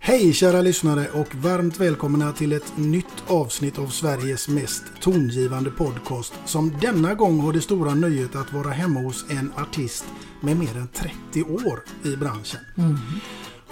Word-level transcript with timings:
Hej 0.00 0.32
kära 0.32 0.60
lyssnare 0.62 1.08
och 1.10 1.34
varmt 1.34 1.80
välkomna 1.80 2.32
till 2.32 2.52
ett 2.52 2.76
nytt 2.76 3.24
avsnitt 3.26 3.78
av 3.78 3.86
Sveriges 3.88 4.48
mest 4.48 4.84
tongivande 5.00 5.70
podcast 5.70 6.34
som 6.44 6.78
denna 6.80 7.14
gång 7.14 7.40
har 7.40 7.52
det 7.52 7.60
stora 7.60 7.94
nöjet 7.94 8.36
att 8.36 8.52
vara 8.52 8.70
hemma 8.70 9.00
hos 9.00 9.24
en 9.30 9.52
artist 9.56 10.04
med 10.40 10.56
mer 10.56 10.76
än 10.76 10.88
30 10.88 11.42
år 11.42 11.82
i 12.04 12.16
branschen. 12.16 12.60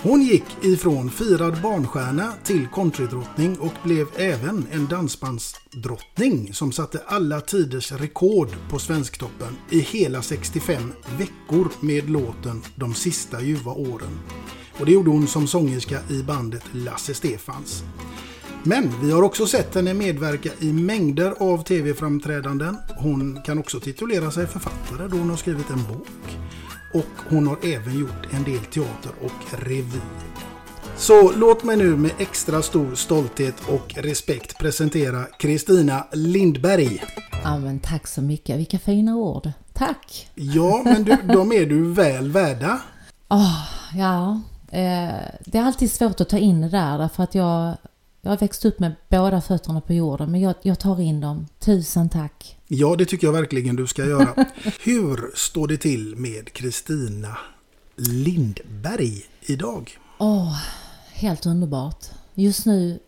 Hon 0.02 0.22
gick 0.22 0.44
ifrån 0.62 1.10
firad 1.10 1.62
barnstjärna 1.62 2.32
till 2.44 2.68
countrydrottning 2.72 3.58
och 3.58 3.72
blev 3.82 4.06
även 4.16 4.66
en 4.72 4.86
dansbandsdrottning 4.86 6.54
som 6.54 6.72
satte 6.72 7.02
alla 7.06 7.40
tiders 7.40 7.92
rekord 7.92 8.48
på 8.70 8.78
Svensktoppen 8.78 9.56
i 9.70 9.80
hela 9.80 10.22
65 10.22 10.92
veckor 11.18 11.68
med 11.80 12.10
låten 12.10 12.62
De 12.74 12.94
sista 12.94 13.42
ljuva 13.42 13.72
åren. 13.72 14.18
Och 14.78 14.86
det 14.86 14.92
gjorde 14.92 15.10
hon 15.10 15.26
som 15.26 15.46
sångerska 15.46 15.98
i 16.10 16.22
bandet 16.22 16.62
Lasse 16.72 17.14
Stefans. 17.14 17.82
Men 18.62 18.92
vi 19.02 19.10
har 19.12 19.22
också 19.22 19.46
sett 19.46 19.74
henne 19.74 19.94
medverka 19.94 20.50
i 20.60 20.72
mängder 20.72 21.34
av 21.38 21.62
tv-framträdanden. 21.64 22.76
Hon 22.98 23.42
kan 23.42 23.58
också 23.58 23.80
titulera 23.80 24.30
sig 24.30 24.46
författare 24.46 25.08
då 25.08 25.16
hon 25.16 25.30
har 25.30 25.36
skrivit 25.36 25.70
en 25.70 25.82
bok. 25.82 26.38
Och 26.94 27.28
hon 27.28 27.46
har 27.46 27.58
även 27.62 27.98
gjort 27.98 28.26
en 28.30 28.44
del 28.44 28.60
teater 28.64 29.12
och 29.20 29.58
revy. 29.66 30.00
Så 30.96 31.32
låt 31.32 31.64
mig 31.64 31.76
nu 31.76 31.96
med 31.96 32.10
extra 32.18 32.62
stor 32.62 32.94
stolthet 32.94 33.54
och 33.68 33.94
respekt 33.94 34.58
presentera 34.58 35.24
Kristina 35.24 36.06
Lindberg. 36.12 37.02
Ja, 37.44 37.58
men 37.58 37.80
tack 37.80 38.06
så 38.06 38.22
mycket. 38.22 38.58
Vilka 38.58 38.78
fina 38.78 39.16
ord. 39.16 39.50
Tack! 39.72 40.30
Ja, 40.34 40.82
men 40.84 41.04
du, 41.04 41.16
de 41.34 41.52
är 41.52 41.66
du 41.66 41.92
väl 41.92 42.30
värda. 42.30 42.80
Åh, 43.28 43.64
ja. 43.94 44.40
Eh, 44.68 45.24
det 45.44 45.58
är 45.58 45.62
alltid 45.62 45.92
svårt 45.92 46.20
att 46.20 46.28
ta 46.28 46.38
in 46.38 46.60
det 46.60 46.68
där 46.68 46.98
därför 46.98 47.22
att 47.22 47.34
jag, 47.34 47.76
jag 48.22 48.30
har 48.30 48.36
växt 48.36 48.64
upp 48.64 48.78
med 48.78 48.92
båda 49.08 49.40
fötterna 49.40 49.80
på 49.80 49.92
jorden 49.92 50.30
men 50.30 50.40
jag, 50.40 50.54
jag 50.62 50.78
tar 50.78 51.00
in 51.00 51.20
dem. 51.20 51.46
Tusen 51.58 52.08
tack! 52.08 52.58
Ja, 52.68 52.96
det 52.96 53.04
tycker 53.04 53.26
jag 53.26 53.32
verkligen 53.32 53.76
du 53.76 53.86
ska 53.86 54.04
göra. 54.04 54.46
Hur 54.84 55.36
står 55.36 55.68
det 55.68 55.76
till 55.76 56.16
med 56.16 56.52
Kristina 56.52 57.38
Lindberg 57.96 59.22
idag? 59.40 59.98
Åh, 60.18 60.56
helt 61.12 61.46
underbart. 61.46 62.04
Just 62.34 62.66
nu 62.66 62.98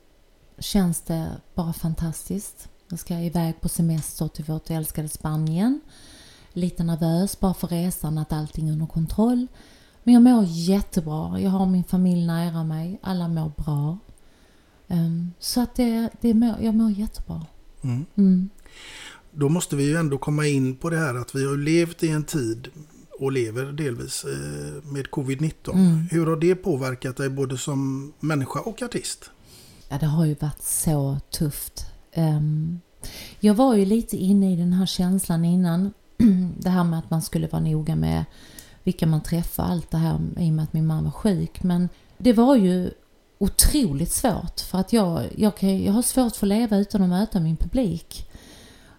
känns 0.59 1.01
det 1.01 1.31
bara 1.55 1.73
fantastiskt. 1.73 2.69
Jag 2.89 2.99
ska 2.99 3.15
iväg 3.15 3.61
på 3.61 3.69
semester 3.69 4.29
till 4.29 4.45
vårt 4.45 4.71
älskade 4.71 5.09
Spanien. 5.09 5.81
Lite 6.53 6.83
nervös 6.83 7.41
bara 7.41 7.55
för 7.55 7.69
resan, 7.69 8.19
att 8.19 8.33
allting 8.33 8.69
är 8.69 8.73
under 8.73 8.87
kontroll. 8.87 9.47
Men 10.09 10.15
jag 10.15 10.23
mår 10.23 10.45
jättebra. 10.49 11.41
Jag 11.41 11.51
har 11.51 11.67
min 11.67 11.85
familj 11.85 12.27
nära 12.27 12.65
mig. 12.65 12.99
Alla 13.03 13.29
mår 13.29 13.53
bra. 13.57 13.99
Ehm, 14.89 15.33
så 15.39 15.61
att 15.61 15.75
det, 15.75 16.09
det 16.21 16.35
mår, 16.35 16.55
jag 16.61 16.75
mår 16.75 16.91
jättebra. 16.91 17.47
Mm. 17.83 18.07
Mm. 18.15 18.49
Då 19.31 19.49
måste 19.49 19.77
vi 19.77 19.85
ju 19.85 19.97
ändå 19.97 20.19
komma 20.19 20.47
in 20.47 20.77
på 20.77 20.91
det 20.91 20.99
här 20.99 21.15
att 21.15 21.35
vi 21.35 21.47
har 21.47 21.57
levt 21.57 22.03
i 22.03 22.09
en 22.09 22.25
tid 22.25 22.69
och 23.21 23.33
lever 23.33 23.73
delvis 23.73 24.25
eh, 24.25 24.85
med 24.93 25.07
covid-19. 25.07 25.73
Mm. 25.73 26.09
Hur 26.11 26.27
har 26.27 26.37
det 26.37 26.55
påverkat 26.55 27.17
dig 27.17 27.29
både 27.29 27.59
som 27.59 28.13
människa 28.21 28.61
och 28.61 28.83
artist? 28.83 29.31
Ja, 29.89 29.99
det 29.99 30.07
har 30.07 30.25
ju 30.25 30.35
varit 30.35 30.63
så 30.63 31.21
tufft. 31.31 31.87
Ehm, 32.13 32.81
jag 33.41 33.55
var 33.55 33.75
ju 33.75 33.85
lite 33.85 34.17
inne 34.17 34.53
i 34.53 34.57
den 34.57 34.73
här 34.73 34.87
känslan 34.87 35.45
innan. 35.45 35.93
Det 36.59 36.71
här 36.71 36.85
med 36.85 36.99
att 36.99 37.11
man 37.11 37.23
skulle 37.23 37.49
vara 37.49 37.63
noga 37.63 37.97
med 37.97 38.25
vilka 38.85 39.07
man 39.07 39.23
träffar, 39.23 39.65
allt 39.65 39.91
det 39.91 39.97
här 39.99 40.21
i 40.39 40.49
och 40.51 40.55
med 40.55 40.63
att 40.63 40.73
min 40.73 40.87
mamma 40.87 41.03
var 41.03 41.11
sjuk. 41.11 41.63
Men 41.63 41.89
det 42.19 42.33
var 42.33 42.57
ju 42.57 42.91
otroligt 43.39 44.13
svårt 44.13 44.61
för 44.61 44.79
att 44.79 44.93
jag, 44.93 45.23
jag, 45.37 45.57
kan, 45.57 45.83
jag 45.83 45.93
har 45.93 46.03
svårt 46.03 46.37
för 46.37 46.47
att 46.47 46.49
leva 46.49 46.77
utan 46.77 47.03
att 47.03 47.09
möta 47.09 47.41
min 47.41 47.57
publik. 47.57 48.29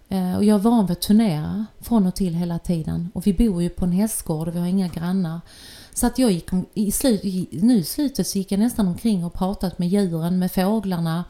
Eh, 0.10 0.36
Och 0.36 0.44
jag 0.44 0.56
är 0.56 0.60
van 0.60 0.86
vid 0.86 0.92
att 0.92 1.02
turnera 1.02 1.66
från 1.81 2.08
och 2.08 2.16
till 2.16 2.36
hela 2.36 2.60
tiden. 2.60 3.12
Och 3.14 3.28
vi 3.28 3.34
bor 3.34 3.64
ju 3.64 3.70
på 3.70 3.86
en 3.86 3.92
hästgård 3.92 4.48
och 4.48 4.56
vi 4.56 4.60
har 4.60 4.68
inga 4.68 4.88
grannar. 4.88 5.42
Så 5.94 6.08
att 6.08 6.20
jag 6.20 6.32
gick, 6.32 6.50
i 6.74 6.92
slut, 6.92 7.22
nu 7.52 7.78
i 7.78 7.84
slutet 7.84 8.28
så 8.28 8.38
gick 8.38 8.52
jag 8.52 8.60
nästan 8.60 8.88
omkring 8.88 9.25
och 9.25 9.34
pratat 9.34 9.80
med 9.80 9.90
djuren, 9.90 10.40
med 10.40 10.52
fåglarna. 10.52 11.24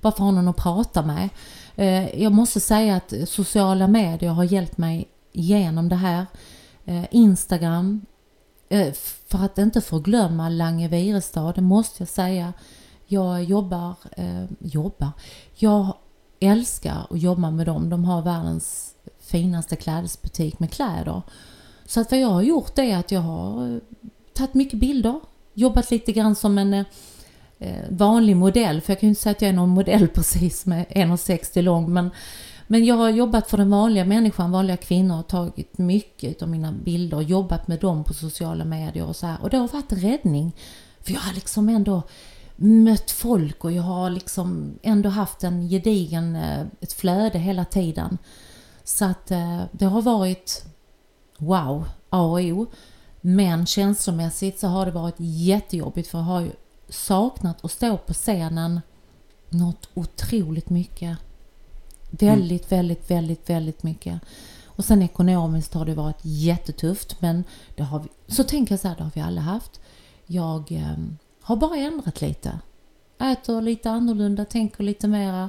för 0.00 0.08
att 0.08 0.18
ha 0.18 0.30
någon 0.30 0.48
att 0.48 0.56
prata 0.56 1.02
med. 1.02 1.28
Eh, 1.76 2.22
Jag 2.22 2.32
måste 2.32 2.60
säga 2.60 2.96
att 2.96 3.14
sociala 3.26 3.86
medier 3.88 4.30
har 4.30 4.44
hjälpt 4.44 4.78
mig 4.78 5.08
igenom 5.32 5.88
det 5.88 5.96
här. 5.96 6.26
Eh, 6.84 7.04
Instagram. 7.10 8.06
Eh, 8.68 8.92
För 9.26 9.44
att 9.44 9.58
inte 9.58 9.80
förglömma 9.80 10.48
Lange 10.48 10.88
Virestad, 10.88 11.54
det 11.54 11.60
måste 11.60 12.02
jag 12.02 12.08
säga. 12.08 12.52
Jag 13.06 13.44
jobbar, 13.44 13.94
eh, 14.16 14.44
jobbar. 14.58 15.10
Jag 15.54 15.96
älskar 16.40 17.06
att 17.10 17.22
jobba 17.22 17.50
med 17.50 17.66
dem. 17.66 17.90
De 17.90 18.04
har 18.04 18.22
världens 18.22 18.94
finaste 19.20 19.76
klädesbutik 19.76 20.58
med 20.58 20.70
kläder. 20.72 21.22
Så 21.86 22.00
att 22.00 22.10
vad 22.10 22.20
jag 22.20 22.28
har 22.28 22.42
gjort 22.42 22.78
är 22.78 22.96
att 22.96 23.10
jag 23.10 23.20
har 23.20 23.74
eh, 23.74 23.78
tagit 24.34 24.54
mycket 24.54 24.78
bilder, 24.78 25.20
jobbat 25.54 25.90
lite 25.90 26.12
grann 26.12 26.34
som 26.34 26.58
en 26.58 26.74
eh, 26.74 26.84
eh, 27.58 27.84
vanlig 27.90 28.36
modell, 28.36 28.80
för 28.80 28.92
jag 28.92 29.00
kan 29.00 29.06
ju 29.06 29.10
inte 29.10 29.22
säga 29.22 29.30
att 29.30 29.42
jag 29.42 29.48
är 29.48 29.52
någon 29.52 29.68
modell 29.68 30.08
precis 30.14 30.66
med 30.66 30.86
1,60 30.86 31.62
lång, 31.62 31.92
men, 31.92 32.10
men 32.66 32.84
jag 32.84 32.94
har 32.94 33.10
jobbat 33.10 33.50
för 33.50 33.56
den 33.58 33.70
vanliga 33.70 34.04
människan, 34.04 34.50
vanliga 34.50 34.76
kvinnor, 34.76 35.18
och 35.18 35.28
tagit 35.28 35.78
mycket 35.78 36.42
av 36.42 36.48
mina 36.48 36.72
bilder 36.72 37.16
och 37.16 37.22
jobbat 37.22 37.68
med 37.68 37.80
dem 37.80 38.04
på 38.04 38.14
sociala 38.14 38.64
medier 38.64 39.06
och 39.06 39.16
så 39.16 39.26
här. 39.26 39.42
Och 39.42 39.50
det 39.50 39.56
har 39.56 39.68
varit 39.68 39.92
en 39.92 39.98
räddning, 39.98 40.52
för 41.00 41.12
jag 41.12 41.20
har 41.20 41.34
liksom 41.34 41.68
ändå 41.68 42.02
mött 42.56 43.10
folk 43.10 43.64
och 43.64 43.72
jag 43.72 43.82
har 43.82 44.10
liksom 44.10 44.78
ändå 44.82 45.08
haft 45.08 45.44
en 45.44 45.68
gedigen, 45.68 46.36
eh, 46.36 46.66
ett 46.80 46.92
flöde 46.92 47.38
hela 47.38 47.64
tiden. 47.64 48.18
Så 48.84 49.04
att 49.04 49.30
eh, 49.30 49.62
det 49.72 49.84
har 49.84 50.02
varit 50.02 50.64
wow, 51.38 51.88
A 52.10 52.22
och 52.22 52.40
O. 52.40 52.66
Men 53.20 53.66
känslomässigt 53.66 54.60
så 54.60 54.66
har 54.66 54.86
det 54.86 54.92
varit 54.92 55.14
jättejobbigt 55.18 56.08
för 56.08 56.18
jag 56.18 56.24
har 56.24 56.40
ju 56.40 56.50
saknat 56.88 57.64
att 57.64 57.70
stå 57.70 57.96
på 57.96 58.12
scenen 58.12 58.80
något 59.48 59.88
otroligt 59.94 60.70
mycket. 60.70 61.18
Väldigt, 62.20 62.72
mm. 62.72 62.78
väldigt, 62.78 63.10
väldigt, 63.10 63.50
väldigt 63.50 63.82
mycket. 63.82 64.20
Och 64.66 64.84
sen 64.84 65.02
ekonomiskt 65.02 65.74
har 65.74 65.84
det 65.84 65.94
varit 65.94 66.18
jättetufft 66.22 67.20
men 67.20 67.44
det 67.76 67.82
har 67.82 67.98
vi, 67.98 68.34
så 68.34 68.44
tänker 68.44 68.72
jag 68.72 68.80
så 68.80 68.88
här, 68.88 68.96
det 68.96 69.02
har 69.02 69.10
vi 69.14 69.20
alla 69.20 69.40
haft. 69.40 69.80
Jag 70.26 70.72
eh, 70.72 70.96
har 71.40 71.56
bara 71.56 71.76
ändrat 71.76 72.20
lite. 72.20 72.58
Äter 73.18 73.60
lite 73.60 73.90
annorlunda, 73.90 74.44
tänker 74.44 74.84
lite 74.84 75.08
mera 75.08 75.48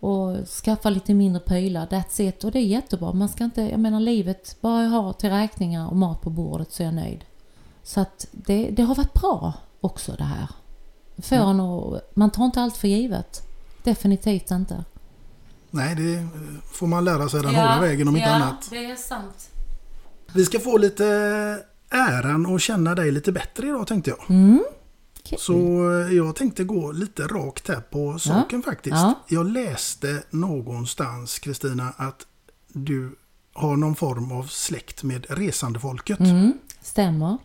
och 0.00 0.48
skaffar 0.48 0.90
lite 0.90 1.14
mindre 1.14 1.40
prylar. 1.40 1.86
That's 1.86 2.20
it. 2.20 2.44
Och 2.44 2.52
det 2.52 2.58
är 2.58 2.66
jättebra. 2.66 3.12
Man 3.12 3.28
ska 3.28 3.44
inte, 3.44 3.62
jag 3.62 3.80
menar 3.80 4.00
livet, 4.00 4.56
bara 4.60 4.82
jag 4.82 4.90
har 4.90 5.12
till 5.12 5.30
räkningar 5.30 5.88
och 5.88 5.96
mat 5.96 6.20
på 6.20 6.30
bordet 6.30 6.72
så 6.72 6.82
är 6.82 6.84
jag 6.84 6.94
nöjd. 6.94 7.24
Så 7.82 8.00
att 8.00 8.26
det, 8.32 8.70
det 8.70 8.82
har 8.82 8.94
varit 8.94 9.14
bra 9.14 9.52
också 9.80 10.12
det 10.12 10.24
här. 10.24 10.48
För 11.18 11.36
mm. 11.36 11.60
och, 11.60 12.00
man 12.14 12.30
tar 12.30 12.44
inte 12.44 12.60
allt 12.60 12.76
för 12.76 12.88
givet. 12.88 13.42
Definitivt 13.84 14.50
inte. 14.50 14.84
Nej, 15.74 15.94
det 15.94 16.28
får 16.72 16.86
man 16.86 17.04
lära 17.04 17.28
sig 17.28 17.42
den 17.42 17.54
ja, 17.54 17.60
hårda 17.60 17.80
vägen 17.80 18.08
om 18.08 18.16
inte 18.16 18.28
ja, 18.28 18.34
annat. 18.34 18.66
det 18.70 18.84
är 18.84 18.96
sant. 18.96 19.50
Vi 20.34 20.44
ska 20.44 20.60
få 20.60 20.78
lite 20.78 21.06
äran 21.90 22.54
att 22.54 22.62
känna 22.62 22.94
dig 22.94 23.10
lite 23.10 23.32
bättre 23.32 23.66
idag 23.66 23.86
tänkte 23.86 24.10
jag. 24.10 24.30
Mm. 24.30 24.64
Så 25.38 25.52
eh, 25.90 26.16
jag 26.16 26.36
tänkte 26.36 26.64
gå 26.64 26.92
lite 26.92 27.26
rakt 27.26 27.68
här 27.68 27.80
på 27.80 28.18
saken 28.18 28.62
ja. 28.64 28.70
faktiskt. 28.70 28.96
Ja. 28.96 29.14
Jag 29.28 29.46
läste 29.46 30.22
någonstans 30.30 31.38
Kristina 31.38 31.92
att 31.96 32.26
du 32.68 33.16
har 33.52 33.76
någon 33.76 33.96
form 33.96 34.32
av 34.32 34.44
släkt 34.44 35.02
med 35.02 35.26
resandefolket. 35.28 36.20
Mm, 36.20 36.52
stämmer. 36.82 37.38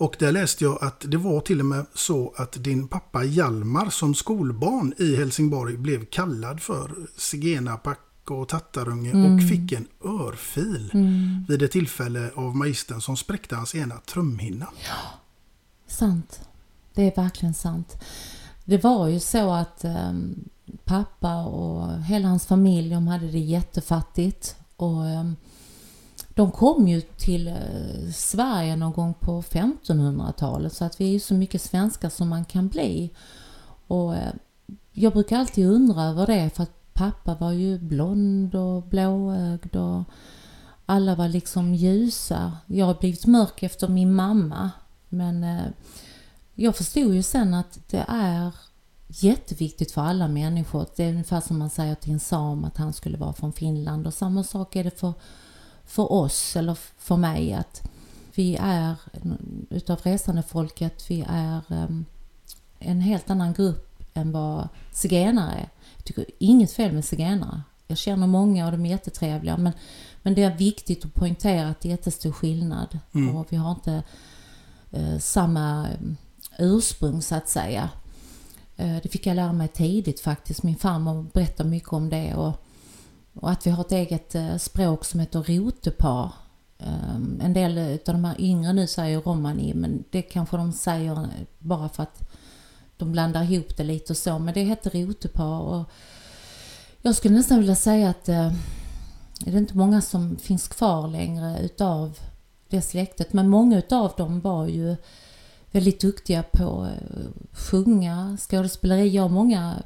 Och 0.00 0.16
där 0.18 0.32
läste 0.32 0.64
jag 0.64 0.84
att 0.84 1.04
det 1.08 1.16
var 1.16 1.40
till 1.40 1.60
och 1.60 1.66
med 1.66 1.86
så 1.94 2.34
att 2.36 2.52
din 2.52 2.88
pappa 2.88 3.24
Hjalmar 3.24 3.90
som 3.90 4.14
skolbarn 4.14 4.94
i 4.98 5.16
Helsingborg 5.16 5.76
blev 5.76 6.04
kallad 6.04 6.60
för 6.60 6.90
zigenarpack 7.16 8.30
och 8.30 8.48
tattarunge 8.48 9.10
mm. 9.10 9.34
och 9.34 9.48
fick 9.48 9.72
en 9.72 9.86
örfil 10.04 10.90
mm. 10.94 11.44
vid 11.48 11.62
ett 11.62 11.72
tillfälle 11.72 12.30
av 12.34 12.56
magistern 12.56 13.00
som 13.00 13.16
spräckte 13.16 13.56
hans 13.56 13.74
ena 13.74 13.94
trumhinna. 13.96 14.66
Ja, 14.88 15.18
sant. 15.86 16.40
Det 16.94 17.02
är 17.02 17.22
verkligen 17.22 17.54
sant. 17.54 17.96
Det 18.64 18.84
var 18.84 19.08
ju 19.08 19.20
så 19.20 19.52
att 19.52 19.84
um, 19.84 20.48
pappa 20.84 21.44
och 21.44 22.02
hela 22.02 22.28
hans 22.28 22.46
familj, 22.46 22.90
de 22.90 23.06
hade 23.06 23.30
det 23.30 23.38
jättefattigt. 23.38 24.56
Och 24.76 25.04
um, 25.04 25.36
de 26.34 26.50
kom 26.50 26.88
ju 26.88 27.00
till 27.00 27.48
eh, 27.48 28.12
Sverige 28.14 28.76
någon 28.76 28.92
gång 28.92 29.14
på 29.14 29.42
1500-talet 29.42 30.72
så 30.72 30.84
att 30.84 31.00
vi 31.00 31.04
är 31.04 31.12
ju 31.12 31.20
så 31.20 31.34
mycket 31.34 31.62
svenskar 31.62 32.08
som 32.08 32.28
man 32.28 32.44
kan 32.44 32.68
bli. 32.68 33.10
Och 33.86 34.16
eh, 34.16 34.32
jag 34.92 35.12
brukar 35.12 35.38
alltid 35.38 35.66
undra 35.66 36.02
över 36.02 36.26
det 36.26 36.50
för 36.50 36.62
att 36.62 36.92
pappa 36.92 37.34
var 37.34 37.52
ju 37.52 37.78
blond 37.78 38.54
och 38.54 38.82
blåögd 38.82 39.76
och 39.76 40.02
alla 40.86 41.14
var 41.14 41.28
liksom 41.28 41.74
ljusa. 41.74 42.52
Jag 42.66 42.86
har 42.86 42.94
blivit 42.94 43.26
mörk 43.26 43.62
efter 43.62 43.88
min 43.88 44.14
mamma 44.14 44.70
men 45.08 45.44
eh, 45.44 45.66
jag 46.54 46.76
förstod 46.76 47.14
ju 47.14 47.22
sen 47.22 47.54
att 47.54 47.78
det 47.90 48.04
är 48.08 48.54
jätteviktigt 49.06 49.92
för 49.92 50.02
alla 50.02 50.28
människor. 50.28 50.86
Det 50.96 51.04
är 51.04 51.10
ungefär 51.10 51.40
som 51.40 51.58
man 51.58 51.70
säger 51.70 51.94
till 51.94 52.12
en 52.12 52.20
sam 52.20 52.64
att 52.64 52.76
han 52.76 52.92
skulle 52.92 53.18
vara 53.18 53.32
från 53.32 53.52
Finland 53.52 54.06
och 54.06 54.14
samma 54.14 54.44
sak 54.44 54.76
är 54.76 54.84
det 54.84 55.00
för, 55.00 55.12
för 55.90 56.12
oss 56.12 56.56
eller 56.56 56.78
för 56.98 57.16
mig 57.16 57.52
att 57.52 57.82
vi 58.34 58.56
är 58.60 58.94
utav 59.70 60.00
resandefolket, 60.02 61.10
vi 61.10 61.24
är 61.28 61.60
um, 61.68 62.04
en 62.78 63.00
helt 63.00 63.30
annan 63.30 63.52
grupp 63.52 64.02
än 64.14 64.32
vad 64.32 64.68
zigenare 64.92 65.52
är. 65.52 65.68
Jag 65.96 66.04
tycker 66.04 66.24
inget 66.38 66.72
fel 66.72 66.92
med 66.92 67.04
zigenare. 67.04 67.62
Jag 67.86 67.98
känner 67.98 68.26
många 68.26 68.66
och 68.66 68.72
de 68.72 68.86
är 68.86 68.90
jättetrevliga 68.90 69.56
men, 69.56 69.72
men 70.22 70.34
det 70.34 70.42
är 70.42 70.56
viktigt 70.56 71.04
att 71.04 71.14
poängtera 71.14 71.68
att 71.68 71.80
det 71.80 71.88
är 71.88 71.90
jättestor 71.90 72.32
skillnad 72.32 72.98
mm. 73.12 73.36
och 73.36 73.46
vi 73.50 73.56
har 73.56 73.70
inte 73.70 74.02
uh, 74.94 75.18
samma 75.18 75.88
ursprung 76.58 77.22
så 77.22 77.34
att 77.34 77.48
säga. 77.48 77.90
Eh, 78.76 78.96
det 79.02 79.08
fick 79.08 79.26
jag 79.26 79.36
lära 79.36 79.52
mig 79.52 79.68
tidigt 79.68 80.20
faktiskt. 80.20 80.62
Min 80.62 80.76
farmor 80.76 81.26
berättade 81.32 81.68
mycket 81.68 81.92
om 81.92 82.10
det 82.10 82.34
och, 82.34 82.64
och 83.34 83.50
att 83.50 83.66
vi 83.66 83.70
har 83.70 83.84
ett 83.84 83.92
eget 83.92 84.34
eh, 84.34 84.56
språk 84.56 85.04
som 85.04 85.20
heter 85.20 85.42
rotepar. 85.42 86.32
Ehm, 86.78 87.40
en 87.42 87.52
del 87.52 87.78
av 87.78 88.14
de 88.14 88.24
här 88.24 88.40
yngre 88.40 88.72
nu 88.72 88.86
säger 88.86 89.20
romani 89.20 89.74
men 89.74 90.04
det 90.10 90.22
kanske 90.22 90.56
de 90.56 90.72
säger 90.72 91.28
bara 91.58 91.88
för 91.88 92.02
att 92.02 92.30
de 92.96 93.12
blandar 93.12 93.42
ihop 93.42 93.76
det 93.76 93.84
lite 93.84 94.12
och 94.12 94.16
så. 94.16 94.38
Men 94.38 94.54
det 94.54 94.62
heter 94.62 94.90
rotepar 94.90 95.60
och 95.60 95.90
jag 97.02 97.16
skulle 97.16 97.34
nästan 97.34 97.58
vilja 97.58 97.74
säga 97.74 98.10
att 98.10 98.28
eh, 98.28 98.52
det 99.44 99.50
är 99.50 99.56
inte 99.56 99.76
många 99.76 100.00
som 100.00 100.36
finns 100.36 100.68
kvar 100.68 101.08
längre 101.08 101.60
utav 101.62 102.18
det 102.68 102.82
släktet. 102.82 103.32
Men 103.32 103.48
många 103.48 103.78
utav 103.78 104.12
dem 104.16 104.40
var 104.40 104.66
ju 104.66 104.96
väldigt 105.70 106.00
duktiga 106.00 106.42
på 106.42 106.82
att 106.82 107.58
sjunga, 107.58 108.36
skådespeleri. 108.40 109.08
Jag 109.08 109.22
har 109.22 109.28
många 109.28 109.82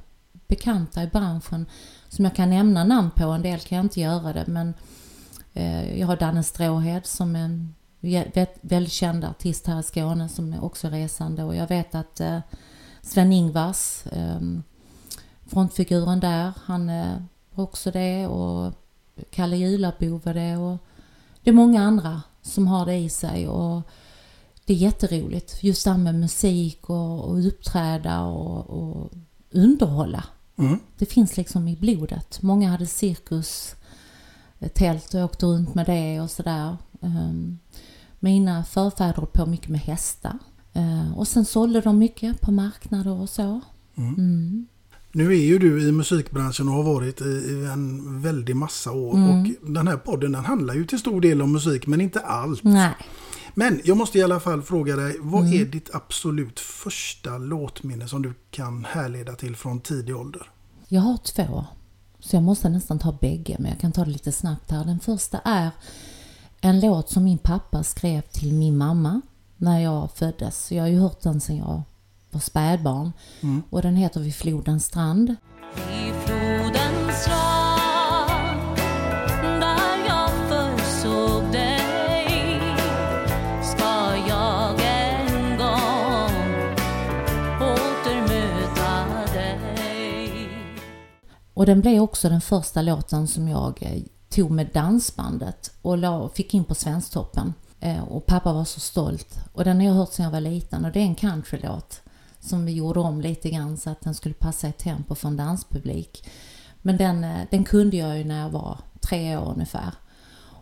bekanta 0.46 1.02
i 1.02 1.06
branschen 1.06 1.66
som 2.14 2.24
jag 2.24 2.34
kan 2.34 2.50
nämna 2.50 2.84
namn 2.84 3.10
på. 3.10 3.24
En 3.24 3.42
del 3.42 3.60
kan 3.60 3.76
jag 3.76 3.84
inte 3.84 4.00
göra 4.00 4.32
det 4.32 4.46
men 4.46 4.74
eh, 5.52 5.98
jag 5.98 6.06
har 6.06 6.16
Danne 6.16 6.42
Stråhed 6.42 7.06
som 7.06 7.36
är 7.36 7.44
en 7.44 7.74
väldigt 8.60 8.92
känd 8.92 9.24
artist 9.24 9.66
här 9.66 9.80
i 9.80 9.82
Skåne 9.82 10.28
som 10.28 10.52
är 10.52 10.64
också 10.64 10.88
resande 10.88 11.44
och 11.44 11.56
jag 11.56 11.68
vet 11.68 11.94
att 11.94 12.20
eh, 12.20 12.38
Sven-Ingvars, 13.02 14.04
ehm, 14.12 14.62
frontfiguren 15.46 16.20
där, 16.20 16.52
han 16.64 16.88
är 16.88 17.24
också 17.54 17.90
det 17.90 18.26
och 18.26 18.72
Kalle 19.30 19.56
Julabo 19.56 20.20
var 20.24 20.34
det 20.34 20.56
och 20.56 20.78
det 21.42 21.50
är 21.50 21.54
många 21.54 21.82
andra 21.82 22.22
som 22.42 22.66
har 22.66 22.86
det 22.86 22.96
i 22.96 23.08
sig 23.08 23.48
och 23.48 23.82
det 24.64 24.72
är 24.72 24.76
jätteroligt. 24.76 25.62
Just 25.62 25.84
det 25.84 25.90
här 25.90 25.98
med 25.98 26.14
musik 26.14 26.90
och, 26.90 27.24
och 27.24 27.46
uppträda 27.46 28.20
och, 28.20 28.70
och 28.70 29.10
underhålla. 29.50 30.24
Mm. 30.56 30.78
Det 30.98 31.06
finns 31.06 31.36
liksom 31.36 31.68
i 31.68 31.76
blodet. 31.76 32.42
Många 32.42 32.70
hade 32.70 32.86
cirkus, 32.86 33.74
tält 34.74 35.14
och 35.14 35.20
åkte 35.20 35.46
runt 35.46 35.74
med 35.74 35.86
det 35.86 36.20
och 36.20 36.30
sådär. 36.30 36.76
Um, 37.00 37.58
mina 38.20 38.64
förfäder 38.64 39.12
höll 39.12 39.26
på 39.26 39.46
mycket 39.46 39.68
med 39.68 39.80
hästar. 39.80 40.38
Uh, 40.76 41.18
och 41.18 41.28
sen 41.28 41.44
sålde 41.44 41.80
de 41.80 41.98
mycket 41.98 42.40
på 42.40 42.52
marknader 42.52 43.20
och 43.20 43.28
så. 43.28 43.60
Mm. 43.94 44.14
Mm. 44.14 44.66
Nu 45.12 45.32
är 45.32 45.44
ju 45.44 45.58
du 45.58 45.88
i 45.88 45.92
musikbranschen 45.92 46.68
och 46.68 46.74
har 46.74 46.82
varit 46.82 47.20
i 47.20 47.68
en 47.72 48.20
väldig 48.22 48.56
massa 48.56 48.92
år. 48.92 49.14
Mm. 49.14 49.30
Och 49.30 49.70
den 49.70 49.88
här 49.88 49.96
podden 49.96 50.32
den 50.32 50.44
handlar 50.44 50.74
ju 50.74 50.86
till 50.86 50.98
stor 50.98 51.20
del 51.20 51.42
om 51.42 51.52
musik 51.52 51.86
men 51.86 52.00
inte 52.00 52.20
allt. 52.20 52.64
Nej. 52.64 52.94
Men 53.54 53.80
jag 53.84 53.96
måste 53.96 54.18
i 54.18 54.22
alla 54.22 54.40
fall 54.40 54.62
fråga 54.62 54.96
dig, 54.96 55.16
vad 55.20 55.46
mm. 55.46 55.60
är 55.60 55.64
ditt 55.64 55.94
absolut 55.94 56.60
första 56.60 57.38
låtminne 57.38 58.08
som 58.08 58.22
du 58.22 58.34
kan 58.50 58.84
härleda 58.84 59.34
till 59.34 59.56
från 59.56 59.80
tidig 59.80 60.16
ålder? 60.16 60.50
Jag 60.88 61.00
har 61.00 61.16
två. 61.16 61.64
Så 62.20 62.36
jag 62.36 62.42
måste 62.42 62.68
nästan 62.68 62.98
ta 62.98 63.12
bägge, 63.20 63.56
men 63.58 63.70
jag 63.70 63.80
kan 63.80 63.92
ta 63.92 64.04
det 64.04 64.10
lite 64.10 64.32
snabbt 64.32 64.70
här. 64.70 64.84
Den 64.84 65.00
första 65.00 65.38
är 65.38 65.70
en 66.60 66.80
låt 66.80 67.10
som 67.10 67.24
min 67.24 67.38
pappa 67.38 67.82
skrev 67.82 68.20
till 68.20 68.52
min 68.52 68.76
mamma 68.76 69.20
när 69.56 69.80
jag 69.80 70.10
föddes. 70.10 70.72
Jag 70.72 70.82
har 70.82 70.88
ju 70.88 70.98
hört 70.98 71.22
den 71.22 71.40
sedan 71.40 71.56
jag 71.56 71.82
var 72.30 72.40
spädbarn. 72.40 73.12
Mm. 73.40 73.62
Och 73.70 73.82
den 73.82 73.96
heter 73.96 74.20
Vid 74.20 74.34
flodens 74.34 74.84
strand. 74.84 75.36
Och 91.54 91.66
den 91.66 91.80
blev 91.80 92.02
också 92.02 92.28
den 92.28 92.40
första 92.40 92.82
låten 92.82 93.28
som 93.28 93.48
jag 93.48 93.78
eh, 93.82 94.02
tog 94.28 94.50
med 94.50 94.70
dansbandet 94.72 95.70
och 95.82 95.98
la, 95.98 96.28
fick 96.28 96.54
in 96.54 96.64
på 96.64 96.74
Svensktoppen. 96.74 97.54
Eh, 97.80 98.04
och 98.04 98.26
pappa 98.26 98.52
var 98.52 98.64
så 98.64 98.80
stolt. 98.80 99.38
Och 99.52 99.64
den 99.64 99.76
har 99.76 99.86
jag 99.86 99.92
hört 99.92 100.12
sedan 100.12 100.24
jag 100.24 100.32
var 100.32 100.40
liten 100.40 100.84
och 100.84 100.92
det 100.92 101.00
är 101.00 101.04
en 101.04 101.14
countrylåt 101.14 102.00
som 102.40 102.66
vi 102.66 102.72
gjorde 102.72 103.00
om 103.00 103.20
lite 103.20 103.50
grann 103.50 103.76
så 103.76 103.90
att 103.90 104.00
den 104.00 104.14
skulle 104.14 104.34
passa 104.34 104.68
i 104.68 104.72
tempo 104.72 105.14
för 105.14 105.28
en 105.28 105.36
danspublik. 105.36 106.28
Men 106.82 106.96
den, 106.96 107.24
eh, 107.24 107.40
den 107.50 107.64
kunde 107.64 107.96
jag 107.96 108.18
ju 108.18 108.24
när 108.24 108.40
jag 108.40 108.50
var 108.50 108.78
tre 109.00 109.36
år 109.36 109.52
ungefär. 109.52 109.90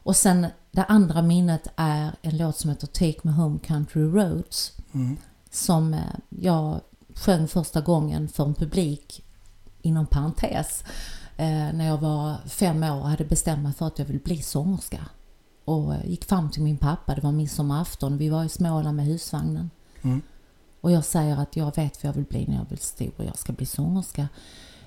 Och 0.04 0.16
sen 0.16 0.46
det 0.70 0.84
andra 0.84 1.22
minnet 1.22 1.68
är 1.76 2.10
en 2.22 2.36
låt 2.36 2.56
som 2.56 2.70
heter 2.70 2.86
Take 2.86 3.18
Me 3.22 3.32
Home 3.32 3.58
Country 3.58 4.02
Roads. 4.02 4.72
Mm. 4.92 5.16
Som 5.50 5.96
jag 6.28 6.80
sjöng 7.14 7.48
första 7.48 7.80
gången 7.80 8.28
för 8.28 8.44
en 8.44 8.54
publik, 8.54 9.24
inom 9.82 10.06
parentes, 10.06 10.84
eh, 11.36 11.72
när 11.72 11.86
jag 11.86 11.98
var 11.98 12.36
fem 12.46 12.82
år 12.82 13.00
och 13.00 13.08
hade 13.08 13.24
bestämt 13.24 13.62
mig 13.62 13.72
för 13.72 13.86
att 13.86 13.98
jag 13.98 14.06
ville 14.06 14.18
bli 14.18 14.42
sångerska. 14.42 15.00
Och 15.64 15.94
eh, 15.94 16.06
gick 16.06 16.24
fram 16.24 16.50
till 16.50 16.62
min 16.62 16.76
pappa, 16.76 17.14
det 17.14 17.20
var 17.20 17.32
midsommarafton, 17.32 18.18
vi 18.18 18.28
var 18.28 18.44
i 18.44 18.48
Småland 18.48 18.96
med 18.96 19.06
husvagnen. 19.06 19.70
Mm. 20.02 20.22
Och 20.80 20.92
jag 20.92 21.04
säger 21.04 21.36
att 21.36 21.56
jag 21.56 21.76
vet 21.76 22.04
vad 22.04 22.08
jag 22.08 22.14
vill 22.14 22.24
bli 22.24 22.46
när 22.46 22.56
jag 22.56 22.66
blir 22.66 22.78
stor 22.78 23.12
och 23.16 23.24
jag 23.24 23.38
ska 23.38 23.52
bli 23.52 23.66
sångerska. 23.66 24.28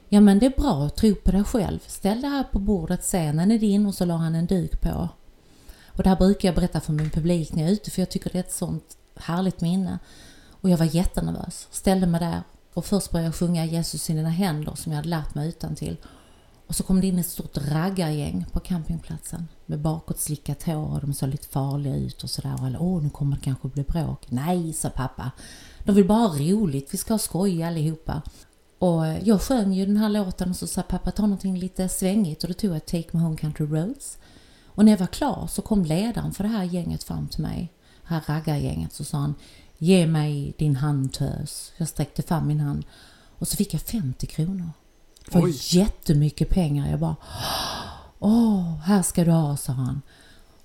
Ja 0.09 0.21
men 0.21 0.39
det 0.39 0.45
är 0.45 0.61
bra, 0.61 0.89
tro 0.89 1.15
på 1.15 1.31
dig 1.31 1.43
själv. 1.43 1.79
Ställ 1.87 2.21
det 2.21 2.27
här 2.27 2.43
på 2.43 2.59
bordet, 2.59 3.01
scenen 3.01 3.51
är 3.51 3.59
din 3.59 3.85
och 3.85 3.95
så 3.95 4.05
la 4.05 4.15
han 4.15 4.35
en 4.35 4.45
duk 4.45 4.81
på. 4.81 5.09
Och 5.87 6.03
det 6.03 6.09
här 6.09 6.17
brukar 6.17 6.47
jag 6.47 6.55
berätta 6.55 6.81
för 6.81 6.93
min 6.93 7.09
publik 7.09 7.53
när 7.53 7.61
jag 7.61 7.69
är 7.69 7.73
ute 7.73 7.91
för 7.91 8.01
jag 8.01 8.09
tycker 8.09 8.29
det 8.29 8.37
är 8.37 8.43
ett 8.43 8.51
sånt 8.51 8.97
härligt 9.15 9.61
minne. 9.61 9.99
Och 10.49 10.69
jag 10.69 10.77
var 10.77 10.85
jättenervös, 10.85 11.67
ställde 11.71 12.07
mig 12.07 12.19
där 12.19 12.41
och 12.75 12.85
först 12.85 13.11
började 13.11 13.27
jag 13.27 13.35
sjunga 13.35 13.65
Jesus 13.65 14.09
i 14.09 14.13
dina 14.13 14.29
händer 14.29 14.75
som 14.75 14.91
jag 14.91 14.97
hade 14.97 15.09
lärt 15.09 15.35
mig 15.35 15.49
utan 15.49 15.75
till. 15.75 15.97
Och 16.67 16.75
så 16.75 16.83
kom 16.83 17.01
det 17.01 17.07
in 17.07 17.19
ett 17.19 17.29
stort 17.29 17.57
raggargäng 17.57 18.45
på 18.51 18.59
campingplatsen 18.59 19.47
med 19.65 19.79
bakåtslickat 19.79 20.63
hår 20.63 20.93
och 20.93 21.01
de 21.01 21.13
såg 21.13 21.29
lite 21.29 21.47
farliga 21.47 21.95
ut 21.95 22.23
och 22.23 22.29
sådär. 22.29 22.53
Och 22.53 22.65
alla, 22.65 22.79
åh 22.79 23.03
nu 23.03 23.09
kommer 23.09 23.35
det 23.35 23.41
kanske 23.41 23.67
bli 23.67 23.83
bråk. 23.83 24.25
Nej, 24.29 24.73
sa 24.73 24.89
pappa. 24.89 25.31
De 25.83 25.95
vill 25.95 26.07
bara 26.07 26.27
ha 26.27 26.37
roligt, 26.37 26.93
vi 26.93 26.97
ska 26.97 27.13
ha 27.13 27.19
skoj 27.19 27.63
allihopa. 27.63 28.21
Och 28.79 29.05
jag 29.23 29.41
sjöng 29.41 29.73
ju 29.73 29.85
den 29.85 29.97
här 29.97 30.09
låten 30.09 30.49
och 30.49 30.55
så 30.55 30.67
sa 30.67 30.81
pappa 30.81 31.11
ta 31.11 31.21
någonting 31.21 31.57
lite 31.57 31.89
svängigt 31.89 32.43
och 32.43 32.47
då 32.47 32.53
tog 32.53 32.75
jag 32.75 32.85
Take 32.85 33.07
Me 33.11 33.19
Home 33.19 33.37
Country 33.37 33.65
Roads. 33.65 34.17
Och 34.65 34.85
när 34.85 34.91
jag 34.91 34.99
var 34.99 35.07
klar 35.07 35.47
så 35.51 35.61
kom 35.61 35.85
ledaren 35.85 36.33
för 36.33 36.43
det 36.43 36.49
här 36.49 36.63
gänget 36.63 37.03
fram 37.03 37.27
till 37.27 37.41
mig, 37.41 37.71
det 38.01 38.13
här 38.13 38.23
raggargänget, 38.27 38.93
så 38.93 39.03
sa 39.03 39.17
han 39.17 39.35
Ge 39.77 40.07
mig 40.07 40.53
din 40.57 40.75
hand 40.75 41.13
tös. 41.13 41.71
Jag 41.77 41.87
sträckte 41.87 42.21
fram 42.21 42.47
min 42.47 42.59
hand 42.59 42.85
och 43.39 43.47
så 43.47 43.57
fick 43.57 43.73
jag 43.73 43.81
50 43.81 44.27
kronor. 44.27 44.69
Var 45.31 45.45
Oj. 45.45 45.57
jättemycket 45.69 46.49
pengar. 46.49 46.89
Jag 46.89 46.99
bara 46.99 47.15
Åh, 48.19 48.77
här 48.83 49.01
ska 49.01 49.23
du 49.23 49.31
ha, 49.31 49.57
sa 49.57 49.73
han. 49.73 50.01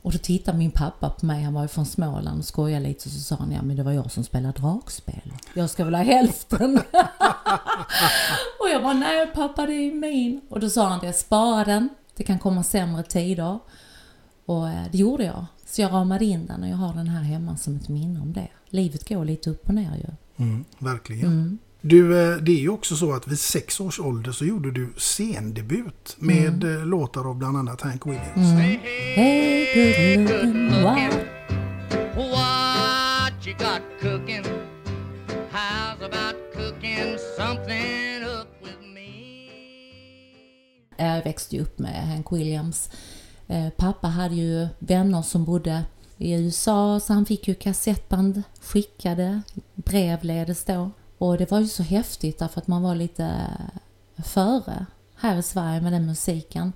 Och 0.03 0.13
då 0.13 0.19
tittade 0.19 0.59
min 0.59 0.71
pappa 0.71 1.11
på 1.11 1.27
mig, 1.27 1.43
han 1.43 1.55
var 1.55 1.63
ju 1.63 1.69
från 1.69 1.87
Småland 1.87 2.39
och 2.39 2.45
skojade 2.45 2.85
lite 2.89 3.09
och 3.09 3.13
så 3.13 3.21
sa 3.21 3.37
han 3.37 3.53
ja 3.53 3.63
men 3.63 3.77
det 3.77 3.83
var 3.83 3.93
jag 3.93 4.13
som 4.13 4.25
spelade 4.25 4.61
dragspel. 4.61 5.33
Jag 5.55 5.71
ska 5.71 5.85
väl 5.85 5.95
ha 5.95 6.03
hälften. 6.03 6.77
och 8.61 8.69
jag 8.73 8.83
bara 8.83 8.93
nej 8.93 9.27
pappa 9.27 9.67
det 9.67 9.73
är 9.73 9.93
min. 9.93 10.41
Och 10.51 10.61
då 10.61 10.71
sa 10.71 10.89
han 10.89 11.01
det, 11.01 11.13
spara 11.13 11.65
den, 11.65 11.89
det 12.17 12.25
kan 12.25 12.39
komma 12.39 12.63
sämre 12.63 13.03
tider. 13.03 13.59
Och 14.47 14.69
eh, 14.69 14.85
det 14.93 14.99
gjorde 14.99 15.25
jag. 15.25 15.47
Så 15.71 15.81
jag 15.81 15.93
ramade 15.93 16.25
in 16.25 16.47
den 16.47 16.63
och 16.63 16.69
jag 16.69 16.77
har 16.77 16.95
den 16.95 17.09
här 17.09 17.23
hemma 17.23 17.57
som 17.57 17.77
ett 17.77 17.89
minne 17.89 18.21
om 18.21 18.33
det. 18.33 18.49
Livet 18.69 19.09
går 19.09 19.25
lite 19.25 19.51
upp 19.51 19.69
och 19.69 19.75
ner 19.75 19.97
ju. 19.97 20.45
Mm, 20.45 20.65
verkligen. 20.79 21.59
Du, 21.81 22.23
eh, 22.23 22.37
det 22.37 22.53
är 22.53 22.61
ju 22.61 22.69
också 22.69 22.97
så 22.97 23.13
att 23.13 23.29
vid 23.29 23.39
sex 23.39 23.81
års 23.81 24.01
ålder 24.01 24.33
så 24.33 24.45
gjorde 24.45 24.71
du 24.71 24.93
scendebut 24.97 26.17
med 26.19 26.65
eh, 26.65 26.87
låtar 26.87 27.31
av 27.31 27.37
bland 27.37 27.57
annat 27.57 27.81
Hank 27.81 28.07
Williams. 28.07 28.53
Hey 29.15 30.17
good 30.17 30.55
looking 30.55 31.41
wow. 32.17 32.31
What 32.31 33.47
you 33.47 33.57
got 33.59 33.83
cooking? 34.01 34.45
How's 35.53 36.03
about 36.05 36.53
cooking 36.55 37.19
something 37.39 38.23
up 38.41 38.49
with 38.63 38.83
me? 38.95 39.47
Jag 40.97 41.25
växte 41.25 41.57
ju 41.57 41.63
upp 41.63 41.79
med 41.79 42.09
Hank 42.09 42.33
Williams. 42.33 42.91
Eh, 43.51 43.71
pappa 43.71 44.09
hade 44.09 44.35
ju 44.35 44.69
vänner 44.79 45.23
som 45.23 45.45
bodde 45.45 45.83
i 46.17 46.33
USA 46.33 47.01
så 47.01 47.13
han 47.13 47.27
fick 47.27 47.49
ju 47.49 47.55
kassettband 47.55 48.43
skickade, 48.61 49.43
brevledes 49.75 50.65
då. 50.65 50.91
Och 51.19 51.39
det 51.39 51.51
var 51.51 51.61
ju 51.61 51.67
så 51.67 51.83
häftigt 51.83 52.39
därför 52.39 52.61
att 52.61 52.67
man 52.67 52.83
var 52.83 52.95
lite 52.95 53.25
eh, 54.17 54.25
före 54.25 54.87
här 55.15 55.39
i 55.39 55.43
Sverige 55.43 55.81
med 55.81 55.93
den 55.93 56.07
musiken. 56.07 56.73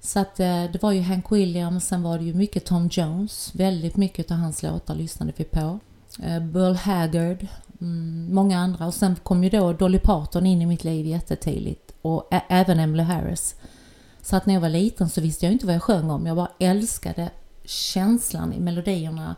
Så 0.00 0.18
att 0.18 0.40
eh, 0.40 0.64
det 0.64 0.82
var 0.82 0.92
ju 0.92 1.00
Hank 1.00 1.32
Williams, 1.32 1.86
sen 1.86 2.02
var 2.02 2.18
det 2.18 2.24
ju 2.24 2.34
mycket 2.34 2.64
Tom 2.64 2.88
Jones. 2.92 3.54
Väldigt 3.54 3.96
mycket 3.96 4.30
av 4.30 4.36
hans 4.36 4.62
låtar 4.62 4.94
lyssnade 4.94 5.32
vi 5.36 5.44
på. 5.44 5.78
Burl 6.52 6.74
Haggard, 6.74 7.46
mm, 7.80 8.34
många 8.34 8.58
andra. 8.58 8.86
Och 8.86 8.94
sen 8.94 9.16
kom 9.22 9.44
ju 9.44 9.50
då 9.50 9.72
Dolly 9.72 9.98
Parton 9.98 10.46
in 10.46 10.62
i 10.62 10.66
mitt 10.66 10.84
liv 10.84 11.06
jättetidigt. 11.06 11.94
Och 12.02 12.28
även 12.48 12.80
Emily 12.80 13.02
Harris. 13.02 13.56
Så 14.24 14.36
att 14.36 14.46
när 14.46 14.54
jag 14.54 14.60
var 14.60 14.68
liten 14.68 15.08
så 15.08 15.20
visste 15.20 15.46
jag 15.46 15.52
inte 15.52 15.66
vad 15.66 15.74
jag 15.74 15.82
sjöng 15.82 16.10
om. 16.10 16.26
Jag 16.26 16.36
bara 16.36 16.50
älskade 16.58 17.30
känslan 17.64 18.52
i 18.52 18.60
melodierna 18.60 19.36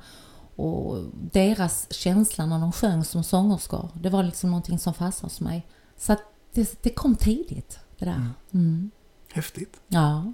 och 0.56 1.04
deras 1.32 1.92
känsla 1.92 2.46
när 2.46 2.58
de 2.58 2.72
sjöng 2.72 3.04
som 3.04 3.24
sångerskor. 3.24 3.88
Det 3.94 4.10
var 4.10 4.22
liksom 4.22 4.50
någonting 4.50 4.78
som 4.78 4.94
fastnade 4.94 5.26
hos 5.32 5.40
mig. 5.40 5.66
Så 5.96 6.12
att 6.12 6.22
det, 6.52 6.82
det 6.82 6.90
kom 6.90 7.16
tidigt, 7.16 7.78
det 7.98 8.04
där. 8.04 8.30
Mm. 8.54 8.90
Häftigt. 9.32 9.80
Ja. 9.88 10.32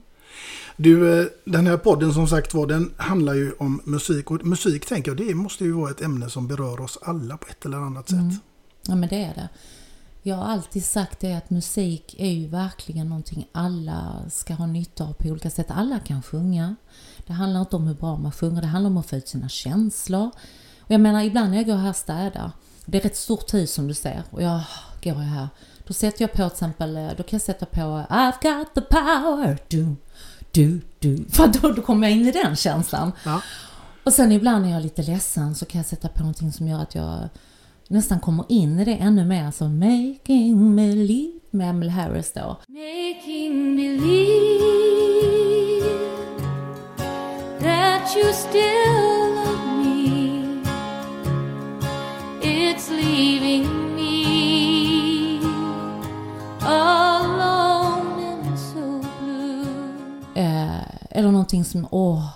Du, 0.77 1.21
eh, 1.21 1.27
den 1.45 1.67
här 1.67 1.77
podden 1.77 2.15
som 2.15 2.29
sagt 2.29 2.55
var, 2.55 2.67
den 2.67 2.95
handlar 2.97 3.35
ju 3.35 3.53
om 3.53 3.81
musik. 3.85 4.31
Och 4.31 4.47
musik 4.47 4.87
tänker 4.87 5.11
jag, 5.11 5.19
det 5.19 5.35
måste 5.35 5.65
ju 5.65 5.73
vara 5.73 5.91
ett 5.91 6.01
ämne 6.01 6.31
som 6.31 6.49
berör 6.49 6.81
oss 6.81 6.99
alla 7.03 7.37
på 7.37 7.47
ett 7.51 7.65
eller 7.65 7.77
annat 7.77 8.09
sätt. 8.09 8.43
Ja 8.87 8.95
men 8.95 9.09
det 9.09 9.25
är 9.25 9.35
det. 9.35 9.49
Jag 10.25 10.37
har 10.37 10.45
alltid 10.45 10.85
sagt 10.85 11.21
det 11.21 11.35
att 11.35 11.51
musik 11.51 12.15
är 12.19 12.31
ju 12.31 12.47
verkligen 12.47 13.09
någonting 13.09 13.49
alla 13.53 14.23
ska 14.31 14.55
ha 14.55 14.67
nytta 14.67 15.05
av 15.05 15.13
på 15.13 15.29
olika 15.29 15.51
sätt. 15.51 15.67
Alla 15.71 15.99
kan 15.99 16.23
sjunga. 16.23 16.77
Det 17.27 17.33
handlar 17.33 17.61
inte 17.61 17.77
om 17.77 17.87
hur 17.87 17.95
bra 17.95 18.17
man 18.17 18.33
sjunger, 18.33 18.61
det 18.61 18.67
handlar 18.67 18.91
om 18.91 18.97
att 18.97 19.07
få 19.07 19.17
ut 19.17 19.29
sina 19.29 19.49
känslor. 19.49 20.31
Och 20.81 20.91
jag 20.91 21.01
menar 21.01 21.23
ibland 21.23 21.51
när 21.51 21.57
jag 21.57 21.67
går 21.67 21.77
här 21.77 21.89
och 21.89 21.97
städar, 21.97 22.51
det 22.85 23.05
är 23.05 23.07
ett 23.07 23.17
stort 23.17 23.55
hus 23.55 23.73
som 23.73 23.89
du 23.89 23.95
ser 23.95 24.23
och 24.31 24.43
jag 24.43 24.61
går 25.03 25.13
jag 25.13 25.21
här. 25.21 25.49
Då 25.87 25.93
sätter 25.95 26.23
jag 26.23 26.33
på 26.33 26.37
till 26.37 26.47
exempel, 26.47 26.95
då 26.95 27.23
kan 27.23 27.37
jag 27.37 27.43
sätta 27.43 27.67
på 27.67 27.81
I've 28.11 28.59
got 28.59 28.75
the 28.75 28.81
power, 28.81 29.59
du, 29.69 29.97
du, 30.51 30.81
du. 30.99 31.25
För 31.31 31.47
då, 31.47 31.73
då 31.73 31.83
kommer 31.83 32.09
jag 32.09 32.17
in 32.17 32.29
i 32.29 32.33
den 32.33 32.57
känslan. 32.57 33.13
Ja. 33.25 33.43
Och 34.05 34.13
sen 34.13 34.33
ibland 34.33 34.63
när 34.63 34.71
jag 34.71 34.79
är 34.79 34.83
lite 34.83 35.03
ledsen 35.03 35.55
så 35.55 35.65
kan 35.65 35.79
jag 35.79 35.87
sätta 35.87 36.09
på 36.09 36.19
någonting 36.19 36.53
som 36.53 36.69
gör 36.69 36.83
att 36.83 36.95
jag 36.95 37.29
nästan 37.93 38.21
kommer 38.21 38.45
in 38.49 38.81
i 38.81 38.85
det 38.85 38.95
ännu 38.95 39.25
mer. 39.25 39.45
Alltså 39.47 39.69
Making 39.69 40.75
me 40.75 40.95
live 40.95 41.33
med 41.51 41.71
Emily 41.71 41.91
Harris 41.91 42.33
då. 42.33 42.57
Making 42.69 43.77
believe 43.77 44.13
that 47.61 48.17
you 48.17 48.33
still 48.33 49.35
love 49.35 49.85
me. 49.85 50.43
It's 52.43 52.91
leaving 52.91 53.95
me 53.95 55.41
alone 56.61 58.25
and 58.25 58.59
so 58.59 59.01
blue. 59.21 59.67
Eh, 60.35 60.81
eller 61.11 61.31
någonting 61.31 61.65
som, 61.65 61.87
åh. 61.91 62.29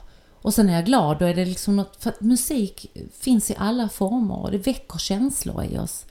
Och 0.47 0.55
sen 0.55 0.69
är 0.69 0.75
jag 0.75 0.85
glad, 0.85 1.19
då 1.19 1.25
är 1.25 1.35
det 1.35 1.45
liksom 1.45 1.77
något, 1.77 1.97
för 1.97 2.15
musik 2.21 2.93
finns 3.13 3.51
i 3.51 3.55
alla 3.59 3.89
former 3.89 4.35
och 4.43 4.51
det 4.51 4.59
väcker 4.59 4.99
känslor 4.99 5.65
i 5.65 5.79
oss. 5.79 6.07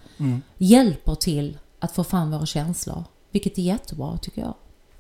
Hjälper 0.58 1.16
till 1.16 1.58
att 1.80 1.92
få 1.92 2.04
fram 2.04 2.32
våra 2.32 2.46
känslor. 2.46 3.04
Vilket 3.32 3.58
är 3.58 3.62
jättebra 3.62 4.18
tycker 4.18 4.42
jag. 4.42 4.54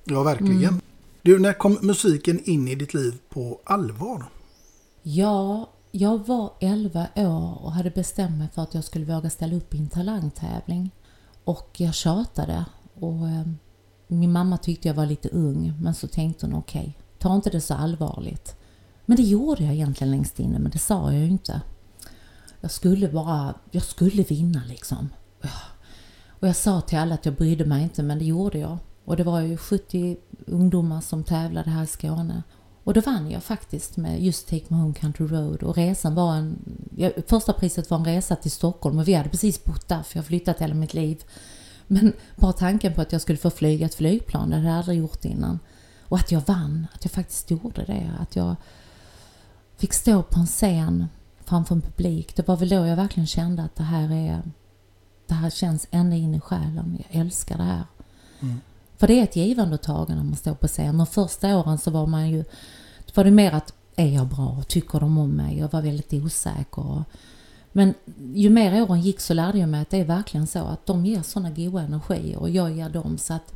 Ja, 0.04 0.24
verkligen. 0.24 0.82
Du, 1.22 1.40
när 1.40 1.54
kom 1.54 1.78
musiken 1.82 2.44
in 2.44 2.68
i 2.68 2.76
ditt 2.76 2.94
liv 2.94 3.14
på 3.30 3.60
allvar? 3.64 4.26
Ja, 5.04 5.70
jag 5.92 6.28
var 6.28 6.54
11 6.60 7.08
år 7.16 7.64
och 7.64 7.72
hade 7.72 7.90
bestämt 7.90 8.38
mig 8.38 8.48
för 8.54 8.62
att 8.62 8.74
jag 8.74 8.84
skulle 8.84 9.06
våga 9.06 9.30
ställa 9.30 9.56
upp 9.56 9.74
i 9.74 9.78
en 9.78 9.90
talangtävling. 9.90 10.92
Och 11.44 11.70
jag 11.78 11.94
tjatade 11.94 12.66
och 12.94 13.28
eh, 13.28 13.48
min 14.08 14.32
mamma 14.32 14.58
tyckte 14.58 14.88
jag 14.88 14.96
var 14.96 15.06
lite 15.06 15.30
ung 15.30 15.74
men 15.82 15.96
så 15.96 16.08
tänkte 16.08 16.46
hon 16.46 16.56
okej, 16.56 16.98
ta 17.20 17.36
inte 17.36 17.50
det 17.50 17.62
så 17.62 17.74
allvarligt. 17.74 18.56
Men 19.06 19.18
det 19.18 19.24
gjorde 19.24 19.64
jag 19.64 19.74
egentligen 19.74 20.12
längst 20.12 20.40
inne 20.40 20.60
men 20.60 20.72
det 20.72 20.80
sa 20.80 21.12
jag 21.12 21.22
ju 21.22 21.30
inte. 21.30 21.62
Jag 22.62 22.72
skulle 22.72 23.08
bara, 23.08 23.54
jag 23.72 23.84
skulle 23.84 24.24
vinna 24.24 24.62
liksom. 24.68 25.10
Och 26.30 26.48
jag 26.48 26.56
sa 26.56 26.82
till 26.82 26.98
alla 26.98 27.16
att 27.16 27.26
jag 27.26 27.36
brydde 27.36 27.66
mig 27.66 27.84
inte 27.84 28.04
men 28.04 28.20
det 28.20 28.26
gjorde 28.26 28.60
jag. 28.60 28.78
Och 29.06 29.18
det 29.18 29.24
var 29.24 29.40
ju 29.40 29.58
70 29.58 30.18
ungdomar 30.46 31.02
som 31.02 31.24
tävlade 31.24 31.70
här 31.70 31.84
i 31.84 31.88
Skåne. 31.88 32.44
Och 32.84 32.94
då 32.94 33.02
vann 33.02 33.32
jag 33.32 33.44
faktiskt 33.44 33.98
med 33.98 34.24
just 34.24 34.48
Take 34.48 34.66
My 34.68 34.78
Home 34.78 34.94
Country 34.94 35.28
Road 35.28 35.64
och 35.64 35.76
resan 35.76 36.16
var 36.16 36.36
en... 36.36 36.58
Ja, 36.96 37.10
första 37.28 37.54
priset 37.54 37.90
var 37.90 37.98
en 37.98 38.06
resa 38.06 38.36
till 38.36 38.52
Stockholm 38.52 39.00
och 39.00 39.08
vi 39.08 39.14
hade 39.14 39.30
precis 39.30 39.64
bott 39.64 39.88
där 39.88 40.04
för 40.04 40.18
jag 40.18 40.24
har 40.24 40.28
flyttat 40.28 40.60
hela 40.60 40.74
mitt 40.74 40.94
liv. 40.94 41.24
Men 41.88 42.14
bara 42.36 42.54
tanken 42.54 42.94
på 42.94 43.02
att 43.02 43.12
jag 43.12 43.22
skulle 43.22 43.38
få 43.38 43.50
flyga 43.50 43.86
ett 43.86 43.96
flygplan, 43.96 44.50
det 44.50 44.56
hade 44.56 44.68
jag 44.68 44.78
aldrig 44.78 44.98
gjort 44.98 45.26
innan. 45.26 45.60
Och 46.02 46.18
att 46.18 46.32
jag 46.32 46.42
vann, 46.46 46.88
att 46.94 47.06
jag 47.06 47.12
faktiskt 47.12 47.52
gjorde 47.52 47.84
det. 47.86 48.12
Att 48.20 48.36
jag 48.36 48.56
fick 49.78 49.94
stå 49.94 50.24
på 50.24 50.40
en 50.40 50.46
scen 50.46 51.08
framför 51.46 51.76
en 51.76 51.82
publik. 51.82 52.36
Det 52.36 52.48
var 52.48 52.58
väl 52.58 52.70
då 52.70 52.86
jag 52.86 52.96
verkligen 52.96 53.28
kände 53.28 53.64
att 53.64 53.76
det 53.76 53.84
här 53.84 54.12
är 54.12 54.42
det 55.28 55.34
här 55.34 55.50
känns 55.50 55.88
ända 55.92 56.16
in 56.16 56.36
i 56.36 56.40
själen. 56.40 56.98
Jag 56.98 57.22
älskar 57.22 57.58
det 57.58 57.64
här. 57.64 57.84
Mm. 58.40 58.62
För 58.98 59.08
det 59.08 59.20
är 59.20 59.24
ett 59.24 59.36
givande 59.36 59.76
och 59.76 59.82
tagande 59.82 60.16
när 60.16 60.30
man 60.30 60.36
står 60.36 60.54
på 60.54 60.68
scen. 60.68 60.98
De 60.98 61.08
första 61.08 61.58
åren 61.58 61.78
så 61.78 61.92
var 61.92 62.08
man 62.08 62.30
ju, 62.30 62.44
var 63.14 63.24
det 63.24 63.32
mer 63.32 63.52
att 63.52 63.74
är 63.96 64.08
jag 64.08 64.28
bra? 64.28 64.64
Tycker 64.68 65.00
de 65.00 65.18
om 65.18 65.32
mig? 65.32 65.60
Jag 65.60 65.72
var 65.72 65.82
väldigt 65.82 66.14
osäker. 66.14 67.04
Men 67.72 67.94
ju 68.34 68.50
mer 68.50 68.84
åren 68.84 69.02
gick 69.02 69.20
så 69.20 69.34
lärde 69.34 69.58
jag 69.58 69.70
mig 69.70 69.82
att 69.82 69.90
det 69.90 69.98
är 69.98 70.06
verkligen 70.06 70.48
så 70.48 70.60
att 70.60 70.86
de 70.86 71.06
ger 71.06 71.22
sådana 71.22 71.50
goda 71.50 71.82
energier 71.82 72.38
och 72.38 72.50
jag 72.50 72.72
ger 72.72 72.90
dem. 72.90 73.18
Så 73.18 73.34
att 73.34 73.54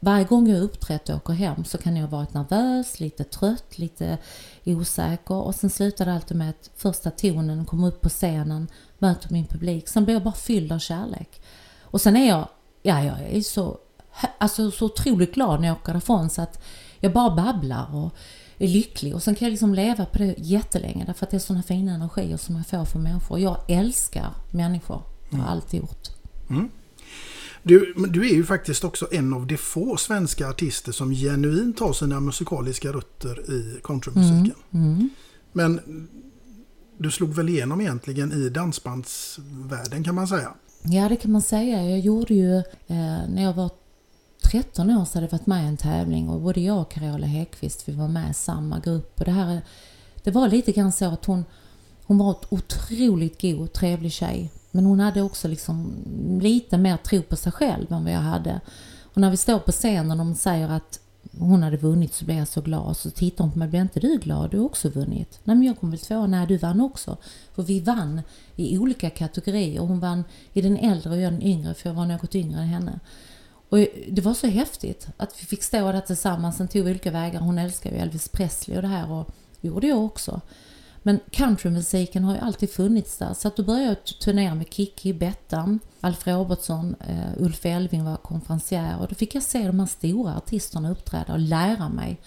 varje 0.00 0.24
gång 0.24 0.48
jag 0.48 0.60
uppträtt 0.60 1.08
och 1.08 1.16
åker 1.16 1.32
hem 1.32 1.64
så 1.64 1.78
kan 1.78 1.96
jag 1.96 2.08
vara 2.08 2.26
nervös, 2.32 3.00
lite 3.00 3.24
trött, 3.24 3.78
lite 3.78 4.18
osäker 4.66 5.34
och 5.34 5.54
sen 5.54 5.70
slutar 5.70 6.04
det 6.04 6.12
alltid 6.12 6.36
med 6.36 6.50
att 6.50 6.70
första 6.76 7.10
tonen 7.10 7.64
kommer 7.64 7.88
upp 7.88 8.00
på 8.00 8.08
scenen, 8.08 8.68
möter 8.98 9.32
min 9.32 9.46
publik. 9.46 9.88
Sen 9.88 10.04
blir 10.04 10.14
jag 10.14 10.22
bara 10.22 10.34
fylld 10.34 10.72
av 10.72 10.78
kärlek. 10.78 11.42
Och 11.80 12.00
sen 12.00 12.16
är 12.16 12.28
jag, 12.28 12.48
ja 12.82 13.04
jag 13.04 13.20
är 13.20 13.40
så, 13.40 13.78
alltså 14.38 14.70
så 14.70 14.84
otroligt 14.84 15.34
glad 15.34 15.60
när 15.60 15.68
jag 15.68 15.76
åker 15.76 15.92
därifrån 15.92 16.30
så 16.30 16.42
att 16.42 16.64
jag 17.00 17.12
bara 17.12 17.36
babblar 17.36 17.94
och 17.94 18.14
är 18.58 18.68
lycklig 18.68 19.14
och 19.14 19.22
sen 19.22 19.34
kan 19.34 19.46
jag 19.46 19.50
liksom 19.50 19.74
leva 19.74 20.04
på 20.04 20.18
det 20.18 20.34
jättelänge 20.38 21.04
därför 21.04 21.26
att 21.26 21.30
det 21.30 21.36
är 21.36 21.38
sådana 21.38 21.62
fina 21.62 21.94
energier 21.94 22.36
som 22.36 22.56
jag 22.56 22.66
får 22.66 22.84
från 22.84 23.02
människor. 23.02 23.38
Jag 23.38 23.56
älskar 23.68 24.30
människor. 24.50 25.02
Det 25.30 25.36
har 25.36 25.44
jag 25.44 25.52
alltid 25.52 25.80
gjort. 25.80 26.08
Mm. 26.50 26.70
Du, 27.68 27.94
du 28.08 28.28
är 28.28 28.34
ju 28.34 28.44
faktiskt 28.44 28.84
också 28.84 29.08
en 29.12 29.32
av 29.34 29.46
de 29.46 29.56
få 29.56 29.96
svenska 29.96 30.48
artister 30.48 30.92
som 30.92 31.14
genuint 31.14 31.80
har 31.80 31.92
sina 31.92 32.20
musikaliska 32.20 32.92
rötter 32.92 33.50
i 33.50 33.80
countrymusiken. 33.84 34.54
Mm, 34.70 34.94
mm. 34.94 35.10
Men 35.52 35.80
du 36.98 37.10
slog 37.10 37.34
väl 37.34 37.48
igenom 37.48 37.80
egentligen 37.80 38.32
i 38.32 38.48
dansbandsvärlden 38.48 40.04
kan 40.04 40.14
man 40.14 40.28
säga? 40.28 40.54
Ja, 40.82 41.08
det 41.08 41.16
kan 41.16 41.32
man 41.32 41.42
säga. 41.42 41.90
Jag 41.90 42.00
gjorde 42.00 42.34
ju, 42.34 42.56
eh, 42.56 43.28
när 43.28 43.42
jag 43.42 43.54
var 43.54 43.70
13 44.42 44.90
år 44.90 45.04
så 45.04 45.14
hade 45.14 45.26
jag 45.26 45.32
varit 45.32 45.46
med 45.46 45.64
i 45.64 45.68
en 45.68 45.76
tävling 45.76 46.28
och 46.28 46.40
både 46.40 46.60
jag 46.60 46.80
och 46.80 46.90
Carola 46.90 47.26
Häggkvist, 47.26 47.88
vi 47.88 47.92
var 47.92 48.08
med 48.08 48.30
i 48.30 48.34
samma 48.34 48.80
grupp. 48.80 49.18
Och 49.18 49.24
det, 49.24 49.30
här, 49.30 49.60
det 50.22 50.30
var 50.30 50.48
lite 50.48 50.72
grann 50.72 50.92
så 50.92 51.04
att 51.04 51.24
hon, 51.24 51.44
hon 52.04 52.18
var 52.18 52.30
ett 52.30 52.46
otroligt 52.52 53.40
god, 53.42 53.72
trevlig 53.72 54.12
tjej. 54.12 54.50
Men 54.76 54.86
hon 54.86 55.00
hade 55.00 55.22
också 55.22 55.48
liksom 55.48 55.92
lite 56.40 56.78
mer 56.78 56.96
tro 56.96 57.22
på 57.22 57.36
sig 57.36 57.52
själv 57.52 57.92
än 57.92 58.04
vad 58.04 58.12
jag 58.12 58.20
hade. 58.20 58.60
Och 59.02 59.20
när 59.20 59.30
vi 59.30 59.36
står 59.36 59.58
på 59.58 59.72
scenen 59.72 60.10
och 60.10 60.16
de 60.16 60.34
säger 60.34 60.68
att 60.68 61.00
hon 61.38 61.62
hade 61.62 61.76
vunnit 61.76 62.14
så 62.14 62.24
blev 62.24 62.38
jag 62.38 62.48
så 62.48 62.60
glad. 62.60 62.96
Så 62.96 63.10
tittar 63.10 63.44
hon 63.44 63.52
på 63.52 63.58
mig, 63.58 63.68
blir 63.68 63.80
inte 63.80 64.00
du 64.00 64.18
glad? 64.18 64.50
Du 64.50 64.58
har 64.58 64.64
också 64.64 64.88
vunnit. 64.88 65.40
Nej 65.44 65.56
men 65.56 65.66
jag 65.66 65.80
kom 65.80 65.90
väl 65.90 66.00
tvåa. 66.00 66.26
Nej 66.26 66.46
du 66.46 66.56
vann 66.56 66.80
också. 66.80 67.16
För 67.54 67.62
vi 67.62 67.80
vann 67.80 68.22
i 68.56 68.78
olika 68.78 69.10
kategorier. 69.10 69.80
Hon 69.80 70.00
vann 70.00 70.24
i 70.52 70.62
den 70.62 70.76
äldre 70.76 71.10
och 71.10 71.20
jag 71.20 71.32
den 71.32 71.42
yngre 71.42 71.74
för 71.74 71.88
jag 71.88 71.94
var 71.94 72.06
något 72.06 72.34
yngre 72.34 72.60
än 72.60 72.68
henne. 72.68 73.00
Och 73.68 73.78
det 74.08 74.20
var 74.22 74.34
så 74.34 74.46
häftigt 74.46 75.08
att 75.16 75.42
vi 75.42 75.46
fick 75.46 75.62
stå 75.62 75.92
där 75.92 76.00
tillsammans. 76.00 76.56
Sen 76.56 76.68
tog 76.68 76.84
vi 76.84 76.90
olika 76.90 77.10
vägar. 77.10 77.40
Hon 77.40 77.58
älskar 77.58 77.90
ju 77.90 77.96
Elvis 77.96 78.28
Presley 78.28 78.76
och 78.76 78.82
det 78.82 78.88
här 78.88 79.12
och 79.12 79.30
det 79.60 79.68
gjorde 79.68 79.86
jag 79.86 80.04
också. 80.04 80.40
Men 81.06 81.20
countrymusiken 81.30 82.24
har 82.24 82.34
ju 82.34 82.40
alltid 82.40 82.70
funnits 82.70 83.18
där. 83.18 83.34
Så 83.34 83.48
att 83.48 83.56
då 83.56 83.62
började 83.62 83.86
jag 83.86 84.04
turnera 84.04 84.54
med 84.54 84.66
Kikki, 84.74 85.12
Bettan, 85.12 85.80
Alf 86.00 86.26
Robertsson, 86.26 86.96
uh, 87.10 87.42
Ulf 87.42 87.66
Elving 87.66 88.04
var 88.04 88.16
konferencier. 88.16 88.98
Och 89.00 89.08
då 89.08 89.14
fick 89.14 89.34
jag 89.34 89.42
se 89.42 89.66
de 89.66 89.80
här 89.80 89.86
stora 89.86 90.36
artisterna 90.36 90.90
uppträda 90.90 91.32
och 91.32 91.38
lära 91.38 91.88
mig. 91.88 92.20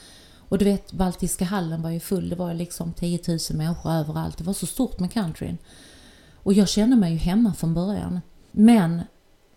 Och 0.49 0.57
du 0.57 0.65
vet, 0.65 0.91
Baltiska 0.91 1.45
hallen 1.45 1.81
var 1.81 1.89
ju 1.89 1.99
full. 1.99 2.29
Det 2.29 2.35
var 2.35 2.53
liksom 2.53 2.93
10 2.93 3.19
000 3.27 3.39
människor 3.53 3.91
överallt. 3.91 4.37
Det 4.37 4.43
var 4.43 4.53
så 4.53 4.65
stort 4.65 4.99
med 4.99 5.11
countryn. 5.13 5.57
Och 6.35 6.53
jag 6.53 6.69
kände 6.69 6.95
mig 6.95 7.11
ju 7.11 7.17
hemma 7.17 7.53
från 7.53 7.73
början. 7.73 8.21
Men 8.51 9.01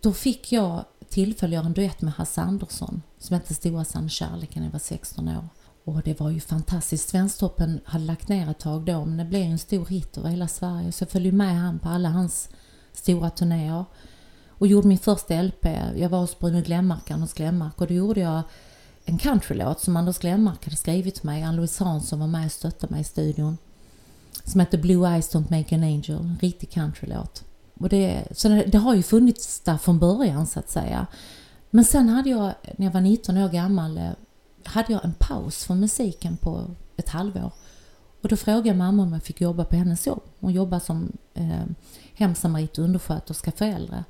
då 0.00 0.12
fick 0.12 0.52
jag 0.52 0.84
tillfälle 1.08 1.50
att 1.50 1.62
göra 1.62 1.66
en 1.66 1.72
duett 1.72 2.02
med 2.02 2.12
Hasse 2.12 2.40
Andersson 2.40 3.02
som 3.18 3.34
hette 3.34 3.54
Stora 3.54 3.84
sann 3.84 4.08
kärleken 4.08 4.62
när 4.62 4.68
jag 4.68 4.72
var 4.72 4.78
16 4.78 5.28
år. 5.28 5.48
Och 5.84 6.02
det 6.02 6.20
var 6.20 6.30
ju 6.30 6.40
fantastiskt. 6.40 7.08
Svensktoppen 7.08 7.80
hade 7.84 8.04
lagt 8.04 8.28
ner 8.28 8.50
ett 8.50 8.58
tag 8.58 8.84
då 8.84 9.04
men 9.04 9.16
det 9.16 9.24
blev 9.24 9.42
en 9.42 9.58
stor 9.58 9.86
hit 9.86 10.18
över 10.18 10.28
hela 10.28 10.48
Sverige 10.48 10.92
så 10.92 11.02
jag 11.02 11.10
följde 11.10 11.32
med 11.32 11.60
han 11.60 11.78
på 11.78 11.88
alla 11.88 12.08
hans 12.08 12.48
stora 12.92 13.30
turnéer. 13.30 13.84
Och 14.48 14.66
gjorde 14.66 14.88
min 14.88 14.98
första 14.98 15.42
LP. 15.42 15.66
Jag 15.96 16.08
var 16.08 16.20
hos 16.20 16.38
Bruno 16.38 16.62
Glenmark, 16.62 17.10
Anders 17.10 17.32
Glenmark 17.32 17.80
och 17.80 17.86
då 17.86 17.94
gjorde 17.94 18.20
jag 18.20 18.42
en 19.04 19.18
countrylåt 19.18 19.80
som 19.80 19.96
Anders 19.96 20.18
Glenmark 20.18 20.64
hade 20.64 20.76
skrivit 20.76 21.14
till 21.14 21.26
mig. 21.26 21.42
Ann-Louise 21.42 21.84
Hansson 21.84 22.20
var 22.20 22.26
med 22.26 22.46
och 22.46 22.52
stöttade 22.52 22.92
mig 22.92 23.00
i 23.00 23.04
studion. 23.04 23.58
Som 24.44 24.60
hette 24.60 24.78
Blue 24.78 25.08
Eyes 25.08 25.34
Don't 25.34 25.58
Make 25.58 25.74
an 25.74 25.82
Angel. 25.82 26.18
En 26.18 26.38
riktig 26.40 26.70
countrylåt. 26.70 27.44
Och 27.74 27.88
det, 27.88 28.24
så 28.32 28.48
det, 28.48 28.64
det, 28.64 28.78
har 28.78 28.94
ju 28.94 29.02
funnits 29.02 29.60
där 29.60 29.78
från 29.78 29.98
början 29.98 30.46
så 30.46 30.58
att 30.58 30.70
säga. 30.70 31.06
Men 31.70 31.84
sen 31.84 32.08
hade 32.08 32.30
jag, 32.30 32.52
när 32.76 32.86
jag 32.86 32.92
var 32.92 33.00
19 33.00 33.36
år 33.36 33.48
gammal, 33.48 33.98
eh, 33.98 34.10
hade 34.64 34.92
jag 34.92 35.04
en 35.04 35.14
paus 35.18 35.64
från 35.64 35.80
musiken 35.80 36.36
på 36.36 36.66
ett 36.96 37.08
halvår. 37.08 37.52
Och 38.22 38.28
då 38.28 38.36
frågade 38.36 38.78
mamma 38.78 39.02
om 39.02 39.12
jag 39.12 39.22
fick 39.22 39.40
jobba 39.40 39.64
på 39.64 39.76
hennes 39.76 40.06
jobb. 40.06 40.22
Hon 40.40 40.52
jobbar 40.52 40.78
som 40.78 41.12
eh, 41.34 41.64
hemsamarit 42.14 42.78
och 42.78 42.84
undersköterska 42.84 43.52
för 43.52 43.64
äldre. 43.64 44.04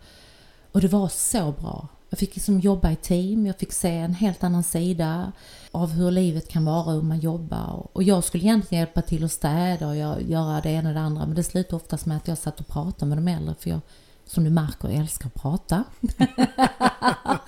Och 0.72 0.80
det 0.80 0.88
var 0.88 1.08
så 1.08 1.52
bra. 1.52 1.88
Jag 2.10 2.18
fick 2.18 2.34
liksom 2.34 2.60
jobba 2.60 2.90
i 2.90 2.96
team, 2.96 3.46
jag 3.46 3.58
fick 3.58 3.72
se 3.72 3.96
en 3.96 4.14
helt 4.14 4.44
annan 4.44 4.62
sida 4.62 5.32
av 5.70 5.90
hur 5.90 6.10
livet 6.10 6.48
kan 6.48 6.64
vara 6.64 6.84
och 6.84 6.92
hur 6.92 7.02
man 7.02 7.18
jobbar. 7.18 7.86
Och 7.92 8.02
jag 8.02 8.24
skulle 8.24 8.44
egentligen 8.44 8.84
hjälpa 8.84 9.02
till 9.02 9.24
att 9.24 9.32
städa 9.32 9.88
och 9.88 9.96
göra 10.22 10.60
det 10.60 10.70
ena 10.70 10.88
och 10.88 10.94
det 10.94 11.00
andra. 11.00 11.26
Men 11.26 11.34
det 11.34 11.42
slutade 11.42 11.76
oftast 11.76 12.06
med 12.06 12.16
att 12.16 12.28
jag 12.28 12.38
satt 12.38 12.60
och 12.60 12.68
pratade 12.68 13.08
med 13.08 13.18
de 13.18 13.28
äldre. 13.28 13.54
För 13.58 13.70
jag, 13.70 13.80
som 14.26 14.44
du 14.44 14.50
märker, 14.50 14.88
älskar 14.88 15.26
att 15.26 15.42
prata. 15.42 15.84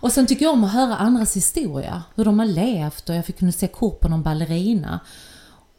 och 0.00 0.12
sen 0.12 0.26
tycker 0.26 0.44
jag 0.44 0.54
om 0.54 0.64
att 0.64 0.72
höra 0.72 0.96
andras 0.96 1.36
historia. 1.36 2.02
Hur 2.14 2.24
de 2.24 2.38
har 2.38 2.46
levt 2.46 3.08
och 3.08 3.14
jag 3.14 3.26
fick 3.26 3.38
kunna 3.38 3.52
se 3.52 3.66
kort 3.66 4.00
på 4.00 4.08
någon 4.08 4.22
ballerina. 4.22 5.00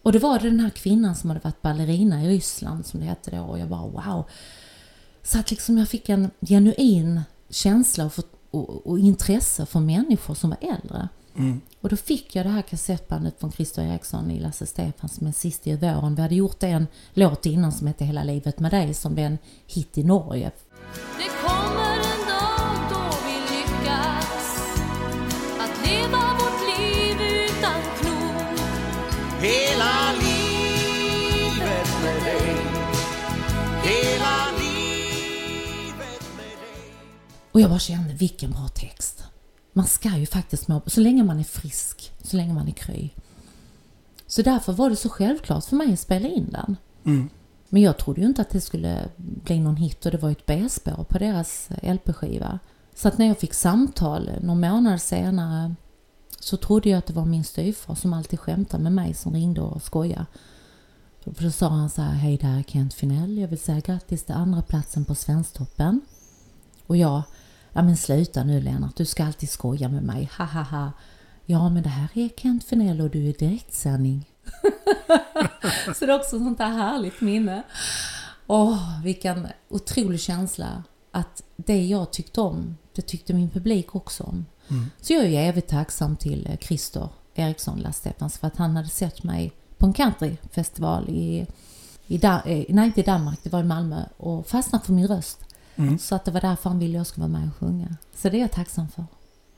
Och 0.01 0.11
det 0.11 0.19
var 0.19 0.39
den 0.39 0.59
här 0.59 0.69
kvinnan 0.69 1.15
som 1.15 1.29
hade 1.29 1.41
varit 1.43 1.61
ballerina 1.61 2.23
i 2.23 2.29
Ryssland 2.29 2.85
som 2.85 2.99
det 2.99 3.05
hette 3.05 3.31
då. 3.31 3.41
Och 3.41 3.59
jag 3.59 3.69
bara 3.69 3.81
wow. 3.81 4.23
Så 5.23 5.39
att 5.39 5.51
liksom 5.51 5.77
jag 5.77 5.89
fick 5.89 6.09
en 6.09 6.31
genuin 6.41 7.21
känsla 7.49 8.05
och, 8.05 8.13
för, 8.13 8.23
och, 8.51 8.87
och, 8.87 8.99
intresse 8.99 9.65
för 9.65 9.79
människor 9.79 10.33
som 10.33 10.49
var 10.49 10.59
äldre. 10.61 11.09
Mm. 11.35 11.61
Och 11.81 11.89
då 11.89 11.95
fick 11.95 12.35
jag 12.35 12.45
det 12.45 12.49
här 12.49 12.61
kassettbandet 12.61 13.39
från 13.39 13.51
Christer 13.51 13.81
Eriksson 13.81 14.31
i 14.31 14.39
Lasse 14.39 14.65
Stefans 14.65 15.21
med 15.21 15.35
Sist 15.35 15.67
i 15.67 15.75
våren. 15.75 16.15
Vi 16.15 16.21
hade 16.21 16.35
gjort 16.35 16.63
en 16.63 16.87
låt 17.13 17.45
innan 17.45 17.71
som 17.71 17.87
hette 17.87 18.05
Hela 18.05 18.23
livet 18.23 18.59
med 18.59 18.71
dig 18.71 18.93
som 18.93 19.13
blev 19.13 19.25
en 19.25 19.37
hit 19.67 19.97
i 19.97 20.03
Norge. 20.03 20.51
Och 37.57 37.61
jag 37.61 37.69
bara 37.69 37.79
kände, 37.79 38.13
vilken 38.13 38.51
bra 38.51 38.67
text. 38.67 39.23
Man 39.73 39.87
ska 39.87 40.17
ju 40.17 40.25
faktiskt 40.25 40.67
må, 40.67 40.81
så 40.85 41.01
länge 41.01 41.23
man 41.23 41.39
är 41.39 41.43
frisk, 41.43 42.11
så 42.23 42.37
länge 42.37 42.53
man 42.53 42.67
är 42.67 42.71
kry. 42.71 43.09
Så 44.27 44.41
därför 44.41 44.73
var 44.73 44.89
det 44.89 44.95
så 44.95 45.09
självklart 45.09 45.65
för 45.65 45.75
mig 45.75 45.93
att 45.93 45.99
spela 45.99 46.27
in 46.27 46.49
den. 46.51 46.77
Mm. 47.05 47.29
Men 47.69 47.81
jag 47.81 47.97
trodde 47.97 48.21
ju 48.21 48.27
inte 48.27 48.41
att 48.41 48.49
det 48.49 48.61
skulle 48.61 49.09
bli 49.17 49.59
någon 49.59 49.75
hit 49.75 50.05
och 50.05 50.11
det 50.11 50.17
var 50.17 50.29
ju 50.29 50.31
ett 50.31 50.45
B-spår 50.45 51.03
på 51.09 51.17
deras 51.17 51.69
LP-skiva. 51.81 52.59
Så 52.95 53.07
att 53.07 53.17
när 53.17 53.27
jag 53.27 53.39
fick 53.39 53.53
samtal 53.53 54.29
någon 54.41 54.59
månad 54.59 55.01
senare 55.01 55.75
så 56.39 56.57
trodde 56.57 56.89
jag 56.89 56.97
att 56.97 57.07
det 57.07 57.13
var 57.13 57.25
min 57.25 57.43
styvfar 57.43 57.95
som 57.95 58.13
alltid 58.13 58.39
skämtade 58.39 58.83
med 58.83 58.93
mig 58.93 59.13
som 59.13 59.33
ringde 59.33 59.61
och 59.61 59.81
skojade. 59.81 60.25
För 61.23 61.43
då 61.43 61.51
sa 61.51 61.69
han 61.69 61.89
så 61.89 62.01
här, 62.01 62.13
hej 62.13 62.37
det 62.37 62.47
här 62.47 62.59
är 62.59 62.63
Kent 62.63 62.93
Finell, 62.93 63.37
jag 63.37 63.47
vill 63.47 63.59
säga 63.59 63.79
grattis 63.79 64.23
till 64.23 64.35
andra 64.35 64.61
platsen 64.61 65.05
på 65.05 65.15
Svensktoppen. 65.15 66.01
Och 66.87 66.97
jag, 66.97 67.23
ja 67.77 67.83
men 67.83 67.97
sluta 67.97 68.43
nu 68.43 68.61
Lennart, 68.61 68.95
du 68.95 69.05
ska 69.05 69.25
alltid 69.25 69.49
skoja 69.49 69.89
med 69.89 70.03
mig, 70.03 70.29
ha 70.37 70.45
ha 70.45 70.61
ha. 70.61 70.91
Ja 71.45 71.69
men 71.69 71.83
det 71.83 71.89
här 71.89 72.09
är 72.13 72.29
Kent 72.37 72.63
Finell 72.63 73.01
och 73.01 73.09
du 73.09 73.19
är 73.19 73.29
i 73.29 73.31
direktsändning. 73.31 74.25
så 75.95 76.05
det 76.05 76.11
är 76.11 76.19
också 76.19 76.39
sånt 76.39 76.57
där 76.57 76.69
härligt 76.69 77.21
minne. 77.21 77.63
Åh, 78.47 79.01
vilken 79.03 79.47
otrolig 79.69 80.19
känsla 80.19 80.83
att 81.11 81.43
det 81.55 81.85
jag 81.85 82.11
tyckte 82.11 82.41
om, 82.41 82.77
det 82.95 83.01
tyckte 83.01 83.33
min 83.33 83.49
publik 83.49 83.95
också 83.95 84.23
om. 84.23 84.45
Mm. 84.69 84.89
Så 85.01 85.13
jag 85.13 85.25
är 85.25 85.49
evigt 85.49 85.69
tacksam 85.69 86.15
till 86.15 86.47
eh, 86.47 86.57
Christer 86.57 87.09
Eriksson 87.35 87.79
Lastefans 87.79 88.37
för 88.37 88.47
att 88.47 88.57
han 88.57 88.75
hade 88.75 88.89
sett 88.89 89.23
mig 89.23 89.51
på 89.77 89.85
en 89.85 89.93
countryfestival 89.93 91.09
i, 91.09 91.47
i, 92.07 92.17
da, 92.17 92.41
eh, 92.45 92.65
nej, 92.69 92.85
inte 92.85 92.99
i 92.99 93.03
Danmark, 93.03 93.39
det 93.43 93.49
var 93.49 93.59
i 93.59 93.63
Malmö 93.63 94.03
och 94.17 94.47
fastnat 94.47 94.85
för 94.85 94.93
min 94.93 95.07
röst. 95.07 95.46
Mm. 95.77 95.99
Så 95.99 96.15
att 96.15 96.25
det 96.25 96.31
var 96.31 96.41
därför 96.41 96.69
han 96.69 96.79
ville 96.79 96.97
jag 96.97 97.07
skulle 97.07 97.27
vara 97.27 97.39
med 97.39 97.49
och 97.49 97.57
sjunga. 97.59 97.95
Så 98.15 98.29
det 98.29 98.37
är 98.37 98.41
jag 98.41 98.51
tacksam 98.51 98.87
för. 98.95 99.05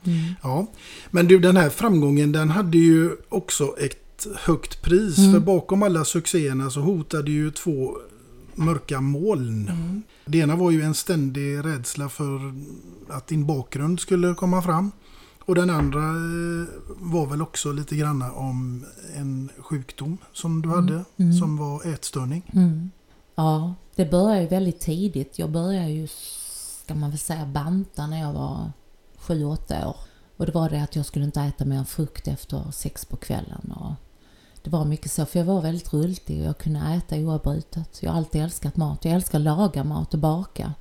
Mm. 0.04 0.34
Ja, 0.42 0.66
men 1.10 1.28
du 1.28 1.38
den 1.38 1.56
här 1.56 1.70
framgången 1.70 2.32
den 2.32 2.50
hade 2.50 2.78
ju 2.78 3.16
också 3.28 3.74
ett 3.78 4.26
högt 4.36 4.82
pris. 4.82 5.18
Mm. 5.18 5.32
För 5.32 5.40
bakom 5.40 5.82
alla 5.82 6.04
succéerna 6.04 6.70
så 6.70 6.80
hotade 6.80 7.30
ju 7.30 7.50
två 7.50 7.96
mörka 8.54 9.00
moln. 9.00 9.68
Mm. 9.68 10.02
Det 10.26 10.38
ena 10.38 10.56
var 10.56 10.70
ju 10.70 10.82
en 10.82 10.94
ständig 10.94 11.64
rädsla 11.64 12.08
för 12.08 12.54
att 13.08 13.26
din 13.26 13.46
bakgrund 13.46 14.00
skulle 14.00 14.34
komma 14.34 14.62
fram. 14.62 14.92
Och 15.38 15.54
den 15.54 15.70
andra 15.70 16.00
eh, 16.00 16.66
var 16.98 17.26
väl 17.26 17.42
också 17.42 17.72
lite 17.72 17.96
granna 17.96 18.32
om 18.32 18.84
en 19.16 19.50
sjukdom 19.58 20.18
som 20.32 20.62
du 20.62 20.68
hade. 20.68 21.04
Mm. 21.16 21.32
Som 21.32 21.56
var 21.56 21.86
ätstörning. 21.86 22.42
Mm. 22.54 22.90
Ja, 23.34 23.74
det 24.00 24.10
började 24.10 24.40
ju 24.40 24.46
väldigt 24.46 24.80
tidigt. 24.80 25.38
Jag 25.38 25.50
började 25.50 25.88
ju, 25.88 26.08
ska 26.84 26.94
man 26.94 27.10
väl 27.10 27.18
säga, 27.18 27.46
banta 27.46 28.06
när 28.06 28.20
jag 28.20 28.32
var 28.32 28.72
sju, 29.16 29.44
åtta 29.44 29.88
år. 29.88 29.96
Och 30.36 30.46
det 30.46 30.52
var 30.52 30.70
det 30.70 30.82
att 30.82 30.96
jag 30.96 31.06
skulle 31.06 31.24
inte 31.24 31.40
äta 31.40 31.64
mer 31.64 31.76
än 31.76 31.86
frukt 31.86 32.28
efter 32.28 32.70
sex 32.70 33.04
på 33.04 33.16
kvällen. 33.16 33.74
Och 33.76 33.92
det 34.62 34.70
var 34.70 34.84
mycket 34.84 35.12
så, 35.12 35.26
för 35.26 35.38
jag 35.38 35.46
var 35.46 35.60
väldigt 35.60 35.92
rultig 35.92 36.40
och 36.40 36.46
jag 36.46 36.58
kunde 36.58 36.80
äta 36.80 37.16
oavbrutet. 37.16 38.02
Jag 38.02 38.10
har 38.10 38.18
alltid 38.18 38.42
älskat 38.42 38.76
mat. 38.76 39.04
Jag 39.04 39.14
älskar 39.14 39.38
att 39.38 39.44
laga 39.44 39.84
mat 39.84 40.14
och 40.14 40.20
baka. 40.20 40.74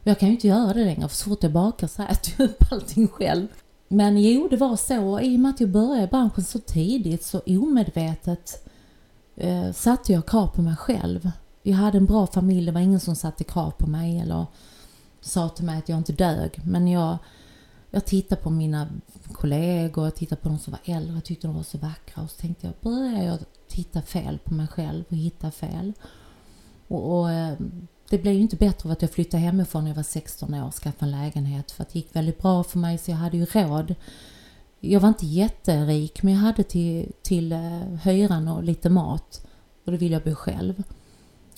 Och 0.00 0.06
jag 0.06 0.18
kan 0.18 0.28
ju 0.28 0.34
inte 0.34 0.48
göra 0.48 0.72
det 0.72 0.84
längre, 0.84 1.08
för 1.08 1.16
så 1.16 1.30
fort 1.30 1.42
jag 1.42 1.52
bakar 1.52 1.86
så 1.86 2.02
äter 2.02 2.34
jag 2.36 2.50
upp 2.50 2.72
allting 2.72 3.08
själv. 3.08 3.46
Men 3.88 4.22
jo, 4.22 4.48
det 4.50 4.56
var 4.56 4.76
så. 4.76 5.20
I 5.20 5.36
och 5.36 5.40
med 5.40 5.50
att 5.50 5.60
jag 5.60 5.70
började 5.70 6.02
i 6.02 6.06
branschen 6.06 6.44
så 6.44 6.58
tidigt 6.58 7.24
så 7.24 7.40
omedvetet 7.46 8.68
eh, 9.36 9.72
satte 9.72 10.12
jag 10.12 10.26
krav 10.26 10.46
på 10.46 10.62
mig 10.62 10.76
själv. 10.76 11.30
Jag 11.70 11.76
hade 11.76 11.98
en 11.98 12.06
bra 12.06 12.26
familj, 12.26 12.66
det 12.66 12.72
var 12.72 12.80
ingen 12.80 13.00
som 13.00 13.16
satte 13.16 13.44
krav 13.44 13.70
på 13.70 13.86
mig 13.86 14.18
eller 14.18 14.46
sa 15.20 15.48
till 15.48 15.64
mig 15.64 15.78
att 15.78 15.88
jag 15.88 15.98
inte 15.98 16.12
dög. 16.12 16.60
Men 16.64 16.88
jag, 16.88 17.18
jag 17.90 18.04
tittade 18.04 18.42
på 18.42 18.50
mina 18.50 18.88
kollegor, 19.32 20.04
jag 20.04 20.14
tittade 20.14 20.40
på 20.40 20.48
de 20.48 20.58
som 20.58 20.70
var 20.70 20.94
äldre, 20.94 21.14
jag 21.14 21.24
tyckte 21.24 21.46
de 21.46 21.56
var 21.56 21.62
så 21.62 21.78
vackra. 21.78 22.22
Och 22.22 22.30
så 22.30 22.40
tänkte 22.40 22.66
jag, 22.66 22.74
börjar 22.80 23.22
jag 23.22 23.38
titta 23.68 24.02
fel 24.02 24.38
på 24.44 24.54
mig 24.54 24.66
själv 24.66 25.04
och 25.08 25.16
hitta 25.16 25.50
fel? 25.50 25.92
Och, 26.88 27.20
och 27.20 27.30
eh, 27.30 27.54
det 28.10 28.18
blev 28.18 28.34
ju 28.34 28.40
inte 28.40 28.56
bättre 28.56 28.88
av 28.88 28.92
att 28.92 29.02
jag 29.02 29.10
flyttade 29.10 29.42
hemifrån 29.42 29.84
när 29.84 29.90
jag 29.90 29.96
var 29.96 30.02
16 30.02 30.54
år 30.54 30.66
och 30.66 30.74
skaffade 30.74 31.12
en 31.12 31.22
lägenhet. 31.22 31.70
För 31.70 31.82
att 31.82 31.92
det 31.92 31.98
gick 31.98 32.16
väldigt 32.16 32.42
bra 32.42 32.64
för 32.64 32.78
mig 32.78 32.98
så 32.98 33.10
jag 33.10 33.16
hade 33.16 33.36
ju 33.36 33.44
råd. 33.44 33.94
Jag 34.80 35.00
var 35.00 35.08
inte 35.08 35.26
jätterik 35.26 36.22
men 36.22 36.34
jag 36.34 36.40
hade 36.40 36.62
till, 36.62 37.12
till 37.22 37.52
eh, 37.52 37.80
hyran 38.02 38.48
och 38.48 38.62
lite 38.64 38.88
mat. 38.90 39.46
Och 39.84 39.92
då 39.92 39.98
ville 39.98 40.14
jag 40.14 40.22
bo 40.22 40.34
själv. 40.34 40.82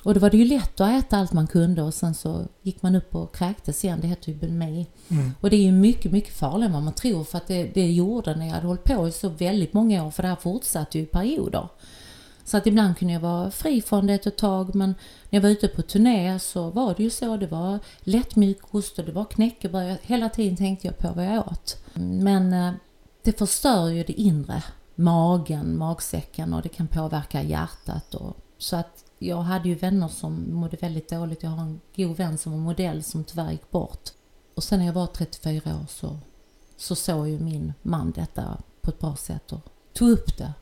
Och 0.04 0.14
då 0.14 0.20
var 0.20 0.30
det 0.30 0.36
ju 0.36 0.44
lätt 0.44 0.80
att 0.80 1.04
äta 1.04 1.16
allt 1.16 1.32
man 1.32 1.46
kunde 1.46 1.82
och 1.82 1.94
sen 1.94 2.14
så 2.14 2.46
gick 2.62 2.82
man 2.82 2.94
upp 2.94 3.14
och 3.14 3.34
kräktes 3.34 3.84
igen. 3.84 3.98
Det 4.00 4.06
heter 4.06 4.32
ju 4.32 4.38
bulimi. 4.38 4.86
Mm. 5.08 5.34
Och 5.40 5.50
det 5.50 5.56
är 5.56 5.62
ju 5.62 5.72
mycket, 5.72 6.12
mycket 6.12 6.34
farligare 6.34 6.66
än 6.66 6.72
vad 6.72 6.82
man 6.82 6.94
tror 6.94 7.24
för 7.24 7.38
att 7.38 7.46
det, 7.46 7.64
det 7.64 7.92
gjorde 7.92 8.36
när 8.36 8.46
jag 8.46 8.54
hade 8.54 8.66
hållit 8.66 8.84
på 8.84 9.08
i 9.08 9.12
så 9.12 9.28
väldigt 9.28 9.72
många 9.72 10.04
år 10.04 10.10
för 10.10 10.22
det 10.22 10.28
här 10.28 10.36
fortsatte 10.36 10.98
ju 10.98 11.04
i 11.04 11.06
perioder. 11.06 11.68
Så 12.44 12.56
att 12.56 12.66
ibland 12.66 12.96
kunde 12.96 13.14
jag 13.14 13.20
vara 13.20 13.50
fri 13.50 13.82
från 13.82 14.06
det 14.06 14.26
ett 14.26 14.36
tag 14.36 14.74
men 14.74 14.88
när 15.30 15.36
jag 15.36 15.40
var 15.40 15.48
ute 15.48 15.68
på 15.68 15.82
turné 15.82 16.38
så 16.38 16.70
var 16.70 16.94
det 16.94 17.02
ju 17.02 17.10
så. 17.10 17.36
Det 17.36 17.46
var 17.46 17.78
lättmjukost 18.00 18.98
och 18.98 19.04
det 19.04 19.12
var 19.12 19.24
knäckebröd. 19.24 19.98
Hela 20.02 20.28
tiden 20.28 20.56
tänkte 20.56 20.86
jag 20.86 20.98
på 20.98 21.12
vad 21.16 21.26
jag 21.26 21.48
åt. 21.48 21.76
Men 21.94 22.52
eh, 22.52 22.72
det 23.22 23.38
förstör 23.38 23.88
ju 23.88 24.02
det 24.02 24.20
inre. 24.20 24.62
Magen, 24.94 25.78
magsäcken 25.78 26.54
och 26.54 26.62
det 26.62 26.68
kan 26.68 26.86
påverka 26.86 27.42
hjärtat. 27.42 28.14
Och, 28.14 28.36
så 28.58 28.76
att 28.76 29.04
jag 29.26 29.42
hade 29.42 29.68
ju 29.68 29.74
vänner 29.74 30.08
som 30.08 30.54
mådde 30.54 30.76
väldigt 30.76 31.10
dåligt. 31.10 31.42
Jag 31.42 31.50
har 31.50 31.62
en 31.62 31.80
god 31.96 32.16
vän 32.16 32.38
som 32.38 32.52
var 32.52 32.58
modell 32.58 33.02
som 33.02 33.24
tyvärr 33.24 33.50
gick 33.50 33.70
bort. 33.70 34.10
Och 34.54 34.64
sen 34.64 34.78
när 34.78 34.86
jag 34.86 34.92
var 34.92 35.06
34 35.06 35.76
år 35.76 35.86
så, 35.88 36.18
så 36.76 36.94
såg 36.94 37.28
ju 37.28 37.38
min 37.38 37.72
man 37.82 38.10
detta 38.10 38.58
på 38.80 38.90
ett 38.90 38.98
bra 38.98 39.16
sätt 39.16 39.52
och 39.52 39.60
tog 39.92 40.10
upp 40.10 40.38
det. 40.38 40.52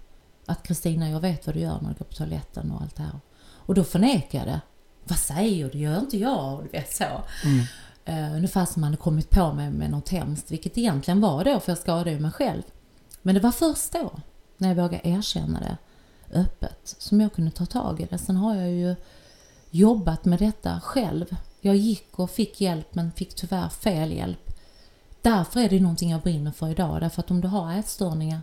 Att 0.46 0.62
Kristina, 0.62 1.10
jag 1.10 1.20
vet 1.20 1.46
vad 1.46 1.56
du 1.56 1.60
gör 1.60 1.78
när 1.80 1.88
du 1.88 1.94
går 1.98 2.04
på 2.04 2.14
toaletten 2.14 2.72
och 2.72 2.82
allt 2.82 2.96
det 2.96 3.02
här. 3.02 3.20
Och 3.52 3.74
då 3.74 3.84
förnekade 3.84 4.44
jag 4.44 4.46
det. 4.46 4.60
Vad 5.04 5.18
säger 5.18 5.64
du? 5.64 5.70
Det 5.70 5.78
gör 5.78 5.98
inte 5.98 6.18
jag. 6.18 6.62
Du 6.62 6.68
vet 6.68 6.94
så. 6.94 7.04
Mm. 7.44 7.64
Uh, 8.08 8.36
ungefär 8.36 8.64
som 8.64 8.80
man 8.80 8.90
hade 8.90 9.02
kommit 9.02 9.30
på 9.30 9.52
mig 9.52 9.70
med 9.70 9.90
något 9.90 10.08
hemskt. 10.08 10.50
Vilket 10.50 10.78
egentligen 10.78 11.20
var 11.20 11.44
då, 11.44 11.60
för 11.60 11.72
jag 11.72 11.78
skadade 11.78 12.10
ju 12.10 12.20
mig 12.20 12.30
själv. 12.30 12.62
Men 13.22 13.34
det 13.34 13.40
var 13.40 13.52
först 13.52 13.92
då, 13.92 14.12
när 14.56 14.68
jag 14.68 14.76
vågade 14.76 15.08
erkänna 15.08 15.60
det 15.60 15.76
öppet, 16.32 16.94
som 16.98 17.20
jag 17.20 17.32
kunde 17.32 17.50
ta 17.50 17.66
tag 17.66 18.00
i 18.00 18.06
det. 18.10 18.18
Sen 18.18 18.36
har 18.36 18.54
jag 18.54 18.70
ju 18.70 18.96
jobbat 19.70 20.24
med 20.24 20.38
detta 20.38 20.80
själv. 20.80 21.36
Jag 21.60 21.76
gick 21.76 22.18
och 22.18 22.30
fick 22.30 22.60
hjälp, 22.60 22.94
men 22.94 23.12
fick 23.12 23.34
tyvärr 23.34 23.68
fel 23.68 24.12
hjälp. 24.12 24.50
Därför 25.22 25.60
är 25.60 25.68
det 25.68 25.80
någonting 25.80 26.10
jag 26.10 26.20
brinner 26.20 26.50
för 26.50 26.68
idag. 26.68 27.00
Därför 27.00 27.20
att 27.20 27.30
om 27.30 27.40
du 27.40 27.48
har 27.48 27.74
ätstörningar 27.74 28.40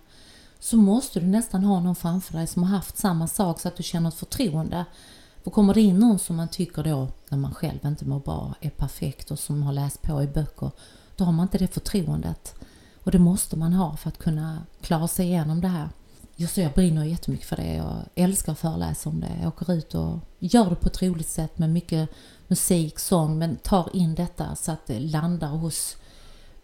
så 0.59 0.77
måste 0.77 1.19
du 1.19 1.25
nästan 1.25 1.63
ha 1.63 1.79
någon 1.79 1.95
framför 1.95 2.33
dig 2.33 2.47
som 2.47 2.63
har 2.63 2.69
haft 2.69 2.97
samma 2.97 3.27
sak 3.27 3.59
så 3.59 3.67
att 3.67 3.77
du 3.77 3.83
känner 3.83 4.09
ett 4.09 4.15
förtroende. 4.15 4.85
För 5.43 5.51
kommer 5.51 5.73
det 5.73 5.81
in 5.81 5.99
någon 5.99 6.19
som 6.19 6.35
man 6.35 6.47
tycker 6.47 6.83
då, 6.83 7.07
när 7.29 7.37
man 7.37 7.53
själv 7.53 7.85
inte 7.85 8.05
mår 8.05 8.19
bra, 8.19 8.53
är 8.61 8.69
perfekt 8.69 9.31
och 9.31 9.39
som 9.39 9.63
har 9.63 9.73
läst 9.73 10.01
på 10.01 10.23
i 10.23 10.27
böcker, 10.27 10.71
då 11.15 11.23
har 11.23 11.31
man 11.31 11.43
inte 11.43 11.57
det 11.57 11.67
förtroendet. 11.67 12.55
Och 13.03 13.11
det 13.11 13.19
måste 13.19 13.57
man 13.57 13.73
ha 13.73 13.97
för 13.97 14.09
att 14.09 14.17
kunna 14.17 14.61
klara 14.81 15.07
sig 15.07 15.25
igenom 15.25 15.61
det 15.61 15.67
här. 15.67 15.89
Just 16.39 16.57
jag 16.57 16.71
brinner 16.71 17.03
jättemycket 17.03 17.47
för 17.47 17.55
det. 17.55 17.73
Jag 17.73 17.95
älskar 18.15 18.51
att 18.51 18.59
föreläsa 18.59 19.09
om 19.09 19.19
det. 19.19 19.37
Jag 19.41 19.47
åker 19.47 19.73
ut 19.73 19.95
och 19.95 20.19
gör 20.39 20.69
det 20.69 20.75
på 20.75 20.87
ett 20.87 21.01
roligt 21.01 21.29
sätt 21.29 21.57
med 21.57 21.69
mycket 21.69 22.09
musik, 22.47 22.99
sång, 22.99 23.37
men 23.37 23.55
tar 23.55 23.89
in 23.95 24.15
detta 24.15 24.55
så 24.55 24.71
att 24.71 24.87
det 24.87 24.99
landar 24.99 25.47
hos 25.47 25.97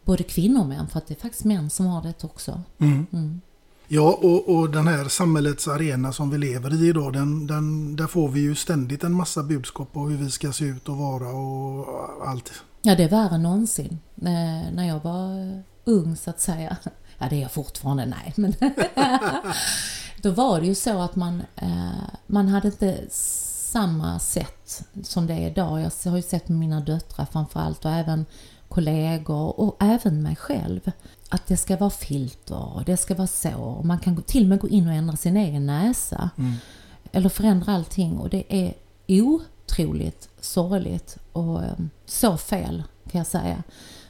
både 0.04 0.24
kvinnor 0.24 0.62
och 0.62 0.68
män, 0.68 0.88
för 0.88 0.98
att 0.98 1.08
det 1.08 1.14
är 1.14 1.22
faktiskt 1.22 1.44
män 1.44 1.70
som 1.70 1.86
har 1.86 2.04
det 2.04 2.24
också. 2.24 2.62
Mm. 2.78 3.06
Mm. 3.14 3.42
Ja, 3.88 4.20
och, 4.22 4.56
och 4.56 4.70
den 4.70 4.88
här 4.88 5.08
samhällets 5.08 5.68
arena 5.68 6.14
som 6.14 6.30
vi 6.30 6.38
lever 6.38 6.74
i 6.74 6.88
idag, 6.88 7.14
den, 7.14 7.48
den, 7.48 7.96
där 7.96 8.08
får 8.08 8.30
vi 8.30 8.40
ju 8.40 8.56
ständigt 8.56 9.04
en 9.04 9.14
massa 9.14 9.44
budskap 9.44 9.94
på 9.94 10.00
hur 10.00 10.18
vi 10.18 10.30
ska 10.30 10.52
se 10.52 10.66
ut 10.66 10.90
och 10.90 10.98
vara 10.98 11.30
och 11.30 12.28
allt. 12.28 12.52
Ja, 12.82 12.96
det 12.96 13.04
är 13.04 13.10
värre 13.10 13.36
än 13.36 13.44
någonsin. 13.44 14.00
Eh, 14.16 14.74
när 14.74 14.88
jag 14.88 15.00
var 15.00 15.62
ung 15.86 16.16
så 16.16 16.30
att 16.30 16.40
säga. 16.40 16.78
Ja, 17.24 17.30
det 17.30 17.36
är 17.36 17.42
jag 17.42 17.52
fortfarande, 17.52 18.06
nej. 18.06 18.34
Men 18.36 18.54
då 20.22 20.32
var 20.32 20.60
det 20.60 20.66
ju 20.66 20.76
så 20.76 21.02
att 21.02 21.16
man, 21.16 21.44
eh, 21.56 22.04
man 22.28 22.48
hade 22.48 22.68
inte 22.68 23.02
samma 23.10 24.20
sätt 24.20 24.86
som 25.04 25.28
det 25.28 25.34
är 25.34 25.50
idag. 25.50 25.82
Jag 25.82 26.12
har 26.12 26.18
ju 26.18 26.24
sett 26.24 26.50
mina 26.50 26.80
döttrar 26.80 27.26
framförallt 27.26 27.86
och 27.86 27.92
även 27.92 28.26
kollegor 28.68 29.60
och 29.60 29.78
även 29.80 30.24
mig 30.24 30.36
själv. 30.36 30.92
Att 31.30 31.48
det 31.48 31.58
ska 31.58 31.78
vara 31.78 31.90
filter 31.90 32.76
och 32.76 32.84
det 32.84 32.98
ska 32.98 33.16
vara 33.16 33.28
så. 33.28 33.54
Och 33.54 33.86
man 33.86 34.00
kan 34.00 34.22
till 34.22 34.44
och 34.44 34.50
med 34.50 34.60
gå 34.60 34.68
in 34.68 34.88
och 34.88 34.94
ändra 34.94 35.16
sin 35.16 35.38
egen 35.38 35.66
näsa. 35.66 36.30
Mm. 36.38 36.54
Eller 37.12 37.30
förändra 37.30 37.74
allting 37.74 38.18
och 38.18 38.30
det 38.30 38.44
är 38.50 38.74
otroligt 39.08 40.30
sorgligt 40.40 41.18
och 41.34 41.64
eh, 41.64 41.74
så 42.06 42.38
fel 42.38 42.84
kan 43.12 43.20
jag 43.20 43.28
säga. 43.28 43.64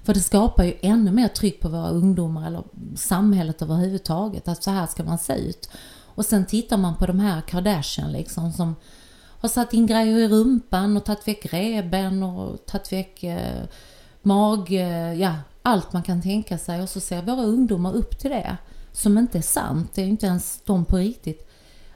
För 0.03 0.13
det 0.13 0.19
skapar 0.19 0.63
ju 0.63 0.73
ännu 0.81 1.11
mer 1.11 1.27
tryck 1.27 1.59
på 1.59 1.69
våra 1.69 1.89
ungdomar 1.89 2.47
eller 2.47 2.63
samhället 2.95 3.61
överhuvudtaget. 3.61 4.47
Att 4.47 4.63
så 4.63 4.71
här 4.71 4.87
ska 4.87 5.03
man 5.03 5.17
se 5.17 5.33
ut. 5.33 5.69
Och 6.15 6.25
sen 6.25 6.45
tittar 6.45 6.77
man 6.77 6.95
på 6.95 7.05
de 7.05 7.19
här 7.19 7.41
Kardashian 7.41 8.11
liksom 8.11 8.51
som 8.51 8.75
har 9.39 9.49
satt 9.49 9.73
in 9.73 9.85
grejer 9.85 10.17
i 10.17 10.27
rumpan 10.27 10.97
och 10.97 11.05
tagit 11.05 11.27
väck 11.27 11.53
reben 11.53 12.23
och 12.23 12.65
tagit 12.65 12.91
väck 12.91 13.23
eh, 13.23 13.63
mag, 14.21 14.71
eh, 14.71 15.13
ja 15.13 15.35
allt 15.61 15.93
man 15.93 16.03
kan 16.03 16.21
tänka 16.21 16.57
sig. 16.57 16.81
Och 16.81 16.89
så 16.89 16.99
ser 16.99 17.21
våra 17.21 17.43
ungdomar 17.43 17.93
upp 17.93 18.19
till 18.19 18.31
det. 18.31 18.57
Som 18.91 19.17
inte 19.17 19.37
är 19.37 19.41
sant. 19.41 19.91
Det 19.93 20.01
är 20.01 20.05
inte 20.05 20.25
ens 20.25 20.61
de 20.65 20.85
på 20.85 20.97
riktigt. 20.97 21.49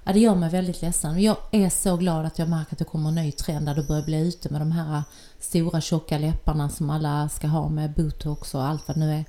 Ja, 0.03 0.13
det 0.13 0.19
gör 0.19 0.35
mig 0.35 0.49
väldigt 0.49 0.81
ledsen. 0.81 1.21
Jag 1.21 1.37
är 1.51 1.69
så 1.69 1.97
glad 1.97 2.25
att 2.25 2.39
jag 2.39 2.49
märker 2.49 2.73
att 2.73 2.79
det 2.79 2.85
kommer 2.85 3.09
en 3.09 3.15
ny 3.15 3.31
trend 3.31 3.65
där 3.65 3.75
det 3.75 3.83
börjar 3.83 4.03
bli 4.03 4.27
ute 4.27 4.49
med 4.49 4.61
de 4.61 4.71
här 4.71 5.03
stora 5.39 5.81
tjocka 5.81 6.17
läpparna 6.17 6.69
som 6.69 6.89
alla 6.89 7.29
ska 7.29 7.47
ha 7.47 7.69
med 7.69 7.93
botox 7.93 8.55
och 8.55 8.63
allt 8.63 8.87
vad 8.87 8.97
det 8.97 8.99
nu 8.99 9.11
är. 9.11 9.25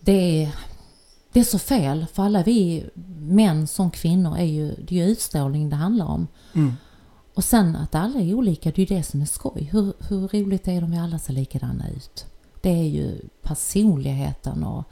Det 0.00 0.42
är, 0.42 0.54
det 1.32 1.40
är 1.40 1.44
så 1.44 1.58
fel 1.58 2.06
för 2.12 2.22
alla 2.22 2.42
vi 2.42 2.84
män 3.18 3.66
som 3.66 3.90
kvinnor 3.90 4.36
är 4.36 4.44
ju, 4.44 4.74
det 4.88 5.00
är 5.00 5.06
ju 5.06 5.12
utstrålning 5.12 5.70
det 5.70 5.76
handlar 5.76 6.06
om. 6.06 6.26
Mm. 6.54 6.74
Och 7.34 7.44
sen 7.44 7.76
att 7.76 7.94
alla 7.94 8.20
är 8.20 8.34
olika, 8.34 8.70
det 8.70 8.82
är 8.82 8.90
ju 8.90 8.96
det 8.96 9.02
som 9.02 9.22
är 9.22 9.26
skoj. 9.26 9.68
Hur, 9.72 9.92
hur 10.08 10.28
roligt 10.28 10.68
är 10.68 10.80
det 10.80 10.84
om 10.84 10.90
vi 10.90 10.98
alla 10.98 11.18
ser 11.18 11.32
likadana 11.32 11.90
ut? 11.90 12.26
Det 12.60 12.70
är 12.70 12.88
ju 12.88 13.20
personligheten 13.42 14.64
och 14.64 14.84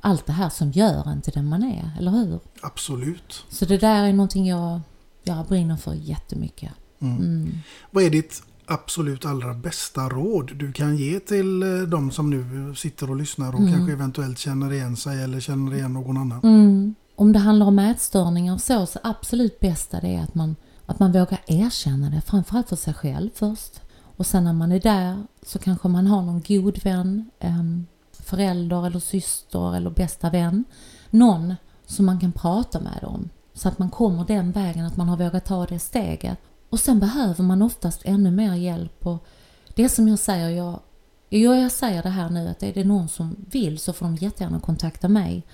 allt 0.00 0.26
det 0.26 0.32
här 0.32 0.48
som 0.48 0.70
gör 0.70 1.08
en 1.08 1.22
till 1.22 1.32
den 1.32 1.48
man 1.48 1.62
är, 1.62 1.90
eller 1.98 2.10
hur? 2.10 2.40
Absolut. 2.60 3.44
Så 3.50 3.64
det 3.64 3.78
där 3.78 4.04
är 4.04 4.12
någonting 4.12 4.46
jag, 4.46 4.80
jag 5.22 5.46
brinner 5.46 5.76
för 5.76 5.94
jättemycket. 5.94 6.72
Mm. 6.98 7.16
Mm. 7.16 7.58
Vad 7.90 8.04
är 8.04 8.10
ditt 8.10 8.42
absolut 8.68 9.24
allra 9.26 9.54
bästa 9.54 10.08
råd 10.08 10.50
du 10.56 10.72
kan 10.72 10.96
ge 10.96 11.20
till 11.20 11.62
eh, 11.62 11.68
de 11.88 12.10
som 12.10 12.30
nu 12.30 12.74
sitter 12.74 13.10
och 13.10 13.16
lyssnar 13.16 13.52
och 13.54 13.60
Mm. 13.60 13.72
kanske 13.72 13.92
eventuellt 13.92 14.38
känner 14.38 14.72
igen 14.72 14.96
sig 14.96 15.22
eller 15.22 15.40
känner 15.40 15.74
igen 15.74 15.92
någon 15.92 16.16
annan? 16.16 16.40
Mm. 16.42 16.94
Om 17.16 17.32
det 17.32 17.38
handlar 17.38 17.66
om 17.66 17.78
ätstörningar 17.78 18.54
och 18.54 18.60
så, 18.60 18.86
så 18.86 18.98
absolut 19.02 19.60
bästa 19.60 20.00
det 20.00 20.08
är 20.08 20.22
att 20.22 20.34
man, 20.34 20.56
att 20.86 20.98
man 20.98 21.12
vågar 21.12 21.40
erkänna 21.46 22.10
det, 22.10 22.20
framförallt 22.26 22.68
för 22.68 22.76
sig 22.76 22.94
själv 22.94 23.30
först. 23.34 23.80
Och 24.16 24.26
sen 24.26 24.44
när 24.44 24.52
man 24.52 24.72
är 24.72 24.80
där 24.80 25.22
så 25.46 25.58
kanske 25.58 25.88
man 25.88 26.06
har 26.06 26.22
någon 26.22 26.42
god 26.48 26.84
vän. 26.84 27.30
ehm, 27.40 27.86
förälder 28.12 28.86
eller 28.86 28.98
syster 29.00 29.76
eller 29.76 29.90
bästa 29.90 30.30
vän. 30.30 30.64
Någon 31.10 31.54
som 31.86 32.06
man 32.06 32.20
kan 32.20 32.32
prata 32.32 32.80
med 32.80 33.04
om. 33.04 33.28
Så 33.54 33.68
att 33.68 33.78
man 33.78 33.90
kommer 33.90 34.24
den 34.24 34.52
vägen, 34.52 34.84
att 34.86 34.96
man 34.96 35.08
har 35.08 35.16
vågat 35.16 35.44
ta 35.44 35.66
det 35.66 35.78
steget. 35.78 36.38
Och 36.70 36.80
sen 36.80 37.00
behöver 37.00 37.44
man 37.44 37.62
oftast 37.62 38.02
ännu 38.04 38.30
mer 38.30 38.54
hjälp. 38.54 39.06
Och 39.06 39.26
det 39.74 39.88
som 39.88 40.08
jag 40.08 40.18
säger, 40.18 40.48
jag, 40.48 40.80
jag, 41.28 41.60
jag 41.60 41.72
säger 41.72 42.02
det 42.02 42.08
här 42.08 42.30
nu 42.30 42.48
att 42.48 42.62
är 42.62 42.74
det 42.74 42.84
någon 42.84 43.08
som 43.08 43.36
vill 43.50 43.78
så 43.78 43.92
får 43.92 44.06
de 44.06 44.16
jättegärna 44.16 44.60
kontakta 44.60 45.08
mig. 45.08 45.46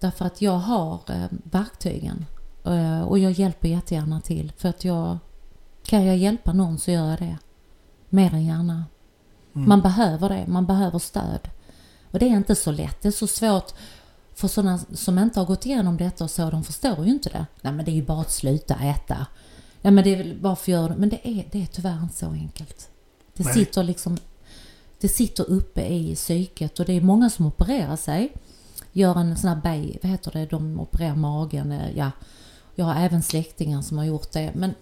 Därför 0.00 0.24
att 0.24 0.42
jag 0.42 0.58
har 0.58 1.00
eh, 1.08 1.26
verktygen 1.30 2.26
eh, 2.64 3.00
och 3.00 3.18
jag 3.18 3.32
hjälper 3.32 3.68
jättegärna 3.68 4.20
till. 4.20 4.52
För 4.56 4.68
att 4.68 4.84
jag, 4.84 5.18
kan 5.84 6.04
jag 6.04 6.16
hjälpa 6.16 6.52
någon 6.52 6.78
så 6.78 6.90
gör 6.90 7.08
jag 7.08 7.18
det. 7.18 7.38
Mer 8.08 8.34
än 8.34 8.44
gärna. 8.44 8.84
Mm. 9.54 9.68
Man 9.68 9.80
behöver 9.80 10.28
det, 10.28 10.46
man 10.46 10.66
behöver 10.66 10.98
stöd. 10.98 11.48
Och 12.10 12.18
det 12.18 12.28
är 12.28 12.36
inte 12.36 12.54
så 12.54 12.70
lätt, 12.70 13.02
det 13.02 13.08
är 13.08 13.12
så 13.12 13.26
svårt 13.26 13.72
för 14.34 14.48
sådana 14.48 14.78
som 14.94 15.18
inte 15.18 15.40
har 15.40 15.46
gått 15.46 15.66
igenom 15.66 15.96
detta 15.96 16.24
och 16.24 16.30
så, 16.30 16.50
de 16.50 16.64
förstår 16.64 17.04
ju 17.04 17.10
inte 17.10 17.28
det. 17.30 17.46
Nej 17.62 17.72
men 17.72 17.84
det 17.84 17.90
är 17.90 17.94
ju 17.94 18.04
bara 18.04 18.20
att 18.20 18.32
sluta 18.32 18.74
äta. 18.74 19.26
Ja 19.82 19.90
men 19.90 20.04
det 20.04 20.12
är 20.12 20.16
väl, 20.16 20.38
varför 20.40 20.72
gör 20.72 20.88
du 20.88 20.94
Men 20.94 21.08
det 21.08 21.28
är, 21.28 21.44
det 21.52 21.62
är 21.62 21.66
tyvärr 21.66 22.02
inte 22.02 22.14
så 22.14 22.30
enkelt. 22.30 22.90
Det 23.34 23.44
Nej. 23.44 23.54
sitter 23.54 23.82
liksom, 23.82 24.18
det 25.00 25.08
sitter 25.08 25.50
uppe 25.50 25.86
i 25.86 26.14
psyket 26.14 26.80
och 26.80 26.86
det 26.86 26.92
är 26.92 27.00
många 27.00 27.30
som 27.30 27.46
opererar 27.46 27.96
sig. 27.96 28.32
Gör 28.92 29.18
en 29.18 29.36
sån 29.36 29.48
här 29.48 29.56
bay, 29.56 29.98
vad 30.02 30.10
heter 30.10 30.30
det, 30.32 30.46
de 30.46 30.80
opererar 30.80 31.16
magen, 31.16 31.72
eh, 31.72 31.96
ja. 31.96 32.10
Jag 32.74 32.84
har 32.84 33.04
även 33.04 33.22
släktingar 33.22 33.82
som 33.82 33.98
har 33.98 34.04
gjort 34.04 34.32
det. 34.32 34.52
Men 34.54 34.74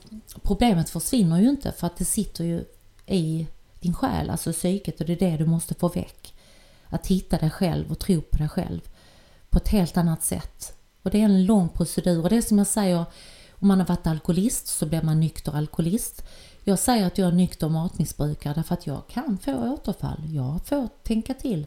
problemet 0.42 0.90
försvinner 0.90 1.40
ju 1.40 1.50
inte 1.50 1.72
för 1.72 1.87
att 1.87 1.96
det 1.96 2.04
sitter 2.04 2.44
ju 2.44 2.64
i 3.06 3.46
din 3.80 3.94
själ, 3.94 4.30
alltså 4.30 4.52
psyket 4.52 5.00
och 5.00 5.06
det 5.06 5.12
är 5.12 5.30
det 5.30 5.37
du 5.37 5.46
måste 5.46 5.74
få 5.74 5.88
väck. 5.88 6.35
Att 6.88 7.06
hitta 7.06 7.38
dig 7.38 7.50
själv 7.50 7.90
och 7.90 7.98
tro 7.98 8.20
på 8.20 8.37
dig 8.37 8.48
själv 8.48 8.80
på 9.50 9.59
ett 9.59 9.68
helt 9.68 9.96
annat 9.96 10.24
sätt. 10.24 10.74
Och 11.02 11.11
det 11.11 11.20
är 11.20 11.24
en 11.24 11.44
lång 11.44 11.68
procedur 11.68 12.22
och 12.22 12.30
det 12.30 12.37
är 12.37 12.42
som 12.42 12.59
jag 12.59 12.66
säger, 12.66 13.04
om 13.59 13.69
man 13.69 13.81
har 13.81 13.87
varit 13.87 14.07
alkoholist 14.07 14.66
så 14.66 14.87
blir 14.87 15.03
man 15.03 15.21
nykter 15.21 15.53
alkoholist. 15.57 16.23
Jag 16.64 16.79
säger 16.79 17.07
att 17.07 17.19
jag 17.19 17.29
är 17.29 17.33
nykter 17.33 17.69
matmissbrukare 17.69 18.55
därför 18.55 18.75
att 18.75 18.87
jag 18.87 19.03
kan 19.09 19.38
få 19.38 19.53
återfall. 19.75 20.21
Jag 20.35 20.61
får 20.66 20.88
tänka 21.03 21.35
till. 21.35 21.66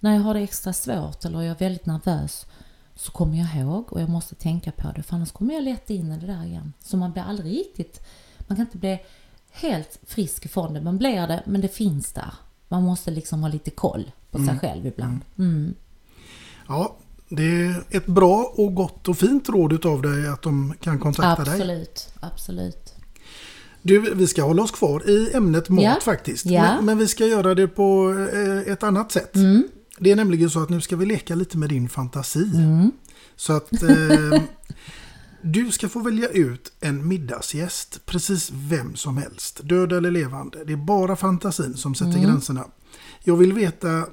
När 0.00 0.14
jag 0.14 0.20
har 0.22 0.34
det 0.34 0.40
extra 0.40 0.72
svårt 0.72 1.24
eller 1.24 1.42
jag 1.42 1.50
är 1.50 1.58
väldigt 1.58 1.86
nervös 1.86 2.46
så 2.94 3.12
kommer 3.12 3.38
jag 3.38 3.56
ihåg 3.56 3.92
och 3.92 4.00
jag 4.00 4.08
måste 4.08 4.34
tänka 4.34 4.72
på 4.72 4.92
det 4.96 5.02
för 5.02 5.16
annars 5.16 5.32
kommer 5.32 5.54
jag 5.54 5.64
lätt 5.64 5.90
in 5.90 6.12
i 6.12 6.18
det 6.18 6.26
där 6.26 6.44
igen. 6.44 6.72
Så 6.80 6.96
man 6.96 7.12
blir 7.12 7.22
aldrig 7.22 7.52
riktigt, 7.58 8.00
man 8.38 8.56
kan 8.56 8.66
inte 8.66 8.78
bli 8.78 8.98
helt 9.50 9.98
frisk 10.06 10.44
ifrån 10.44 10.74
det. 10.74 10.80
Man 10.80 10.98
blir 10.98 11.26
det 11.26 11.42
men 11.46 11.60
det 11.60 11.68
finns 11.68 12.12
där. 12.12 12.34
Man 12.68 12.82
måste 12.82 13.10
liksom 13.10 13.42
ha 13.42 13.48
lite 13.48 13.70
koll 13.70 14.12
på 14.30 14.38
sig 14.38 14.46
Mm. 14.48 14.58
själv 14.58 14.86
ibland. 14.86 15.20
Mm. 15.38 15.74
Ja, 16.68 16.96
det 17.30 17.42
är 17.62 17.84
ett 17.90 18.06
bra 18.06 18.52
och 18.56 18.74
gott 18.74 19.08
och 19.08 19.18
fint 19.18 19.48
råd 19.48 19.72
utav 19.72 20.02
dig 20.02 20.28
att 20.28 20.42
de 20.42 20.74
kan 20.80 20.98
kontakta 20.98 21.44
dig. 21.44 21.52
Absolut, 21.54 22.08
absolut. 22.20 22.94
Du, 23.82 24.14
vi 24.14 24.26
ska 24.26 24.42
hålla 24.42 24.62
oss 24.62 24.70
kvar 24.70 25.10
i 25.10 25.30
ämnet 25.34 25.68
mat 25.68 25.84
Ja. 25.84 25.96
faktiskt. 26.02 26.46
Ja. 26.46 26.62
Men, 26.62 26.84
men 26.84 26.98
vi 26.98 27.08
ska 27.08 27.26
göra 27.26 27.54
det 27.54 27.68
på 27.68 28.16
eh, 28.32 28.72
ett 28.72 28.82
annat 28.82 29.12
sätt. 29.12 29.36
Mm. 29.36 29.68
Det 29.98 30.10
är 30.10 30.16
nämligen 30.16 30.50
så 30.50 30.62
att 30.62 30.68
nu 30.68 30.80
ska 30.80 30.96
vi 30.96 31.06
leka 31.06 31.34
lite 31.34 31.58
med 31.58 31.68
din 31.68 31.88
fantasi. 31.88 32.50
Mm. 32.54 32.90
Så 33.36 33.52
att 33.52 33.72
eh, 33.82 34.42
du 35.42 35.70
ska 35.70 35.88
få 35.88 35.98
välja 35.98 36.28
ut 36.28 36.72
en 36.80 37.08
middagsgäst, 37.08 38.06
precis 38.06 38.50
vem 38.54 38.96
som 38.96 39.16
helst. 39.16 39.60
Död 39.64 39.92
eller 39.92 40.10
levande. 40.10 40.64
Det 40.64 40.72
är 40.72 40.76
bara 40.76 41.16
fantasin 41.16 41.74
som 41.76 41.94
sätter 41.94 42.10
Mm. 42.12 42.22
gränserna. 42.24 42.64
Jag 43.24 43.36
vill 43.36 43.52
veta, 43.52 44.04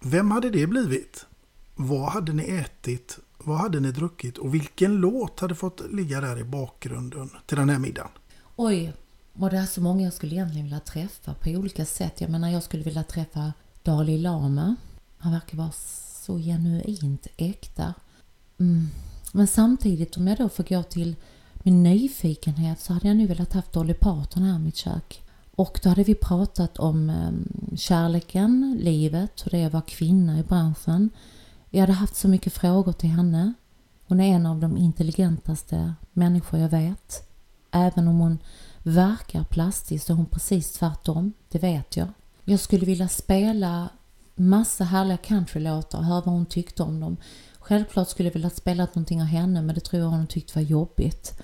vem 0.00 0.30
hade 0.30 0.50
det 0.50 0.66
blivit? 0.66 1.26
Vad 1.74 2.10
hade 2.10 2.32
ni 2.32 2.42
ätit? 2.42 3.18
Vad 3.38 3.58
hade 3.58 3.80
ni 3.80 3.92
druckit? 3.92 4.38
Och 4.38 4.54
vilken 4.54 4.96
låt 4.96 5.40
hade 5.40 5.54
fått 5.54 5.92
ligga 5.92 6.20
där 6.20 6.38
i 6.38 6.44
bakgrunden 6.44 7.30
till 7.46 7.56
den 7.56 7.68
här 7.68 7.78
middagen? 7.78 8.10
Oj, 8.56 8.92
och 9.38 9.50
det 9.50 9.56
är 9.56 9.66
så 9.66 9.80
många 9.80 10.02
jag 10.02 10.12
skulle 10.12 10.34
egentligen 10.34 10.64
vilja 10.64 10.80
träffa 10.80 11.34
på 11.34 11.50
olika 11.50 11.84
sätt. 11.84 12.20
Jag 12.20 12.30
menar, 12.30 12.48
jag 12.48 12.62
skulle 12.62 12.82
vilja 12.82 13.02
träffa 13.02 13.52
Dalai 13.82 14.18
Lama. 14.18 14.76
Han 15.18 15.32
verkar 15.32 15.58
vara 15.58 15.72
så 16.24 16.38
genuint 16.38 17.26
äkta. 17.36 17.94
Mm. 18.58 18.88
Men 19.32 19.46
samtidigt, 19.46 20.16
om 20.16 20.26
jag 20.26 20.38
då 20.38 20.48
får 20.48 20.64
gå 20.64 20.82
till 20.82 21.16
min 21.54 21.82
nyfikenhet 21.82 22.80
så 22.80 22.92
hade 22.92 23.08
jag 23.08 23.16
nu 23.16 23.26
velat 23.26 23.52
haft 23.52 23.72
Dolly 23.72 23.94
Parton 23.94 24.42
här 24.42 24.56
i 24.56 24.58
mitt 24.58 24.76
kök. 24.76 25.22
Och 25.54 25.80
då 25.82 25.88
hade 25.88 26.02
vi 26.02 26.14
pratat 26.14 26.78
om 26.78 27.10
ehm, 27.10 27.48
kärleken, 27.76 28.78
livet, 28.80 29.42
hur 29.44 29.50
det 29.50 29.58
är 29.58 29.66
att 29.66 29.72
vara 29.72 29.82
kvinna 29.82 30.38
i 30.38 30.42
branschen. 30.42 31.10
Jag 31.74 31.80
hade 31.80 31.92
haft 31.92 32.16
så 32.16 32.28
mycket 32.28 32.52
frågor 32.52 32.92
till 32.92 33.08
henne. 33.08 33.52
Hon 34.06 34.20
är 34.20 34.34
en 34.34 34.46
av 34.46 34.60
de 34.60 34.76
intelligentaste 34.76 35.94
människor 36.12 36.60
jag 36.60 36.68
vet. 36.68 37.28
Även 37.70 38.08
om 38.08 38.18
hon 38.18 38.38
verkar 38.82 39.44
plastisk 39.44 40.06
så 40.06 40.12
är 40.12 40.16
hon 40.16 40.26
precis 40.26 40.72
tvärtom. 40.72 41.32
Det 41.48 41.58
vet 41.58 41.96
jag. 41.96 42.08
Jag 42.44 42.60
skulle 42.60 42.86
vilja 42.86 43.08
spela 43.08 43.88
massa 44.34 44.84
härliga 44.84 45.16
countrylåtar 45.16 45.98
och 45.98 46.04
höra 46.04 46.20
vad 46.20 46.34
hon 46.34 46.46
tyckte 46.46 46.82
om 46.82 47.00
dem. 47.00 47.16
Självklart 47.58 48.08
skulle 48.08 48.28
jag 48.28 48.34
vilja 48.34 48.50
spela 48.50 48.84
någonting 48.84 49.20
av 49.22 49.26
henne 49.26 49.62
men 49.62 49.74
det 49.74 49.80
tror 49.80 50.02
jag 50.02 50.08
hon 50.08 50.26
tyckte 50.26 50.58
var 50.58 50.62
jobbigt. 50.62 51.40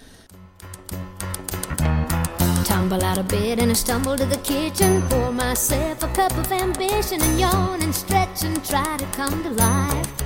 Tumble 2.66 3.08
out 3.08 3.18
of 3.18 3.28
bed 3.28 3.58
and 3.58 3.70
I 3.72 3.74
stumble 3.74 4.18
to 4.18 4.26
the 4.26 4.36
kitchen. 4.36 5.02
Pour 5.08 5.32
myself 5.32 6.02
a 6.02 6.08
cup 6.14 6.38
of 6.38 6.52
ambition 6.52 7.20
and 7.22 7.40
yawn 7.40 7.82
and 7.82 7.94
stretch 7.94 8.44
and 8.44 8.64
try 8.64 8.96
to 8.98 9.06
come 9.16 9.42
to 9.42 9.50
life. 9.50 10.19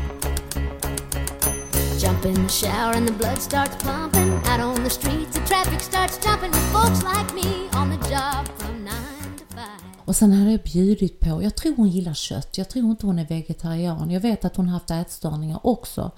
Jump 2.05 2.25
in 2.27 2.35
the 2.35 2.49
shower 2.49 2.97
and 2.97 3.07
the 3.07 3.13
blood 3.13 3.39
starts 3.39 3.85
pumping. 3.85 4.33
Out 4.33 4.61
on 4.61 4.85
the 4.85 4.91
streets, 4.91 5.39
the 5.39 5.47
traffic 5.47 5.81
starts 5.81 6.19
jumping 6.25 6.51
with 6.51 6.73
folks 6.73 7.03
like 7.03 7.35
me 7.35 7.69
on 7.81 7.91
the 7.91 7.97
job 7.97 8.47
from 8.59 8.85
nine 8.85 9.39
to 9.39 9.45
five. 9.49 10.03
Och 10.05 10.17
sen 10.17 10.33
hade 10.33 10.51
jag 10.51 10.63
bjudit 10.63 11.21
på, 11.21 11.43
jag 11.43 11.57
tror 11.57 11.77
hon 11.77 11.89
gillar 11.89 12.15
kött, 12.15 12.59
jag 12.59 12.69
tror 12.69 12.91
inte 12.91 13.07
hon 13.07 13.19
är 13.19 13.27
vegetarian. 13.27 14.11
Jag 14.11 14.21
vet 14.21 14.45
att 14.45 14.57
hon 14.57 14.69
haft 14.69 14.91
ätstörningar 14.91 15.61
också. 15.63 16.11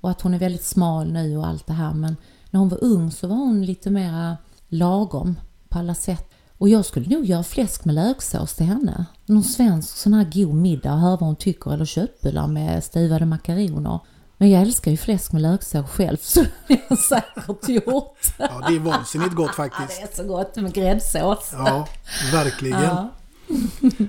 Och 0.00 0.10
att 0.10 0.20
hon 0.20 0.34
är 0.34 0.38
väldigt 0.38 0.64
smal 0.64 1.12
nu 1.12 1.36
och 1.36 1.46
allt 1.46 1.66
det 1.66 1.72
här. 1.72 1.94
Men 1.94 2.16
när 2.50 2.60
hon 2.60 2.68
var 2.68 2.84
ung 2.84 3.10
så 3.10 3.26
var 3.26 3.36
hon 3.36 3.64
lite 3.64 3.90
mera 3.90 4.36
lagom 4.68 5.36
på 5.68 5.78
alla 5.78 5.94
sätt. 5.94 6.30
Och 6.58 6.68
jag 6.68 6.84
skulle 6.84 7.08
nog 7.08 7.24
göra 7.24 7.42
fläsk 7.42 7.84
med 7.84 7.94
löksås 7.94 8.54
till 8.54 8.66
henne. 8.66 9.04
Någon 9.26 9.44
svensk 9.44 9.96
sån 9.96 10.14
här 10.14 10.30
god 10.32 10.54
middag 10.54 10.92
och 10.92 11.00
höra 11.00 11.10
vad 11.10 11.20
hon 11.20 11.36
tycker. 11.36 11.72
Eller 11.72 11.84
köttbullar 11.84 12.46
med 12.46 12.84
stuvade 12.84 13.26
makaroner. 13.26 14.00
Men 14.44 14.50
jag 14.50 14.62
älskar 14.62 14.90
ju 14.90 14.96
fläsk 14.96 15.32
med 15.32 15.42
löksås 15.42 15.90
själv 15.90 16.16
så 16.16 16.40
det 16.68 16.74
har 16.74 16.80
jag 16.88 16.98
säkert 16.98 17.68
gjort. 17.68 18.18
Ja, 18.38 18.64
det 18.68 18.74
är 18.74 18.78
vansinnigt 18.78 19.34
gott 19.34 19.50
Ja, 19.58 19.68
faktiskt. 19.68 20.00
det 20.00 20.12
är 20.12 20.22
så 20.22 20.28
gott 20.28 20.56
med 20.56 20.74
gräddsås. 20.74 21.50
Ja, 21.52 21.88
verkligen. 22.32 22.82
Ja. 22.82 23.08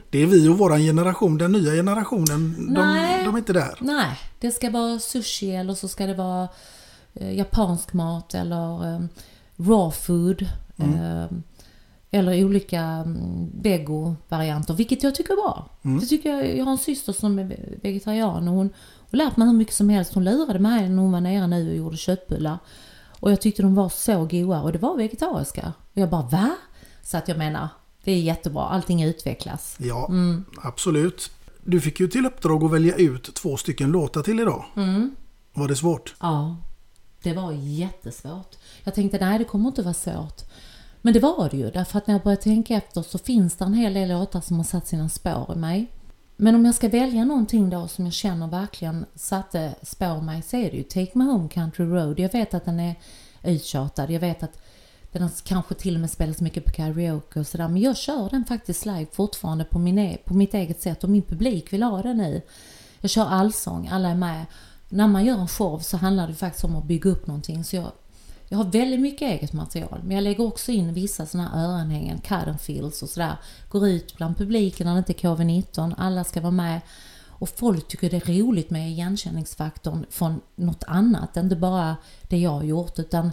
Det 0.09 0.19
är 0.19 0.25
vi 0.25 0.47
och 0.49 0.57
våran 0.57 0.79
generation. 0.79 1.37
Den 1.37 1.51
nya 1.51 1.71
generationen, 1.71 2.55
de, 2.73 2.81
Nej. 2.83 3.25
de 3.25 3.33
är 3.35 3.37
inte 3.37 3.53
där. 3.53 3.77
Nej, 3.79 4.19
det 4.39 4.51
ska 4.51 4.69
vara 4.69 4.99
sushi 4.99 5.55
eller 5.55 5.73
så 5.73 5.87
ska 5.87 6.05
det 6.05 6.13
vara 6.13 6.47
eh, 7.13 7.37
japansk 7.37 7.93
mat 7.93 8.33
eller 8.33 8.93
eh, 8.93 9.01
raw 9.57 9.91
food. 9.91 10.41
Eh, 10.77 11.25
eller 12.11 12.45
olika 12.45 12.81
mm, 12.81 13.51
vego-varianter, 13.61 14.73
vilket 14.73 15.03
jag 15.03 15.15
tycker 15.15 15.33
är 15.33 15.37
bra. 15.37 15.69
Det 15.81 16.05
tycker 16.05 16.29
jag, 16.29 16.57
jag 16.57 16.65
har 16.65 16.71
en 16.71 16.77
syster 16.77 17.13
som 17.13 17.39
är 17.39 17.77
vegetarian 17.81 18.47
och 18.47 18.53
hon 18.55 18.69
har 19.19 19.25
lärt 19.25 19.37
mig 19.37 19.47
hur 19.47 19.53
mycket 19.53 19.75
som 19.75 19.89
helst. 19.89 20.13
Hon 20.13 20.23
lurade 20.23 20.59
mig 20.59 20.89
när 20.89 21.01
hon 21.01 21.11
var 21.11 21.21
nere 21.21 21.47
nu 21.47 21.69
och 21.69 21.75
gjorde 21.75 21.97
köttbullar. 21.97 22.57
Och 23.19 23.31
jag 23.31 23.41
tyckte 23.41 23.61
de 23.61 23.75
var 23.75 23.89
så 23.89 24.25
goda 24.25 24.61
och 24.61 24.71
det 24.71 24.79
var 24.79 24.97
vegetariska. 24.97 25.73
Och 25.93 25.97
jag 26.01 26.09
bara 26.09 26.21
va? 26.21 26.55
Så 27.03 27.17
att 27.17 27.27
jag 27.27 27.37
menar, 27.37 27.67
det 28.03 28.11
är 28.11 28.21
jättebra. 28.21 28.63
Allting 28.63 29.03
utvecklas. 29.03 29.75
Ja, 29.79 30.09
absolut. 30.63 31.31
Du 31.63 31.81
fick 31.81 31.99
ju 31.99 32.07
till 32.07 32.25
uppdrag 32.25 32.63
att 32.63 32.71
välja 32.71 32.95
ut 32.95 33.35
två 33.35 33.57
stycken 33.57 33.91
låtar 33.91 34.21
till 34.21 34.39
idag. 34.39 34.65
Var 35.53 35.67
det 35.67 35.75
svårt? 35.75 36.15
Ja, 36.19 36.57
det 37.23 37.33
var 37.33 37.51
jättesvårt. 37.51 38.55
Jag 38.83 38.95
tänkte 38.95 39.17
nej, 39.25 39.39
det 39.39 39.45
kommer 39.45 39.67
inte 39.67 39.81
vara 39.81 39.93
svårt. 39.93 40.41
Men 41.01 41.13
det 41.13 41.19
var 41.19 41.49
det 41.49 41.57
ju, 41.57 41.71
därför 41.71 41.97
att 41.97 42.07
när 42.07 42.15
jag 42.15 42.21
började 42.21 42.41
tänka 42.41 42.75
efter 42.75 43.01
så 43.01 43.17
finns 43.17 43.55
det 43.55 43.65
en 43.65 43.73
hel 43.73 43.93
del 43.93 44.09
låtar 44.09 44.41
som 44.41 44.57
har 44.57 44.63
satt 44.63 44.87
sina 44.87 45.09
spår 45.09 45.53
i 45.55 45.59
mig. 45.59 45.91
Men 46.37 46.55
om 46.55 46.65
jag 46.65 46.75
ska 46.75 46.89
välja 46.89 47.25
någonting 47.25 47.69
då 47.69 47.87
som 47.87 48.05
jag 48.05 48.13
känner 48.13 48.47
verkligen 48.47 49.05
satte 49.15 49.75
spår 49.81 50.21
mig 50.21 50.41
så 50.41 50.57
är 50.57 50.71
det 50.71 50.77
ju 50.77 50.83
Take 50.83 51.11
Me 51.13 51.23
Home 51.23 51.49
Country 51.49 51.85
Road. 51.85 52.19
Jag 52.19 52.31
vet 52.31 52.53
att 52.53 52.65
den 52.65 52.79
är 52.79 52.95
uttjatad, 53.43 54.11
jag 54.11 54.19
vet 54.19 54.43
att 54.43 54.57
den 55.11 55.21
har 55.21 55.31
kanske 55.43 55.75
till 55.75 55.95
och 55.95 56.01
med 56.01 56.11
spelas 56.11 56.41
mycket 56.41 56.65
på 56.65 56.71
karaoke 56.71 57.39
och 57.39 57.47
sådär. 57.47 57.67
Men 57.67 57.81
jag 57.81 57.97
kör 57.97 58.29
den 58.29 58.45
faktiskt 58.45 58.85
live 58.85 59.07
fortfarande 59.11 59.63
på, 59.63 59.79
min, 59.79 59.99
e- 59.99 60.17
på 60.25 60.33
mitt 60.33 60.53
eget 60.53 60.81
sätt 60.81 61.03
och 61.03 61.09
min 61.09 61.21
publik 61.21 61.73
vill 61.73 61.83
ha 61.83 62.01
den 62.01 62.17
nu. 62.17 62.41
Jag 63.01 63.09
kör 63.09 63.25
allsång, 63.25 63.87
alla 63.87 64.09
är 64.09 64.15
med. 64.15 64.45
När 64.89 65.07
man 65.07 65.25
gör 65.25 65.37
en 65.37 65.47
show 65.47 65.79
så 65.79 65.97
handlar 65.97 66.27
det 66.27 66.33
faktiskt 66.33 66.63
om 66.63 66.75
att 66.75 66.85
bygga 66.85 67.09
upp 67.09 67.27
någonting. 67.27 67.63
Så 67.63 67.75
jag, 67.75 67.91
jag 68.49 68.57
har 68.57 68.65
väldigt 68.71 68.99
mycket 68.99 69.21
eget 69.21 69.53
material. 69.53 69.99
Men 70.03 70.15
jag 70.15 70.23
lägger 70.23 70.45
också 70.47 70.71
in 70.71 70.93
vissa 70.93 71.25
sådana 71.25 71.49
här 71.49 71.63
öronhängen, 71.67 72.21
cut 72.21 72.47
and 72.47 72.61
fills 72.61 73.03
och 73.03 73.09
sådär. 73.09 73.37
Går 73.69 73.87
ut 73.87 74.17
bland 74.17 74.37
publiken 74.37 74.87
när 74.87 74.93
det 74.93 74.97
inte 74.99 75.11
är 75.13 75.35
covid-19. 75.35 75.93
Alla 75.97 76.23
ska 76.23 76.41
vara 76.41 76.51
med. 76.51 76.81
Och 77.29 77.49
folk 77.49 77.87
tycker 77.87 78.09
det 78.09 78.29
är 78.29 78.33
roligt 78.43 78.69
med 78.69 78.89
igenkänningsfaktorn 78.89 80.05
från 80.09 80.41
något 80.55 80.83
annat, 80.87 81.37
inte 81.37 81.55
bara 81.55 81.95
det 82.21 82.37
jag 82.37 82.51
har 82.51 82.63
gjort 82.63 82.99
utan 82.99 83.31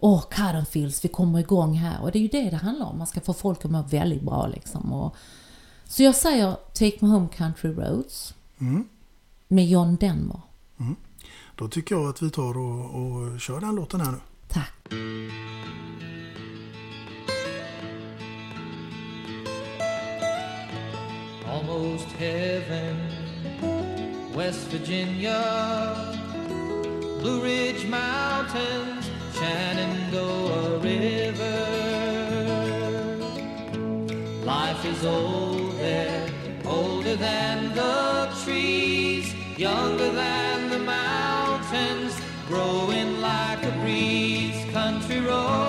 Åh, 0.00 0.20
Cottonfields, 0.22 1.04
vi 1.04 1.08
kommer 1.08 1.38
igång 1.38 1.74
här. 1.74 2.02
Och 2.02 2.12
det 2.12 2.18
är 2.18 2.20
ju 2.20 2.28
det 2.28 2.50
det 2.50 2.56
handlar 2.56 2.86
om. 2.86 2.98
Man 2.98 3.06
ska 3.06 3.20
få 3.20 3.32
folk 3.34 3.64
att 3.64 3.70
må 3.70 3.82
väldigt 3.82 4.22
bra 4.22 4.46
liksom. 4.46 4.92
Och, 4.92 5.16
så 5.84 6.02
jag 6.02 6.14
säger 6.14 6.52
Take 6.52 6.96
Me 7.00 7.08
Home 7.08 7.28
Country 7.36 7.70
Roads 7.70 8.34
Mm. 8.60 8.88
med 9.48 9.66
John 9.68 9.96
Denver. 9.96 10.40
Då 11.54 11.68
tycker 11.68 11.94
jag 11.94 12.08
att 12.08 12.22
vi 12.22 12.30
tar 12.30 12.58
och, 12.58 12.84
och 12.84 13.40
kör 13.40 13.60
den 13.60 13.74
låten 13.74 14.00
här 14.00 14.10
nu. 14.10 14.18
Tack. 14.48 14.72
almost 21.46 22.06
heaven. 22.12 22.96
West 24.34 24.68
Virginia, 24.68 25.42
Blue 27.20 27.42
Ridge 27.42 27.86
Mountains, 27.86 29.10
Shenandoah 29.34 30.78
River. 30.78 31.60
Life 34.44 34.84
is 34.84 35.04
old 35.04 35.72
there, 35.78 36.30
older 36.64 37.16
than 37.16 37.74
the 37.74 38.30
trees, 38.44 39.34
younger 39.56 40.10
than 40.12 40.47
Country 45.26 45.67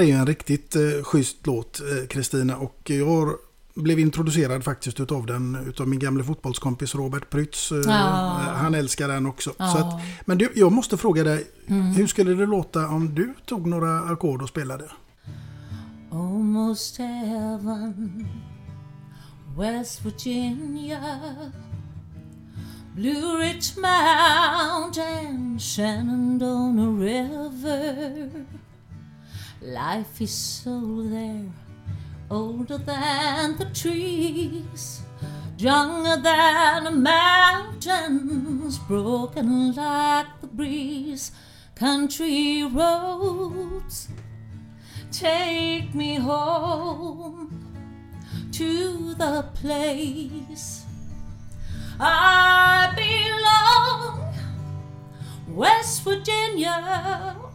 här 0.00 0.06
är 0.06 0.10
ju 0.12 0.18
en 0.18 0.26
riktigt 0.26 0.76
eh, 0.76 0.82
schysst 1.04 1.46
låt, 1.46 1.80
eh, 1.80 2.06
Kristina. 2.08 2.56
och 2.56 2.90
jag 2.90 3.34
blev 3.74 3.98
introducerad 3.98 4.64
faktiskt 4.64 5.00
utav 5.00 5.26
den 5.26 5.58
utav 5.68 5.88
min 5.88 5.98
gamla 5.98 6.24
fotbollskompis 6.24 6.94
Robert 6.94 7.30
Prytz. 7.30 7.72
Eh, 7.72 7.78
Ja. 7.86 7.92
Han 8.56 8.74
älskar 8.74 9.08
den 9.08 9.26
också. 9.26 9.50
Så 9.58 9.78
att, 9.78 10.00
men 10.24 10.38
du, 10.38 10.52
jag 10.54 10.72
måste 10.72 10.96
fråga 10.96 11.24
dig, 11.24 11.46
Mm. 11.66 11.82
hur 11.86 12.06
skulle 12.06 12.34
det 12.34 12.46
låta 12.46 12.88
om 12.88 13.14
du 13.14 13.34
tog 13.46 13.66
några 13.66 14.00
ackord 14.00 14.42
och 14.42 14.48
spelade? 14.48 14.84
Almost 16.12 16.98
heaven, 16.98 18.26
West 19.58 20.04
Virginia, 20.04 21.18
Blue 22.96 23.36
Ridge 23.38 23.80
Mountain, 23.80 25.58
Shenandoah 25.60 26.98
River. 27.00 28.30
Life 29.62 30.22
is 30.22 30.30
so 30.30 31.02
there, 31.02 31.44
older 32.30 32.78
than 32.78 33.58
the 33.58 33.66
trees, 33.66 35.02
younger 35.58 36.16
than 36.16 36.84
the 36.84 36.90
mountains, 36.90 38.78
broken 38.78 39.74
like 39.74 40.40
the 40.40 40.46
breeze. 40.46 41.32
Country 41.74 42.64
roads 42.64 44.08
take 45.12 45.94
me 45.94 46.14
home 46.14 47.52
to 48.52 49.12
the 49.12 49.44
place 49.52 50.86
I 52.00 52.94
belong, 52.96 54.34
West 55.54 56.02
Virginia. 56.02 57.49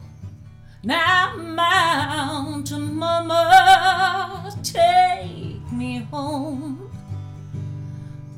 Now, 0.85 1.35
Mountain 1.37 2.93
Mama, 2.93 4.51
take 4.63 5.71
me 5.71 5.99
home. 6.11 6.77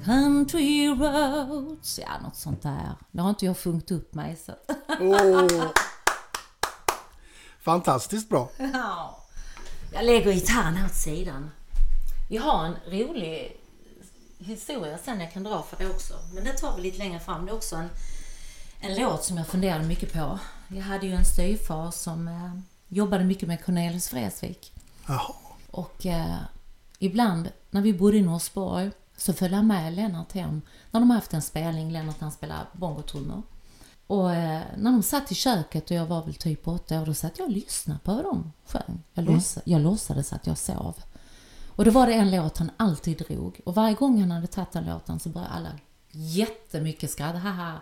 Country 0.05 0.87
roads, 0.87 1.99
ja 1.99 2.19
något 2.23 2.35
sånt 2.35 2.61
där. 2.61 2.95
Nu 3.11 3.21
har 3.21 3.29
inte 3.29 3.45
jag 3.45 3.57
sjungit 3.57 3.91
upp 3.91 4.13
mig 4.13 4.35
så. 4.45 4.53
Åh. 4.99 5.67
Fantastiskt 7.61 8.29
bra. 8.29 8.49
Ja. 8.73 9.17
Jag 9.93 10.05
lägger 10.05 10.33
gitarren 10.33 10.75
här 10.75 10.85
åt 10.85 10.95
sidan. 10.95 11.51
Vi 12.29 12.37
har 12.37 12.65
en 12.65 12.75
rolig 12.85 13.57
historia 14.37 14.97
sen 14.97 15.19
jag 15.19 15.33
kan 15.33 15.43
dra 15.43 15.63
för 15.63 15.77
det 15.77 15.89
också. 15.89 16.13
Men 16.33 16.43
det 16.43 16.53
tar 16.53 16.75
vi 16.75 16.81
lite 16.81 16.97
längre 16.97 17.19
fram. 17.19 17.45
Det 17.45 17.51
är 17.51 17.55
också 17.55 17.75
en, 17.75 17.89
en 18.79 18.95
låt 18.95 19.23
som 19.23 19.37
jag 19.37 19.47
funderade 19.47 19.85
mycket 19.85 20.13
på. 20.13 20.39
Jag 20.67 20.81
hade 20.83 21.05
ju 21.05 21.13
en 21.13 21.25
styvfar 21.25 21.91
som 21.91 22.27
eh, 22.27 22.51
jobbade 22.87 23.23
mycket 23.23 23.47
med 23.47 23.65
Cornelis 23.65 24.13
Vreeswijk. 24.13 24.71
Jaha. 25.07 25.33
Och 25.71 26.05
eh, 26.05 26.35
ibland 26.99 27.49
när 27.69 27.81
vi 27.81 27.93
bodde 27.93 28.17
i 28.17 28.21
Norsborg 28.21 28.91
så 29.17 29.33
följde 29.33 29.55
han 29.57 29.67
med 29.67 29.93
Lennart 29.93 30.31
hem 30.33 30.61
när 30.91 30.99
de 30.99 31.09
haft 31.09 31.33
en 31.33 31.41
spelning. 31.41 31.91
Lennart 31.91 32.19
han 32.19 32.31
spelar 32.31 32.65
bongotrummor. 32.73 33.41
Och 34.07 34.33
eh, 34.33 34.61
när 34.77 34.91
de 34.91 35.03
satt 35.03 35.31
i 35.31 35.35
köket 35.35 35.85
och 35.91 35.97
jag 35.97 36.05
var 36.05 36.23
väl 36.25 36.33
typ 36.35 36.67
åtta 36.67 37.01
år, 37.01 37.05
då 37.05 37.13
satt 37.13 37.39
jag 37.39 37.45
och 37.45 37.51
lyssnade 37.53 37.99
på 38.03 38.13
vad 38.13 38.23
de 38.23 38.51
sjöng. 38.65 39.03
Jag, 39.13 39.23
Mm. 39.23 39.33
låts, 39.35 39.57
jag 39.65 39.81
låtsades 39.81 40.33
att 40.33 40.47
jag 40.47 40.57
sov. 40.57 40.95
Och 41.75 41.85
då 41.85 41.91
var 41.91 42.07
det 42.07 42.13
en 42.13 42.31
låt 42.31 42.57
han 42.57 42.71
alltid 42.77 43.17
drog. 43.17 43.59
Och 43.65 43.75
varje 43.75 43.93
gång 43.95 44.19
han 44.19 44.31
hade 44.31 44.47
tagit 44.47 44.71
den 44.71 44.85
låten 44.85 45.19
så 45.19 45.29
började 45.29 45.51
alla 45.53 45.69
jättemycket 46.11 47.11
skratta. 47.11 47.37
Haha. 47.37 47.81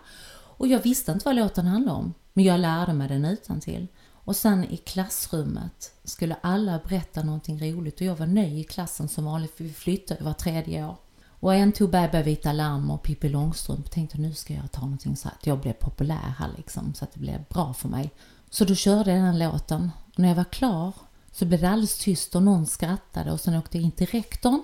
Och 0.58 0.66
jag 0.68 0.82
visste 0.82 1.12
inte 1.12 1.24
vad 1.24 1.36
låten 1.36 1.66
handlade 1.66 1.98
om. 1.98 2.14
Men 2.36 2.44
jag 2.44 2.60
lärde 2.60 2.92
mig 2.92 3.08
den 3.08 3.24
utan 3.24 3.60
till. 3.60 3.86
Och 4.12 4.36
sen 4.36 4.64
i 4.64 4.76
klassrummet 4.76 5.92
skulle 6.04 6.36
alla 6.40 6.78
berätta 6.78 7.22
någonting 7.22 7.60
roligt. 7.60 8.00
Och 8.00 8.06
jag 8.06 8.16
var 8.16 8.26
ny 8.26 8.60
i 8.60 8.64
klassen 8.64 9.08
som 9.08 9.24
vanligt 9.24 9.56
för 9.56 9.64
vi 9.64 9.72
flyttade 9.72 10.24
var 10.24 10.32
tredje 10.32 10.84
år. 10.84 10.96
Och 11.40 11.54
en 11.54 11.72
tog 11.72 11.90
Bäba 11.90 12.22
Vita 12.22 12.52
Lamm 12.52 12.90
och 12.90 13.02
Pippi 13.02 13.28
Långstrump. 13.28 13.90
Tänkte 13.90 14.18
nu 14.18 14.34
ska 14.34 14.54
jag 14.54 14.72
ta 14.72 14.80
någonting 14.80 15.16
så 15.16 15.28
att 15.28 15.46
jag 15.46 15.60
blev 15.60 15.72
populär 15.72 16.34
här 16.38 16.50
liksom. 16.56 16.94
Så 16.94 17.04
att 17.04 17.12
det 17.12 17.20
blev 17.20 17.44
bra 17.50 17.74
för 17.74 17.88
mig. 17.88 18.10
Så 18.50 18.64
då 18.64 18.74
körde 18.74 19.12
jag 19.12 19.24
den 19.24 19.38
låten. 19.38 19.90
Och 20.12 20.18
när 20.18 20.28
jag 20.28 20.36
var 20.36 20.44
klar 20.44 20.92
så 21.32 21.44
blev 21.44 21.60
det 21.60 21.70
alldeles 21.70 21.98
tyst 21.98 22.34
och 22.34 22.42
någon 22.42 22.66
skrattade. 22.66 23.32
Och 23.32 23.40
sen 23.40 23.54
åkte 23.54 23.78
jag 23.78 23.84
in 23.84 23.92
till 23.92 24.06
rektorn. 24.06 24.62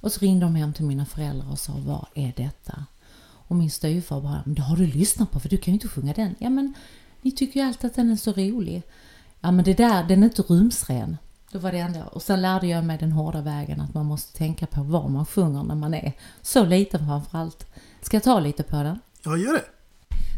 Och 0.00 0.12
så 0.12 0.20
ringde 0.20 0.46
de 0.46 0.54
hem 0.54 0.72
till 0.72 0.84
mina 0.84 1.06
föräldrar 1.06 1.50
och 1.50 1.58
sa 1.58 1.72
vad 1.76 2.06
är 2.14 2.32
detta? 2.36 2.84
Och 3.46 3.56
min 3.56 3.70
styvfar 3.70 4.20
bara, 4.20 4.42
men 4.44 4.54
det 4.54 4.62
har 4.62 4.76
du 4.76 4.86
lyssnat 4.86 5.30
på 5.30 5.40
för 5.40 5.48
du 5.48 5.56
kan 5.56 5.72
ju 5.72 5.76
inte 5.76 5.88
sjunga 5.88 6.12
den. 6.12 6.34
Ja 6.38 6.50
men 6.50 6.74
ni 7.22 7.32
tycker 7.32 7.60
ju 7.60 7.66
alltid 7.66 7.90
att 7.90 7.96
den 7.96 8.10
är 8.10 8.16
så 8.16 8.32
rolig. 8.32 8.82
Ja 9.40 9.50
men 9.50 9.64
det 9.64 9.74
där, 9.74 10.04
den 10.04 10.22
är 10.22 10.26
inte 10.26 10.42
rumsren. 10.42 11.16
Då 11.52 11.58
var 11.58 11.72
det 11.72 11.78
ändå. 11.78 12.00
Och 12.12 12.22
sen 12.22 12.42
lärde 12.42 12.66
jag 12.66 12.84
mig 12.84 12.98
den 12.98 13.12
hårda 13.12 13.40
vägen 13.40 13.80
att 13.80 13.94
man 13.94 14.06
måste 14.06 14.38
tänka 14.38 14.66
på 14.66 14.82
vad 14.82 15.10
man 15.10 15.26
sjunger 15.26 15.62
när 15.62 15.74
man 15.74 15.94
är 15.94 16.12
så 16.42 16.64
liten 16.64 17.06
framförallt. 17.06 17.66
Ska 18.02 18.16
jag 18.16 18.24
ta 18.24 18.40
lite 18.40 18.62
på 18.62 18.76
den? 18.76 18.98
Ja, 19.24 19.36
gör 19.36 19.52
det. 19.52 19.64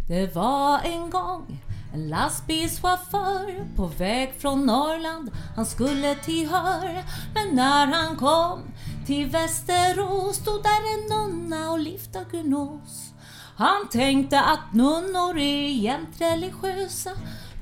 Det 0.08 0.34
var 0.34 0.80
en 0.84 1.10
gång 1.10 1.60
en 1.92 2.08
lastbilschaufför 2.08 3.76
på 3.76 3.86
väg 3.86 4.34
från 4.38 4.66
Norrland. 4.66 5.30
Han 5.56 5.66
skulle 5.66 6.14
till 6.14 6.48
Hör, 6.48 7.04
men 7.34 7.56
när 7.56 7.86
han 7.86 8.16
kom 8.16 8.60
till 9.06 9.26
Västerås 9.26 10.36
stod 10.36 10.62
där 10.62 10.94
en 10.94 11.08
nunna 11.08 11.70
och 11.70 11.78
liftade 11.78 12.42
gnos. 12.42 13.12
Han 13.56 13.88
tänkte 13.90 14.40
att 14.40 14.74
nunnor 14.74 15.38
är 15.38 15.68
jämt 15.68 16.20
religiösa. 16.20 17.10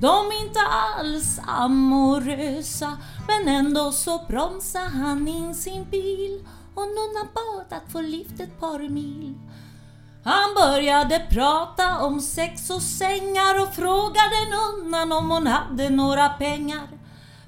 De 0.01 0.27
är 0.27 0.47
inte 0.47 0.61
alls 0.61 1.41
amorösa. 1.47 2.97
Men 3.27 3.49
ändå 3.49 3.93
så 3.93 4.24
bromsade 4.29 4.89
han 4.89 5.29
in 5.29 5.55
sin 5.55 5.85
bil 5.91 6.47
och 6.74 6.87
nunnan 6.87 7.29
bad 7.35 7.79
att 7.79 7.93
få 7.93 8.01
lift 8.01 8.41
ett 8.41 8.61
par 8.61 8.89
mil. 8.89 9.35
Han 10.27 10.55
började 10.55 11.27
prata 11.31 12.05
om 12.05 12.20
sex 12.20 12.70
och 12.70 12.83
sängar 12.83 13.62
och 13.62 13.74
frågade 13.74 14.37
nunnan 14.51 15.12
om 15.12 15.31
hon 15.31 15.47
hade 15.47 15.91
några 15.91 16.29
pengar. 16.29 16.89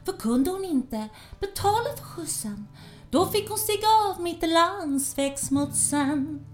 För 0.05 0.13
kunde 0.13 0.51
hon 0.51 0.65
inte 0.65 1.09
betala 1.41 1.97
för 1.97 2.05
skjutsen, 2.05 2.69
då 3.11 3.27
fick 3.27 3.49
hon 3.49 3.59
stiga 3.59 3.89
av 4.09 4.21
mitt 4.21 4.49
landsvägssmutsen. 4.49 6.47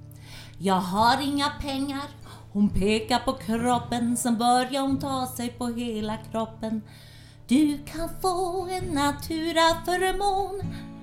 Jag 0.59 0.75
har 0.75 1.23
inga 1.23 1.51
pengar. 1.51 2.09
Hon 2.53 2.69
pekar 2.69 3.19
på 3.19 3.33
kroppen, 3.33 4.17
sen 4.17 4.39
börjar 4.39 4.83
hon 4.83 4.99
ta 4.99 5.27
sig 5.37 5.49
på 5.49 5.67
hela 5.67 6.17
kroppen. 6.17 6.83
Du 7.47 7.79
kan 7.85 8.09
få 8.23 8.67
en 8.71 8.85
naturaförmån, 8.85 10.61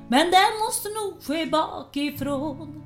men 0.08 0.32
den 0.32 0.60
måste 0.66 0.90
nog 0.90 1.24
ske 1.24 1.46
bakifrån. 1.46 2.84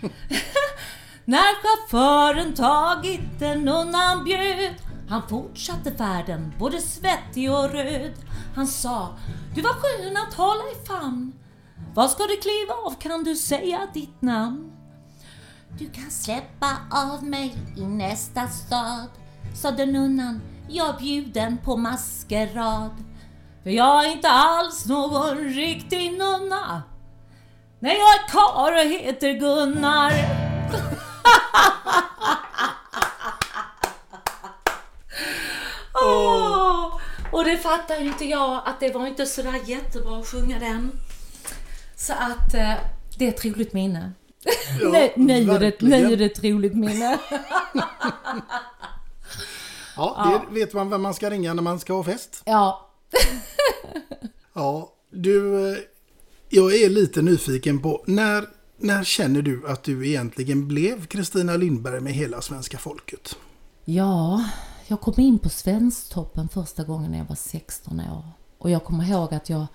När 1.28 1.54
chauffören 1.62 2.54
tagit 2.54 3.42
en 3.42 3.64
nunnan 3.64 4.24
bjöd 4.24 4.74
Han 5.08 5.28
fortsatte 5.28 5.92
färden, 5.92 6.54
både 6.58 6.80
svettig 6.80 7.52
och 7.52 7.70
röd. 7.70 8.12
Han 8.54 8.66
sa, 8.66 9.16
du 9.54 9.62
var 9.62 9.72
skön 9.72 10.16
att 10.16 10.34
hålla 10.34 10.62
i 10.62 10.86
famn 10.86 11.32
Var 11.94 12.08
ska 12.08 12.22
du 12.22 12.36
kliva 12.36 12.74
av, 12.86 12.94
kan 13.00 13.24
du 13.24 13.36
säga 13.36 13.88
ditt 13.94 14.22
namn? 14.22 14.72
Du 15.78 15.90
kan 15.90 16.10
släppa 16.10 16.76
av 16.90 17.24
mig 17.24 17.56
i 17.76 17.80
nästa 17.80 18.46
stad 18.46 19.08
Sade 19.54 19.86
nunnan, 19.86 20.40
jag 20.68 20.88
är 20.88 20.98
bjuden 20.98 21.58
på 21.64 21.76
maskerad. 21.76 23.04
För 23.62 23.70
jag 23.70 24.06
är 24.06 24.12
inte 24.12 24.28
alls 24.28 24.86
någon 24.86 25.38
riktig 25.38 26.18
nunna. 26.18 26.82
Nej, 27.78 27.96
jag 27.98 28.14
är 28.14 28.28
karl 28.28 28.72
och 28.72 28.92
heter 28.92 29.32
Gunnar. 29.32 30.48
Och 37.32 37.44
det 37.44 37.56
fattar 37.56 38.00
inte 38.00 38.24
jag 38.24 38.62
att 38.66 38.80
det 38.80 38.94
var 38.94 39.06
inte 39.06 39.26
sådär 39.26 39.60
jättebra 39.64 40.18
att 40.18 40.26
sjunga 40.26 40.58
den. 40.58 40.92
Så 41.96 42.12
att 42.12 42.54
eh, 42.54 42.74
det 43.18 43.24
är 43.24 43.28
ett 43.28 43.44
roligt 43.44 43.72
minne. 43.72 44.12
Ja, 44.80 44.90
nu, 44.90 45.10
nu, 45.16 45.52
är 45.52 45.58
det, 45.58 45.96
är 45.96 46.16
det 46.16 46.24
ett 46.24 46.44
roligt 46.44 46.74
minne. 46.74 47.18
Ja, 49.96 50.42
det 50.48 50.54
vet 50.54 50.72
man 50.72 50.90
vem 50.90 51.02
man 51.02 51.14
ska 51.14 51.30
ringa 51.30 51.54
när 51.54 51.62
man 51.62 51.80
ska 51.80 51.92
ha 51.92 52.04
fest. 52.04 52.42
Ja, 52.44 52.88
Ja, 54.58 54.92
du, 55.10 55.68
eh, 55.72 55.78
jag 56.48 56.74
är 56.74 56.88
lite 56.88 57.22
nyfiken 57.22 57.82
på 57.82 58.04
när, 58.06 58.48
när 58.78 59.04
känner 59.04 59.42
du 59.42 59.68
att 59.68 59.82
du 59.82 60.08
egentligen 60.08 60.68
blev 60.68 61.06
Kristina 61.06 61.56
Lindberg 61.56 62.00
med 62.00 62.12
hela 62.12 62.40
svenska 62.40 62.78
folket? 62.78 63.36
Ja, 63.84 64.44
jag 64.86 65.00
kom 65.00 65.14
in 65.16 65.38
på 65.38 65.48
Svensktoppen 65.48 66.48
första 66.48 66.84
gången 66.84 67.10
när 67.10 67.18
jag 67.18 67.24
var 67.24 67.36
16 67.36 68.00
år. 68.00 68.24
Och 68.58 68.70
jag 68.70 68.84
kommer 68.84 69.10
ihåg 69.10 69.34
att 69.34 69.48
jag, 69.48 69.66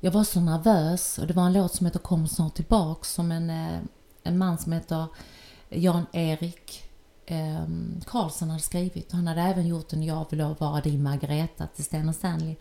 jag 0.00 0.10
var 0.10 0.24
så 0.24 0.40
nervös. 0.40 1.18
Och 1.18 1.26
det 1.26 1.34
var 1.34 1.46
en 1.46 1.52
låt 1.52 1.74
som 1.74 1.86
heter 1.86 1.98
Kom 1.98 2.28
snart 2.28 2.54
tillbaks 2.54 3.12
som 3.12 3.32
en, 3.32 3.50
eh, 3.50 3.80
en 4.22 4.38
man 4.38 4.58
som 4.58 4.72
heter 4.72 5.06
Jan-Erik 5.68 6.82
eh, 7.26 7.66
Karlsson 8.06 8.50
hade 8.50 8.62
skrivit. 8.62 9.12
Han 9.12 9.26
hade 9.26 9.40
även 9.40 9.66
gjort 9.66 9.92
en 9.92 10.02
Jag 10.02 10.26
vill 10.30 10.54
vara 10.58 10.80
din 10.80 11.02
Margareta 11.02 11.66
till 11.66 11.84
Sten 11.84 12.08
och 12.08 12.14
Stanley. 12.14 12.56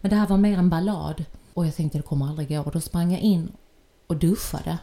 Men 0.00 0.10
det 0.10 0.16
här 0.16 0.26
var 0.26 0.36
mer 0.36 0.58
en 0.58 0.70
ballad. 0.70 1.24
Och 1.54 1.66
jag 1.66 1.76
tänkte 1.76 1.98
det 1.98 2.02
kommer 2.02 2.28
aldrig 2.28 2.48
gå. 2.48 2.60
Och 2.60 2.72
då 2.72 2.80
sprang 2.80 3.12
jag 3.12 3.20
in 3.20 3.52
och 4.12 4.18
duschade. 4.18 4.78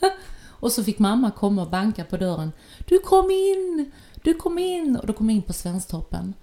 och 0.48 0.72
så 0.72 0.84
fick 0.84 0.98
mamma 0.98 1.30
komma 1.30 1.62
och 1.62 1.70
banka 1.70 2.04
på 2.04 2.16
dörren. 2.16 2.52
Du 2.86 2.98
kom 2.98 3.30
in! 3.30 3.92
Du 4.22 4.34
kom 4.34 4.58
in! 4.58 4.96
Och 4.96 5.06
då 5.06 5.12
kom 5.12 5.30
jag 5.30 5.36
in 5.36 5.42
på 5.42 5.52
Svensktoppen. 5.52 6.34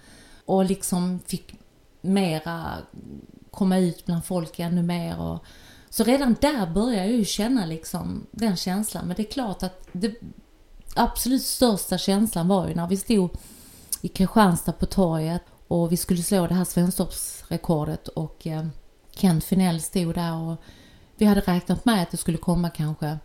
Och 0.45 0.65
liksom 0.65 1.19
fick 1.25 1.53
mera 2.01 2.73
komma 3.51 3.77
ut 3.77 4.05
bland 4.05 4.25
folk 4.25 4.59
ännu 4.59 4.83
mer. 4.83 5.19
Och, 5.19 5.45
så 5.89 6.03
redan 6.03 6.35
där 6.41 6.73
började 6.73 7.07
jag 7.07 7.17
ju 7.17 7.25
känna 7.25 7.65
liksom 7.65 8.27
den 8.31 8.57
känslan. 8.57 9.07
Men 9.07 9.15
det 9.15 9.21
är 9.21 9.31
klart 9.31 9.63
att 9.63 9.87
det 9.91 10.15
absolut 10.95 11.43
största 11.43 11.97
känslan 11.97 12.47
var 12.47 12.67
ju 12.67 12.75
när 12.75 12.87
vi 12.87 12.97
stod 12.97 13.29
i 14.01 14.07
Kristianstad 14.07 14.71
på 14.71 14.85
torget 14.85 15.41
och 15.67 15.91
vi 15.91 15.97
skulle 15.97 16.23
slå 16.23 16.47
det 16.47 16.55
här 16.55 16.65
svensktoppsrekordet 16.65 18.07
och 18.07 18.47
eh, 18.47 18.65
Kent 19.11 19.43
Finell 19.43 19.81
stod 19.81 20.15
där 20.15 20.35
och 20.35 20.61
vi 21.17 21.25
hade 21.25 21.41
räknat 21.41 21.85
med 21.85 22.03
att 22.03 22.11
det 22.11 22.17
skulle 22.17 22.37
komma 22.37 22.69
kanske 22.69 23.17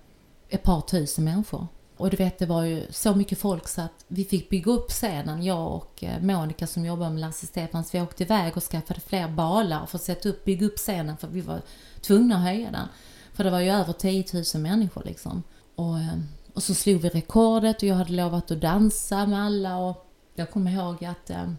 ett 0.49 0.62
par 0.62 0.80
tusen 0.80 1.24
människor. 1.24 1.66
Och 1.97 2.11
du 2.11 2.16
vet, 2.16 2.38
det 2.38 2.47
var 2.47 2.64
ju 2.64 2.86
så 2.90 3.14
mycket 3.14 3.38
folk 3.38 3.68
så 3.68 3.80
att 3.80 4.05
vi 4.09 4.24
fick 4.24 4.49
bygga 4.49 4.72
upp 4.72 4.90
scenen, 4.90 5.43
jag 5.43 5.72
och 5.72 6.05
eh, 6.05 6.22
Monica 6.22 6.66
som 6.66 6.84
jobbar 6.84 7.11
med 7.11 7.20
Lasse 7.20 7.47
Stefans. 7.47 7.95
Vi 7.95 8.01
åkte 8.01 8.22
iväg 8.22 8.57
och 8.57 8.62
skaffade 8.62 9.01
fler 9.01 9.28
balar 9.28 9.86
för 9.86 9.99
att 9.99 10.03
sätta 10.03 10.28
upp, 10.28 10.45
bygga 10.45 10.66
upp 10.66 10.76
scenen 10.76 11.16
för 11.16 11.28
vi 11.28 11.40
var 11.40 11.61
tvungna 12.01 12.36
att 12.36 12.43
höja 12.43 12.70
den. 12.70 12.88
För 13.32 13.45
det 13.45 13.51
var 13.51 13.61
ju 13.61 13.70
över 13.70 13.93
10 13.93 14.24
000 14.55 14.62
människor 14.62 15.03
liksom. 15.05 15.43
Och, 15.74 15.99
eh, 15.99 16.18
och 16.55 16.62
så 16.62 16.74
slog 16.74 17.01
vi 17.01 17.09
rekordet 17.09 17.76
och 17.76 17.88
jag 17.88 17.95
hade 17.95 18.12
lovat 18.12 18.51
att 18.51 18.61
dansa 18.61 19.26
med 19.26 19.43
alla 19.43 19.76
och 19.76 20.07
jag 20.34 20.51
kommer 20.51 20.70
ihåg 20.70 21.05
att 21.05 21.30
eh, 21.30 21.53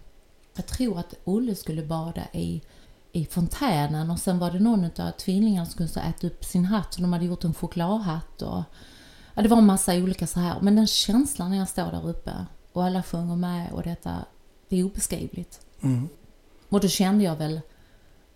jag 0.55 0.65
tror 0.65 0.99
att 0.99 1.13
Olle 1.23 1.55
skulle 1.55 1.83
bada 1.83 2.21
i, 2.33 2.61
i 3.15 3.25
fontänen 3.25 4.11
och 4.11 4.19
sen 4.19 4.39
var 4.39 4.51
det 4.51 4.59
någon 4.59 4.85
av 4.85 5.11
tvillingarna 5.11 5.65
som 5.65 5.87
skulle 5.87 6.07
äta 6.07 6.27
upp 6.27 6.45
sin 6.45 6.65
hatt 6.65 6.95
och 6.95 7.01
de 7.01 7.13
hade 7.13 7.25
gjort 7.25 7.43
en 7.43 7.53
chokladhatt 7.53 8.41
och 8.41 8.63
ja, 9.33 9.41
det 9.41 9.47
var 9.47 9.57
en 9.57 9.65
massa 9.65 9.95
olika 9.95 10.27
så 10.27 10.39
här. 10.39 10.61
Men 10.61 10.75
den 10.75 10.87
känslan 10.87 11.51
när 11.51 11.57
jag 11.57 11.69
står 11.69 11.91
där 11.91 12.09
uppe 12.09 12.45
och 12.73 12.83
alla 12.83 13.03
sjunger 13.03 13.35
med 13.35 13.71
och 13.71 13.83
detta, 13.83 14.25
det 14.69 14.79
är 14.79 14.83
obeskrivligt. 14.83 15.61
Mm. 15.81 16.09
Och 16.69 16.79
då 16.79 16.87
kände 16.87 17.23
jag 17.23 17.35
väl, 17.35 17.61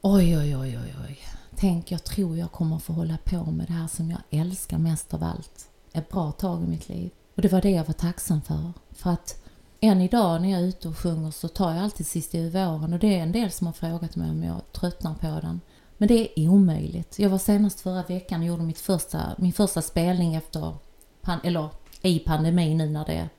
oj, 0.01 0.37
oj, 0.37 0.57
oj, 0.57 0.79
oj, 0.79 0.95
oj. 1.07 1.19
Tänk, 1.55 1.91
jag 1.91 2.03
tror 2.03 2.37
jag 2.37 2.51
kommer 2.51 2.79
få 2.79 2.93
hålla 2.93 3.17
på 3.23 3.45
med 3.45 3.67
det 3.67 3.73
här 3.73 3.87
som 3.87 4.11
jag 4.11 4.21
älskar 4.29 4.77
mest 4.77 5.13
av 5.13 5.23
allt. 5.23 5.69
Ett 5.93 6.09
bra 6.09 6.31
tag 6.31 6.63
i 6.63 6.67
mitt 6.67 6.89
liv. 6.89 7.11
Och 7.35 7.41
det 7.41 7.51
var 7.51 7.61
det 7.61 7.69
jag 7.69 7.85
var 7.85 7.93
tacksam 7.93 8.41
för. 8.41 8.73
För 8.91 9.09
att 9.09 9.43
än 9.79 10.01
idag 10.01 10.41
när 10.41 10.51
jag 10.51 10.61
är 10.61 10.65
ute 10.65 10.87
och 10.87 10.97
sjunger 10.97 11.31
så 11.31 11.47
tar 11.47 11.73
jag 11.73 11.83
alltid 11.83 12.07
Sista 12.07 12.37
i 12.37 12.49
våren 12.49 12.93
och 12.93 12.99
det 12.99 13.17
är 13.17 13.23
en 13.23 13.31
del 13.31 13.51
som 13.51 13.67
har 13.67 13.73
frågat 13.73 14.15
mig 14.15 14.29
om 14.29 14.43
jag 14.43 14.71
tröttnar 14.71 15.13
på 15.13 15.39
den. 15.41 15.61
Men 15.97 16.07
det 16.07 16.39
är 16.39 16.49
omöjligt. 16.49 17.19
Jag 17.19 17.29
var 17.29 17.37
senast 17.37 17.79
förra 17.79 18.03
veckan 18.03 18.39
och 18.39 18.47
gjorde 18.47 18.63
mitt 18.63 18.79
första, 18.79 19.35
min 19.37 19.53
första 19.53 19.81
spelning 19.81 20.35
efter, 20.35 20.73
pan, 21.21 21.39
eller 21.43 21.69
i 22.01 22.19
pandemin 22.19 22.77
nu 22.77 22.89
när 22.89 23.05
det 23.05 23.29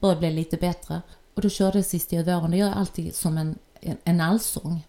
börjar 0.00 0.16
bli 0.16 0.30
lite 0.30 0.56
bättre. 0.56 1.02
Och 1.34 1.42
då 1.42 1.48
körde 1.48 1.78
jag 1.78 1.84
Sista 1.84 2.16
i 2.16 2.22
våren. 2.22 2.50
Det 2.50 2.56
gör 2.56 2.68
jag 2.68 2.76
alltid 2.76 3.14
som 3.14 3.38
en, 3.38 3.58
en, 3.80 3.96
en 4.04 4.20
allsång. 4.20 4.86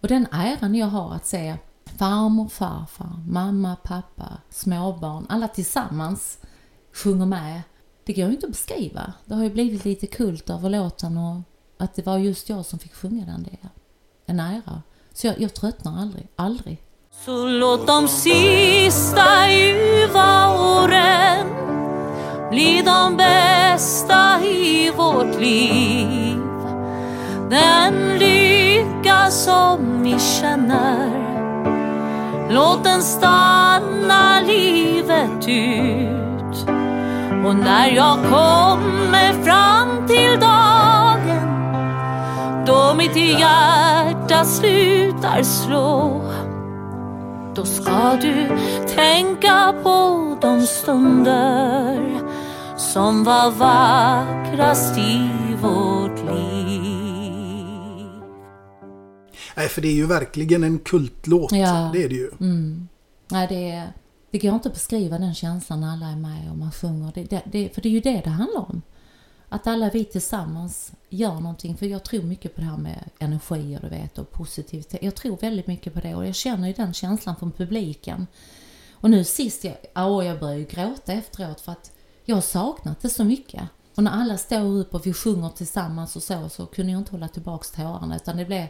Och 0.00 0.08
den 0.08 0.26
äran 0.32 0.74
jag 0.74 0.86
har 0.86 1.14
att 1.14 1.26
se 1.26 1.56
farmor, 1.84 2.48
farfar, 2.48 3.22
mamma, 3.26 3.76
pappa, 3.76 4.38
småbarn, 4.50 5.26
alla 5.28 5.48
tillsammans 5.48 6.38
sjunger 6.92 7.26
med. 7.26 7.62
Det 8.04 8.12
går 8.12 8.26
ju 8.26 8.32
inte 8.32 8.46
att 8.46 8.52
beskriva. 8.52 9.12
Det 9.24 9.34
har 9.34 9.42
ju 9.42 9.50
blivit 9.50 9.84
lite 9.84 10.06
kult 10.06 10.50
över 10.50 10.70
låten 10.70 11.18
och 11.18 11.40
att 11.78 11.94
det 11.94 12.06
var 12.06 12.18
just 12.18 12.48
jag 12.48 12.66
som 12.66 12.78
fick 12.78 12.94
sjunga 12.94 13.26
den. 13.26 13.42
Det 13.42 13.50
är 13.50 13.68
en 14.26 14.40
ära. 14.40 14.82
Så 15.12 15.26
jag, 15.26 15.40
jag 15.40 15.54
tröttnar 15.54 15.98
aldrig, 16.00 16.28
aldrig. 16.36 16.82
Så 17.24 17.46
låt 17.46 17.86
de 17.86 18.08
sista 18.08 19.50
ljuva 19.50 20.54
åren 20.80 21.46
bli 22.50 22.82
de 22.86 23.16
bästa 23.16 24.44
i 24.44 24.90
vårt 24.96 25.40
liv. 25.40 26.38
Den 27.50 28.18
lycka 28.18 29.30
som 29.30 30.02
vi 30.02 30.18
känner 30.18 31.24
Låt 32.50 32.84
den 32.84 33.02
stanna 33.02 34.40
livet 34.40 35.48
ut 35.48 36.23
och 37.46 37.56
när 37.56 37.88
jag 37.88 38.16
kommer 38.16 39.42
fram 39.42 40.06
till 40.06 40.40
dagen 40.40 41.64
Då 42.66 42.94
mitt 42.94 43.16
hjärta 43.16 44.44
slutar 44.44 45.42
slå 45.42 46.22
Då 47.54 47.64
ska 47.64 48.16
du 48.22 48.48
tänka 48.94 49.74
på 49.82 50.36
de 50.40 50.66
stunder 50.66 52.20
Som 52.76 53.24
var 53.24 53.50
vackrast 53.50 54.98
i 54.98 55.30
vårt 55.62 56.18
liv 56.18 56.64
Nej, 59.56 59.68
för 59.68 59.80
det 59.80 59.88
är 59.88 59.94
ju 59.94 60.06
verkligen 60.06 60.64
en 60.64 60.78
kultlåt. 60.78 61.52
Ja. 61.52 61.90
Det 61.92 62.04
är 62.04 62.08
det 62.08 62.14
ju. 62.14 62.30
Mm. 62.40 62.88
Nej, 63.30 63.46
det, 63.48 63.70
är, 63.70 63.92
det 64.34 64.38
går 64.38 64.54
inte 64.54 64.68
att 64.68 64.74
beskriva 64.74 65.18
den 65.18 65.34
känslan 65.34 65.80
när 65.80 65.92
alla 65.92 66.06
är 66.06 66.16
med 66.16 66.50
och 66.50 66.58
man 66.58 66.72
sjunger. 66.72 67.12
Det, 67.14 67.24
det, 67.24 67.42
det, 67.44 67.74
för 67.74 67.82
det 67.82 67.88
är 67.88 67.90
ju 67.90 68.00
det 68.00 68.20
det 68.24 68.30
handlar 68.30 68.60
om. 68.60 68.82
Att 69.48 69.66
alla 69.66 69.90
vi 69.90 70.04
tillsammans 70.04 70.92
gör 71.08 71.34
någonting. 71.34 71.76
För 71.76 71.86
jag 71.86 72.04
tror 72.04 72.22
mycket 72.22 72.54
på 72.54 72.60
det 72.60 72.66
här 72.66 72.76
med 72.76 73.10
energier 73.18 73.80
du 73.80 73.88
vet 73.88 74.18
och 74.18 74.30
positivitet. 74.30 75.02
Jag 75.02 75.14
tror 75.14 75.36
väldigt 75.36 75.66
mycket 75.66 75.94
på 75.94 76.00
det 76.00 76.14
och 76.14 76.26
jag 76.26 76.34
känner 76.34 76.68
ju 76.68 76.74
den 76.74 76.94
känslan 76.94 77.36
från 77.36 77.52
publiken. 77.52 78.26
Och 78.92 79.10
nu 79.10 79.24
sist, 79.24 79.64
jag, 79.64 79.76
ja, 79.94 80.24
jag 80.24 80.40
började 80.40 80.60
ju 80.60 80.66
gråta 80.66 81.12
efteråt 81.12 81.60
för 81.60 81.72
att 81.72 81.92
jag 82.24 82.36
har 82.36 82.42
saknat 82.42 83.00
det 83.00 83.10
så 83.10 83.24
mycket. 83.24 83.62
Och 83.94 84.02
när 84.02 84.10
alla 84.10 84.36
står 84.36 84.64
upp 84.64 84.94
och 84.94 85.06
vi 85.06 85.12
sjunger 85.12 85.48
tillsammans 85.48 86.16
och 86.16 86.22
så, 86.22 86.48
så 86.48 86.66
kunde 86.66 86.92
jag 86.92 87.00
inte 87.00 87.12
hålla 87.12 87.28
tillbaks 87.28 87.70
tårarna 87.70 88.16
utan 88.16 88.36
det 88.36 88.44
blev 88.44 88.66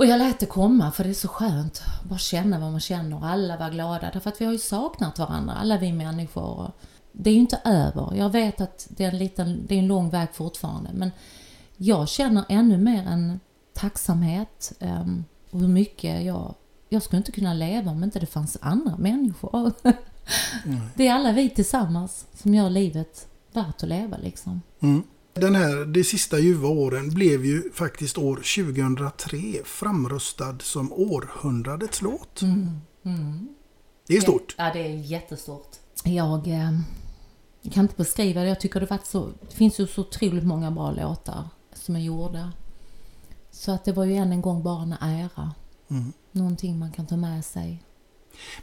och 0.00 0.06
jag 0.06 0.18
lät 0.18 0.38
det 0.38 0.46
komma 0.46 0.90
för 0.92 1.04
det 1.04 1.10
är 1.10 1.14
så 1.14 1.28
skönt. 1.28 1.82
att 2.00 2.08
Bara 2.08 2.18
känna 2.18 2.58
vad 2.58 2.70
man 2.70 2.80
känner. 2.80 3.24
Alla 3.26 3.56
var 3.56 3.70
glada. 3.70 4.10
Därför 4.12 4.30
att 4.30 4.40
vi 4.40 4.44
har 4.44 4.52
ju 4.52 4.58
saknat 4.58 5.18
varandra, 5.18 5.54
alla 5.54 5.78
vi 5.78 5.92
människor. 5.92 6.72
Det 7.12 7.30
är 7.30 7.34
ju 7.34 7.40
inte 7.40 7.60
över. 7.64 8.14
Jag 8.14 8.30
vet 8.30 8.60
att 8.60 8.86
det 8.90 9.04
är 9.04 9.08
en, 9.08 9.18
liten, 9.18 9.66
det 9.66 9.74
är 9.74 9.78
en 9.78 9.86
lång 9.86 10.10
väg 10.10 10.28
fortfarande. 10.32 10.90
Men 10.92 11.10
jag 11.76 12.08
känner 12.08 12.44
ännu 12.48 12.78
mer 12.78 13.06
en 13.06 13.40
tacksamhet. 13.72 14.72
Um, 14.80 15.24
och 15.50 15.60
hur 15.60 15.68
mycket 15.68 16.22
jag... 16.24 16.54
Jag 16.88 17.02
skulle 17.02 17.18
inte 17.18 17.32
kunna 17.32 17.54
leva 17.54 17.90
om 17.90 18.04
inte 18.04 18.20
det 18.20 18.26
fanns 18.26 18.58
andra 18.60 18.96
människor. 18.96 19.72
Det 20.94 21.08
är 21.08 21.14
alla 21.14 21.32
vi 21.32 21.50
tillsammans 21.50 22.26
som 22.34 22.54
gör 22.54 22.70
livet 22.70 23.28
värt 23.52 23.82
att 23.82 23.88
leva 23.88 24.16
liksom. 24.16 24.62
Mm. 24.80 25.02
Den 25.34 25.54
här 25.54 25.84
De 25.84 26.04
sista 26.04 26.38
ljuva 26.38 26.68
åren 26.68 27.10
blev 27.10 27.44
ju 27.44 27.72
faktiskt 27.72 28.18
år 28.18 28.36
2003 28.36 29.38
framröstad 29.64 30.58
som 30.60 30.92
århundradets 30.92 32.02
låt. 32.02 32.40
Det 34.06 34.16
är 34.16 34.20
stort. 34.20 34.54
Ja, 34.58 34.70
det 34.72 34.80
är 34.80 34.96
jättestort. 34.96 35.68
Jag 36.04 36.48
eh, 36.48 36.80
kan 37.72 37.84
inte 37.84 37.94
beskriva 37.96 38.40
det. 38.40 38.48
Jag 38.48 38.60
tycker 38.60 38.80
det, 38.80 38.86
varit 38.86 39.06
så, 39.06 39.28
det 39.48 39.54
finns 39.54 39.80
ju 39.80 39.86
så 39.86 40.00
otroligt 40.00 40.44
många 40.44 40.70
bra 40.70 40.90
låtar 40.90 41.48
som 41.74 41.96
är 41.96 42.00
gjorda. 42.00 42.52
Så 43.50 43.72
att 43.72 43.84
det 43.84 43.92
var 43.92 44.04
ju 44.04 44.14
än 44.14 44.32
en 44.32 44.42
gång 44.42 44.62
bara 44.62 44.82
en 44.82 44.92
ära. 44.92 45.54
Mm. 45.90 46.12
Någonting 46.32 46.78
man 46.78 46.92
kan 46.92 47.06
ta 47.06 47.16
med 47.16 47.44
sig. 47.44 47.82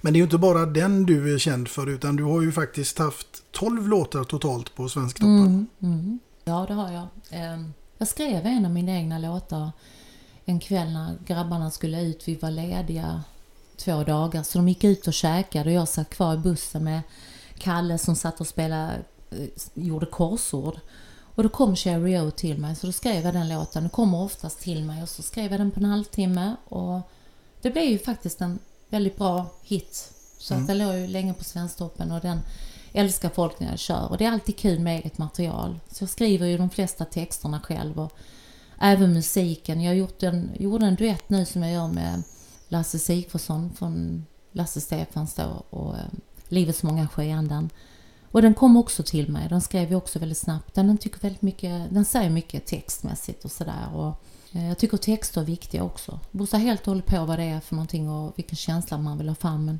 Men 0.01 0.13
det 0.13 0.17
är 0.17 0.19
ju 0.19 0.23
inte 0.23 0.37
bara 0.37 0.65
den 0.65 1.05
du 1.05 1.33
är 1.33 1.37
känd 1.37 1.67
för 1.67 1.89
utan 1.89 2.15
du 2.15 2.23
har 2.23 2.41
ju 2.41 2.51
faktiskt 2.51 2.97
haft 2.97 3.27
12 3.51 3.87
låtar 3.87 4.23
totalt 4.23 4.75
på 4.75 4.89
Svensktoppen. 4.89 5.37
Mm, 5.37 5.67
mm. 5.79 6.19
Ja, 6.47 6.65
det 6.67 6.73
har 6.73 6.91
jag. 6.91 7.07
Ehm, 7.29 7.73
Jag 7.97 8.07
skrev 8.07 8.45
en 8.45 8.65
av 8.65 8.71
mina 8.71 8.91
egna 8.91 9.17
låtar 9.19 9.71
en 10.45 10.59
kväll 10.59 10.93
när 10.93 11.17
grabbarna 11.25 11.71
skulle 11.71 12.01
ut. 12.01 12.27
Vi 12.27 12.35
var 12.35 12.51
lediga 12.51 13.23
två 13.77 14.03
dagar 14.03 14.43
så 14.43 14.57
de 14.57 14.69
gick 14.69 14.83
ut 14.83 15.07
och 15.07 15.13
käkade 15.13 15.69
och 15.69 15.75
jag 15.75 15.87
satt 15.87 16.09
kvar 16.09 16.33
i 16.33 16.37
bussen 16.37 16.83
med 16.83 17.01
Kalle 17.57 17.97
som 17.97 18.15
satt 18.15 18.41
och 18.41 18.47
spelade, 18.47 18.99
eh, 19.31 19.47
gjorde 19.73 20.05
korsord. 20.05 20.79
Och 21.35 21.43
då 21.43 21.49
kom 21.49 21.75
Cherry 21.75 22.19
O 22.19 22.31
till 22.31 22.57
mig 22.57 22.75
så 22.75 22.85
då 22.87 22.93
skrev 22.93 23.25
jag 23.25 23.33
den 23.33 23.49
låten. 23.49 23.83
Den 23.83 23.89
kommer 23.89 24.21
oftast 24.21 24.59
till 24.59 24.83
mig 24.83 25.03
och 25.03 25.09
så 25.09 25.21
skrev 25.21 25.51
jag 25.51 25.59
den 25.59 25.71
på 25.71 25.79
en 25.79 25.85
halvtimme 25.85 26.55
och 26.65 27.01
det 27.61 27.69
blev 27.71 27.85
ju 27.85 27.99
faktiskt 27.99 28.41
en 28.41 28.59
väldigt 28.89 29.17
bra 29.17 29.45
hit. 29.63 30.11
Så 30.39 30.53
att 30.53 30.67
den 30.67 30.77
låg 30.77 30.95
ju 30.95 31.07
länge 31.07 31.33
på 31.33 31.43
Svensktoppen 31.43 32.11
och 32.11 32.21
den 32.21 32.39
älskar 32.97 33.29
folk 33.29 33.59
när 33.59 33.69
jag 33.69 33.79
kör. 33.79 34.09
Och 34.09 34.17
det 34.17 34.25
är 34.25 34.31
alltid 34.31 34.57
kul 34.57 34.79
med 34.79 34.99
eget 34.99 35.17
material. 35.17 35.79
Så 35.91 36.03
jag 36.03 36.09
skriver 36.09 36.47
ju 36.47 36.57
de 36.57 36.69
flesta 36.69 37.05
texterna 37.05 37.59
själv 37.59 37.99
och 37.99 38.11
även 38.79 39.13
musiken. 39.13 39.81
Jag 39.81 39.91
har 39.91 39.95
gjort 39.95 40.23
en, 40.23 40.51
gjorde 40.59 40.85
en 40.85 40.95
duett 40.95 41.29
nu 41.29 41.45
som 41.45 41.63
jag 41.63 41.71
gör 41.71 41.87
med 41.87 42.23
Lasse 42.67 42.99
Sigfridsson 42.99 43.73
från 43.73 44.25
Lasse 44.51 44.81
Stefans 44.81 45.33
då 45.33 45.63
och 45.69 45.95
eh, 45.95 46.05
Livets 46.47 46.83
många 46.83 47.07
skeenden. 47.07 47.69
Och 48.31 48.41
den 48.41 48.53
kom 48.53 48.77
också 48.77 49.03
till 49.03 49.31
mig. 49.31 49.49
Den 49.49 49.61
skrev 49.61 49.91
jag 49.91 49.97
också 49.97 50.19
väldigt 50.19 50.37
snabbt. 50.37 50.75
Den, 50.75 50.97
tycker 50.97 51.19
väldigt 51.19 51.41
mycket, 51.41 51.93
den 51.93 52.05
säger 52.05 52.29
mycket 52.29 52.65
textmässigt 52.65 53.45
och 53.45 53.51
sådär. 53.51 53.95
Och 53.95 54.23
eh, 54.51 54.67
jag 54.67 54.77
tycker 54.77 54.97
texter 54.97 55.41
är 55.41 55.45
viktiga 55.45 55.83
också. 55.83 56.19
Det 56.31 56.37
beror 56.37 56.57
helt 56.57 56.81
och 56.81 56.87
hållet 56.87 57.05
på 57.05 57.25
vad 57.25 57.39
det 57.39 57.45
är 57.45 57.59
för 57.59 57.75
någonting 57.75 58.09
och 58.09 58.33
vilken 58.35 58.55
känsla 58.55 58.97
man 58.97 59.17
vill 59.17 59.27
ha 59.27 59.35
fram. 59.35 59.65
Men 59.65 59.79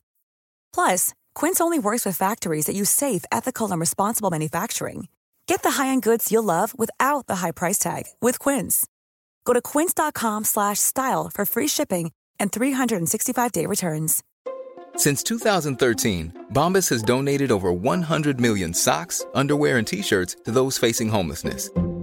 Plus, 0.73 1.13
Quince 1.35 1.61
only 1.61 1.77
works 1.77 2.05
with 2.05 2.17
factories 2.17 2.65
that 2.65 2.75
use 2.75 2.89
safe, 2.89 3.23
ethical, 3.31 3.71
and 3.71 3.79
responsible 3.79 4.31
manufacturing. 4.31 5.07
Get 5.45 5.63
the 5.63 5.71
high-end 5.71 6.01
goods 6.01 6.31
you'll 6.31 6.43
love 6.43 6.73
without 6.77 7.27
the 7.27 7.37
high 7.37 7.51
price 7.51 7.77
tag 7.77 8.05
with 8.21 8.39
Quince. 8.39 8.87
Go 9.45 9.53
to 9.53 9.61
quince.com 9.61 10.45
slash 10.45 10.79
style 10.79 11.29
for 11.29 11.45
free 11.45 11.67
shipping 11.67 12.11
and 12.39 12.51
365-day 12.51 13.65
returns. 13.65 14.23
Since 14.95 15.23
2013, 15.23 16.47
Bombas 16.53 16.89
has 16.89 17.03
donated 17.03 17.51
over 17.51 17.73
100 17.73 18.39
million 18.39 18.73
socks, 18.73 19.25
underwear, 19.33 19.77
and 19.77 19.87
t 19.87 20.01
shirts 20.01 20.35
to 20.45 20.51
those 20.51 20.77
facing 20.77 21.09
homelessness. 21.09 21.69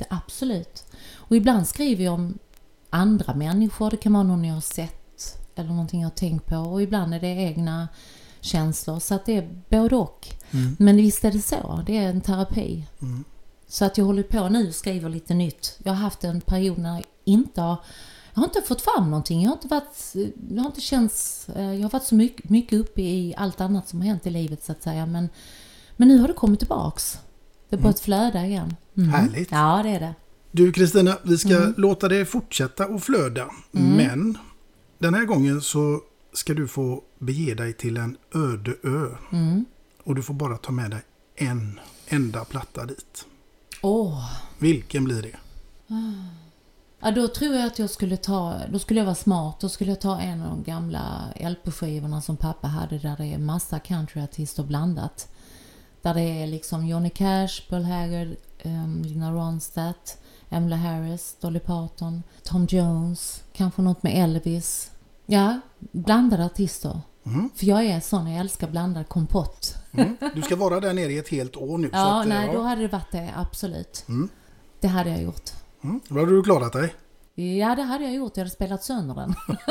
det 0.00 0.06
absolut. 0.10 0.84
Och 1.14 1.36
ibland 1.36 1.68
skriver 1.68 2.04
jag 2.04 2.14
om 2.14 2.38
andra 2.90 3.34
människor. 3.34 3.90
Det 3.90 3.96
kan 3.96 4.12
vara 4.12 4.22
någon 4.22 4.44
jag 4.44 4.54
har 4.54 4.60
sett 4.60 5.38
eller 5.54 5.68
någonting 5.68 6.00
jag 6.00 6.08
har 6.08 6.16
tänkt 6.16 6.46
på. 6.46 6.56
Och 6.56 6.82
ibland 6.82 7.14
är 7.14 7.20
det 7.20 7.26
egna 7.26 7.88
känslor. 8.40 8.98
Så 8.98 9.14
att 9.14 9.26
det 9.26 9.36
är 9.36 9.62
både 9.68 9.96
och. 9.96 10.28
Mm. 10.50 10.76
Men 10.78 10.96
visst 10.96 11.24
är 11.24 11.32
det 11.32 11.42
så. 11.42 11.82
Det 11.86 11.98
är 11.98 12.08
en 12.08 12.20
terapi. 12.20 12.86
Så 13.68 13.84
att 13.84 13.98
jag 13.98 14.04
håller 14.04 14.22
på 14.22 14.48
nu 14.48 14.68
och 14.68 14.74
skriver 14.74 15.08
lite 15.08 15.34
nytt. 15.34 15.78
Jag 15.84 15.92
har 15.92 16.00
haft 16.00 16.24
en 16.24 16.40
period 16.40 16.78
när 16.78 16.94
jag 16.94 17.04
inte 17.24 17.60
har 17.60 17.76
jag 18.34 18.40
har 18.40 18.44
inte 18.44 18.62
fått 18.62 18.82
fram 18.82 19.10
någonting. 19.10 19.42
Jag 19.42 19.48
har 19.48 19.56
inte 19.56 19.68
varit, 19.68 20.14
jag 20.50 20.62
har 20.62 20.66
inte 20.66 20.80
känts, 20.80 21.48
eh, 21.48 21.74
jag 21.74 21.82
har 21.82 21.90
varit 21.90 22.04
så 22.04 22.14
mycket, 22.14 22.50
mycket 22.50 22.78
uppe 22.78 23.02
i 23.02 23.34
allt 23.36 23.60
annat 23.60 23.88
som 23.88 24.00
har 24.00 24.06
hänt 24.06 24.26
i 24.26 24.30
livet 24.30 24.64
så 24.64 24.72
att 24.72 24.82
säga. 24.82 25.06
Men, 25.06 25.28
men 25.96 26.08
nu 26.08 26.18
har 26.18 26.28
det 26.28 26.34
kommit 26.34 26.58
tillbaks. 26.58 27.18
Det 27.68 27.76
har 27.76 27.82
börjat 27.82 28.00
flöda 28.00 28.46
igen. 28.46 28.76
Mm. 29.02 29.10
Härligt. 29.10 29.50
Ja, 29.50 29.80
det 29.84 29.90
är 29.90 30.00
det. 30.00 30.14
Du 30.52 30.72
Kristina, 30.72 31.18
vi 31.22 31.38
ska 31.38 31.56
Mm. 31.56 31.74
låta 31.76 32.08
det 32.08 32.24
fortsätta 32.24 32.84
att 32.84 33.04
flöda. 33.04 33.46
Men 33.70 34.38
den 34.98 35.14
här 35.14 35.24
gången 35.24 35.60
så 35.60 36.00
ska 36.32 36.54
du 36.54 36.68
få 36.68 37.02
bege 37.18 37.54
dig 37.54 37.72
till 37.72 37.96
en 37.96 38.16
öde 38.34 38.74
ö. 38.84 39.08
Mm. 39.32 39.64
Och 40.04 40.14
du 40.14 40.22
får 40.22 40.34
bara 40.34 40.56
ta 40.56 40.72
med 40.72 40.90
dig 40.90 41.00
en 41.36 41.80
enda 42.08 42.44
platta 42.44 42.84
dit. 42.86 43.24
Åh. 43.82 44.30
Vilken 44.58 45.04
blir 45.04 45.22
det? 45.22 45.36
Ja, 47.02 47.10
då 47.10 47.28
tror 47.28 47.54
jag 47.54 47.66
att 47.66 47.78
jag 47.78 47.90
skulle 47.90 48.16
ta, 48.16 48.60
då 48.72 48.78
skulle 48.78 49.00
jag 49.00 49.04
vara 49.04 49.14
smart. 49.14 49.60
Då 49.60 49.68
skulle 49.68 49.90
jag 49.90 50.00
ta 50.00 50.20
en 50.20 50.42
av 50.42 50.48
de 50.50 50.62
gamla 50.62 51.22
LP-skivorna 51.40 52.20
som 52.22 52.36
pappa 52.36 52.68
hade 52.68 52.98
där 52.98 53.16
det 53.18 53.24
är 53.26 53.38
massa 53.38 53.78
countryartister 53.78 54.62
blandat. 54.62 55.28
Där 56.02 56.14
det 56.14 56.20
är 56.42 56.46
liksom 56.46 56.86
Johnny 56.86 57.10
Cash, 57.10 57.48
Paul 57.68 57.82
Haggard, 57.84 58.28
um, 58.64 59.02
Lina 59.02 59.32
Ronstadt, 59.32 60.18
Emmylou 60.50 60.76
Harris, 60.76 61.36
Dolly 61.40 61.60
Parton, 61.60 62.22
Tom 62.42 62.66
Jones, 62.70 63.42
kanske 63.52 63.82
något 63.82 64.02
med 64.02 64.24
Elvis. 64.24 64.90
Ja, 65.26 65.60
blandade 65.78 66.44
artister. 66.44 67.00
För 67.54 67.66
jag 67.66 67.84
är 67.84 68.00
sån, 68.00 68.30
jag 68.30 68.40
älskar 68.40 68.68
blandad 68.68 69.08
kompott. 69.08 69.74
Mm. 69.92 70.16
Du 70.34 70.42
ska 70.42 70.56
vara 70.56 70.80
där 70.80 70.94
nere 70.94 71.12
i 71.12 71.18
ett 71.18 71.28
helt 71.28 71.56
år 71.56 71.78
nu. 71.78 71.90
Ja, 71.92 72.20
att, 72.20 72.28
nej, 72.28 72.46
ja. 72.46 72.52
då 72.52 72.62
hade 72.62 72.82
det 72.82 72.88
varit 72.88 73.12
det, 73.12 73.32
absolut. 73.36 74.04
Mm. 74.08 74.28
Det 74.80 74.88
hade 74.88 75.10
jag 75.10 75.22
gjort. 75.22 75.50
Mm. 75.84 76.00
Då 76.08 76.18
hade 76.20 76.32
du 76.32 76.42
klarat 76.42 76.72
dig. 76.72 76.94
Ja, 77.34 77.74
det 77.74 77.82
hade 77.82 78.04
jag 78.04 78.14
gjort. 78.14 78.36
Jag 78.36 78.40
hade 78.40 78.50
spelat 78.50 78.84
sönder 78.84 79.14
den. 79.14 79.34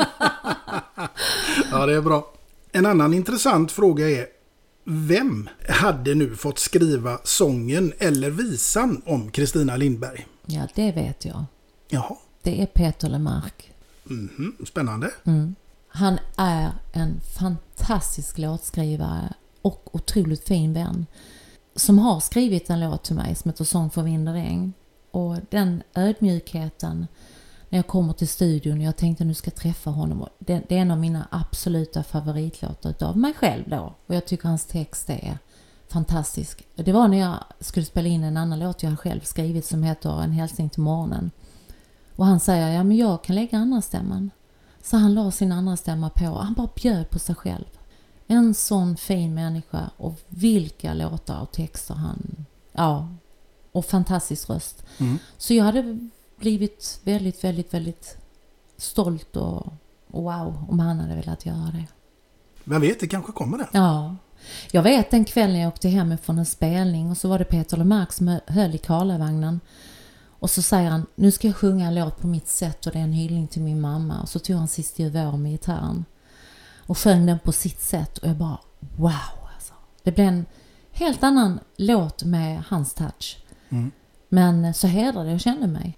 Ja, 1.70 1.86
det 1.86 1.94
är 1.94 2.00
bra. 2.00 2.32
En 2.72 2.86
annan 2.86 3.14
intressant 3.14 3.72
fråga 3.72 4.10
är 4.10 4.26
vem 4.84 5.48
hade 5.68 6.14
nu 6.14 6.36
fått 6.36 6.58
skriva 6.58 7.18
sången 7.24 7.92
eller 7.98 8.30
visan 8.30 9.02
om 9.06 9.30
Kristina 9.30 9.76
Lindberg? 9.76 10.26
Ja, 10.46 10.68
det 10.74 10.92
vet 10.92 11.24
jag. 11.24 11.44
Jaha, 11.88 12.16
Det 12.42 12.62
är 12.62 12.66
Peter 12.66 13.08
Lemark. 13.08 13.72
mhm. 14.04 14.56
spännande. 14.66 15.10
Mm. 15.24 15.54
Han 15.88 16.18
är 16.36 16.70
en 16.92 17.20
fantastisk 17.38 18.38
låtskrivare 18.38 19.32
och 19.62 19.94
otroligt 19.94 20.48
fin 20.48 20.72
vän. 20.72 21.06
Som 21.76 21.98
har 21.98 22.20
skrivit 22.20 22.70
en 22.70 22.80
låt 22.80 23.04
till 23.04 23.16
mig 23.16 23.34
som 23.34 23.50
heter 23.50 23.64
Sång 23.64 23.90
för 23.90 24.02
vind 24.02 24.28
och 24.28 24.34
regn. 24.34 24.72
Och 25.10 25.36
den 25.50 25.82
ödmjukheten 25.94 27.06
när 27.70 27.78
jag 27.78 27.86
kommer 27.86 28.12
till 28.12 28.28
studion 28.28 28.78
och 28.78 28.84
jag 28.84 28.96
tänkte 28.96 29.24
nu 29.24 29.34
ska 29.34 29.50
jag 29.50 29.56
träffa 29.56 29.90
honom. 29.90 30.28
Det, 30.38 30.62
det 30.68 30.76
är 30.76 30.80
en 30.80 30.90
av 30.90 30.98
mina 30.98 31.28
absoluta 31.30 32.02
favoritlåtar 32.02 32.90
utav 32.90 33.16
mig 33.16 33.34
själv 33.34 33.68
då. 33.68 33.94
Och 34.06 34.14
jag 34.14 34.26
tycker 34.26 34.48
hans 34.48 34.66
text 34.66 35.10
är 35.10 35.38
fantastisk. 35.88 36.66
Det 36.74 36.92
var 36.92 37.08
när 37.08 37.18
jag 37.18 37.38
skulle 37.60 37.86
spela 37.86 38.08
in 38.08 38.24
en 38.24 38.36
annan 38.36 38.58
låt 38.58 38.82
jag 38.82 38.98
själv 38.98 39.20
skrivit 39.20 39.64
som 39.64 39.82
heter 39.82 40.22
En 40.22 40.32
hälsning 40.32 40.70
till 40.70 40.82
morgonen. 40.82 41.30
Och 42.16 42.26
han 42.26 42.40
säger, 42.40 42.68
ja 42.68 42.84
men 42.84 42.96
jag 42.96 43.24
kan 43.24 43.36
lägga 43.36 43.58
andra 43.58 43.82
stämman. 43.82 44.30
Så 44.82 44.96
han 44.96 45.14
la 45.14 45.30
sin 45.30 45.52
andra 45.52 45.76
stämma 45.76 46.10
på 46.10 46.26
och 46.26 46.44
han 46.44 46.54
bara 46.54 46.68
bjöd 46.74 47.10
på 47.10 47.18
sig 47.18 47.34
själv. 47.34 47.64
En 48.26 48.54
sån 48.54 48.96
fin 48.96 49.34
människa 49.34 49.90
och 49.96 50.20
vilka 50.28 50.94
låtar 50.94 51.40
och 51.40 51.52
texter 51.52 51.94
han... 51.94 52.46
Ja, 52.72 53.08
och 53.72 53.84
fantastisk 53.84 54.50
röst. 54.50 54.84
Mm. 54.98 55.18
Så 55.38 55.54
jag 55.54 55.64
hade 55.64 56.08
blivit 56.40 57.00
väldigt, 57.04 57.44
väldigt, 57.44 57.74
väldigt 57.74 58.16
stolt 58.76 59.36
och, 59.36 59.72
wow 60.06 60.66
om 60.68 60.78
han 60.80 61.00
hade 61.00 61.14
velat 61.14 61.46
göra 61.46 61.70
det. 61.72 61.86
Vem 62.64 62.80
vet, 62.80 63.00
det 63.00 63.06
kanske 63.06 63.32
kommer 63.32 63.58
det. 63.58 63.68
Ja. 63.72 64.16
Jag 64.70 64.82
vet 64.82 65.12
en 65.12 65.24
kväll 65.24 65.52
när 65.52 65.60
jag 65.60 65.68
åkte 65.68 65.88
hem 65.88 66.18
från 66.18 66.38
en 66.38 66.46
spelning 66.46 67.10
och 67.10 67.16
så 67.16 67.28
var 67.28 67.38
det 67.38 67.44
Peter 67.44 67.76
Lemark 67.76 68.12
som 68.12 68.38
höll 68.46 68.74
i 68.74 68.78
Karlavagnen. 68.78 69.60
Och 70.28 70.50
så 70.50 70.62
säger 70.62 70.90
han, 70.90 71.06
nu 71.14 71.30
ska 71.30 71.46
jag 71.46 71.56
sjunga 71.56 71.86
en 71.86 71.94
låt 71.94 72.20
på 72.20 72.26
mitt 72.26 72.48
sätt 72.48 72.86
och 72.86 72.92
det 72.92 72.98
är 72.98 73.02
en 73.02 73.12
hyllning 73.12 73.46
till 73.46 73.62
min 73.62 73.80
mamma. 73.80 74.20
Och 74.20 74.28
så 74.28 74.38
tog 74.38 74.56
han 74.56 74.68
Sista 74.68 75.02
vår 75.02 75.36
med 75.36 75.52
gitarren. 75.52 76.04
Och 76.86 76.98
sjöng 76.98 77.26
den 77.26 77.38
på 77.38 77.52
sitt 77.52 77.80
sätt 77.80 78.18
och 78.18 78.28
jag 78.28 78.36
bara, 78.36 78.58
wow 78.96 79.12
alltså. 79.54 79.74
Det 80.02 80.12
blev 80.12 80.26
en 80.26 80.46
helt 80.92 81.22
annan 81.22 81.60
låt 81.76 82.24
med 82.24 82.62
hans 82.68 82.94
touch. 82.94 83.38
Mm. 83.68 83.90
Men 84.28 84.74
så 84.74 84.86
hedrade 84.86 85.30
jag 85.30 85.40
kände 85.40 85.66
mig. 85.66 85.96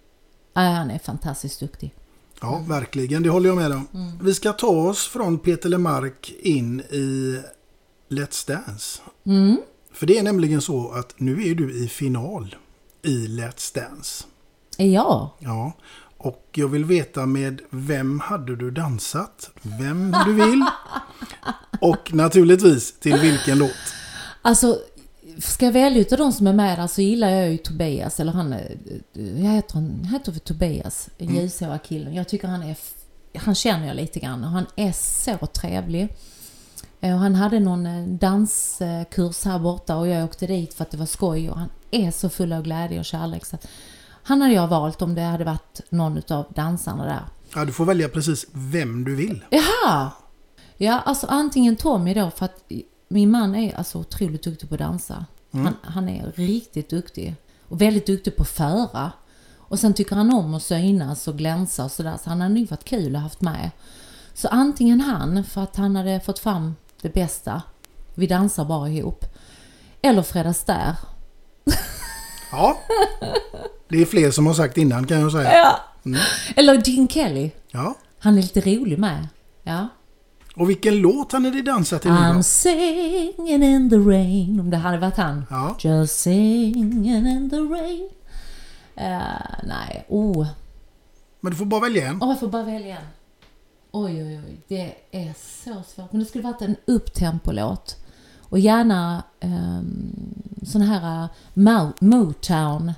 Ja, 0.55 0.61
han 0.61 0.91
är 0.91 0.99
fantastiskt 0.99 1.61
duktig. 1.61 1.95
Ja, 2.41 2.65
verkligen. 2.69 3.23
Det 3.23 3.31
håller 3.31 3.49
jag 3.49 3.57
med 3.57 3.73
om. 3.73 3.87
Mm. 3.95 4.19
Vi 4.23 4.35
ska 4.35 4.53
ta 4.53 4.67
oss 4.67 5.07
från 5.09 5.39
Peter 5.39 5.69
Lemark 5.69 6.33
in 6.41 6.81
i 6.81 7.41
Let's 8.09 8.49
Dance. 8.49 9.01
Mm. 9.27 9.57
För 9.93 10.07
det 10.07 10.19
är 10.19 10.23
nämligen 10.23 10.61
så 10.61 10.91
att 10.93 11.21
nu 11.21 11.49
är 11.51 11.55
du 11.55 11.85
i 11.85 11.89
final 11.89 12.57
i 13.03 13.27
Let's 13.27 13.75
Dance. 13.75 14.25
Ja, 14.77 15.37
Ja, 15.39 15.73
och 16.17 16.49
jag 16.53 16.69
vill 16.69 16.85
veta 16.85 17.27
med 17.27 17.61
vem 17.71 18.21
hade 18.21 18.57
du 18.57 18.71
dansat? 18.71 19.51
Vem 19.63 20.17
du 20.27 20.33
vill. 20.33 20.65
Och 21.81 22.15
naturligtvis 22.15 23.01
till 23.01 23.17
vilken 23.17 23.59
låt. 23.59 23.71
Alltså, 24.43 24.79
ska 25.39 25.65
jag 25.65 25.73
välja 25.73 26.01
utav 26.01 26.19
de 26.19 26.33
som 26.33 26.47
är 26.47 26.53
med 26.53 26.79
där 26.79 26.87
så 26.87 27.03
gillar 27.03 27.29
jag 27.31 27.51
ju 27.51 27.57
Tobias, 27.59 28.21
eller 28.21 28.33
han, 28.33 28.53
är- 28.53 28.77
jag 29.13 29.51
heter, 29.53 29.75
han 29.75 30.05
heter 30.05 30.33
för 30.33 30.41
Tobias, 30.41 31.09
den 31.19 31.35
ljushåriga 31.35 31.79
killen. 31.79 32.15
Jag 32.15 32.29
tycker 32.29 32.49
han 32.49 32.63
är, 32.63 32.77
han 33.39 33.55
känner 33.55 33.87
jag 33.87 33.97
lite 33.97 34.21
grann 34.21 34.45
och 34.45 34.51
han 34.51 34.67
är 34.77 34.93
så 34.93 35.47
trevlig. 35.47 36.17
Eh, 37.01 37.15
Och 37.15 37.21
han 37.21 37.35
hade 37.35 37.61
någon 37.61 37.87
eh, 37.87 38.05
danskurs 38.07 39.45
här 39.45 39.59
borta 39.59 39.97
och 39.97 40.09
jag 40.09 40.25
åkte 40.25 40.47
dit 40.47 40.75
för 40.75 40.83
att 40.85 40.91
det 40.91 40.97
var 40.97 41.07
skoj 41.07 41.51
och 41.51 41.59
han 41.59 41.69
är 41.91 42.11
så 42.11 42.29
full 42.29 42.53
av 42.53 42.63
glädje 42.63 42.99
och 42.99 43.05
kärlek. 43.05 43.45
Så 43.47 43.59
han 44.23 44.43
hade 44.43 44.55
jag 44.55 44.69
valt 44.69 45.03
om 45.03 45.15
det 45.15 45.23
hade 45.23 45.45
varit 45.45 45.81
någon 45.91 46.19
utav 46.19 46.53
dansarna 46.57 47.05
där. 47.05 47.23
Ja, 47.55 47.65
du 47.65 47.73
får 47.73 47.85
välja 47.85 48.09
precis 48.09 48.47
vem 48.53 49.05
du 49.05 49.15
vill. 49.17 49.45
Jaha! 49.51 50.11
Ja, 50.77 51.01
alltså 51.05 51.27
antingen 51.27 51.77
Tommy 51.77 52.15
då 52.15 52.31
för 52.31 52.45
att 52.45 52.65
min 53.13 53.31
man 53.31 53.55
är 53.55 53.77
alltså 53.77 53.99
otroligt 53.99 54.43
duktig 54.43 54.69
på 54.69 54.75
att 54.75 54.79
dansa. 54.79 55.25
Han, 55.53 55.77
han 55.83 56.09
är 56.09 56.33
riktigt 56.35 56.91
duktig. 56.91 57.35
Och 57.69 57.81
väldigt 57.81 58.07
duktig 58.07 58.37
på 58.37 58.43
att 58.43 58.49
föra. 58.49 59.13
Och 59.57 59.79
sen 59.79 59.95
tycker 59.95 60.17
han 60.17 60.33
om 60.33 60.55
att 60.55 60.63
synas 60.63 61.29
och 61.29 61.39
glänsa 61.39 61.85
och 61.85 61.91
sådär. 61.91 62.19
Så 62.25 62.31
han 62.31 62.41
hade 62.41 62.55
nog 62.55 62.69
varit 62.69 62.85
kul 62.85 63.17
att 63.17 63.23
haft 63.23 63.41
med. 63.41 63.71
Så 64.35 64.49
antingen 64.49 65.01
han, 65.01 65.45
för 65.45 65.61
att 65.63 65.77
han 65.77 65.97
hade 65.97 66.21
fått 66.21 66.39
fram 66.39 66.75
det 67.03 67.15
bästa. 67.15 67.63
Vi 68.15 68.27
dansar 68.27 68.65
bara 68.65 68.89
ihop. 68.89 69.25
Eller 70.03 70.23
Fred 70.23 70.47
Astaire. 70.47 70.97
Ja, 72.55 72.79
det 73.89 74.03
är 74.03 74.07
fler 74.07 74.31
som 74.31 74.47
har 74.47 74.55
sagt 74.55 74.77
innan 74.79 75.07
kan 75.07 75.21
jag 75.21 75.33
säga. 75.33 75.77
Eller 76.57 76.83
Gene 76.89 77.09
Kelly. 77.09 77.51
Ja, 77.71 77.95
Han 78.19 78.39
är 78.39 78.43
lite 78.43 78.61
rolig 78.61 78.99
med. 78.99 79.29
Ja. 79.63 79.89
Och 80.57 80.71
vilken 80.71 80.97
låt 80.97 81.33
hade 81.33 81.51
ni 81.51 81.63
dansat 81.63 82.03
till 82.03 82.11
nu 82.11 82.17
I'm 82.17 82.43
singing 82.43 83.63
in 83.63 83.91
the 83.91 83.97
rain. 83.97 84.61
Om 84.61 84.71
det 84.71 84.77
hade 84.77 84.99
varit 84.99 85.17
han. 85.17 85.47
Ja. 85.51 85.77
Just 85.81 86.21
singing 86.21 87.07
in 87.07 87.51
the 87.51 87.57
rain. 87.57 88.09
Eh, 88.95 89.21
nej, 89.63 90.07
oh. 90.09 90.47
Men 91.41 91.53
du 91.53 91.59
får 91.59 91.65
bara 91.65 91.81
välja 91.81 92.09
en. 92.09 92.23
Åh, 92.23 92.29
jag 92.29 92.41
får 92.41 92.49
bara 92.49 92.63
välja 92.63 92.97
en. 92.97 93.07
Oj, 93.93 94.23
oj, 94.25 94.41
oj. 94.47 94.61
Det 94.69 94.95
är 95.11 95.35
så 95.65 95.83
svårt. 95.95 96.13
Men 96.13 96.21
det 96.21 96.27
skulle 96.27 96.45
varit 96.45 96.63
en 96.63 96.77
upptempo-låt. 96.87 97.97
Och 98.41 98.59
gärna 98.59 99.23
um, 99.41 100.13
sån 100.63 100.83
här 100.83 101.23
uh, 101.25 101.29
Mo- 101.55 101.93
Motown. 102.01 102.93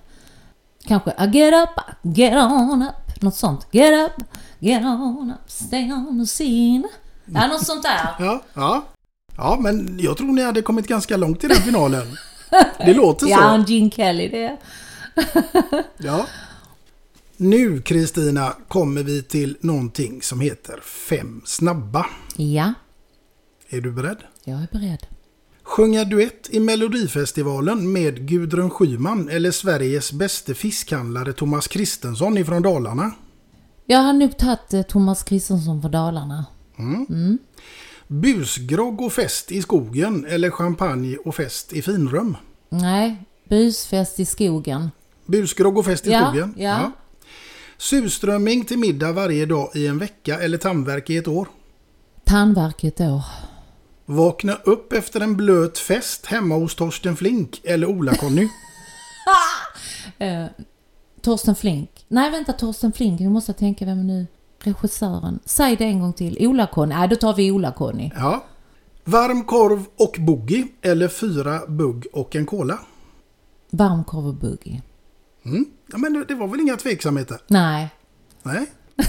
Kanske 0.84 1.11
I 1.11 1.26
get 1.38 1.55
up, 1.55 1.84
I 2.05 2.09
get 2.20 2.34
on 2.34 2.82
up. 2.82 3.22
Något 3.22 3.34
sånt. 3.34 3.66
Get 3.70 4.11
up, 4.11 4.26
get 4.59 4.84
on 4.84 5.30
up, 5.30 5.50
stay 5.50 5.92
on 5.92 6.20
the 6.20 6.26
scene. 6.26 6.88
Ja, 7.25 7.47
något 7.47 7.66
sånt 7.66 7.83
där. 7.83 8.09
Ja, 8.18 8.43
ja. 8.55 8.85
Ja, 9.37 9.59
men 9.61 9.99
jag 10.01 10.16
tror 10.16 10.33
ni 10.33 10.43
hade 10.43 10.62
kommit 10.62 10.87
ganska 10.87 11.16
långt 11.16 11.45
i 11.45 11.49
den 11.49 11.57
finalen. 11.57 12.07
Det 12.79 12.95
låter 12.95 13.27
så. 13.27 13.31
Ja, 13.33 13.55
en 13.55 13.64
Gene 13.64 13.91
Kelly 13.91 14.29
det. 14.29 14.57
Ja. 15.99 16.27
Nu 17.37 17.81
Kristina 17.83 18.55
kommer 18.68 19.03
vi 19.03 19.22
till 19.22 19.57
någonting 19.61 20.22
som 20.22 20.41
heter 20.41 20.81
Fem 21.09 21.43
snabba. 21.45 22.07
Ja, 22.37 22.72
Är 23.68 23.81
du 23.81 23.93
beredd? 23.93 24.18
jag 24.45 24.62
är 24.62 24.68
beredd. 24.72 25.07
Sjunga 25.62 26.05
duett 26.05 26.49
i 26.51 26.61
Melodifestivalen 26.61 27.93
med 27.93 28.29
Gudrun 28.29 28.70
Schyman 28.70 29.29
eller 29.29 29.51
Sveriges 29.51 30.12
bäste 30.12 30.55
fiskhandlare 30.55 31.33
Thomas 31.33 31.68
Kristensson 31.68 32.39
ifrån 32.39 32.62
Dalarna. 32.62 33.12
Jag 33.87 33.99
har 33.99 34.12
nog 34.12 34.39
tagit 34.39 34.75
eh, 34.75 34.83
Thomas 34.83 35.22
Kristensson 35.22 35.81
från 35.83 35.91
Dalarna. 35.91 36.45
Mm. 36.79 37.39
Busgrogg 38.09 39.01
och 39.01 39.12
fest 39.12 39.53
i 39.53 39.62
skogen 39.62 40.25
eller 40.29 40.51
champagne 40.51 41.16
och 41.16 41.35
fest 41.35 41.72
i 41.72 41.83
finrum. 41.83 42.37
Nej, 42.68 43.16
busfest 43.49 44.20
i 44.20 44.25
skogen. 44.25 44.91
Busgrogg 45.27 45.79
och 45.79 45.85
fest 45.85 46.07
i 46.07 46.11
Ja, 46.11 46.27
skogen. 46.27 46.55
ja. 46.57 46.93
Surströmming 47.79 48.64
till 48.64 48.79
middag 48.79 49.12
varje 49.12 49.47
dag 49.47 49.70
i 49.75 49.87
en 49.87 49.99
vecka 49.99 50.41
eller 50.41 50.59
tandvärk 50.59 51.11
i 51.11 51.16
ett 51.16 51.29
år. 51.29 51.49
Tandvärk 52.25 52.85
ett 52.85 53.01
år. 53.01 53.22
Vakna 54.07 54.55
upp 54.55 54.93
efter 54.93 55.20
en 55.20 55.37
blöt 55.37 55.79
fest 55.79 56.27
hemma 56.27 56.55
hos 56.55 56.75
Torsten 56.75 57.16
Flink 57.16 57.61
eller 57.64 57.87
Ola-Conny. 57.87 58.49
Eh, 60.18 60.47
Torsten 61.22 61.55
Flink. 61.55 61.91
Nej, 62.09 62.31
vänta, 62.31 62.53
Torsten 62.53 62.93
Flink. 62.93 63.20
Nu 63.20 63.29
måste 63.29 63.51
jag 63.51 63.59
tänka 63.59 63.85
vem 63.85 63.99
är 63.99 64.03
nu 64.05 64.27
regissören. 64.64 65.38
Säg 65.44 65.76
det 65.76 65.84
en 65.84 66.00
gång 66.00 66.12
till. 66.12 66.36
Ola-Conny. 66.40 66.94
Nej, 66.94 67.08
då 67.08 67.16
tar 67.16 67.34
vi 67.34 67.50
Ola-Conny. 67.50 68.10
Ja. 68.16 68.44
Varm 69.04 69.44
korv 69.44 69.84
och 69.98 70.16
boogie 70.18 70.66
eller 70.82 71.08
fyra 71.08 71.60
bugg 71.68 72.06
och 72.12 72.36
en 72.36 72.46
cola. 72.46 72.78
Varmkorv 73.70 74.26
och 74.26 74.34
buggy. 74.34 74.80
Mm. 75.44 75.64
Ja, 75.92 75.98
men 75.98 76.12
det- 76.12 76.24
det 76.24 76.34
var 76.34 76.46
väl 76.48 76.60
inga 76.60 76.76
tveksamheter? 76.76 77.38
Nej. 77.46 77.88
Nej. 78.42 78.66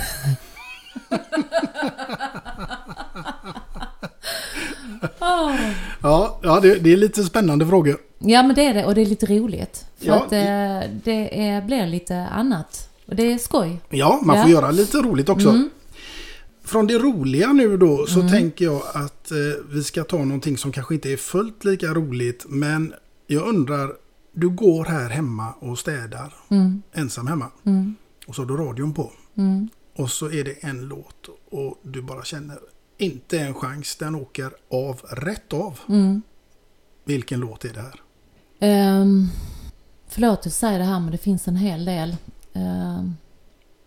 Ja, 6.01 6.39
ja 6.43 6.59
det, 6.59 6.75
det 6.75 6.93
är 6.93 6.97
lite 6.97 7.23
spännande 7.23 7.67
frågor. 7.67 7.97
Ja, 8.19 8.43
men 8.43 8.55
det 8.55 8.65
är 8.65 8.73
det. 8.73 8.85
Och 8.85 8.95
det 8.95 9.01
är 9.01 9.05
lite 9.05 9.25
roligt. 9.25 9.85
För 9.97 10.05
Ja. 10.07 10.15
att 10.15 10.31
eh, 10.31 10.89
det 11.03 11.47
är, 11.47 11.61
blir 11.61 11.87
lite 11.87 12.15
annat. 12.31 12.89
Och 13.05 13.15
det 13.15 13.33
är 13.33 13.37
skoj. 13.37 13.81
Ja, 13.89 14.19
man 14.23 14.35
Ja. 14.37 14.43
får 14.43 14.51
göra 14.51 14.71
lite 14.71 14.97
roligt 14.97 15.29
också. 15.29 15.49
Mm. 15.49 15.69
Från 16.63 16.87
det 16.87 16.97
roliga 16.97 17.53
nu 17.53 17.77
då 17.77 18.05
så 18.07 18.19
Mm. 18.19 18.31
tänker 18.31 18.65
jag 18.65 18.81
att 18.93 19.31
eh, 19.31 19.37
vi 19.69 19.83
ska 19.83 20.03
ta 20.03 20.17
någonting 20.17 20.57
som 20.57 20.71
kanske 20.71 20.93
inte 20.93 21.09
är 21.13 21.17
fullt 21.17 21.63
lika 21.65 21.87
roligt. 21.93 22.45
Men 22.49 22.93
jag 23.27 23.47
undrar, 23.47 23.91
du 24.33 24.49
går 24.49 24.85
här 24.85 25.09
hemma 25.09 25.53
och 25.59 25.79
städar 25.79 26.33
Mm. 26.49 26.81
ensam 26.93 27.27
hemma. 27.27 27.51
Mm. 27.63 27.95
Och 28.27 28.35
så 28.35 28.41
har 28.41 28.47
du 28.47 28.57
radion 28.57 28.93
på. 28.93 29.11
Mm. 29.37 29.69
Och 29.95 30.11
så 30.11 30.31
är 30.31 30.43
det 30.43 30.51
en 30.63 30.81
låt 30.87 31.29
och 31.51 31.79
du 31.83 32.01
bara 32.01 32.23
känner 32.23 32.57
inte 32.97 33.39
en 33.39 33.53
chans. 33.53 33.95
Den 33.95 34.15
åker 34.15 34.51
av, 34.71 35.01
rätt 35.09 35.53
av. 35.53 35.79
Mm. 35.89 36.21
Vilken 37.05 37.39
låt 37.39 37.65
är 37.65 37.73
det 37.73 37.81
här? 37.81 38.01
Um, 39.01 39.29
förlåt 40.07 40.47
att 40.47 40.53
säga 40.53 40.77
det 40.77 40.83
här, 40.83 40.99
men 40.99 41.11
det 41.11 41.17
finns 41.17 41.47
en 41.47 41.55
hel 41.55 41.85
del. 41.85 42.15
Um, 42.55 43.17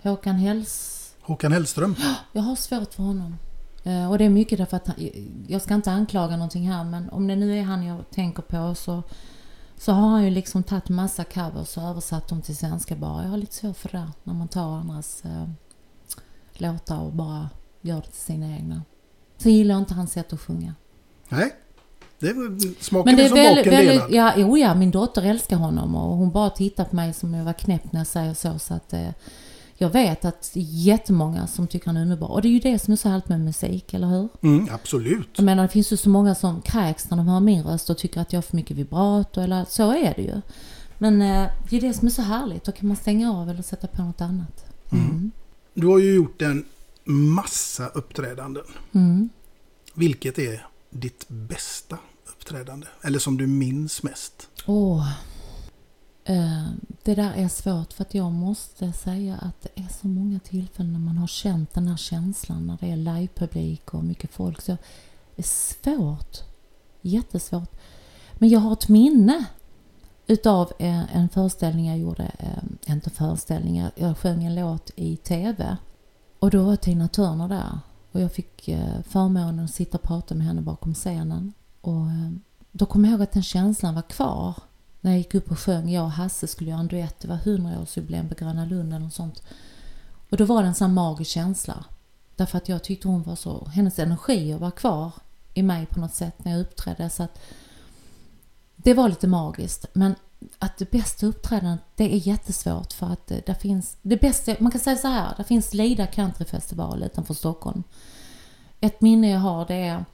Håkan 0.02 0.36
Hells... 0.36 0.94
Håkan 1.20 1.52
Hellström. 1.52 1.96
Jag 2.32 2.42
har 2.42 2.56
svårt 2.56 2.94
för 2.94 3.02
honom. 3.02 3.36
Eh, 3.84 4.10
och 4.10 4.18
det 4.18 4.24
är 4.24 4.30
mycket 4.30 4.58
därför 4.58 4.76
att 4.76 4.86
han, 4.86 4.96
jag 5.46 5.62
ska 5.62 5.74
inte 5.74 5.90
anklaga 5.90 6.36
någonting 6.36 6.70
här, 6.70 6.84
men 6.84 7.10
om 7.10 7.26
det 7.26 7.36
nu 7.36 7.58
är 7.58 7.62
han 7.62 7.86
jag 7.86 8.10
tänker 8.10 8.42
på 8.42 8.74
så, 8.74 9.02
så 9.76 9.92
har 9.92 10.08
han 10.08 10.24
ju 10.24 10.30
liksom 10.30 10.62
tagit 10.62 10.88
massa 10.88 11.24
covers 11.24 11.76
och 11.76 11.82
översatt 11.82 12.28
dem 12.28 12.42
till 12.42 12.56
svenska 12.56 12.96
bara. 12.96 13.22
Jag 13.22 13.30
har 13.30 13.36
lite 13.36 13.54
svårt 13.54 13.76
för 13.76 13.88
det 13.88 14.12
när 14.24 14.34
man 14.34 14.48
tar 14.48 14.76
andras 14.76 15.24
eh, 15.24 15.48
låtar 16.52 17.00
och 17.00 17.12
bara 17.12 17.50
gör 17.80 17.96
det 17.96 18.02
till 18.02 18.20
sina 18.20 18.56
egna. 18.56 18.82
Så 19.36 19.48
gillar 19.48 19.74
jag 19.74 19.82
inte 19.82 19.94
hans 19.94 20.12
sätt 20.12 20.32
att 20.32 20.40
sjunga. 20.40 20.74
Nej, 21.28 21.56
det 22.18 22.34
smaken 22.80 23.04
Men 23.04 23.16
det 23.16 23.24
är 23.24 23.28
som 23.28 23.36
väldigt, 23.36 23.66
väldigt, 23.66 24.08
delad. 24.08 24.12
ja, 24.12 24.32
jo, 24.36 24.58
ja, 24.58 24.74
min 24.74 24.90
dotter 24.90 25.22
älskar 25.22 25.56
honom 25.56 25.94
och 25.94 26.16
hon 26.16 26.30
bara 26.30 26.50
tittar 26.50 26.84
på 26.84 26.96
mig 26.96 27.12
som 27.12 27.34
jag 27.34 27.44
var 27.44 27.52
knäpp 27.52 27.92
när 27.92 28.00
jag 28.00 28.06
säger 28.06 28.34
så. 28.34 28.58
så 28.58 28.74
att, 28.74 28.92
eh, 28.92 29.10
jag 29.80 29.90
vet 29.90 30.24
att 30.24 30.50
jättemånga 30.54 31.46
som 31.46 31.66
tycker 31.66 31.86
han 31.86 31.96
är 31.96 32.02
underbar. 32.02 32.28
Och 32.28 32.42
det 32.42 32.48
är 32.48 32.50
ju 32.50 32.60
det 32.60 32.78
som 32.78 32.92
är 32.92 32.96
så 32.96 33.08
härligt 33.08 33.28
med 33.28 33.40
musik, 33.40 33.94
eller 33.94 34.06
hur? 34.06 34.28
Mm, 34.42 34.68
absolut. 34.72 35.28
Jag 35.36 35.44
menar, 35.44 35.62
det 35.62 35.68
finns 35.68 35.92
ju 35.92 35.96
så 35.96 36.08
många 36.08 36.34
som 36.34 36.60
kräks 36.60 37.10
när 37.10 37.16
de 37.16 37.28
hör 37.28 37.40
min 37.40 37.62
röst 37.62 37.90
och 37.90 37.98
tycker 37.98 38.20
att 38.20 38.32
jag 38.32 38.36
har 38.36 38.42
för 38.42 38.56
mycket 38.56 38.76
vibrato, 38.76 39.40
eller 39.40 39.64
så 39.68 39.92
är 39.92 40.14
det 40.16 40.22
ju. 40.22 40.40
Men 40.98 41.22
eh, 41.22 41.48
det 41.70 41.76
är 41.76 41.80
det 41.80 41.92
som 41.92 42.06
är 42.06 42.12
så 42.12 42.22
härligt, 42.22 42.64
då 42.64 42.72
kan 42.72 42.88
man 42.88 42.96
stänga 42.96 43.32
av 43.32 43.50
eller 43.50 43.62
sätta 43.62 43.86
på 43.86 44.02
något 44.02 44.20
annat. 44.20 44.64
Mm. 44.92 45.30
Du 45.74 45.86
har 45.86 45.98
ju 45.98 46.14
gjort 46.14 46.42
en 46.42 46.64
massa 47.04 47.86
uppträdanden. 47.86 48.64
Mm. 48.92 49.28
Vilket 49.94 50.38
är 50.38 50.66
ditt 50.90 51.28
bästa 51.28 51.98
uppträdande? 52.26 52.86
Eller 53.02 53.18
som 53.18 53.36
du 53.36 53.46
minns 53.46 54.02
mest? 54.02 54.48
Åh. 54.66 55.12
Eh, 56.24 56.66
det 57.02 57.14
där 57.14 57.32
är 57.36 57.48
svårt 57.48 57.92
för 57.92 58.02
att 58.02 58.14
jag 58.14 58.32
måste 58.32 58.92
säga 58.92 59.36
att 59.36 59.62
det 59.62 59.82
är 59.82 59.88
så 60.00 60.08
många 60.08 60.40
tillfällen 60.40 60.92
när 60.92 61.00
man 61.00 61.18
har 61.18 61.26
känt 61.26 61.74
den 61.74 61.88
här 61.88 61.96
känslan 61.96 62.66
när 62.66 62.76
det 62.80 62.90
är 62.90 62.96
livepublik 62.96 63.94
och 63.94 64.04
mycket 64.04 64.30
folk. 64.32 64.60
Så 64.60 64.76
det 65.36 65.42
är 65.42 65.42
svårt. 65.42 66.36
Jättesvårt. 67.00 67.76
Men 68.34 68.48
jag 68.48 68.60
har 68.60 68.72
ett 68.72 68.88
minne 68.88 69.44
utav 70.26 70.72
eh, 70.78 71.16
en 71.16 71.28
föreställning 71.28 71.88
jag 71.88 71.98
gjorde, 71.98 72.30
eh, 72.38 72.92
inte 72.92 73.10
föreställningar, 73.10 73.90
jag 73.94 74.18
sjöng 74.18 74.44
en 74.44 74.54
låt 74.54 74.90
i 74.96 75.16
TV. 75.16 75.76
Och 76.38 76.50
då 76.50 76.62
var 76.62 76.76
Tina 76.76 77.08
Turner 77.08 77.48
där. 77.48 77.78
Och 78.18 78.24
jag 78.24 78.32
fick 78.32 78.68
eh, 78.68 79.02
förmånen 79.08 79.64
att 79.64 79.74
sitta 79.74 79.98
och 79.98 80.02
prata 80.02 80.34
med 80.34 80.46
henne 80.46 80.60
bakom 80.60 80.94
scenen. 80.94 81.52
Och 81.80 82.06
eh, 82.06 82.30
då 82.72 82.86
kommer 82.86 83.08
jag 83.08 83.12
ihåg 83.12 83.22
att 83.22 83.32
den 83.32 83.42
känslan 83.42 83.94
var 83.94 84.02
kvar. 84.02 84.54
När 85.00 85.10
jag 85.10 85.18
gick 85.18 85.34
upp 85.34 85.50
och 85.50 85.58
sjöng, 85.58 85.90
jag 85.90 86.04
och 86.04 86.10
Hasse 86.10 86.46
skulle 86.46 86.70
göra 86.70 86.80
en 86.80 86.88
duett, 86.88 87.20
det 87.20 87.28
var 87.28 87.36
100-årsjubileum 87.36 88.28
på 88.28 88.34
Gröna 88.34 88.64
Lund 88.64 88.88
eller 88.88 89.04
något 89.04 89.14
sånt. 89.14 89.42
Och 90.30 90.36
då 90.36 90.44
var 90.44 90.62
det 90.62 90.68
en 90.68 90.74
sån 90.74 90.94
magisk 90.94 91.30
känsla. 91.30 91.84
Därför 92.36 92.58
att 92.58 92.68
jag 92.68 92.84
tyckte 92.84 93.08
hon 93.08 93.22
var 93.22 93.36
så, 93.36 93.64
hennes 93.64 93.98
energi 93.98 94.52
var 94.52 94.70
kvar 94.70 95.12
i 95.54 95.62
mig 95.62 95.86
på 95.86 96.00
något 96.00 96.14
sätt 96.14 96.44
när 96.44 96.52
jag 96.52 96.60
uppträdde. 96.60 97.10
Så 97.10 97.22
att 97.22 97.38
det 98.76 98.94
var 98.94 99.08
lite 99.08 99.26
magiskt. 99.26 99.86
Men 99.92 100.14
att 100.58 100.78
det 100.78 100.90
bästa 100.90 101.26
uppträdandet, 101.26 101.80
det 101.96 102.14
är 102.14 102.28
jättesvårt 102.28 102.92
för 102.92 103.06
att 103.06 103.26
det, 103.26 103.46
där 103.46 103.54
finns, 103.54 103.96
det 104.02 104.16
bästa, 104.16 104.54
man 104.58 104.72
kan 104.72 104.80
säga 104.80 104.96
så 104.96 105.08
här, 105.08 105.34
det 105.36 105.44
finns 105.44 105.74
Lida 105.74 106.06
Countryfestival 106.06 107.02
utanför 107.02 107.34
Stockholm. 107.34 107.82
Ett 108.80 109.00
minne 109.00 109.30
jag 109.30 109.38
har 109.38 109.66
det 109.66 109.74
är 109.74 110.04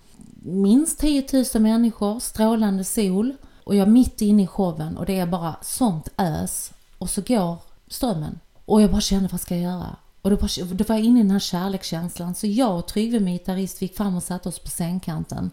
minst 0.42 0.98
10 0.98 1.26
000 1.54 1.62
människor, 1.62 2.20
strålande 2.20 2.84
sol 2.84 3.36
och 3.64 3.74
jag 3.74 3.88
är 3.88 3.92
mitt 3.92 4.20
inne 4.20 4.42
i 4.42 4.46
showen 4.46 4.96
och 4.96 5.06
det 5.06 5.18
är 5.18 5.26
bara 5.26 5.56
sånt 5.62 6.08
ös 6.18 6.72
och 6.98 7.10
så 7.10 7.20
går 7.20 7.56
strömmen 7.88 8.38
och 8.64 8.82
jag 8.82 8.90
bara 8.90 9.00
kände 9.00 9.28
vad 9.32 9.40
ska 9.40 9.54
jag 9.54 9.62
göra? 9.62 9.96
Och 10.22 10.30
då, 10.30 10.36
bara, 10.36 10.64
då 10.72 10.84
var 10.84 10.96
jag 10.96 11.04
inne 11.04 11.20
i 11.20 11.22
den 11.22 11.30
här 11.30 11.38
kärlekskänslan 11.38 12.34
så 12.34 12.46
jag 12.46 12.78
och 12.78 12.86
Tryggve, 12.86 13.20
min 13.20 13.34
gitarrist, 13.34 13.82
gick 13.82 13.96
fram 13.96 14.16
och 14.16 14.22
satte 14.22 14.48
oss 14.48 14.58
på 14.58 14.68
scenkanten. 14.68 15.50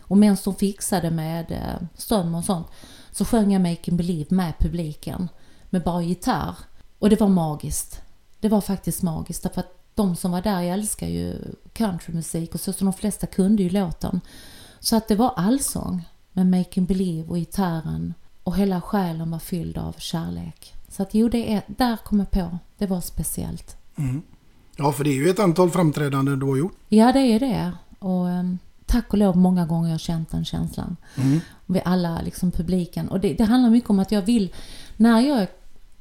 Och 0.00 0.18
medan 0.18 0.36
de 0.44 0.54
fixade 0.54 1.10
med 1.10 1.50
eh, 1.50 1.88
ström 1.96 2.34
och 2.34 2.44
sånt 2.44 2.66
så 3.12 3.24
sjöng 3.24 3.52
jag 3.52 3.62
Make 3.62 3.90
'em 3.90 3.96
Believe 3.96 4.26
med 4.36 4.52
publiken 4.58 5.28
med 5.70 5.82
bara 5.82 6.02
gitarr. 6.02 6.56
Och 6.98 7.10
det 7.10 7.20
var 7.20 7.28
magiskt. 7.28 8.00
Det 8.40 8.48
var 8.48 8.60
faktiskt 8.60 9.02
magiskt 9.02 9.42
därför 9.42 9.60
att 9.60 9.78
de 9.94 10.16
som 10.16 10.30
var 10.30 10.42
där 10.42 10.60
jag 10.60 10.74
älskar 10.74 11.06
ju 11.06 11.36
countrymusik 11.72 12.54
och 12.54 12.60
så, 12.60 12.72
så 12.72 12.84
de 12.84 12.92
flesta 12.92 13.26
kunde 13.26 13.62
ju 13.62 13.70
låten. 13.70 14.20
Så 14.80 14.96
att 14.96 15.08
det 15.08 15.16
var 15.16 15.32
allsång 15.36 16.08
med 16.32 16.46
Make 16.46 16.80
'em 16.80 16.86
Believe 16.86 17.28
och 17.28 17.36
gitarren 17.36 18.14
och 18.44 18.56
hela 18.56 18.80
själen 18.80 19.30
var 19.30 19.38
fylld 19.38 19.78
av 19.78 19.94
kärlek. 19.98 20.74
Så 20.88 21.02
att 21.02 21.14
jo, 21.14 21.28
det 21.28 21.52
är, 21.52 21.62
där 21.66 21.96
kom 21.96 22.18
jag 22.18 22.30
på. 22.30 22.58
Det 22.78 22.86
var 22.86 23.00
speciellt. 23.00 23.76
Mm. 23.96 24.22
Ja, 24.76 24.92
för 24.92 25.04
det 25.04 25.10
är 25.10 25.14
ju 25.14 25.28
ett 25.28 25.38
antal 25.38 25.70
framträdanden 25.70 26.38
du 26.38 26.46
har 26.46 26.56
gjort. 26.56 26.76
Ja, 26.88 27.12
det 27.12 27.20
är 27.20 27.40
det. 27.40 27.72
Och 27.98 28.30
ehm, 28.30 28.58
tack 28.86 29.12
och 29.12 29.18
lov 29.18 29.36
många 29.36 29.66
gånger 29.66 29.88
jag 29.88 29.94
har 29.94 29.98
känt 29.98 30.30
den 30.30 30.44
känslan. 30.44 30.96
Mm. 31.16 31.40
Vi 31.72 31.82
alla, 31.84 32.20
liksom 32.22 32.50
publiken. 32.50 33.08
Och 33.08 33.20
det, 33.20 33.34
det 33.34 33.44
handlar 33.44 33.70
mycket 33.70 33.90
om 33.90 33.98
att 33.98 34.12
jag 34.12 34.22
vill, 34.22 34.54
när 34.96 35.20
jag 35.20 35.38
är, 35.38 35.48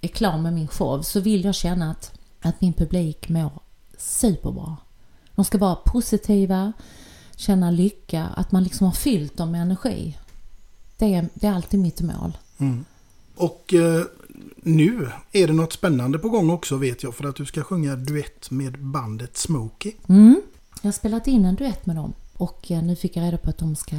är 0.02 0.08
klar 0.08 0.38
med 0.38 0.54
min 0.54 0.68
show 0.68 1.02
så 1.02 1.20
vill 1.20 1.46
jag 1.46 1.56
känna 1.56 1.92
att, 1.92 2.20
att 2.42 2.62
min 2.62 2.74
publik 2.74 3.30
mår 3.30 3.52
superbra. 3.98 4.78
De 5.36 5.46
ska 5.46 5.58
vara 5.58 5.76
positiva, 5.76 6.74
känna 7.36 7.72
lycka, 7.72 8.24
att 8.24 8.52
man 8.52 8.64
liksom 8.64 8.86
har 8.86 8.94
fyllt 8.94 9.38
dem 9.38 9.52
med 9.52 9.62
energi. 9.62 10.18
Det 10.98 11.14
är, 11.14 11.30
det 11.34 11.48
är 11.48 11.52
alltid 11.52 11.80
mitt 11.80 12.02
mål. 12.02 12.38
Mm. 12.58 12.86
Och 13.36 13.74
eh, 13.74 14.04
nu 14.56 15.10
är 15.32 15.48
det 15.48 15.54
något 15.54 15.74
spännande 15.74 16.20
på 16.20 16.30
gång 16.30 16.50
också 16.50 16.78
vet 16.78 17.04
jag 17.04 17.16
för 17.16 17.30
att 17.30 17.36
du 17.36 17.46
ska 17.46 17.64
sjunga 17.64 17.96
duett 17.96 18.52
med 18.52 18.80
bandet 18.80 19.38
Smokey. 19.38 19.94
Mm. 20.10 20.42
Jag 20.82 20.88
har 20.88 20.92
spelat 20.92 21.28
in 21.28 21.46
en 21.46 21.56
duett 21.56 21.86
med 21.86 21.96
dem 21.96 22.14
och 22.34 22.72
eh, 22.72 22.84
nu 22.84 22.96
fick 22.96 23.18
jag 23.18 23.24
reda 23.24 23.38
på 23.38 23.50
att 23.50 23.58
de 23.58 23.76
ska 23.76 23.96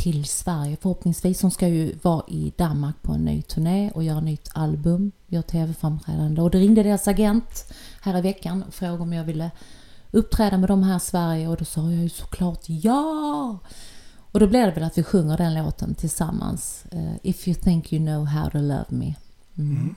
till 0.00 0.24
Sverige 0.24 0.76
förhoppningsvis. 0.80 1.40
De 1.40 1.50
ska 1.50 1.68
ju 1.68 1.94
vara 2.02 2.24
i 2.28 2.52
Danmark 2.56 3.02
på 3.02 3.12
en 3.12 3.24
ny 3.24 3.42
turné 3.42 3.90
och 3.94 4.04
göra 4.04 4.20
nytt 4.20 4.48
album, 4.54 5.12
göra 5.26 5.42
tv-framträdande. 5.42 6.42
Och 6.42 6.50
det 6.50 6.58
ringde 6.58 6.82
deras 6.82 7.08
agent 7.08 7.72
här 8.02 8.18
i 8.18 8.20
veckan 8.20 8.62
och 8.68 8.74
frågade 8.74 9.02
om 9.02 9.12
jag 9.12 9.24
ville 9.24 9.50
uppträda 10.10 10.58
med 10.58 10.68
dem 10.68 10.82
här 10.82 10.96
i 10.96 11.00
Sverige 11.00 11.48
och 11.48 11.56
då 11.56 11.64
sa 11.64 11.80
jag 11.90 12.02
ju 12.02 12.08
såklart 12.08 12.60
ja! 12.66 13.58
Och 14.32 14.40
då 14.40 14.46
blev 14.46 14.66
det 14.66 14.74
väl 14.74 14.84
att 14.84 14.98
vi 14.98 15.02
sjunger 15.02 15.36
den 15.36 15.54
låten 15.54 15.94
tillsammans. 15.94 16.84
eh, 16.92 17.12
If 17.22 17.48
you 17.48 17.54
think 17.54 17.92
you 17.92 18.06
know 18.06 18.24
how 18.26 18.50
to 18.50 18.58
love 18.58 18.84
me. 18.88 19.14
Mm. 19.58 19.76
Mm. 19.76 19.94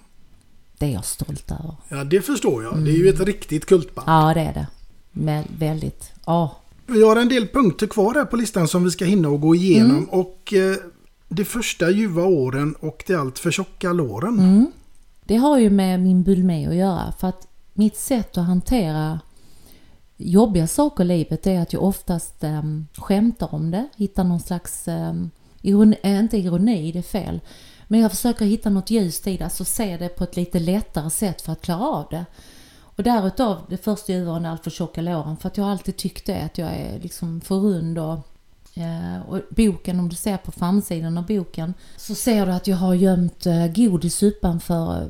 Det 0.78 0.86
är 0.86 0.89
jag 0.91 1.06
stolt 1.06 1.51
över. 1.51 1.76
Ja, 1.89 2.04
det 2.04 2.22
förstår 2.22 2.64
jag. 2.64 2.86
Det 2.86 2.91
är 2.91 2.97
ju 2.97 3.10
ett 3.10 3.20
riktigt 3.20 3.66
kultband. 3.66 4.10
Ja, 4.10 4.34
det 4.34 4.41
är 4.41 4.54
det. 4.54 4.68
Men 5.12 5.43
väldigt. 5.58 6.12
Ja. 6.26 6.56
Vi 6.86 7.03
har 7.03 7.15
en 7.15 7.29
del 7.29 7.47
punkter 7.47 7.88
kvar 7.88 8.13
här 8.13 8.25
på 8.25 8.36
listan 8.36 8.67
som 8.67 8.84
vi 8.84 8.91
ska 8.91 9.05
hinna 9.05 9.29
och 9.29 9.41
gå 9.41 9.55
igenom. 9.55 9.91
Mm. 9.91 10.09
Och 10.09 10.53
eh, 10.53 10.75
de 11.29 11.45
första 11.45 11.89
ljuva 11.89 12.25
åren 12.25 12.75
och 12.79 13.03
de 13.07 13.15
allt 13.15 13.39
för 13.39 13.51
tjocka 13.51 13.93
låren. 13.93 14.39
Mm. 14.39 14.71
Det 15.25 15.36
har 15.36 15.59
ju 15.59 15.69
med 15.69 15.99
min 15.99 16.23
bulimi 16.23 16.67
att 16.67 16.75
göra. 16.75 17.13
För 17.19 17.27
att 17.27 17.47
mitt 17.73 17.97
sätt 17.97 18.38
att 18.38 18.45
hantera 18.45 19.19
jobbiga 20.17 20.67
saker 20.67 21.03
i 21.03 21.07
livet 21.07 21.47
är 21.47 21.59
att 21.59 21.73
jag 21.73 21.84
oftast 21.84 22.43
um, 22.43 22.88
skämtar 22.97 23.55
om 23.55 23.71
det. 23.71 23.88
Hittar 23.95 24.23
någon 24.23 24.39
slags, 24.39 24.88
um, 24.88 25.31
ironi, 25.61 25.95
äh, 26.03 26.19
inte 26.19 26.38
ironi, 26.38 26.91
det 26.91 26.99
är 26.99 27.03
fel. 27.03 27.39
Men 27.88 27.99
jag 27.99 28.11
försöker 28.11 28.45
hitta 28.45 28.69
något 28.69 28.89
ljust 28.89 29.27
i 29.27 29.38
det, 29.38 29.43
alltså 29.43 29.65
se 29.65 29.97
det 29.97 30.09
på 30.09 30.23
ett 30.23 30.36
lite 30.36 30.59
lättare 30.59 31.09
sätt 31.09 31.41
för 31.41 31.51
att 31.51 31.61
klara 31.61 31.88
av 31.88 32.07
det. 32.11 32.25
Och 32.96 33.04
därutav 33.04 33.62
det 33.70 33.78
första 33.78 34.14
ljuva 34.14 34.32
åren 34.32 34.46
allt 34.46 34.74
tjocka 34.74 35.02
låren. 35.02 35.38
För 35.38 35.48
att 35.48 35.58
jag 35.58 35.68
alltid 35.68 35.98
tyckt 35.98 36.26
det, 36.26 36.41
att 36.41 36.58
jag 36.58 36.70
är 36.70 37.00
liksom 37.00 37.41
för 37.41 37.56
rund 37.56 37.98
och 37.98 38.20
Eh, 38.76 39.22
Och 39.30 39.41
boken, 39.50 40.00
om 40.00 40.10
du 40.10 40.16
ser 40.16 40.38
på 40.38 40.52
framsidan 40.52 41.18
av 41.18 41.26
boken, 41.26 41.74
så 41.98 42.16
ser 42.16 42.46
du 42.46 42.52
att 42.52 42.68
jag 42.68 42.78
har 42.78 42.94
gömt 42.94 43.46
eh, 43.46 43.68
godis 43.68 44.24
utanför 44.24 45.02
eh, 45.02 45.08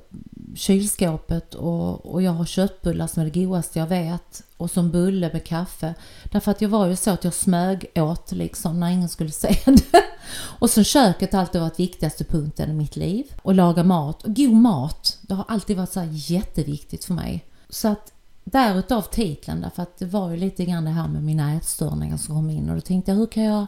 kylskåpet 0.56 1.54
och, 1.56 2.06
och 2.06 2.22
jag 2.22 2.32
har 2.32 2.46
köttbullar 2.46 3.08
som 3.08 3.22
är 3.22 3.26
det 3.30 3.44
godaste 3.44 3.80
jag 3.80 3.88
vet 3.88 4.44
och 4.58 4.72
som 4.72 4.92
bulle 4.92 5.30
med 5.34 5.46
kaffe. 5.46 5.94
Därför 6.32 6.52
att 6.52 6.62
jag 6.62 6.70
var 6.70 6.88
ju 6.88 6.96
så 6.96 7.12
att 7.12 7.24
jag 7.24 7.34
smög 7.34 7.92
åt 7.96 8.32
liksom 8.32 8.80
när 8.80 8.90
ingen 8.90 9.10
skulle 9.10 9.32
se 9.44 9.56
det. 9.66 10.04
Och 10.36 10.70
så 10.70 10.84
köket 10.84 11.34
har 11.34 11.40
alltid 11.40 11.62
varit 11.62 11.80
viktigaste 11.80 12.24
punkten 12.24 12.70
i 12.70 12.74
mitt 12.74 12.96
liv. 12.96 13.26
Och 13.42 13.54
laga 13.54 13.84
mat. 13.84 14.24
Och 14.24 14.36
god 14.36 14.54
mat, 14.54 15.18
det 15.22 15.34
har 15.34 15.46
alltid 15.48 15.78
varit 15.78 15.92
så 15.92 16.00
här 16.00 16.10
jätteviktigt 16.12 17.06
för 17.06 17.14
mig. 17.14 17.46
Så 17.74 17.88
att 17.88 18.14
därutav 18.44 19.02
titeln 19.02 19.62
därför 19.62 19.84
att 19.84 19.98
det 19.98 20.06
var 20.06 20.32
ju 20.32 20.38
lite 20.38 20.66
grann 20.66 20.86
det 20.86 20.92
här 20.92 21.08
med 21.08 21.24
mina 21.24 21.54
ätstörningar 21.54 22.18
som 22.18 22.36
kom 22.36 22.50
in 22.50 22.70
och 22.70 22.76
då 22.76 22.82
tänkte 22.82 23.12
jag 23.12 23.18
hur 23.18 23.28
kan 23.28 23.44
jag 23.44 23.66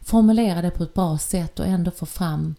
formulera 0.00 0.62
det 0.62 0.70
på 0.70 0.82
ett 0.82 0.94
bra 0.94 1.18
sätt 1.18 1.60
och 1.60 1.66
ändå 1.66 1.90
få 1.90 2.06
fram 2.06 2.54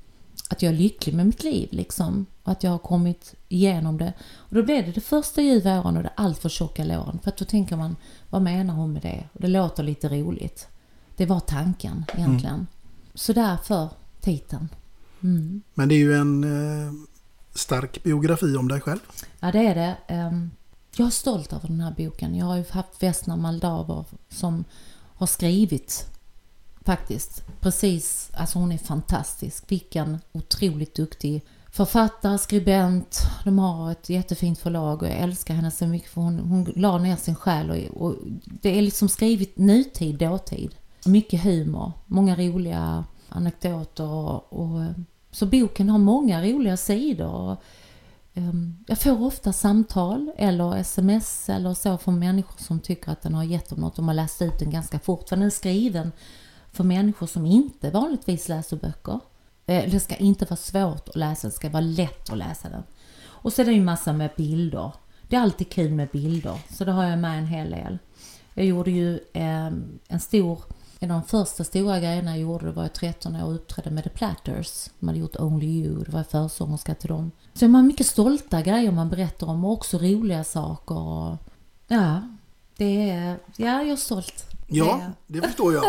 att 0.49 0.61
jag 0.61 0.73
är 0.73 0.77
lycklig 0.77 1.13
med 1.15 1.25
mitt 1.25 1.43
liv 1.43 1.69
liksom 1.71 2.25
och 2.43 2.51
att 2.51 2.63
jag 2.63 2.71
har 2.71 2.77
kommit 2.77 3.35
igenom 3.47 3.97
det. 3.97 4.13
Och 4.35 4.55
då 4.55 4.63
blev 4.63 4.85
det 4.85 4.91
det 4.91 5.01
första 5.01 5.41
ljuva 5.41 5.81
åren 5.81 5.97
och 5.97 6.03
det 6.03 6.11
allt 6.15 6.37
för 6.37 6.49
tjocka 6.49 6.83
låren 6.83 7.19
för 7.23 7.29
att 7.29 7.37
då 7.37 7.45
tänker 7.45 7.75
man 7.75 7.95
vad 8.29 8.41
menar 8.41 8.73
hon 8.73 8.93
med 8.93 9.01
det? 9.01 9.23
Och 9.33 9.41
det 9.41 9.47
låter 9.47 9.83
lite 9.83 10.09
roligt. 10.09 10.67
Det 11.15 11.25
var 11.25 11.39
tanken 11.39 12.05
egentligen. 12.13 12.67
Så 13.13 13.33
därför 13.33 13.89
titeln. 14.21 14.69
Mm. 15.23 15.61
Men 15.73 15.89
det 15.89 15.95
är 15.95 15.99
ju 15.99 16.13
en 16.13 16.43
eh, 16.43 16.93
stark 17.53 18.03
biografi 18.03 18.55
om 18.55 18.67
dig 18.67 18.81
själv. 18.81 18.99
Ja, 19.39 19.51
det 19.51 19.67
är 19.67 19.75
det. 19.75 19.97
Ehm, 20.07 20.51
jag 20.95 21.07
är 21.07 21.11
stolt 21.11 21.53
över 21.53 21.67
den 21.67 21.81
här 21.81 21.93
boken. 21.97 22.35
Jag 22.35 22.45
har 22.45 22.57
ju 22.57 22.65
haft 22.69 23.03
Vesna 23.03 23.35
Maldaver 23.35 24.05
som 24.29 24.63
har 25.15 25.27
skrivit 25.27 26.05
faktiskt. 26.85 27.43
Precis, 27.61 28.31
alltså 28.33 28.59
hon 28.59 28.71
är 28.71 28.77
fantastisk. 28.77 29.63
Vilken 29.67 30.19
otroligt 30.31 30.95
duktig 30.95 31.41
författare, 31.71 32.37
skribent. 32.37 33.21
De 33.43 33.59
har 33.59 33.91
ett 33.91 34.09
jättefint 34.09 34.59
förlag 34.59 35.01
och 35.01 35.07
jag 35.07 35.17
älskar 35.17 35.53
henne 35.53 35.71
så 35.71 35.87
mycket 35.87 36.09
för 36.09 36.21
hon, 36.21 36.39
hon 36.39 36.73
la 36.75 36.97
ner 36.97 37.15
sin 37.15 37.35
själ 37.35 37.69
och, 37.71 38.01
och 38.03 38.15
det 38.61 38.77
är 38.77 38.81
liksom 38.81 39.09
skrivit 39.09 39.57
nutid, 39.57 40.17
dåtid. 40.17 40.75
Mycket 41.05 41.43
humor, 41.43 41.91
många 42.05 42.35
roliga 42.35 43.03
anekdoter 43.29 44.07
och, 44.07 44.53
och 44.53 44.81
så 45.31 45.45
boken 45.45 45.89
har 45.89 45.97
många 45.97 46.43
roliga 46.43 46.77
sidor. 46.77 47.57
Ehm, 48.33 48.77
jag 48.87 48.99
får 48.99 49.23
ofta 49.23 49.53
samtal 49.53 50.31
eller 50.37 50.77
sms 50.77 51.49
eller 51.49 51.73
så 51.73 51.97
från 51.97 52.19
människor 52.19 52.63
som 52.63 52.79
tycker 52.79 53.11
att 53.11 53.21
den 53.21 53.33
har 53.33 53.43
gett 53.43 53.69
dem 53.69 53.79
något. 53.79 53.95
De 53.95 54.07
har 54.07 54.15
läst 54.15 54.41
ut 54.41 54.59
den 54.59 54.71
ganska 54.71 54.99
fort. 54.99 55.29
För 55.29 55.35
den 55.35 55.45
är 55.45 55.49
skriven 55.49 56.11
för 56.71 56.83
människor 56.83 57.27
som 57.27 57.45
inte 57.45 57.91
vanligtvis 57.91 58.47
läser 58.47 58.77
böcker. 58.77 59.19
Eh, 59.65 59.91
det 59.91 59.99
ska 59.99 60.15
inte 60.15 60.45
vara 60.45 60.55
svårt 60.55 61.09
att 61.09 61.15
läsa, 61.15 61.47
det 61.47 61.53
ska 61.53 61.69
vara 61.69 61.81
lätt 61.81 62.29
att 62.31 62.37
läsa 62.37 62.69
den. 62.69 62.83
Och 63.21 63.53
så 63.53 63.61
är 63.61 63.65
det 63.65 63.71
ju 63.71 63.83
massa 63.83 64.13
med 64.13 64.29
bilder. 64.37 64.91
Det 65.27 65.35
är 65.35 65.41
alltid 65.41 65.69
kul 65.69 65.91
med 65.91 66.09
bilder, 66.09 66.59
så 66.69 66.85
det 66.85 66.91
har 66.91 67.03
jag 67.03 67.19
med 67.19 67.39
en 67.39 67.47
hel 67.47 67.69
del. 67.69 67.97
Jag 68.53 68.65
gjorde 68.65 68.91
ju 68.91 69.19
ehm, 69.33 69.99
en 70.07 70.19
stor, 70.19 70.59
en 70.99 71.11
av 71.11 71.21
de 71.21 71.27
första 71.27 71.63
stora 71.63 71.99
grejerna 71.99 72.31
jag 72.31 72.39
gjorde, 72.39 72.65
det 72.65 72.71
var 72.71 72.83
jag 72.83 72.93
13 72.93 73.35
år 73.35 73.43
och 73.43 73.55
uppträdde 73.55 73.91
med 73.91 74.03
The 74.03 74.09
Platters. 74.09 74.89
De 74.99 75.07
hade 75.07 75.19
gjort 75.19 75.35
Only 75.35 75.67
You, 75.67 76.03
det 76.03 76.11
var 76.11 76.23
försångerska 76.23 76.95
till 76.95 77.09
dem. 77.09 77.31
Så 77.59 77.67
man 77.67 77.81
har 77.81 77.87
mycket 77.87 78.07
stolta 78.07 78.61
grejer 78.61 78.91
man 78.91 79.09
berättar 79.09 79.47
om 79.47 79.65
och 79.65 79.71
också 79.71 79.97
roliga 79.97 80.43
saker. 80.43 80.97
Och, 80.97 81.37
ja, 81.87 82.21
det 82.77 83.09
är, 83.09 83.37
ja, 83.57 83.65
jag 83.67 83.89
är 83.89 83.95
stolt. 83.95 84.45
Ja, 84.67 85.01
det 85.27 85.41
förstår 85.41 85.73
jag. 85.73 85.83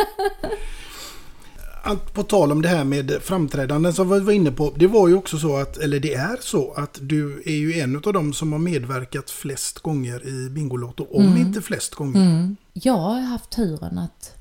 Allt 1.84 2.14
på 2.14 2.22
tal 2.22 2.52
om 2.52 2.62
det 2.62 2.68
här 2.68 2.84
med 2.84 3.12
framträdanden 3.22 3.92
som 3.92 4.10
vi 4.10 4.20
var 4.20 4.32
inne 4.32 4.50
på. 4.50 4.72
Det 4.76 4.86
var 4.86 5.08
ju 5.08 5.14
också 5.14 5.38
så 5.38 5.56
att, 5.56 5.76
eller 5.76 6.00
det 6.00 6.14
är 6.14 6.36
så 6.40 6.72
att 6.72 6.98
du 7.02 7.42
är 7.46 7.54
ju 7.54 7.80
en 7.80 7.96
av 7.96 8.12
dem 8.12 8.32
som 8.32 8.52
har 8.52 8.58
medverkat 8.58 9.30
flest 9.30 9.78
gånger 9.78 10.26
i 10.28 10.50
Bingolotto. 10.50 11.06
Om 11.10 11.22
Mm. 11.26 11.36
inte 11.36 11.62
flest 11.62 11.94
gånger. 11.94 12.20
Mm. 12.20 12.56
Jag 12.72 12.96
har 12.98 13.20
haft 13.20 13.50
turen 13.50 13.98
att 13.98 14.34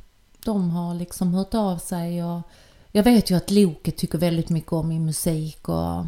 de 0.46 0.70
har 0.70 0.96
liksom 0.96 1.34
hört 1.34 1.54
av 1.54 1.78
sig 1.78 2.24
och 2.24 2.42
jag 2.92 3.04
vet 3.04 3.32
ju 3.32 3.36
att 3.36 3.52
Loket 3.52 3.98
tycker 3.98 4.18
väldigt 4.18 4.50
mycket 4.50 4.72
om 4.74 4.88
min 4.88 5.06
musik 5.06 5.70
och 5.70 6.06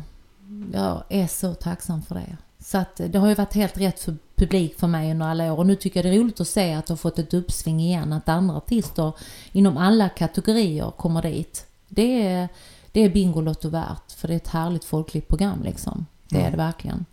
jag 0.73 1.03
är 1.09 1.27
så 1.27 1.53
tacksam 1.53 2.01
för 2.01 2.15
det. 2.15 2.37
Så 2.59 2.77
att 2.77 2.95
det 3.07 3.19
har 3.19 3.27
ju 3.27 3.35
varit 3.35 3.53
helt 3.53 3.77
rätt 3.77 3.99
för 3.99 4.15
publik 4.35 4.79
för 4.79 4.87
mig 4.87 5.11
under 5.11 5.25
alla 5.25 5.53
år 5.53 5.57
och 5.57 5.65
nu 5.65 5.75
tycker 5.75 6.03
jag 6.03 6.13
det 6.13 6.17
är 6.17 6.21
roligt 6.23 6.41
att 6.41 6.47
se 6.47 6.73
att 6.73 6.85
det 6.87 6.91
har 6.93 6.97
fått 6.97 7.19
ett 7.19 7.33
uppsving 7.33 7.79
igen, 7.79 8.13
att 8.13 8.29
andra 8.29 8.55
artister 8.55 9.13
inom 9.51 9.77
alla 9.77 10.09
kategorier 10.09 10.91
kommer 10.97 11.21
dit. 11.21 11.65
Det 11.89 12.27
är, 12.27 12.49
det 12.91 12.99
är 13.01 13.09
Bingolotto 13.09 13.69
värt 13.69 14.11
för 14.17 14.27
det 14.27 14.33
är 14.33 14.37
ett 14.37 14.47
härligt 14.47 14.83
folkligt 14.85 15.27
program 15.27 15.63
liksom. 15.63 16.05
Det 16.29 16.35
är 16.35 16.39
Mm. 16.39 16.51
det 16.51 16.57
verkligen. 16.57 17.05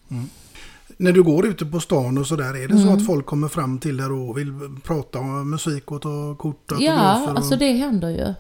När 0.96 1.12
du 1.12 1.22
går 1.22 1.46
ute 1.46 1.66
på 1.66 1.80
stan 1.80 2.18
och 2.18 2.26
sådär, 2.26 2.64
är 2.64 2.68
det 2.68 2.76
så 2.78 2.82
Mm. 2.82 2.94
att 2.94 3.06
folk 3.06 3.26
kommer 3.26 3.48
fram 3.48 3.78
till 3.78 3.96
dig 3.96 4.06
och 4.06 4.38
vill 4.38 4.52
prata 4.84 5.18
om 5.18 5.50
musik 5.50 5.90
och 5.92 6.02
ta 6.02 6.34
kort? 6.38 6.72
Ja, 6.80 6.92
autografer 6.92 7.30
och... 7.32 7.36
alltså 7.38 7.56
det 7.56 7.72
händer 7.72 8.08
ju. 8.08 8.34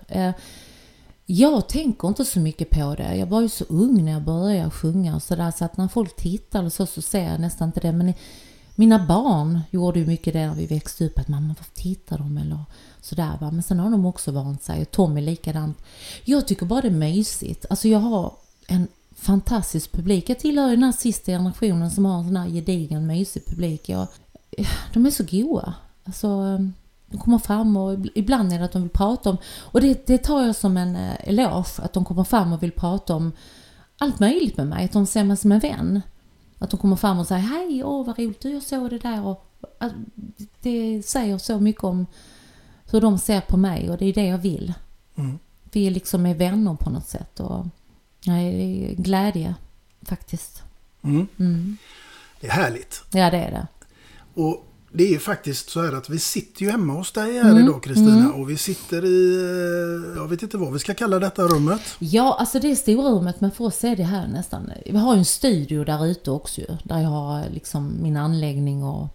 Jag 1.30 1.68
tänker 1.68 2.08
inte 2.08 2.24
så 2.24 2.40
mycket 2.40 2.70
på 2.70 2.94
det. 2.94 3.16
Jag 3.16 3.26
var 3.26 3.40
ju 3.40 3.48
så 3.48 3.64
ung 3.68 4.04
när 4.04 4.12
jag 4.12 4.22
började 4.22 4.70
sjunga 4.70 5.14
och 5.14 5.22
sådär 5.22 5.50
så 5.50 5.64
att 5.64 5.76
när 5.76 5.88
folk 5.88 6.16
tittar 6.16 6.64
och 6.64 6.72
så, 6.72 6.86
så 6.86 7.02
ser 7.02 7.30
jag 7.30 7.40
nästan 7.40 7.68
inte 7.68 7.80
det. 7.80 7.92
Men 7.92 8.14
mina 8.74 9.06
barn 9.06 9.60
gjorde 9.70 9.98
ju 9.98 10.06
mycket 10.06 10.32
det 10.32 10.46
när 10.46 10.54
vi 10.54 10.66
växte 10.66 11.06
upp 11.06 11.18
att 11.18 11.28
mamma 11.28 11.48
varför 11.48 11.74
tittar 11.74 12.18
de 12.18 12.38
eller 12.38 12.58
sådär 13.00 13.38
va. 13.40 13.50
Men 13.50 13.62
sen 13.62 13.78
har 13.78 13.90
de 13.90 14.06
också 14.06 14.30
vant 14.30 14.62
sig 14.62 14.82
och 14.82 14.90
Tommy 14.90 15.20
likadant. 15.20 15.78
Jag 16.24 16.48
tycker 16.48 16.66
bara 16.66 16.80
det 16.80 16.88
är 16.88 16.92
mysigt. 16.92 17.66
Alltså 17.70 17.88
jag 17.88 17.98
har 17.98 18.32
en 18.66 18.88
fantastisk 19.16 19.92
publik. 19.92 20.28
Jag 20.28 20.38
tillhör 20.38 20.68
ju 20.68 20.76
den 20.76 20.84
här 20.84 20.92
sista 20.92 21.32
generationen 21.32 21.90
som 21.90 22.04
har 22.04 22.18
en 22.18 22.24
sån 22.24 22.36
här 22.36 22.48
gedigen 22.48 23.06
mysig 23.06 23.46
publik. 23.46 23.88
Jag, 23.88 24.06
de 24.92 25.06
är 25.06 25.10
så 25.10 25.24
goa. 25.30 25.74
Alltså, 26.04 26.58
de 27.10 27.18
kommer 27.18 27.38
fram 27.38 27.76
och 27.76 27.98
ibland 28.14 28.52
är 28.52 28.58
det 28.58 28.64
att 28.64 28.72
de 28.72 28.82
vill 28.82 28.90
prata 28.90 29.30
om, 29.30 29.36
och 29.60 29.80
det, 29.80 30.06
det 30.06 30.18
tar 30.18 30.46
jag 30.46 30.56
som 30.56 30.76
en 30.76 30.96
eh, 30.96 31.28
eloge, 31.28 31.82
att 31.82 31.92
de 31.92 32.04
kommer 32.04 32.24
fram 32.24 32.52
och 32.52 32.62
vill 32.62 32.72
prata 32.72 33.14
om 33.14 33.32
allt 33.98 34.20
möjligt 34.20 34.56
med 34.56 34.66
mig, 34.66 34.84
att 34.84 34.92
de 34.92 35.06
ser 35.06 35.24
mig 35.24 35.36
som 35.36 35.52
en 35.52 35.60
vän. 35.60 36.00
Att 36.58 36.70
de 36.70 36.80
kommer 36.80 36.96
fram 36.96 37.18
och 37.18 37.26
säger 37.26 37.42
hej, 37.42 37.84
åh 37.84 38.06
vad 38.06 38.18
roligt, 38.18 38.40
du 38.40 38.50
jag 38.50 38.62
såg 38.62 38.90
det 38.90 38.98
där 38.98 39.26
och 39.26 39.44
det 40.60 41.02
säger 41.02 41.38
så 41.38 41.60
mycket 41.60 41.84
om 41.84 42.06
hur 42.90 43.00
de 43.00 43.18
ser 43.18 43.40
på 43.40 43.56
mig 43.56 43.90
och 43.90 43.98
det 43.98 44.06
är 44.06 44.12
det 44.12 44.26
jag 44.26 44.38
vill. 44.38 44.74
Mm. 45.14 45.38
Vi 45.72 45.90
liksom 45.90 46.26
är 46.26 46.34
vänner 46.34 46.74
på 46.74 46.90
något 46.90 47.06
sätt 47.06 47.40
och 47.40 47.66
nej, 48.26 48.94
glädje 48.94 49.54
faktiskt. 50.02 50.62
Mm. 51.02 51.28
Mm. 51.38 51.76
Det 52.40 52.46
är 52.46 52.50
härligt. 52.50 53.04
Ja, 53.12 53.30
det 53.30 53.36
är 53.36 53.50
det. 53.50 53.66
Och 54.42 54.67
det 54.92 55.04
är 55.04 55.10
ju 55.10 55.18
faktiskt 55.18 55.70
så 55.70 55.82
här 55.82 55.92
att 55.92 56.10
vi 56.10 56.18
sitter 56.18 56.62
ju 56.62 56.70
hemma 56.70 56.92
hos 56.92 57.12
dig 57.12 57.32
här 57.38 57.50
Mm, 57.50 57.64
idag 57.64 57.82
Kristina. 57.82 58.12
mm. 58.16 58.32
Och 58.40 58.50
vi 58.50 58.56
sitter 58.56 59.04
i, 59.04 59.36
eh, 59.36 60.20
jag 60.22 60.28
vet 60.28 60.42
inte 60.42 60.56
vad 60.56 60.72
vi 60.72 60.78
ska 60.78 60.94
kalla 60.94 61.18
detta 61.18 61.42
rummet. 61.42 61.80
Ja, 61.98 62.36
alltså 62.40 62.60
det 62.60 62.70
är 62.70 62.74
stora 62.74 63.08
rummet 63.10 63.40
men 63.40 63.50
för 63.50 63.64
oss 63.64 63.84
är 63.84 63.96
det 63.96 64.02
här 64.02 64.28
nästan... 64.28 64.70
Vi 64.86 64.98
har 64.98 65.14
ju 65.14 65.18
en 65.18 65.24
studio 65.24 65.84
där 65.84 66.06
ute 66.06 66.30
också 66.30 66.60
ju. 66.60 66.66
Där 66.82 66.98
jag 66.98 67.08
har 67.08 67.44
liksom 67.50 67.92
min 68.02 68.16
anläggning 68.16 68.84
och, 68.84 69.08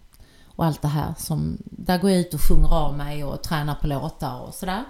och 0.46 0.64
allt 0.64 0.82
det 0.82 0.88
här. 0.88 1.14
Som, 1.18 1.58
där 1.64 1.98
går 1.98 2.10
jag 2.10 2.20
ut 2.20 2.34
och 2.34 2.40
sjunger 2.48 2.68
av 2.74 2.96
mig 2.96 3.24
och 3.24 3.42
tränar 3.42 3.74
på 3.74 3.86
låtar 3.86 4.40
och 4.48 4.54
sådär. 4.54 4.84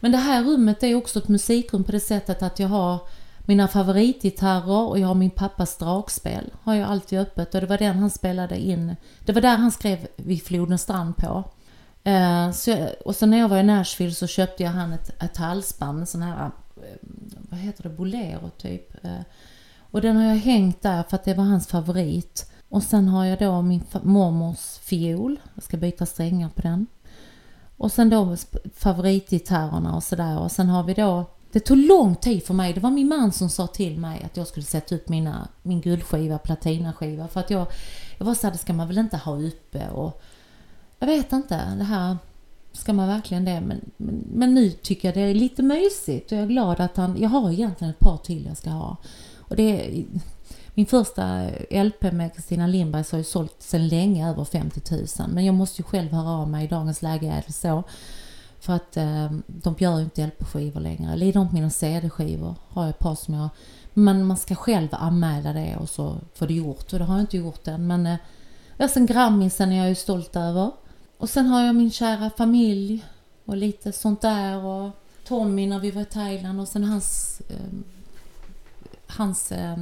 Men 0.00 0.12
det 0.12 0.18
här 0.18 0.44
rummet 0.44 0.82
är 0.82 0.94
också 0.94 1.18
ett 1.18 1.28
musikrum 1.28 1.84
på 1.84 1.92
det 1.92 2.00
sättet 2.00 2.42
att 2.42 2.58
jag 2.58 2.68
har 2.68 2.98
mina 3.44 3.68
favoritgitarrer 3.68 4.88
och 4.88 4.98
jag 4.98 5.08
har 5.08 5.14
min 5.14 5.30
pappas 5.30 5.76
dragspel. 5.76 6.52
Har 6.62 6.74
jag 6.74 6.90
alltid 6.90 7.18
öppet 7.18 7.54
och 7.54 7.60
det 7.60 7.66
var 7.66 7.78
den 7.78 7.98
han 7.98 8.10
spelade 8.10 8.58
in. 8.58 8.96
Det 9.24 9.32
var 9.32 9.40
där 9.40 9.56
han 9.56 9.70
skrev 9.70 10.06
Vid 10.16 10.42
floden 10.42 10.78
strand 10.78 11.16
på. 11.16 11.44
Eh, 12.04 12.50
så 12.50 12.70
jag, 12.70 12.88
och 13.04 13.16
sen 13.16 13.30
när 13.30 13.38
jag 13.38 13.48
var 13.48 13.58
i 13.58 13.62
Nashville 13.62 14.14
så 14.14 14.26
köpte 14.26 14.62
jag 14.62 14.70
han 14.70 14.92
ett, 14.92 15.22
ett 15.22 15.36
halsband, 15.36 16.00
en 16.00 16.06
sån 16.06 16.22
här, 16.22 16.44
eh, 16.76 17.08
vad 17.50 17.60
heter 17.60 17.82
det, 17.82 17.88
bolero 17.88 18.50
typ. 18.50 19.04
Eh, 19.04 19.20
och 19.90 20.00
den 20.00 20.16
har 20.16 20.24
jag 20.24 20.36
hängt 20.36 20.82
där 20.82 21.02
för 21.02 21.16
att 21.16 21.24
det 21.24 21.34
var 21.34 21.44
hans 21.44 21.66
favorit. 21.66 22.50
Och 22.68 22.82
sen 22.82 23.08
har 23.08 23.24
jag 23.24 23.38
då 23.38 23.62
min 23.62 23.82
mormors 24.02 24.78
fiol, 24.78 25.40
jag 25.54 25.64
ska 25.64 25.76
byta 25.76 26.06
strängar 26.06 26.48
på 26.48 26.62
den. 26.62 26.86
Och 27.76 27.92
sen 27.92 28.10
då 28.10 28.36
favoritgitarrerna 28.74 29.96
och 29.96 30.02
sådär. 30.02 30.38
Och 30.38 30.52
sen 30.52 30.68
har 30.68 30.82
vi 30.82 30.94
då, 30.94 31.24
det 31.54 31.60
tog 31.60 31.76
lång 31.76 32.16
tid 32.16 32.46
för 32.46 32.54
mig, 32.54 32.72
det 32.72 32.80
var 32.80 32.90
min 32.90 33.08
man 33.08 33.32
som 33.32 33.50
sa 33.50 33.66
till 33.66 33.98
mig 33.98 34.22
att 34.24 34.36
jag 34.36 34.46
skulle 34.46 34.66
sätta 34.66 34.94
upp 34.94 35.08
mina, 35.08 35.48
min 35.62 35.80
guldskiva, 35.80 36.38
platinaskiva. 36.38 37.28
För 37.28 37.40
att 37.40 37.50
jag, 37.50 37.66
jag 38.18 38.26
var 38.26 38.34
såhär, 38.34 38.52
det 38.52 38.58
ska 38.58 38.72
man 38.72 38.88
väl 38.88 38.98
inte 38.98 39.16
ha 39.16 39.40
uppe 39.40 39.88
och 39.88 40.22
jag 40.98 41.06
vet 41.06 41.32
inte, 41.32 41.74
det 41.78 41.84
här 41.84 42.16
ska 42.72 42.92
man 42.92 43.08
verkligen 43.08 43.44
det? 43.44 43.60
Men, 43.60 43.80
men, 43.96 44.24
men 44.32 44.54
nu 44.54 44.70
tycker 44.70 45.08
jag 45.08 45.14
det 45.14 45.20
är 45.20 45.34
lite 45.34 45.62
mysigt 45.62 46.32
och 46.32 46.38
jag 46.38 46.44
är 46.44 46.48
glad 46.48 46.80
att 46.80 46.96
han, 46.96 47.16
jag 47.20 47.28
har 47.28 47.52
egentligen 47.52 47.90
ett 47.90 48.00
par 48.00 48.16
till 48.16 48.46
jag 48.46 48.56
ska 48.56 48.70
ha. 48.70 48.96
Och 49.38 49.56
det 49.56 50.04
min 50.74 50.86
första 50.86 51.46
LP 51.70 52.02
med 52.02 52.34
Kristina 52.34 52.66
Lindberg 52.66 53.04
har 53.10 53.18
ju 53.18 53.24
sålt 53.24 53.62
sedan 53.62 53.88
länge 53.88 54.30
över 54.30 54.44
50 54.44 54.80
000 54.90 55.28
men 55.28 55.44
jag 55.44 55.54
måste 55.54 55.82
ju 55.82 55.84
själv 55.84 56.12
höra 56.12 56.30
av 56.30 56.48
mig 56.48 56.64
i 56.64 56.68
dagens 56.68 57.02
läge 57.02 57.26
är 57.26 57.44
det 57.46 57.52
så. 57.52 57.84
För 58.64 58.72
att 58.72 58.96
eh, 58.96 59.30
de 59.46 59.74
gör 59.78 59.98
ju 59.98 60.04
inte 60.04 60.26
LP-skivor 60.26 60.80
längre. 60.80 61.16
Lider 61.16 61.32
de 61.32 61.48
på 61.48 61.54
mina 61.54 61.70
CD-skivor 61.70 62.54
har 62.68 62.82
jag 62.82 62.90
ett 62.90 62.98
par 62.98 63.14
som 63.14 63.34
jag... 63.34 63.48
Men 63.94 64.26
man 64.26 64.36
ska 64.36 64.54
själv 64.54 64.88
anmäla 64.92 65.52
det 65.52 65.76
och 65.76 65.88
så 65.88 66.16
får 66.34 66.46
det 66.46 66.54
gjort. 66.54 66.92
Och 66.92 66.98
det 66.98 67.04
har 67.04 67.14
jag 67.14 67.22
inte 67.22 67.36
gjort 67.36 67.68
än. 67.68 67.86
Men 67.86 68.06
eh, 68.06 68.16
ja, 68.76 68.88
sen 68.88 69.06
Grammisen 69.06 69.72
är 69.72 69.76
alltså 69.76 69.82
jag 69.82 69.88
ju 69.88 69.94
stolt 69.94 70.36
över. 70.36 70.70
Och 71.18 71.30
sen 71.30 71.46
har 71.46 71.62
jag 71.62 71.74
min 71.74 71.90
kära 71.90 72.30
familj 72.30 73.04
och 73.44 73.56
lite 73.56 73.92
sånt 73.92 74.20
där. 74.20 74.64
Och 74.64 74.90
Tommy 75.24 75.66
när 75.66 75.78
vi 75.78 75.90
var 75.90 76.02
i 76.02 76.04
Thailand 76.04 76.60
och 76.60 76.68
sen 76.68 76.84
hans... 76.84 77.40
Eh, 77.48 77.78
hans 79.06 79.52
eh, 79.52 79.76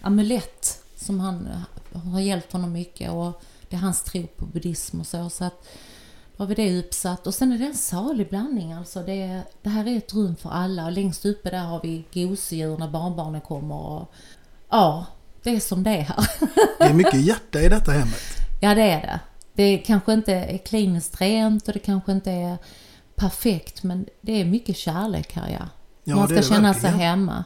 amulett 0.00 0.82
som 0.96 1.20
han 1.20 1.48
eh, 1.92 2.00
har 2.00 2.20
hjälpt 2.20 2.52
honom 2.52 2.72
mycket. 2.72 3.12
Och 3.12 3.42
det 3.68 3.76
är 3.76 3.80
hans 3.80 4.02
tro 4.02 4.26
på 4.26 4.46
buddhism 4.46 5.00
och 5.00 5.06
så. 5.06 5.30
så 5.30 5.44
att, 5.44 5.66
har 6.36 6.46
vi 6.46 6.54
det 6.54 6.78
uppsatt 6.78 7.26
och 7.26 7.34
sen 7.34 7.52
är 7.52 7.58
det 7.58 7.64
en 7.66 7.74
salig 7.74 8.28
blandning 8.28 8.72
alltså. 8.72 9.02
Det, 9.02 9.42
det 9.62 9.68
här 9.68 9.86
är 9.88 9.96
ett 9.96 10.14
rum 10.14 10.36
för 10.36 10.50
alla 10.50 10.84
och 10.86 10.92
längst 10.92 11.24
uppe 11.26 11.50
där 11.50 11.64
har 11.64 11.80
vi 11.82 12.04
gosedjur 12.14 12.78
när 12.78 12.88
barnbarnen 12.88 13.40
kommer 13.40 13.74
och 13.76 14.12
ja, 14.70 15.06
det 15.42 15.50
är 15.50 15.60
som 15.60 15.82
det 15.82 15.90
är 15.90 16.02
här. 16.02 16.30
Det 16.78 16.84
är 16.84 16.94
mycket 16.94 17.20
hjärta 17.20 17.60
i 17.60 17.68
detta 17.68 17.92
hemmet. 17.92 18.22
ja, 18.60 18.74
det 18.74 18.82
är 18.82 19.00
det. 19.00 19.20
Det 19.54 19.78
kanske 19.78 20.12
inte 20.12 20.32
är 20.34 20.58
kliniskt 20.58 21.20
rent 21.20 21.66
och 21.68 21.72
det 21.74 21.78
kanske 21.78 22.12
inte 22.12 22.30
är 22.30 22.56
perfekt 23.14 23.82
men 23.82 24.06
det 24.20 24.40
är 24.40 24.44
mycket 24.44 24.76
kärlek 24.76 25.32
här 25.32 25.50
ja. 25.60 25.68
Ja, 26.04 26.16
Man 26.16 26.28
ska 26.28 26.42
känna 26.42 26.74
sig 26.74 26.82
verkligen. 26.82 27.00
hemma. 27.08 27.44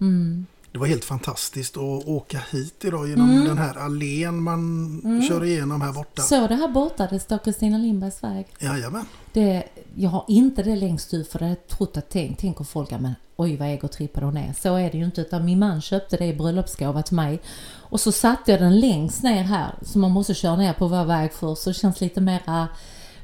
Mm. 0.00 0.46
Det 0.72 0.78
var 0.78 0.86
helt 0.86 1.04
fantastiskt 1.04 1.76
att 1.76 2.06
åka 2.06 2.40
hit 2.50 2.84
idag 2.84 3.08
genom 3.08 3.30
Mm. 3.30 3.44
den 3.44 3.58
här 3.58 3.78
allén 3.78 4.42
man 4.42 4.58
Mm. 5.04 5.22
kör 5.28 5.44
igenom 5.44 5.80
här 5.80 5.92
borta. 5.92 6.22
Så 6.22 6.46
det 6.46 6.54
här 6.54 6.68
borta, 6.68 7.06
det 7.10 7.20
står 7.20 7.38
Kristina 7.38 7.78
Lindbergs 7.78 8.22
väg. 8.22 8.46
Jajamän. 8.58 9.04
Det, 9.32 9.62
jag 9.96 10.10
har 10.10 10.24
inte 10.28 10.62
det 10.62 10.76
längst 10.76 11.14
ut 11.14 11.28
för 11.28 11.38
det 11.38 11.44
har 11.44 11.50
jag 11.50 11.66
trott 11.68 11.96
att 11.96 12.10
tänk, 12.10 12.38
tänker 12.38 12.64
folk, 12.64 12.92
ja, 12.92 12.98
men 12.98 13.14
oj 13.36 13.56
vad 13.56 13.68
egotrippad 13.68 14.22
hon 14.24 14.36
är. 14.36 14.54
Så 14.62 14.74
är 14.76 14.90
det 14.90 14.98
ju 14.98 15.04
inte 15.04 15.20
utan 15.20 15.44
min 15.44 15.58
man 15.58 15.80
köpte 15.82 16.16
det 16.16 16.26
i 16.26 16.34
bröllopsgåva 16.34 17.02
till 17.02 17.16
mig. 17.16 17.40
Och 17.76 18.00
så 18.00 18.12
satte 18.12 18.50
jag 18.50 18.60
den 18.60 18.80
längst 18.80 19.22
ner 19.22 19.42
här 19.42 19.74
så 19.82 19.98
man 19.98 20.10
måste 20.10 20.34
köra 20.34 20.56
ner 20.56 20.72
på 20.72 20.88
vår 20.88 21.04
väg 21.04 21.32
först 21.32 21.62
så 21.62 21.70
det 21.70 21.74
känns 21.74 22.00
lite 22.00 22.20
mera 22.20 22.68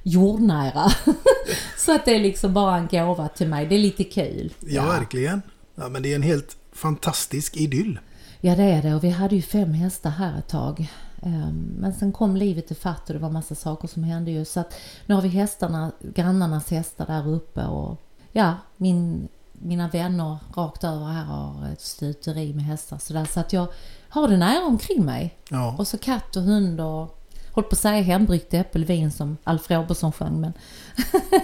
jordnära. 0.03 0.91
så 1.79 1.95
att 1.95 2.05
det 2.05 2.15
är 2.15 2.21
liksom 2.21 2.55
bara 2.55 2.77
en 2.77 2.87
gåva 2.87 3.29
till 3.29 3.49
mig. 3.49 3.67
Det 3.67 3.75
är 3.75 3.79
lite 3.79 4.05
kul. 4.05 4.53
Ja, 4.61 4.87
verkligen. 4.87 5.43
Ja, 5.75 5.89
men 5.89 6.03
det 6.03 6.11
är 6.13 6.17
en 6.17 6.23
helt 6.23 6.57
fantastisk 6.79 7.57
idyll. 7.57 7.99
Ja 8.41 8.57
det 8.57 8.63
är 8.63 8.83
det 8.83 8.95
och 8.95 9.05
vi 9.05 9.11
hade 9.11 9.37
ju 9.37 9.43
fem 9.43 9.73
hästar 9.73 10.11
här 10.11 10.39
ett 10.39 10.49
tag. 10.49 10.89
Ehm, 11.23 11.75
Men 11.79 11.95
sen 11.95 12.13
kom 12.13 12.37
livet 12.37 12.71
ifatt 12.71 13.09
och 13.09 13.15
det 13.15 13.21
var 13.21 13.31
massa 13.31 13.55
saker 13.55 13.89
som 13.89 14.05
hände 14.05 14.31
ju. 14.31 14.45
Så 14.45 14.61
att 14.61 14.75
nu 15.07 15.15
har 15.15 15.23
vi 15.23 15.29
hästarna, 15.29 15.93
grannarnas 16.01 16.71
hästar 16.71 17.07
där 17.07 17.29
uppe 17.29 17.65
och 17.65 18.01
ja, 18.33 18.55
min, 18.77 19.29
mina 19.53 19.89
vänner 19.89 20.39
rakt 20.55 20.85
över 20.85 21.07
här 21.07 21.25
har 21.25 21.69
ett 21.73 21.81
stuteri 21.81 22.55
med 22.55 22.65
hästar 22.65 22.99
så 22.99 23.13
där. 23.13 23.25
Så 23.25 23.41
att 23.41 23.53
jag 23.53 23.67
har 24.09 24.29
det 24.29 24.37
nära 24.37 24.65
omkring 24.65 25.05
mig. 25.05 25.39
Ja. 25.51 25.75
Och 25.79 25.89
så 25.89 25.99
katt 25.99 26.37
och 26.37 26.43
hund 26.43 26.81
och 26.81 27.19
håll 27.53 27.65
på 27.65 27.73
att 27.73 27.79
säga 27.79 28.03
hembryggt 28.03 28.55
äppelvin 28.55 29.11
som 29.11 29.37
Alf 29.45 29.71
Robertson 29.71 30.13
sjöng 30.13 30.41
men... 30.41 30.53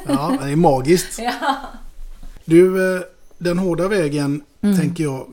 Ja, 0.08 0.38
det 0.42 0.52
är 0.52 0.56
magiskt. 0.56 1.18
ja. 1.22 1.56
Du, 2.44 2.96
eh, 2.96 3.02
den 3.38 3.58
hårda 3.58 3.88
vägen 3.88 4.42
Mm. 4.60 4.76
tänker 4.78 5.04
jag, 5.04 5.26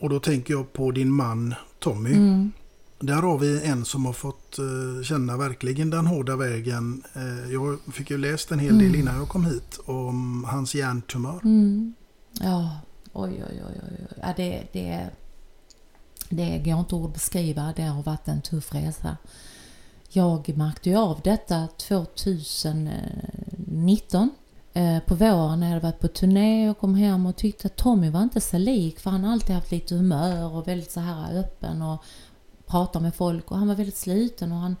och 0.00 0.08
då 0.10 0.20
tänker 0.20 0.54
jag 0.54 0.72
på 0.72 0.90
din 0.90 1.10
man 1.12 1.54
Tommy. 1.78 2.12
Mm. 2.12 2.52
Där 3.00 3.22
har 3.22 3.38
vi 3.38 3.62
en 3.64 3.84
som 3.84 4.06
har 4.06 4.12
fått 4.12 4.58
eh, 4.58 4.64
känna 5.04 5.36
verkligen 5.36 5.90
den 5.90 6.06
hårda 6.06 6.36
vägen. 6.36 7.02
Eh, 7.14 7.52
jag 7.52 7.78
fick 7.92 8.10
ju 8.10 8.18
läst 8.18 8.50
en 8.52 8.58
hel 8.58 8.78
del 8.78 8.86
Mm. 8.88 9.00
innan 9.00 9.16
jag 9.16 9.28
kom 9.28 9.44
hit 9.44 9.78
om 9.84 10.44
hans 10.48 10.74
hjärntumör. 10.74 11.40
Mm. 11.44 11.94
Ja, 12.40 12.76
oj, 13.12 13.44
oj, 13.50 13.62
oj, 13.68 13.80
oj. 13.88 14.06
Ja, 14.22 14.32
det, 14.36 14.62
det, 14.72 15.06
det 16.28 16.58
går 16.64 16.78
inte 16.80 16.96
att 16.96 17.12
beskriva. 17.12 17.72
Det 17.76 17.82
har 17.82 18.02
varit 18.02 18.28
en 18.28 18.42
tuff 18.42 18.74
resa. 18.74 19.16
Jag 20.10 20.56
märkte 20.56 20.90
ju 20.90 20.96
av 20.96 21.20
detta 21.24 21.66
2019. 21.66 24.30
Eh, 24.78 25.00
på 25.00 25.14
våren 25.14 25.60
när 25.60 25.66
jag 25.66 25.74
hade 25.74 25.86
varit 25.86 26.00
på 26.00 26.08
turné 26.08 26.70
och 26.70 26.78
kom 26.78 26.94
hem 26.94 27.26
och 27.26 27.36
tyckte 27.36 27.66
att 27.66 27.76
Tommy 27.76 28.10
var 28.10 28.22
inte 28.22 28.40
så 28.40 28.58
lik 28.58 29.00
för 29.00 29.10
han 29.10 29.24
har 29.24 29.32
alltid 29.32 29.54
haft 29.54 29.70
lite 29.70 29.94
humör 29.94 30.54
och 30.54 30.68
väldigt 30.68 30.90
så 30.90 31.00
här 31.00 31.38
öppen 31.38 31.82
och 31.82 32.04
pratar 32.66 33.00
med 33.00 33.14
folk 33.14 33.50
och 33.50 33.58
han 33.58 33.68
var 33.68 33.74
väldigt 33.74 33.96
sluten 33.96 34.52
och 34.52 34.58
han 34.58 34.76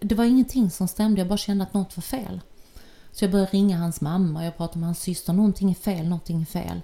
det 0.00 0.14
var 0.14 0.24
ingenting 0.24 0.70
som 0.70 0.88
stämde, 0.88 1.20
jag 1.20 1.28
bara 1.28 1.38
kände 1.38 1.64
att 1.64 1.74
något 1.74 1.96
var 1.96 2.02
fel. 2.02 2.40
Så 3.12 3.24
jag 3.24 3.32
började 3.32 3.50
ringa 3.50 3.78
hans 3.78 4.00
mamma, 4.00 4.44
jag 4.44 4.56
pratade 4.56 4.78
med 4.78 4.88
hans 4.88 5.00
syster, 5.00 5.32
någonting 5.32 5.70
är 5.70 5.74
fel, 5.74 6.04
någonting 6.04 6.40
är 6.40 6.46
fel. 6.46 6.80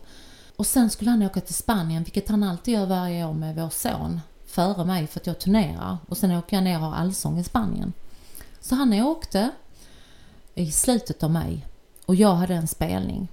Och 0.57 0.67
sen 0.67 0.91
skulle 0.91 1.11
han 1.11 1.23
åka 1.23 1.41
till 1.41 1.55
Spanien, 1.55 2.03
vilket 2.03 2.29
han 2.29 2.43
alltid 2.43 2.75
gör 2.75 2.87
varje 2.87 3.25
år 3.25 3.33
med 3.33 3.57
vår 3.57 3.71
son, 3.71 4.21
före 4.47 4.85
mig 4.85 5.07
för 5.07 5.21
att 5.21 5.27
jag 5.27 5.39
turnerar. 5.39 5.99
Och 6.09 6.17
sen 6.17 6.31
åker 6.31 6.57
jag 6.57 6.65
ner 6.65 6.77
och 6.77 6.85
har 6.87 6.95
allsång 6.95 7.39
i 7.39 7.45
Spanien. 7.45 7.93
Så 8.61 8.75
han 8.75 8.93
åkte 8.93 9.51
i 10.55 10.73
slutet 10.73 11.23
av 11.23 11.31
maj 11.31 11.67
och 12.07 12.15
jag 12.15 12.35
hade 12.35 12.55
en 12.55 12.67
spelning. 12.67 13.29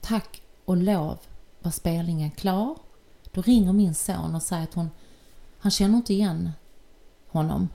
Tack 0.00 0.42
och 0.64 0.76
lov 0.76 1.18
var 1.60 1.70
spelningen 1.70 2.30
klar. 2.30 2.76
Då 3.32 3.42
ringer 3.42 3.72
min 3.72 3.94
son 3.94 4.34
och 4.34 4.42
säger 4.42 4.62
att 4.62 4.74
hon, 4.74 4.90
han 5.58 5.70
känner 5.70 5.96
inte 5.96 6.14
igen 6.14 6.50
honom. 7.28 7.68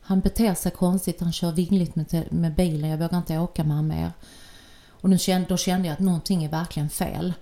Han 0.00 0.20
beter 0.20 0.54
sig 0.54 0.72
konstigt, 0.72 1.20
han 1.20 1.32
kör 1.32 1.52
vingligt 1.52 1.96
med, 1.96 2.32
med 2.32 2.54
bilen, 2.54 2.90
jag 2.90 2.98
vågar 2.98 3.18
inte 3.18 3.38
åka 3.38 3.64
med 3.64 3.76
honom 3.76 3.88
mer. 3.88 4.12
Och 4.88 5.10
nu 5.10 5.18
kände, 5.18 5.48
då 5.48 5.56
kände 5.56 5.88
jag 5.88 5.92
att 5.92 6.00
någonting 6.00 6.44
är 6.44 6.48
verkligen 6.48 6.90
fel. 6.90 7.32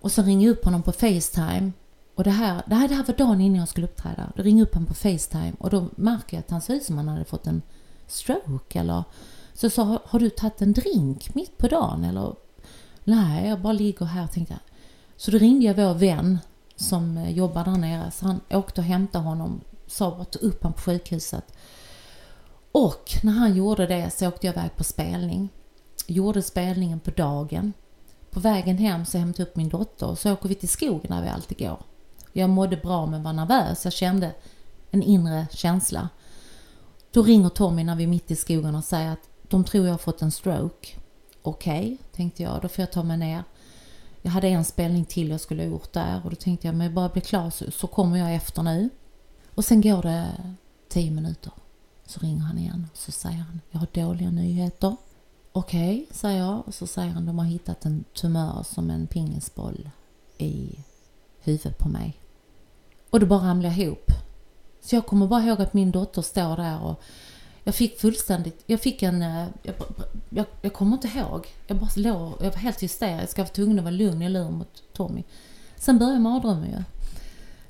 Och 0.00 0.12
så 0.12 0.22
ringer 0.22 0.46
jag 0.46 0.52
upp 0.52 0.64
honom 0.64 0.82
på 0.82 0.92
Facetime. 0.92 1.72
Och 2.14 2.24
det 2.24 2.30
här, 2.30 2.62
det 2.66 2.74
här, 2.74 2.88
det 2.88 2.94
här 2.94 3.04
var 3.04 3.14
dagen 3.14 3.40
innan 3.40 3.58
jag 3.58 3.68
skulle 3.68 3.86
uppträda. 3.86 4.32
Då 4.36 4.42
ringer 4.42 4.58
jag 4.58 4.68
upp 4.68 4.74
honom 4.74 4.86
på 4.86 4.94
Facetime 4.94 5.52
och 5.58 5.70
då 5.70 5.88
märker 5.96 6.36
jag 6.36 6.40
att 6.40 6.50
han 6.50 6.60
ser 6.60 6.74
ut 6.74 6.84
som 6.84 6.96
han 6.96 7.08
hade 7.08 7.24
fått 7.24 7.46
en 7.46 7.62
stroke 8.06 8.80
eller... 8.80 9.04
Så 9.58 9.66
jag 9.66 9.72
sa, 9.72 10.00
har, 10.04 10.18
du 10.18 10.30
tagit 10.30 10.62
en 10.62 10.72
drink 10.72 11.34
mitt 11.34 11.58
på 11.58 11.68
dagen 11.68 12.04
eller? 12.04 12.34
Nej, 13.04 13.48
jag 13.48 13.60
bara 13.60 13.72
ligger 13.72 14.06
här 14.06 14.26
tänkte 14.26 14.54
jag. 14.54 14.60
Så 15.16 15.30
då 15.30 15.38
ringde 15.38 15.66
jag 15.66 15.74
vår 15.74 15.94
vän 15.94 16.38
som 16.76 17.16
eh, 17.16 17.30
jobbar 17.30 17.64
där 17.64 17.76
nere. 17.76 18.10
Så 18.10 18.26
han 18.26 18.40
åkte 18.50 18.80
och 18.80 18.84
hämtade 18.84 19.24
honom. 19.24 19.60
Sa 19.86 20.10
bara 20.10 20.24
ta 20.24 20.38
upp 20.38 20.62
honom 20.62 20.72
på 20.72 20.80
sjukhuset. 20.80 21.52
Och 22.72 23.10
när 23.22 23.32
han 23.32 23.56
gjorde 23.56 23.86
det 23.86 24.10
så 24.10 24.28
åkte 24.28 24.46
jag 24.46 24.56
iväg 24.56 24.76
på 24.76 24.84
spelning. 24.84 25.48
gjorde 26.06 26.42
spelningen 26.42 27.00
på 27.00 27.10
dagen. 27.10 27.72
På 28.30 28.40
vägen 28.40 28.78
hem 28.78 29.04
så 29.04 29.18
hämtade 29.18 29.42
jag 29.42 29.48
upp 29.48 29.56
min 29.56 29.68
dotter 29.68 30.06
och 30.06 30.18
så 30.18 30.32
åker 30.32 30.48
vi 30.48 30.54
till 30.54 30.68
skogen 30.68 31.10
där 31.10 31.22
vi 31.22 31.28
alltid 31.28 31.58
går. 31.58 31.82
Jag 32.32 32.50
mådde 32.50 32.76
bra 32.76 33.06
men 33.06 33.22
var 33.22 33.32
nervös. 33.32 33.84
Jag 33.84 33.92
kände 33.92 34.34
en 34.90 35.02
inre 35.02 35.46
känsla. 35.50 36.08
Då 37.10 37.22
ringer 37.22 37.48
Tommy 37.48 37.84
när 37.84 37.96
vi 37.96 38.04
är 38.04 38.08
mitt 38.08 38.30
i 38.30 38.36
skogen 38.36 38.74
och 38.74 38.84
säger 38.84 39.12
att 39.12 39.28
de 39.48 39.64
tror 39.64 39.84
jag 39.84 39.92
har 39.92 39.98
fått 39.98 40.22
en 40.22 40.30
stroke. 40.30 40.88
Okej, 41.42 41.84
okay, 41.84 41.96
tänkte 42.12 42.42
jag. 42.42 42.62
Då 42.62 42.68
får 42.68 42.82
jag 42.82 42.92
ta 42.92 43.02
mig 43.02 43.16
ner. 43.16 43.44
Jag 44.22 44.30
hade 44.30 44.48
en 44.48 44.64
spelning 44.64 45.04
till 45.04 45.28
jag 45.28 45.40
skulle 45.40 45.62
ha 45.62 45.70
gjort 45.70 45.92
där 45.92 46.20
och 46.24 46.30
då 46.30 46.36
tänkte 46.36 46.66
jag, 46.66 46.74
men 46.74 46.84
jag 46.84 46.94
bara 46.94 47.08
blir 47.08 47.22
klar 47.22 47.50
så, 47.50 47.70
så 47.70 47.86
kommer 47.86 48.18
jag 48.18 48.34
efter 48.34 48.62
nu. 48.62 48.90
Och 49.54 49.64
sen 49.64 49.80
går 49.80 50.02
det 50.02 50.32
tio 50.88 51.10
minuter. 51.10 51.52
Så 52.06 52.20
ringer 52.20 52.42
han 52.42 52.58
igen 52.58 52.86
och 52.92 52.98
så 52.98 53.12
säger 53.12 53.38
han, 53.38 53.60
jag 53.70 53.78
har 53.78 53.88
dåliga 53.92 54.30
nyheter. 54.30 54.96
Okej, 55.52 55.94
okay, 55.94 56.06
säger 56.10 56.38
jag. 56.38 56.62
Och 56.66 56.74
så 56.74 56.86
säger 56.86 57.10
han, 57.10 57.26
de 57.26 57.38
har 57.38 57.46
hittat 57.46 57.84
en 57.84 58.04
tumör 58.14 58.62
som 58.62 58.90
en 58.90 59.06
pingisboll 59.06 59.90
i 60.38 60.78
huvudet 61.40 61.78
på 61.78 61.88
mig. 61.88 62.16
Och 63.10 63.20
då 63.20 63.26
bara 63.26 63.50
ramlar 63.50 63.70
jag 63.70 63.78
ihop. 63.78 64.10
Så 64.80 64.94
jag 64.94 65.06
kommer 65.06 65.26
bara 65.26 65.42
ihåg 65.42 65.60
att 65.60 65.74
min 65.74 65.90
dotter 65.90 66.22
står 66.22 66.56
där 66.56 66.82
och 66.82 67.02
jag 67.64 67.74
fick 67.74 68.00
fullständigt, 68.00 68.62
jag 68.66 68.80
fick 68.80 69.02
en, 69.02 69.22
eh, 69.22 69.46
jag, 69.62 69.74
jag, 70.30 70.46
jag 70.62 70.72
kommer 70.72 70.96
inte 70.96 71.08
ihåg. 71.08 71.46
Jag 71.66 71.76
bara 71.76 71.90
låg, 71.96 72.32
jag 72.40 72.50
var 72.50 72.56
helt 72.56 72.82
hysterisk. 72.82 73.38
Jag 73.38 73.44
var 73.44 73.50
tvungen 73.50 73.78
att 73.78 73.84
vara 73.84 73.94
lugn, 73.94 74.22
jag 74.22 74.32
lur 74.32 74.50
mot 74.50 74.82
Tommy. 74.92 75.24
Sen 75.76 75.98
började 75.98 76.18
mardrömmen 76.20 76.70
ju. 76.70 76.84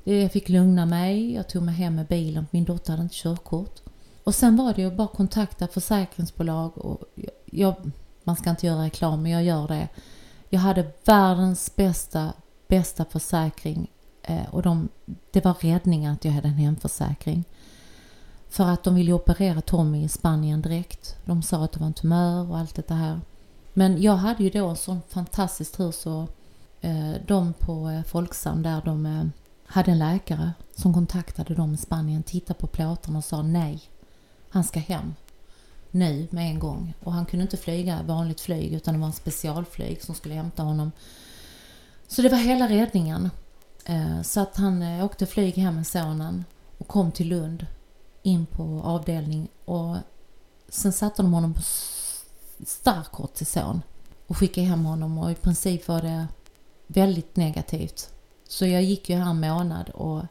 Jag 0.04 0.32
fick 0.32 0.48
lugna 0.48 0.86
mig, 0.86 1.34
jag 1.34 1.48
tog 1.48 1.62
mig 1.62 1.74
hem 1.74 1.94
med 1.94 2.06
bilen, 2.06 2.46
min 2.50 2.64
dotter 2.64 2.90
hade 2.90 3.02
inte 3.02 3.14
körkort. 3.14 3.80
Och 4.24 4.34
sen 4.34 4.56
var 4.56 4.74
det 4.74 4.82
ju 4.82 4.90
bara 4.90 5.08
kontakta 5.08 5.68
försäkringsbolag 5.68 6.78
och 6.78 7.04
jag, 7.44 7.90
man 8.24 8.36
ska 8.36 8.50
inte 8.50 8.66
göra 8.66 8.84
reklam 8.84 9.22
men 9.22 9.32
jag 9.32 9.44
gör 9.44 9.68
det. 9.68 9.88
Jag 10.48 10.60
hade 10.60 10.86
världens 11.04 11.76
bästa, 11.76 12.32
bästa 12.68 13.04
försäkring 13.04 13.90
eh, 14.22 14.48
och 14.50 14.62
de, 14.62 14.88
det 15.30 15.44
var 15.44 15.54
räddningen 15.54 16.12
att 16.12 16.24
jag 16.24 16.32
hade 16.32 16.48
en 16.48 16.54
hemförsäkring. 16.54 17.44
För 18.50 18.64
att 18.64 18.84
de 18.84 18.94
ville 18.94 19.12
operera 19.12 19.60
Tommy 19.60 20.04
i 20.04 20.08
Spanien 20.08 20.62
direkt. 20.62 21.16
De 21.24 21.42
sa 21.42 21.64
att 21.64 21.72
det 21.72 21.80
var 21.80 21.86
en 21.86 21.92
tumör 21.92 22.50
och 22.50 22.58
allt 22.58 22.88
det 22.88 22.94
här. 22.94 23.20
Men 23.74 24.02
jag 24.02 24.16
hade 24.16 24.44
ju 24.44 24.50
då 24.50 24.68
en 24.68 24.76
sån 24.76 25.02
fantastisk 25.08 25.76
tur 25.76 25.90
så 25.90 26.26
eh, 26.80 27.12
de 27.26 27.52
på 27.52 27.88
eh, 27.88 28.02
Folksam 28.02 28.62
där 28.62 28.82
de 28.84 29.06
eh, 29.06 29.24
hade 29.66 29.90
en 29.90 29.98
läkare 29.98 30.52
som 30.76 30.94
kontaktade 30.94 31.54
dem 31.54 31.74
i 31.74 31.76
Spanien, 31.76 32.22
tittade 32.22 32.58
på 32.58 32.66
plåtarna 32.66 33.18
och 33.18 33.24
sa 33.24 33.42
nej, 33.42 33.80
han 34.50 34.64
ska 34.64 34.80
hem 34.80 35.14
nu 35.90 36.28
med 36.30 36.50
en 36.50 36.58
gång. 36.58 36.94
Och 37.04 37.12
han 37.12 37.26
kunde 37.26 37.42
inte 37.42 37.56
flyga 37.56 38.02
vanligt 38.02 38.40
flyg 38.40 38.72
utan 38.72 38.94
det 38.94 39.00
var 39.00 39.06
en 39.06 39.12
specialflyg 39.12 40.02
som 40.02 40.14
skulle 40.14 40.34
hämta 40.34 40.62
honom. 40.62 40.92
Så 42.08 42.22
det 42.22 42.28
var 42.28 42.38
hela 42.38 42.68
räddningen. 42.68 43.30
Eh, 43.84 44.22
så 44.22 44.40
att 44.40 44.56
han 44.56 44.82
eh, 44.82 45.04
åkte 45.04 45.26
flyg 45.26 45.54
hem 45.54 45.74
med 45.74 45.86
sonen 45.86 46.44
och 46.78 46.88
kom 46.88 47.12
till 47.12 47.28
Lund 47.28 47.66
in 48.22 48.46
på 48.46 48.80
avdelning 48.84 49.48
och 49.64 49.96
sen 50.68 50.92
satte 50.92 51.22
de 51.22 51.32
honom 51.32 51.54
på 51.54 51.62
starkkort 52.66 53.34
till 53.34 53.46
son 53.46 53.82
och 54.26 54.36
skickade 54.36 54.66
hem 54.66 54.84
honom 54.84 55.18
och 55.18 55.30
i 55.30 55.34
princip 55.34 55.88
var 55.88 56.02
det 56.02 56.26
väldigt 56.86 57.36
negativt. 57.36 58.10
Så 58.48 58.66
jag 58.66 58.82
gick 58.82 59.10
ju 59.10 59.16
här 59.16 59.30
en 59.30 59.40
månad 59.40 59.90
och 59.90 60.22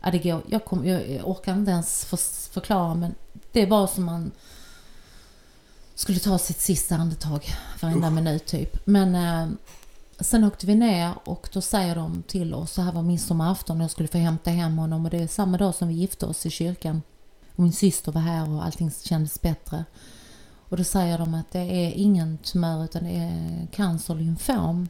ja, 0.00 0.10
det 0.10 0.18
går, 0.18 0.42
jag, 0.48 0.64
kom, 0.64 0.86
jag 0.86 1.28
orkar 1.28 1.54
inte 1.54 1.70
ens 1.70 2.04
för, 2.04 2.16
förklara 2.52 2.94
men 2.94 3.14
det 3.52 3.66
var 3.66 3.86
som 3.86 4.04
man 4.04 4.32
skulle 5.94 6.18
ta 6.18 6.38
sitt 6.38 6.60
sista 6.60 6.96
andetag 6.96 7.44
varenda 7.80 8.10
minut 8.10 8.46
typ. 8.46 8.86
Men 8.86 9.14
eh, 9.14 9.54
sen 10.20 10.44
åkte 10.44 10.66
vi 10.66 10.74
ner 10.74 11.12
och 11.24 11.48
då 11.52 11.60
säger 11.60 11.94
de 11.94 12.22
till 12.22 12.54
oss, 12.54 12.72
så 12.72 12.82
här 12.82 12.92
var 12.92 13.02
midsommarafton 13.02 13.76
och 13.76 13.84
jag 13.84 13.90
skulle 13.90 14.08
få 14.08 14.18
hämta 14.18 14.50
hem 14.50 14.78
honom 14.78 15.04
och 15.04 15.10
det 15.10 15.22
är 15.22 15.26
samma 15.26 15.58
dag 15.58 15.74
som 15.74 15.88
vi 15.88 15.94
gifte 15.94 16.26
oss 16.26 16.46
i 16.46 16.50
kyrkan. 16.50 17.02
Och 17.56 17.62
min 17.62 17.72
syster 17.72 18.12
var 18.12 18.20
här 18.20 18.50
och 18.50 18.64
allting 18.64 18.90
kändes 18.90 19.40
bättre. 19.40 19.84
Och 20.68 20.76
då 20.76 20.84
säger 20.84 21.18
de 21.18 21.34
att 21.34 21.50
det 21.50 21.58
är 21.58 21.92
ingen 21.92 22.38
tumör 22.38 22.84
utan 22.84 23.04
det 23.04 23.10
är 23.10 23.66
cancer 23.72 24.14
lymfom. 24.14 24.88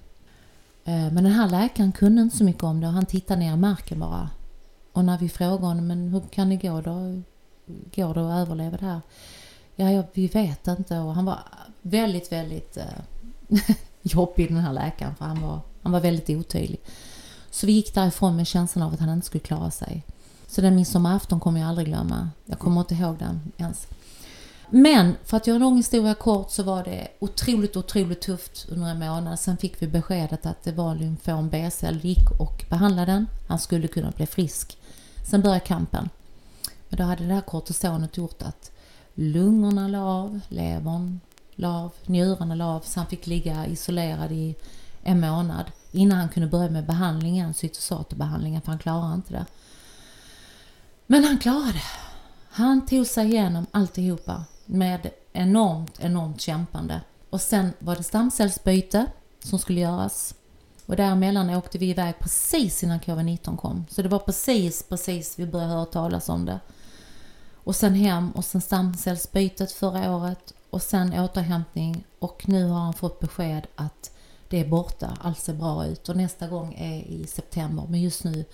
Eh, 0.85 1.13
men 1.13 1.25
den 1.25 1.33
här 1.33 1.49
läkaren 1.49 1.93
kunde 1.93 2.23
inte 2.23 2.37
så 2.37 2.45
mycket 2.45 2.63
om 2.63 2.81
det 2.81 2.87
och 2.87 2.93
han 2.93 3.07
tittade 3.07 3.41
ner 3.41 3.53
i 3.53 3.57
marken 3.57 4.01
bara. 4.01 4.31
Och 4.93 5.05
när 5.05 5.19
vi 5.19 5.29
frågade 5.29 5.67
honom, 5.67 5.87
men 5.87 6.09
hur 6.09 6.21
kan 6.21 6.49
det 6.49 6.57
gå 6.57 6.81
då? 6.81 7.23
Går 7.67 8.15
det 8.15 8.21
att 8.21 8.43
överleva 8.43 8.77
det 8.77 8.87
här? 8.87 9.01
Ja, 9.77 9.91
ja 9.91 10.05
vi 10.13 10.27
vet 10.27 10.69
inte 10.69 10.99
och 10.99 11.15
han 11.15 11.25
var 11.25 11.39
väldigt, 11.83 12.33
väldigt 12.33 12.77
eh, 12.77 12.85
jobbig 14.05 14.49
den 14.49 14.57
här 14.57 14.73
läkaren 14.73 15.15
för 15.15 15.25
han 15.25 15.43
var, 15.43 15.61
han 15.83 15.93
var 15.93 16.01
väldigt 16.01 16.31
otydlig. 16.31 16.81
Så 17.51 17.67
vi 17.67 17.73
gick 17.73 17.95
därifrån 17.95 18.37
med 18.37 18.47
känslan 18.47 18.87
av 18.87 18.93
att 18.93 19.01
han 19.01 19.09
inte 19.09 19.27
skulle 19.27 19.45
klara 19.45 19.71
sig. 19.71 20.03
Så 20.47 20.61
den 20.61 20.75
midsommarafton 20.75 21.41
kommer 21.41 21.61
jag 21.61 21.69
aldrig 21.69 21.87
glömma. 21.87 22.31
Jag 22.45 22.59
kommer 22.59 22.81
inte 22.81 22.95
ihåg 22.95 23.19
den 23.19 23.53
ens. 23.57 23.87
Men 24.71 25.17
för 25.25 25.37
att 25.37 25.47
göra 25.47 25.55
en 25.55 25.63
lång 25.63 25.77
historia 25.77 26.15
kort 26.15 26.51
så 26.51 26.63
var 26.63 26.85
det 26.85 27.09
otroligt, 27.19 27.77
otroligt 27.77 28.21
tufft 28.21 28.67
under 28.69 28.87
en 28.87 28.99
månad. 28.99 29.41
Sen 29.41 29.57
fick 29.57 29.83
vi 29.83 29.87
beskedet 29.87 30.47
att 30.47 30.63
det 30.63 30.73
var 30.73 30.95
lymfom 30.95 31.49
B-cell. 31.49 32.01
gick 32.05 32.31
och 32.41 32.65
behandlade 32.71 33.13
den. 33.13 33.27
Han 33.49 33.59
skulle 33.59 33.89
kunna 33.89 34.11
bli 34.11 34.27
frisk. 34.27 34.79
Sen 35.31 35.43
började 35.43 35.61
kampen. 35.61 36.09
Men 36.89 36.97
då 36.97 37.05
hade 37.05 37.27
det 37.27 37.35
här 37.35 37.41
kortisonet 37.41 38.17
gjort 38.17 38.43
att 38.43 38.71
lungorna 39.15 39.89
la 39.89 40.05
av, 40.05 40.41
levern 40.49 41.21
lav, 41.57 41.93
njurarna 42.07 42.55
la 42.55 42.67
av. 42.67 42.81
Så 42.81 43.01
han 43.01 43.07
fick 43.07 43.27
ligga 43.27 43.67
isolerad 43.67 44.33
i 44.33 44.55
en 45.03 45.21
månad 45.21 45.65
innan 45.93 46.19
han 46.19 46.29
kunde 46.29 46.49
börja 46.49 46.71
med 46.71 46.87
behandlingen, 46.87 47.55
cytosaterbehandlingen, 47.55 48.63
för 48.63 48.69
han 48.69 48.79
klarade 48.79 49.15
inte 49.15 49.33
det. 49.33 49.47
Men 51.07 51.25
han 51.25 51.39
klarade 51.39 51.73
det. 51.73 51.83
Han 52.51 52.87
tog 52.87 53.07
sig 53.07 53.27
igenom 53.27 53.67
alltihopa 53.71 54.45
med 54.67 55.11
enormt, 55.33 56.01
enormt 56.01 56.41
kämpande. 56.41 57.01
Och 57.31 57.41
sen 57.41 57.73
var 57.79 57.97
det 57.97 58.03
stamcellsbyte 58.03 59.07
som 59.41 59.59
skulle 59.59 59.81
göras. 59.81 60.35
Och 60.87 60.97
däremellan 60.97 61.51
åkte 61.51 61.79
vi 61.79 61.91
iväg 61.91 62.15
precis 62.19 62.83
innan 62.83 63.01
covid-19 63.01 63.57
kom. 63.57 63.87
Så 63.91 64.03
det 64.03 64.09
var 64.09 64.19
precis, 64.19 64.83
precis 64.83 65.39
vi 65.39 65.47
började 65.47 65.73
höra 65.73 65.85
talas 65.85 66.29
om 66.29 66.45
det. 66.45 66.61
Och 67.55 67.77
sen 67.77 67.95
hem 67.95 68.31
och 68.31 68.45
sen 68.45 68.61
stamcellsbytet 68.61 69.73
förra 69.73 70.17
året 70.17 70.55
och 70.75 70.83
sen 70.83 71.13
återhämtning 71.13 72.05
och 72.19 72.49
nu 72.49 72.65
har 72.69 72.81
han 72.81 72.93
fått 72.93 73.21
besked 73.21 73.67
att 73.75 74.11
det 74.49 74.61
är 74.61 74.69
borta, 74.69 75.19
allt 75.21 75.39
ser 75.39 75.55
bra 75.55 75.87
ut 75.87 76.09
och 76.09 76.17
nästa 76.17 76.47
gång 76.47 76.75
är 76.75 77.03
i 77.03 77.27
september. 77.27 77.85
Men 77.89 78.03
just 78.03 78.25
nu 78.25 78.45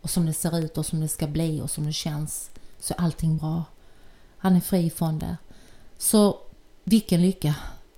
och 0.00 0.10
som 0.10 0.26
det 0.26 0.32
ser 0.32 0.58
ut 0.58 0.78
och 0.78 0.86
som 0.86 1.00
det 1.00 1.08
ska 1.08 1.26
bli 1.26 1.60
och 1.60 1.70
som 1.70 1.86
det 1.86 1.92
känns 1.92 2.50
så 2.80 2.94
är 2.94 3.00
allting 3.00 3.36
bra. 3.38 3.64
Han 4.36 4.56
är 4.56 4.60
fri 4.60 4.90
från 4.90 5.18
det. 5.18 5.36
Så 5.98 6.38
vilken 6.84 7.22
lycka. 7.22 7.54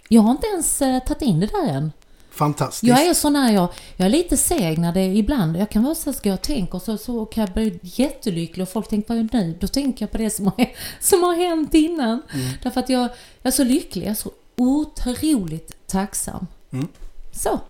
Jag 0.08 0.22
har 0.22 0.30
inte 0.30 0.46
ens 0.46 0.82
eh, 0.82 1.02
tagit 1.02 1.22
in 1.22 1.40
det 1.40 1.46
där 1.46 1.68
än. 1.68 1.92
Fantastiskt. 2.36 2.88
Jag 2.88 3.06
är 3.06 3.14
sån 3.14 3.36
här, 3.36 3.52
jag, 3.52 3.68
jag 3.96 4.06
är 4.06 4.10
lite 4.10 4.36
seg 4.36 4.78
när 4.78 4.92
det 4.92 5.04
ibland, 5.04 5.56
jag 5.56 5.70
kan 5.70 5.82
vara 5.82 5.94
så 5.94 6.12
ska 6.12 6.28
jag 6.28 6.42
tänka 6.42 6.76
och 6.76 6.82
så, 6.82 6.98
så 6.98 7.26
kan 7.26 7.44
jag 7.44 7.52
bli 7.52 7.78
jättelycklig 7.82 8.62
och 8.62 8.68
folk 8.68 8.88
tänker 8.88 9.08
vad 9.08 9.18
är 9.18 9.28
nu? 9.32 9.56
Då 9.60 9.66
tänker 9.66 10.02
jag 10.02 10.12
på 10.12 10.18
det 10.18 10.30
som 10.30 10.46
har, 10.46 10.70
som 11.00 11.22
har 11.22 11.34
hänt 11.34 11.74
innan. 11.74 12.22
Mm. 12.34 12.48
Därför 12.62 12.80
att 12.80 12.88
jag, 12.88 13.02
jag 13.02 13.10
är 13.42 13.50
så 13.50 13.64
lycklig, 13.64 14.04
jag 14.04 14.10
är 14.10 14.14
så 14.14 14.30
otroligt 14.56 15.86
tacksam. 15.86 16.46
Mm. 16.70 16.88
Så. 17.32 17.60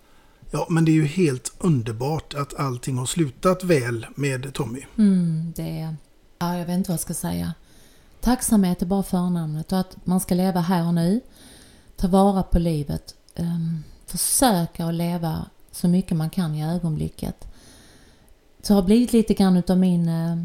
Ja, 0.51 0.66
men 0.70 0.84
det 0.84 0.90
är 0.90 0.94
ju 0.94 1.06
helt 1.06 1.52
underbart 1.59 2.34
att 2.34 2.55
allting 2.55 2.98
har 2.98 3.06
slutat 3.06 3.64
väl 3.64 4.06
med 4.14 4.55
Tommy. 4.55 4.80
Mm, 4.98 5.52
det 5.56 5.97
ja, 6.38 6.56
jag 6.56 6.66
vet 6.66 6.76
inte 6.76 6.90
vad 6.90 6.94
jag 6.94 7.01
ska 7.01 7.14
säga. 7.14 7.55
Tacksamhet 8.20 8.82
är 8.82 8.86
bara 8.86 9.02
förnamnet 9.02 9.72
och 9.72 9.78
att 9.78 10.06
man 10.06 10.20
ska 10.20 10.34
leva 10.34 10.60
här 10.60 10.86
och 10.86 10.94
nu. 10.94 11.20
Ta 11.97 12.09
vara 12.09 12.43
på 12.43 12.59
livet. 12.59 13.14
Um, 13.36 13.82
försöka 14.06 14.86
att 14.86 14.94
leva 14.94 15.46
så 15.70 15.88
mycket 15.88 16.16
man 16.16 16.30
kan 16.30 16.54
i 16.54 16.64
ögonblicket. 16.64 17.48
Så 18.62 18.74
har 18.74 18.82
blivit 18.82 19.12
lite 19.12 19.34
grann 19.34 19.56
utav 19.56 19.78
min 19.78 20.08
uh, 20.08 20.44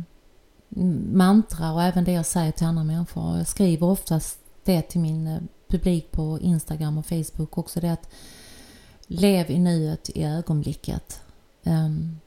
mantra 1.13 1.73
och 1.73 1.83
även 1.83 2.03
det 2.03 2.11
jag 2.11 2.25
säger 2.25 2.51
till 2.51 2.67
andra 2.67 2.83
människor. 2.83 3.38
Jag 3.38 3.47
skriver 3.47 3.88
oftast 3.88 4.39
det 4.63 4.81
till 4.81 4.99
min 4.99 5.27
uh, 5.27 5.39
publik 5.67 6.11
på 6.11 6.39
Instagram 6.41 6.97
och 6.97 7.05
Facebook 7.05 7.57
också. 7.57 7.79
Det 7.79 7.89
att 7.89 8.09
lev 9.07 9.51
i 9.51 9.59
nuet 9.59 10.09
i 10.09 10.23
ögonblicket. 10.23 11.21
Um, 11.63 12.19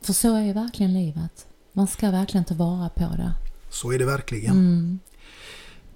för 0.00 0.12
så 0.12 0.36
är 0.36 0.54
verkligen 0.54 0.92
livet. 0.92 1.46
Man 1.72 1.86
ska 1.86 2.10
verkligen 2.10 2.44
ta 2.44 2.54
vara 2.54 2.88
på 2.88 3.00
det. 3.16 3.32
Så 3.70 3.92
är 3.92 3.98
det 3.98 4.04
verkligen. 4.04 4.52
Mm. 4.52 4.98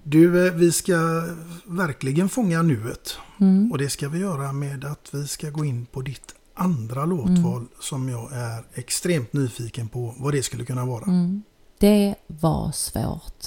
Du, 0.09 0.47
eh, 0.47 0.53
vi 0.53 0.71
ska 0.71 1.23
verkligen 1.65 2.29
fånga 2.29 2.61
nuet. 2.61 3.17
Mm. 3.39 3.71
Och 3.71 3.77
det 3.77 3.89
ska 3.89 4.09
vi 4.09 4.19
göra 4.19 4.53
med 4.53 4.85
att 4.85 5.09
vi 5.13 5.27
ska 5.27 5.49
gå 5.49 5.65
in 5.65 5.85
på 5.85 6.01
ditt 6.01 6.35
andra 6.53 7.05
låtval 7.05 7.57
mm. 7.57 7.69
som 7.79 8.09
jag 8.09 8.33
är 8.33 8.65
extremt 8.73 9.33
nyfiken 9.33 9.89
på 9.89 10.15
vad 10.17 10.33
det 10.33 10.43
skulle 10.43 10.65
kunna 10.65 10.85
vara. 10.85 11.03
Mm. 11.03 11.43
Det 11.77 12.15
var 12.27 12.71
svårt. 12.71 13.45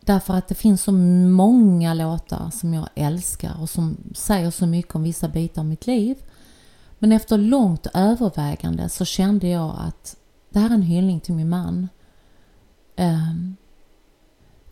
Därför 0.00 0.34
att 0.34 0.48
det 0.48 0.54
finns 0.54 0.82
så 0.82 0.92
många 0.92 1.94
låtar 1.94 2.50
som 2.50 2.74
jag 2.74 2.88
älskar 2.94 3.60
och 3.60 3.70
som 3.70 3.96
säger 4.14 4.50
så 4.50 4.66
mycket 4.66 4.94
om 4.94 5.02
vissa 5.02 5.28
bitar 5.28 5.62
av 5.62 5.66
mitt 5.66 5.86
liv. 5.86 6.16
Men 6.98 7.12
efter 7.12 7.38
långt 7.38 7.86
övervägande 7.94 8.88
så 8.88 9.04
kände 9.04 9.48
jag 9.48 9.76
att 9.78 10.16
det 10.50 10.58
här 10.58 10.70
är 10.70 10.74
en 10.74 10.82
hyllning 10.82 11.20
till 11.20 11.34
min 11.34 11.48
man. 11.48 11.88
Um, 12.96 13.56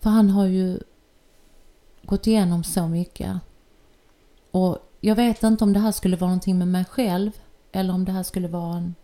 för 0.00 0.10
han 0.10 0.30
har 0.30 0.46
ju 0.46 0.78
gått 2.10 2.26
igenom 2.26 2.64
så 2.64 2.88
mycket. 2.88 3.36
Och 4.50 4.78
jag 5.00 5.16
vet 5.16 5.42
inte 5.42 5.64
om 5.64 5.72
det 5.72 5.80
här 5.80 5.92
skulle 5.92 6.16
vara 6.16 6.28
någonting 6.28 6.58
med 6.58 6.68
mig 6.68 6.84
själv 6.84 7.30
eller 7.72 7.94
om 7.94 8.04
det 8.04 8.12
här 8.12 8.22
skulle 8.22 8.48
vara 8.48 8.76
en, 8.76 8.94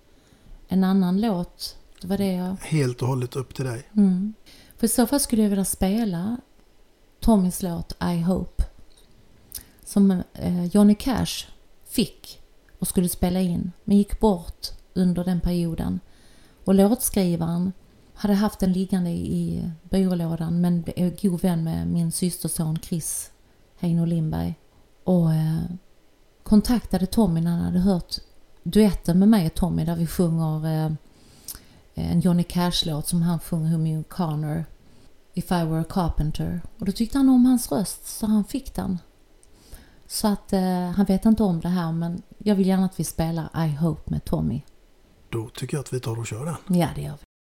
en 0.69 0.85
annan 0.85 1.21
låt. 1.21 1.77
Det 2.01 2.09
var 2.09 2.19
det 2.19 2.33
jag... 2.33 2.57
Helt 2.61 3.03
och 3.03 3.09
hållet 3.09 3.37
upp 3.37 3.55
till 3.55 3.65
dig. 3.65 3.89
Mm. 3.97 4.35
För 4.77 4.87
i 4.87 4.89
så 4.89 5.07
fall 5.07 5.21
skulle 5.21 5.43
jag 5.43 5.51
vilja 5.51 5.65
spela 5.65 6.37
Tommys 7.21 7.63
låt 7.63 7.97
I 8.03 8.23
Hope. 8.23 8.65
Som 9.85 10.23
eh, 10.33 10.65
Johnny 10.65 10.95
Cash 10.95 11.47
fick 11.89 12.41
och 12.79 12.89
skulle 12.89 13.09
spela 13.09 13.41
in 13.41 13.73
men 13.85 13.97
gick 13.97 14.21
bort 14.21 14.67
under 14.95 15.25
den 15.25 15.41
perioden. 15.41 16.01
Och 16.65 16.75
låtskrivaren 16.75 17.73
hade 18.17 18.35
haft 18.35 18.61
den 18.61 18.73
liggande 18.73 19.11
i 19.11 19.71
byrålådan 19.83 20.61
men 20.61 20.85
är 20.97 21.23
god 21.23 21.41
vän 21.43 21.65
med 21.65 21.87
min 21.87 22.13
systerson 22.13 22.79
Chris 22.83 23.31
Heino 23.79 24.05
Lindberg. 24.05 24.55
Och 25.05 25.35
eh, 25.35 25.63
kontaktade 26.43 27.07
Tommy 27.07 27.41
när 27.41 27.51
han 27.51 27.61
hade 27.61 27.79
hört 27.79 28.17
duetten 28.63 29.19
med 29.19 29.29
mig 29.29 29.47
och 29.47 29.55
Tommy 29.55 29.85
där 29.85 29.97
vi 29.97 30.07
sjunger 30.07 30.67
eh, 30.67 30.93
en 31.95 32.21
Johnny 32.21 32.43
Cash-låt 32.43 33.09
som 33.09 33.23
han 33.23 33.39
sjunger 33.39 33.71
Humi 33.71 34.05
Connor 34.09 34.65
If 35.35 35.51
I 35.51 35.65
Were 35.65 35.81
a 35.81 35.85
Carpenter. 35.89 36.61
Och 36.79 36.87
då 36.87 36.93
tyckte 36.93 37.19
han 37.19 37.29
om 37.29 37.47
hans 37.47 37.73
röst 37.73 38.07
så 38.07 38.27
han 38.27 38.45
fick 38.45 38.75
den. 38.75 38.99
Så 40.07 40.29
att 40.29 40.53
eh, 40.53 40.91
han 40.91 41.05
vet 41.05 41.25
inte 41.25 41.43
om 41.43 41.61
det 41.61 41.69
här 41.69 41.93
men 41.93 42.23
jag 42.39 42.55
vill 42.55 42.67
gärna 42.67 42.85
att 42.85 43.01
vi 43.01 43.05
spelar 43.05 43.67
I 43.67 43.77
Hope 43.77 44.11
med 44.11 44.25
Tommy. 44.25 44.63
Då 45.29 45.49
tycker 45.49 45.77
jag 45.77 45.83
att 45.83 45.93
vi 45.93 46.01
tar 46.01 46.19
och 46.19 46.27
kör 46.27 46.45
den. 46.45 46.79
Ja, 46.79 46.89
det 46.95 47.03
gör 47.03 47.13
vi. 47.13 47.36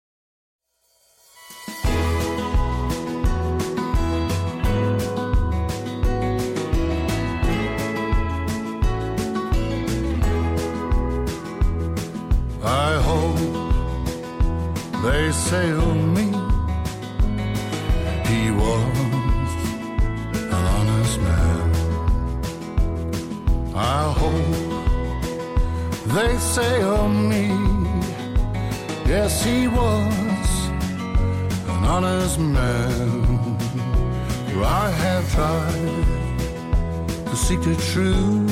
I 12.66 12.94
hope 13.02 13.40
they 15.04 15.32
say 15.34 15.72
of 15.72 15.96
me 16.16 16.28
he 18.26 18.52
was 18.52 19.00
an 20.36 20.66
honest 20.78 21.20
man. 21.20 21.72
I 23.76 24.14
hope 24.22 24.74
they 26.16 26.38
of 26.84 27.12
me, 27.12 27.48
yes, 29.06 29.44
he 29.44 29.68
was 29.68 30.70
an 31.68 31.84
honest 31.84 32.40
man. 32.40 33.58
For 34.48 34.64
I 34.64 34.90
have 34.90 35.30
tried 35.34 37.26
to 37.28 37.36
seek 37.36 37.62
the 37.62 37.76
truth 37.92 38.52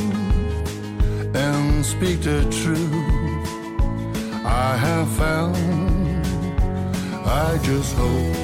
and 1.33 1.85
speak 1.85 2.21
the 2.23 2.43
truth. 2.51 3.20
I 4.63 4.77
have 4.77 5.09
found. 5.17 5.57
I 7.25 7.57
just 7.63 7.95
hope 7.95 8.35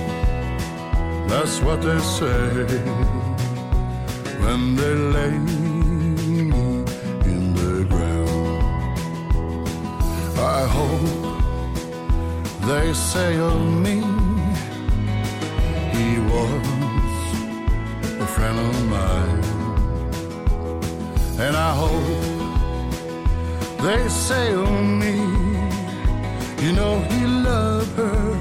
that's 1.29 1.61
what 1.61 1.79
they 1.83 1.99
say 1.99 2.65
when 4.41 4.75
they 4.75 4.95
lay 5.15 5.37
me 5.37 5.59
in 7.31 7.53
the 7.53 7.85
ground. 7.93 9.69
I 10.39 10.65
hope 10.77 11.37
they 12.67 12.93
say 12.93 13.37
of 13.37 13.61
me 13.85 13.97
he 15.95 16.07
was 16.33 16.67
a 18.25 18.27
friend 18.35 18.57
of 18.67 18.75
mine, 18.95 19.43
and 21.45 21.55
I 21.55 21.71
hope 21.83 22.23
they 23.85 24.09
say 24.09 24.53
of 24.53 24.81
me. 25.03 25.46
You 26.59 26.71
know 26.73 26.99
he 27.11 27.25
loved 27.25 27.95
her 27.97 28.33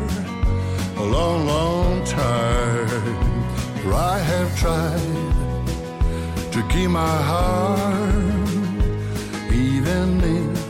a 0.96 1.04
long, 1.04 1.46
long 1.46 2.04
time. 2.04 2.88
For 3.82 3.92
I 3.92 4.18
have 4.18 4.58
tried 4.58 5.26
to 6.52 6.62
keep 6.70 6.90
my 6.90 7.16
heart, 7.30 8.48
even 9.52 10.08
if 10.40 10.66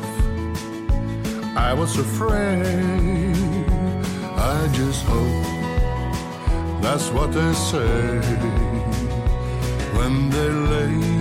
I 1.57 1.73
was 1.73 1.97
afraid. 1.99 3.37
I 4.37 4.69
just 4.73 5.05
hope 5.05 5.47
that's 6.83 7.09
what 7.11 7.33
they 7.33 7.53
say 7.55 8.21
when 9.97 10.31
they 10.31 10.51
lay 10.73 11.16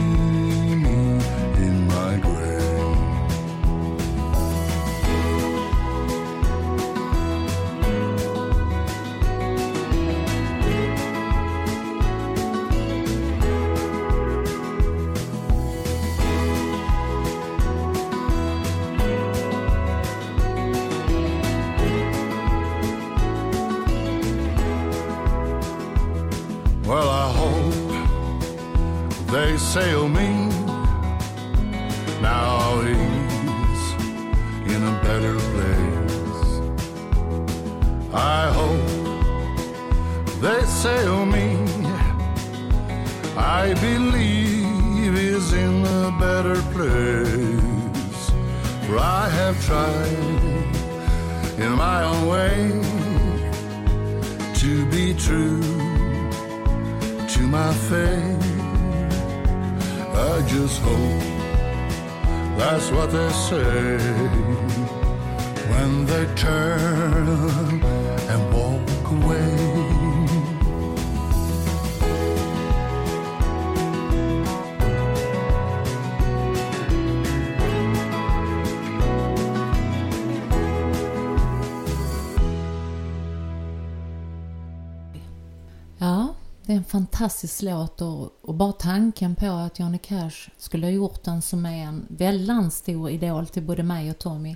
låt 87.86 88.02
och, 88.41 88.56
bara 88.56 88.72
tanken 88.72 89.36
på 89.36 89.45
att 89.45 89.80
Johnny 89.80 89.98
Cash 89.98 90.49
skulle 90.57 90.86
ha 90.86 90.91
gjort 90.91 91.24
den 91.24 91.41
som 91.41 91.66
är 91.66 91.84
en 91.84 92.06
väldigt 92.10 92.74
stor 92.74 93.10
idol 93.10 93.48
till 93.48 93.64
både 93.64 93.84
mig 93.84 94.10
och 94.10 94.20
Tommy 94.20 94.56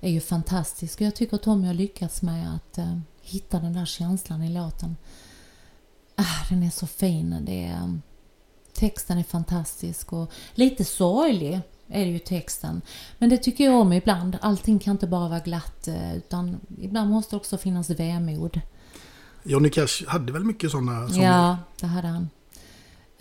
är 0.00 0.10
ju 0.10 0.20
fantastisk. 0.20 1.00
Och 1.00 1.06
jag 1.06 1.14
tycker 1.14 1.36
att 1.36 1.42
Tommy 1.42 1.66
har 1.66 1.74
lyckats 1.74 2.22
med 2.22 2.54
att 2.54 2.78
eh, 2.78 2.98
hitta 3.22 3.60
den 3.60 3.72
där 3.72 3.84
känslan 3.84 4.42
i 4.42 4.54
låten. 4.54 4.96
Ah, 6.16 6.48
den 6.48 6.62
är 6.62 6.70
så 6.70 6.86
fin. 6.86 7.36
Det 7.42 7.64
är, 7.64 7.98
texten 8.74 9.18
är 9.18 9.22
fantastisk 9.22 10.12
och 10.12 10.32
lite 10.54 10.84
sorglig 10.84 11.60
är 11.88 12.04
det 12.04 12.10
ju 12.10 12.18
texten. 12.18 12.82
Men 13.18 13.30
det 13.30 13.36
tycker 13.36 13.64
jag 13.64 13.80
om 13.80 13.92
ibland. 13.92 14.38
Allting 14.40 14.78
kan 14.78 14.92
inte 14.92 15.06
bara 15.06 15.28
vara 15.28 15.40
glatt 15.40 15.88
eh, 15.88 16.16
utan 16.16 16.60
ibland 16.78 17.10
måste 17.10 17.36
också 17.36 17.58
finnas 17.58 17.90
vemod. 17.90 18.60
Johnny 19.44 19.70
Cash 19.70 20.06
hade 20.06 20.32
väl 20.32 20.44
mycket 20.44 20.70
sådana? 20.70 21.08
Ja, 21.10 21.56
det 21.80 21.86
hade 21.86 22.08
han. 22.08 22.28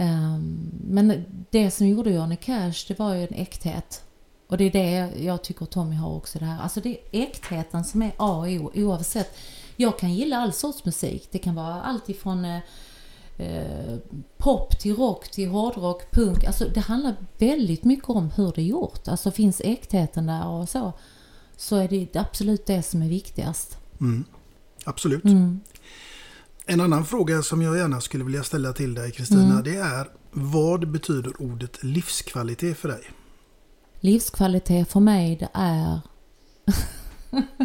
Ehm, 0.01 0.71
men 0.83 1.25
det 1.49 1.71
som 1.71 1.87
gjorde 1.87 2.11
Johnny 2.11 2.35
Cash, 2.35 2.73
det 2.87 2.99
var 2.99 3.13
ju 3.13 3.23
en 3.23 3.33
äkthet. 3.33 4.03
Och 4.47 4.57
det 4.57 4.63
är 4.63 4.71
det 4.71 5.23
jag 5.23 5.43
tycker 5.43 5.65
Tommy 5.65 5.95
har 5.95 6.15
också 6.15 6.39
det 6.39 6.45
här. 6.45 6.61
Alltså 6.61 6.81
det 6.81 6.89
är 6.89 7.21
äktheten 7.23 7.83
som 7.83 8.01
är 8.01 8.11
A 8.17 8.37
och 8.37 8.47
O 8.47 8.71
oavsett. 8.75 9.37
Jag 9.75 9.99
kan 9.99 10.13
gilla 10.13 10.37
all 10.37 10.53
sorts 10.53 10.85
musik. 10.85 11.27
Det 11.31 11.37
kan 11.39 11.55
vara 11.55 11.81
allt 11.81 12.09
ifrån 12.09 12.45
eh, 12.45 12.59
eh, 13.37 13.97
pop 14.37 14.79
till 14.79 14.95
rock 14.95 15.31
till 15.31 15.49
hårdrock, 15.49 16.11
punk. 16.11 16.43
Alltså 16.43 16.65
det 16.73 16.79
handlar 16.79 17.15
väldigt 17.37 17.83
mycket 17.83 18.09
om 18.09 18.31
hur 18.35 18.51
det 18.55 18.61
är 18.61 18.65
gjort. 18.65 19.07
Alltså 19.07 19.31
finns 19.31 19.61
äktheten 19.61 20.25
där 20.25 20.47
och 20.47 20.69
så. 20.69 20.93
Så 21.57 21.75
är 21.75 21.87
det 21.87 22.15
absolut 22.15 22.65
det 22.65 22.83
som 22.83 23.01
är 23.01 23.09
viktigast. 23.09 23.77
Mm. 23.99 24.23
Absolut. 24.85 25.23
Mm. 25.23 25.59
En 26.71 26.81
annan 26.81 27.05
fråga 27.05 27.41
som 27.41 27.61
jag 27.61 27.77
gärna 27.77 28.01
skulle 28.01 28.23
vilja 28.23 28.43
ställa 28.43 28.73
till 28.73 28.93
dig 28.93 29.11
Kristina 29.11 29.43
Mm. 29.43 29.63
det 29.63 29.75
är 29.75 30.07
vad 30.31 30.91
betyder 30.91 31.41
ordet 31.41 31.83
livskvalitet 31.83 32.77
för 32.77 32.89
dig? 32.89 33.01
Livskvalitet 33.99 34.91
för 34.91 34.99
mig 34.99 35.35
det 35.35 35.49
är 35.53 35.99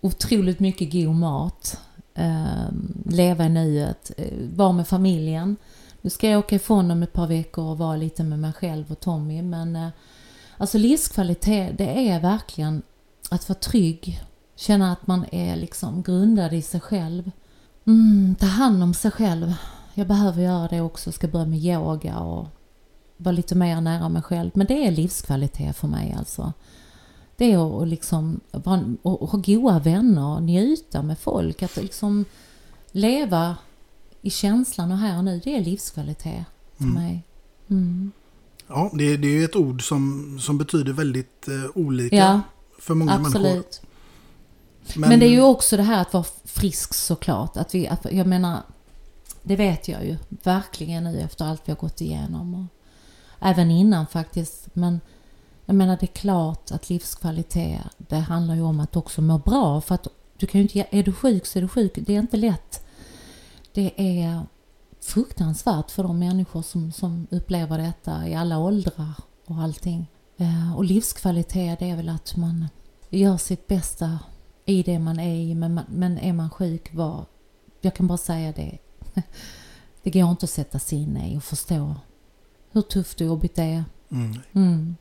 otroligt 0.00 0.60
mycket 0.60 0.92
god 0.92 1.14
mat. 1.14 1.80
Eh, 2.14 2.68
leva 3.04 3.44
i 3.44 3.48
nuet, 3.48 4.12
eh, 4.16 4.32
vara 4.54 4.72
med 4.72 4.88
familjen. 4.88 5.56
Nu 6.00 6.10
ska 6.10 6.28
jag 6.30 6.38
åka 6.38 6.56
ifrån 6.56 6.90
om 6.90 7.02
ett 7.02 7.12
par 7.12 7.26
veckor 7.26 7.64
och 7.64 7.78
vara 7.78 7.96
lite 7.96 8.24
med 8.24 8.38
mig 8.38 8.52
själv 8.52 8.92
och 8.92 9.00
Tommy. 9.00 9.42
Men 9.42 9.76
eh, 9.76 9.88
alltså 10.56 10.78
livskvalitet 10.78 11.78
det 11.78 12.08
är 12.08 12.20
verkligen 12.20 12.82
att 13.30 13.48
vara 13.48 13.58
trygg. 13.58 14.22
Känna 14.56 14.92
att 14.92 15.06
man 15.06 15.24
är 15.32 15.56
liksom 15.56 16.02
grundad 16.02 16.52
i 16.52 16.62
sig 16.62 16.80
själv. 16.80 17.30
Mm, 17.86 18.34
ta 18.38 18.46
hand 18.46 18.82
om 18.82 18.94
sig 18.94 19.10
själv. 19.10 19.54
Jag 19.94 20.06
behöver 20.08 20.42
göra 20.42 20.68
det 20.68 20.80
också. 20.80 21.12
Ska 21.12 21.28
börja 21.28 21.46
med 21.46 21.58
yoga 21.58 22.18
och 22.18 22.46
vara 23.16 23.32
lite 23.32 23.54
mer 23.54 23.80
nära 23.80 24.08
mig 24.08 24.22
själv. 24.22 24.50
Men 24.54 24.66
det 24.66 24.86
är 24.86 24.90
livskvalitet 24.90 25.76
för 25.76 25.88
mig 25.88 26.14
alltså. 26.18 26.52
Det 27.36 27.52
är 27.52 27.82
att 27.82 27.88
liksom 27.88 28.40
att 28.50 28.64
ha 29.30 29.38
goda 29.44 29.78
vänner, 29.78 30.40
njuta 30.40 31.02
med 31.02 31.18
folk, 31.18 31.62
att 31.62 31.76
liksom 31.76 32.24
leva 32.92 33.56
i 34.22 34.30
känslan 34.30 34.92
och 34.92 34.98
här 34.98 35.18
och 35.18 35.24
nu. 35.24 35.40
Det 35.44 35.56
är 35.56 35.60
livskvalitet 35.64 36.44
för 36.76 36.84
Mm. 36.84 36.94
mig. 36.94 37.22
Mm. 37.68 38.12
Ja, 38.68 38.90
det, 38.94 39.16
det 39.16 39.28
är 39.28 39.44
ett 39.44 39.56
ord 39.56 39.88
som, 39.88 40.36
som 40.40 40.58
betyder 40.58 40.92
väldigt 40.92 41.48
eh, 41.48 41.54
olika 41.74 42.16
Ja, 42.16 42.40
för 42.78 42.94
många 42.94 43.18
människor. 43.18 43.62
Absolut. 44.86 45.08
Men, 45.08 45.20
det 45.20 45.26
är 45.26 45.30
ju 45.30 45.42
också 45.42 45.76
det 45.76 45.82
här 45.82 46.02
att 46.02 46.12
vara 46.12 46.24
frisk 46.44 46.94
såklart. 46.94 47.56
Att 47.56 47.74
vi, 47.74 47.88
att, 47.88 48.06
jag 48.12 48.26
menar, 48.26 48.62
det 49.42 49.56
vet 49.56 49.88
jag 49.88 50.04
ju 50.04 50.16
verkligen 50.28 51.04
nu 51.04 51.20
efter 51.20 51.44
allt 51.44 51.62
vi 51.64 51.72
har 51.72 51.78
gått 51.78 52.00
igenom. 52.00 52.54
Och 52.54 52.66
även 53.40 53.70
innan 53.70 54.06
faktiskt. 54.06 54.68
Men 54.72 55.00
jag 55.64 55.76
menar 55.76 55.96
det 56.00 56.06
är 56.06 56.20
klart 56.20 56.70
att 56.70 56.88
livskvalitet, 56.88 57.82
det 57.98 58.16
handlar 58.16 58.54
ju 58.54 58.62
om 58.62 58.80
att 58.80 58.96
också 58.96 59.22
må 59.22 59.38
bra. 59.38 59.80
För 59.80 59.94
att 59.94 60.06
du 60.36 60.46
kan 60.46 60.60
ju 60.60 60.62
inte, 60.62 60.96
är 60.98 61.02
du 61.02 61.12
sjuk 61.12 61.46
så 61.46 61.58
är 61.58 61.62
du 61.62 61.68
sjuk. 61.68 61.92
Det 61.96 62.14
är 62.14 62.20
inte 62.20 62.36
lätt. 62.36 62.86
Det 63.72 63.92
är 63.96 64.40
fruktansvärt 65.00 65.90
för 65.90 66.02
de 66.02 66.18
människor 66.18 66.62
som, 66.62 66.92
som 66.92 67.26
upplever 67.30 67.78
detta 67.78 68.28
i 68.28 68.34
alla 68.34 68.58
åldrar 68.58 69.12
och 69.46 69.56
allting. 69.56 70.06
Eh, 70.36 70.76
Och 70.76 70.84
livskvalitet 70.84 71.78
det 71.78 71.90
är 71.90 71.96
väl 71.96 72.08
att 72.08 72.36
man 72.36 72.68
gör 73.10 73.36
sitt 73.36 73.66
bästa 73.66 74.18
i 74.66 74.82
det 74.82 74.98
man 74.98 75.20
är 75.20 75.34
i. 75.36 75.54
Men, 75.54 75.74
man, 75.74 75.84
men 75.88 76.18
är 76.18 76.32
man 76.32 76.50
sjuk, 76.50 76.94
var, 76.94 77.24
jag 77.80 77.94
kan 77.94 78.06
bara 78.06 78.18
säga 78.18 78.52
det. 78.52 78.78
Det 80.02 80.10
går 80.10 80.30
inte 80.30 80.44
att 80.44 80.50
sätta 80.50 80.78
sig 80.78 80.98
in 80.98 81.16
i 81.16 81.38
och 81.38 81.44
förstå 81.44 81.94
hur 82.72 82.82
tufft 82.82 83.20
och 83.20 83.26
jobbigt 83.26 83.54
det 83.54 83.62
är. 83.62 83.84
Mm, 84.10 84.38
Mm. 84.52 84.96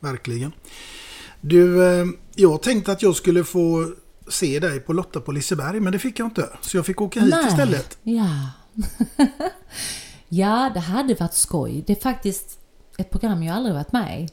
verkligen. 0.00 0.52
Du, 1.40 1.84
eh, 1.86 2.06
jag 2.34 2.62
tänkte 2.62 2.92
att 2.92 3.02
jag 3.02 3.16
skulle 3.16 3.44
få 3.44 3.92
se 4.28 4.58
dig 4.60 4.80
på 4.80 4.92
Lotta 4.92 5.20
på 5.20 5.32
Liseberg 5.32 5.80
men 5.80 5.92
det 5.92 5.98
fick 5.98 6.18
jag 6.18 6.26
inte. 6.26 6.48
Så 6.60 6.76
jag 6.76 6.86
fick 6.86 7.00
åka 7.00 7.20
hit 7.20 7.30
Nej. 7.30 7.46
istället. 7.48 7.98
Ja. 8.02 8.50
ja, 10.28 10.70
det 10.74 10.80
hade 10.80 11.14
varit 11.14 11.34
skoj. 11.34 11.84
Det 11.86 11.92
är 11.92 12.02
faktiskt 12.02 12.58
ett 12.98 13.10
program 13.10 13.42
jag 13.42 13.56
aldrig 13.56 13.74
varit 13.74 13.92
med 13.92 14.22
i. 14.22 14.28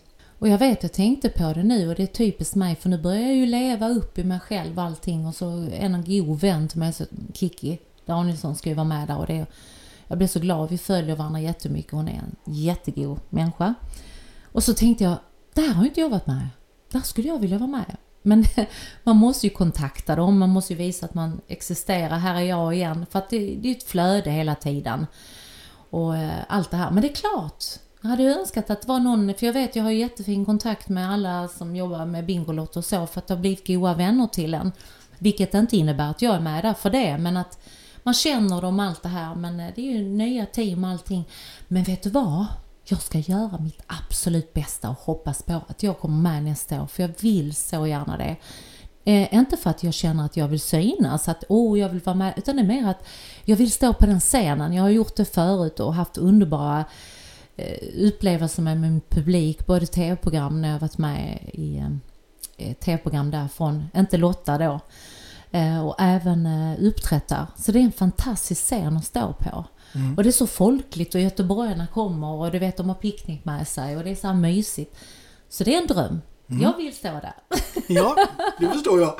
Och 0.45 0.51
jag 0.51 0.57
vet, 0.57 0.83
jag 0.83 0.93
tänkte 0.93 1.29
på 1.29 1.53
det 1.53 1.63
nu 1.63 1.89
och 1.89 1.95
det 1.95 2.03
är 2.03 2.07
typiskt 2.07 2.55
mig 2.55 2.75
för 2.75 2.89
nu 2.89 2.97
börjar 2.97 3.21
jag 3.21 3.35
ju 3.35 3.45
leva 3.45 3.89
upp 3.89 4.17
i 4.17 4.23
mig 4.23 4.39
själv 4.39 4.79
allting 4.79 5.27
och 5.27 5.35
så 5.35 5.67
en 5.73 6.03
god 6.07 6.39
vän 6.39 6.67
till 6.67 6.79
mig, 6.79 6.93
så 6.93 7.05
Kiki 7.33 7.77
Danielsson 8.05 8.55
ska 8.55 8.69
ju 8.69 8.75
vara 8.75 8.87
med 8.87 9.07
där 9.07 9.17
och 9.17 9.25
det 9.25 9.45
jag 10.07 10.17
blir 10.17 10.27
så 10.27 10.39
glad, 10.39 10.69
vi 10.69 10.77
följer 10.77 11.15
varandra 11.15 11.39
jättemycket, 11.39 11.91
hon 11.91 12.07
är 12.07 12.13
en 12.13 12.53
jättegod 12.53 13.19
människa. 13.29 13.73
Och 14.51 14.63
så 14.63 14.73
tänkte 14.73 15.03
jag, 15.03 15.17
där 15.53 15.73
har 15.73 15.85
inte 15.85 15.99
jag 15.99 16.09
varit 16.09 16.27
med. 16.27 16.47
Där 16.91 17.01
skulle 17.01 17.27
jag 17.27 17.39
vilja 17.39 17.57
vara 17.57 17.69
med. 17.69 17.97
Men 18.21 18.45
man 19.03 19.15
måste 19.15 19.47
ju 19.47 19.53
kontakta 19.53 20.15
dem, 20.15 20.39
man 20.39 20.49
måste 20.49 20.73
ju 20.73 20.77
visa 20.77 21.05
att 21.05 21.13
man 21.13 21.41
existerar. 21.47 22.17
Här 22.17 22.35
är 22.35 22.45
jag 22.45 22.75
igen. 22.75 23.05
För 23.11 23.19
att 23.19 23.29
det, 23.29 23.55
det 23.55 23.67
är 23.67 23.75
ett 23.75 23.83
flöde 23.83 24.29
hela 24.29 24.55
tiden. 24.55 25.07
Och 25.89 26.17
eh, 26.17 26.39
allt 26.47 26.71
det 26.71 26.77
här. 26.77 26.91
Men 26.91 27.01
det 27.01 27.09
är 27.09 27.15
klart, 27.15 27.63
jag 28.05 28.09
hade 28.09 28.23
önskat 28.23 28.69
att 28.69 28.81
det 28.81 28.87
var 28.87 28.99
någon, 28.99 29.33
för 29.33 29.45
jag 29.45 29.53
vet 29.53 29.75
jag 29.75 29.83
har 29.83 29.91
jättefin 29.91 30.45
kontakt 30.45 30.89
med 30.89 31.11
alla 31.11 31.47
som 31.47 31.75
jobbar 31.75 32.05
med 32.05 32.25
Bingolotto 32.25 32.79
och 32.79 32.85
så 32.85 33.07
för 33.07 33.19
att 33.19 33.27
det 33.27 33.33
har 33.33 33.41
blivit 33.41 33.67
goda 33.67 33.93
vänner 33.93 34.27
till 34.27 34.53
en. 34.53 34.71
Vilket 35.19 35.53
inte 35.53 35.77
innebär 35.77 36.09
att 36.09 36.21
jag 36.21 36.35
är 36.35 36.39
med 36.39 36.63
där 36.63 36.73
för 36.73 36.89
det, 36.89 37.17
men 37.17 37.37
att 37.37 37.59
man 38.03 38.13
känner 38.13 38.61
dem 38.61 38.79
allt 38.79 39.03
det 39.03 39.09
här. 39.09 39.35
Men 39.35 39.59
eh, 39.59 39.71
det 39.75 39.81
är 39.81 39.91
ju 39.91 40.03
nya 40.03 40.45
team 40.45 40.83
och 40.83 40.89
allting. 40.89 41.29
Men 41.67 41.83
vet 41.83 42.03
du 42.03 42.09
vad? 42.09 42.45
Jag 42.83 43.01
ska 43.01 43.17
göra 43.17 43.57
mitt 43.57 43.81
absolut 43.87 44.53
bästa 44.53 44.89
och 44.89 44.99
hoppas 44.99 45.43
på 45.43 45.61
att 45.67 45.83
jag 45.83 45.99
kommer 45.99 46.31
med 46.31 46.43
nästa 46.43 46.81
år, 46.81 46.87
för 46.87 47.03
jag 47.03 47.11
vill 47.19 47.55
så 47.55 47.87
gärna 47.87 48.17
det. 48.17 48.35
Eh, 49.05 49.33
inte 49.33 49.57
för 49.57 49.69
att 49.69 49.83
jag 49.83 49.93
känner 49.93 50.25
att 50.25 50.37
jag 50.37 50.47
vill 50.47 50.61
synas, 50.61 51.27
att 51.27 51.43
oh, 51.49 51.79
jag 51.79 51.89
vill 51.89 52.01
vara 52.01 52.15
med, 52.15 52.33
utan 52.37 52.55
det 52.55 52.61
är 52.61 52.67
mer 52.67 52.87
att 52.87 53.07
jag 53.45 53.55
vill 53.55 53.71
stå 53.71 53.93
på 53.93 54.05
den 54.05 54.19
scenen. 54.19 54.73
Jag 54.73 54.83
har 54.83 54.89
gjort 54.89 55.15
det 55.15 55.25
förut 55.25 55.79
och 55.79 55.93
haft 55.93 56.17
underbara 56.17 56.79
eh, 56.79 56.85
upplevelser 57.97 58.61
med 58.61 58.81
min 58.81 59.01
publik, 59.09 59.65
både 59.65 59.85
tv-program 59.85 60.61
när 60.61 60.71
jag 60.71 60.79
varit 60.79 60.97
med 60.97 61.39
i 61.53 61.83
eh, 62.57 62.73
tv-program 62.73 63.31
därifrån, 63.31 63.85
inte 63.95 64.17
Lotta 64.17 64.57
då, 64.57 64.79
eh, 65.51 65.87
och 65.87 65.95
även 65.99 66.45
eh, 66.45 66.85
uppträttar. 66.85 67.47
Så 67.57 67.71
det 67.71 67.79
är 67.79 67.83
en 67.83 67.91
fantastisk 67.91 68.61
scen 68.61 68.97
att 68.97 69.05
stå 69.05 69.33
på. 69.33 69.65
Mm. 69.95 70.15
Och 70.17 70.23
det 70.23 70.29
är 70.29 70.31
så 70.31 70.47
folkligt 70.47 71.15
och 71.15 71.21
göteborgarna 71.21 71.87
kommer 71.87 72.27
och 72.27 72.51
du 72.51 72.59
vet 72.59 72.77
de 72.77 72.87
har 72.89 72.95
picknick 72.95 73.45
med 73.45 73.67
sig 73.67 73.97
och 73.97 74.03
det 74.03 74.09
är 74.09 74.15
så 74.15 74.27
här 74.27 74.33
mysigt. 74.33 74.95
Så 75.49 75.63
det 75.63 75.75
är 75.75 75.81
en 75.81 75.87
dröm. 75.87 76.21
Mm. 76.49 76.61
Jag 76.61 76.77
vill 76.77 76.95
stå 76.95 77.07
där. 77.11 77.33
Ja, 77.87 78.15
det 78.59 78.69
förstår 78.69 79.01
jag. 79.01 79.19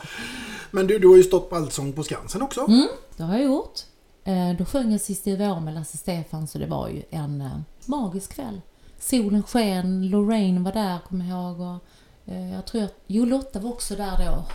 Men 0.72 0.88
du, 0.88 1.00
du 1.00 1.08
har 1.08 1.16
ju 1.16 1.24
stått 1.24 1.50
på 1.50 1.56
Allsång 1.56 1.94
på 1.94 2.04
Skansen 2.04 2.42
också. 2.42 2.62
Mm, 2.68 2.88
det 3.18 3.24
har 3.24 3.34
jag 3.34 3.44
gjort. 3.44 3.80
Eh, 4.24 4.58
Då 4.58 4.66
sjöng 4.66 4.92
jag 4.92 5.02
sist 5.02 5.28
i 5.28 5.36
vår 5.36 5.60
med 5.60 5.74
Lasse 5.74 5.98
Stefan 5.98 6.48
så 6.48 6.58
det 6.58 6.66
var 6.66 6.90
ju 6.90 7.04
en 7.10 7.42
eh, 7.42 7.60
magisk 7.88 8.34
kväll. 8.34 8.62
Solen 9.00 9.44
sken, 9.44 10.10
Lorraine 10.10 10.64
var 10.64 10.72
där 10.72 11.00
kommer 11.00 11.30
jag 11.30 11.40
ihåg. 11.40 11.60
Och, 11.60 11.80
eh, 12.34 12.54
jag 12.54 12.66
tror 12.66 12.84
att, 12.84 12.96
jo 13.08 13.26
Lotta 13.26 13.60
var 13.60 13.70
också 13.70 13.96
där 13.96 14.26
då. 14.26 14.46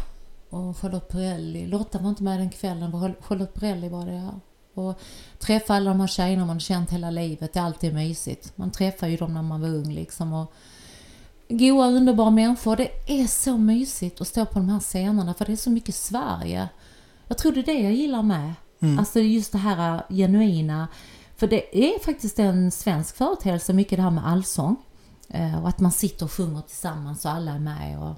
Och 0.56 0.76
Charlotte 0.76 1.08
Perrelli. 1.08 1.66
Lotta 1.66 1.98
var 1.98 2.08
inte 2.08 2.22
med 2.22 2.40
den 2.40 2.50
kvällen, 2.50 2.90
men 2.90 3.14
Charlotte 3.20 3.54
Perrelli 3.54 3.88
var 3.88 4.06
det 4.06 4.14
ja. 4.14 4.40
Och 4.74 5.00
träffa 5.38 5.74
alla 5.74 5.90
de 5.90 6.00
här 6.00 6.06
tjejerna 6.06 6.46
man 6.46 6.60
känt 6.60 6.90
hela 6.90 7.10
livet, 7.10 7.52
det 7.52 7.60
är 7.60 7.64
alltid 7.64 7.94
mysigt. 7.94 8.56
Man 8.56 8.70
träffar 8.70 9.06
ju 9.06 9.16
dem 9.16 9.34
när 9.34 9.42
man 9.42 9.60
var 9.60 9.68
ung 9.68 9.92
liksom. 9.92 10.32
Och 10.32 10.52
goa 11.48 11.86
underbara 11.86 12.30
människor. 12.30 12.76
Det 12.76 12.90
är 13.06 13.26
så 13.26 13.56
mysigt 13.56 14.20
att 14.20 14.28
stå 14.28 14.44
på 14.44 14.58
de 14.58 14.68
här 14.68 14.80
scenerna 14.80 15.34
för 15.34 15.44
det 15.44 15.52
är 15.52 15.56
så 15.56 15.70
mycket 15.70 15.94
Sverige. 15.94 16.68
Jag 17.28 17.38
tror 17.38 17.52
det 17.52 17.60
är 17.60 17.66
det 17.66 17.80
jag 17.80 17.92
gillar 17.92 18.22
med. 18.22 18.52
Mm. 18.80 18.98
Alltså 18.98 19.20
just 19.20 19.52
det 19.52 19.58
här 19.58 20.02
genuina. 20.08 20.88
För 21.40 21.46
det 21.46 21.78
är 21.94 21.98
faktiskt 21.98 22.38
en 22.38 22.70
svensk 22.70 23.16
företeelse, 23.16 23.72
mycket 23.72 23.96
det 23.98 24.02
här 24.02 24.10
med 24.10 24.26
allsång. 24.26 24.76
Eh, 25.28 25.62
Och 25.62 25.68
att 25.68 25.80
man 25.80 25.92
sitter 25.92 26.24
och 26.24 26.32
sjunger 26.32 26.60
tillsammans 26.60 27.24
och 27.24 27.30
alla 27.30 27.52
är 27.52 27.58
med. 27.58 27.98
Och 28.02 28.16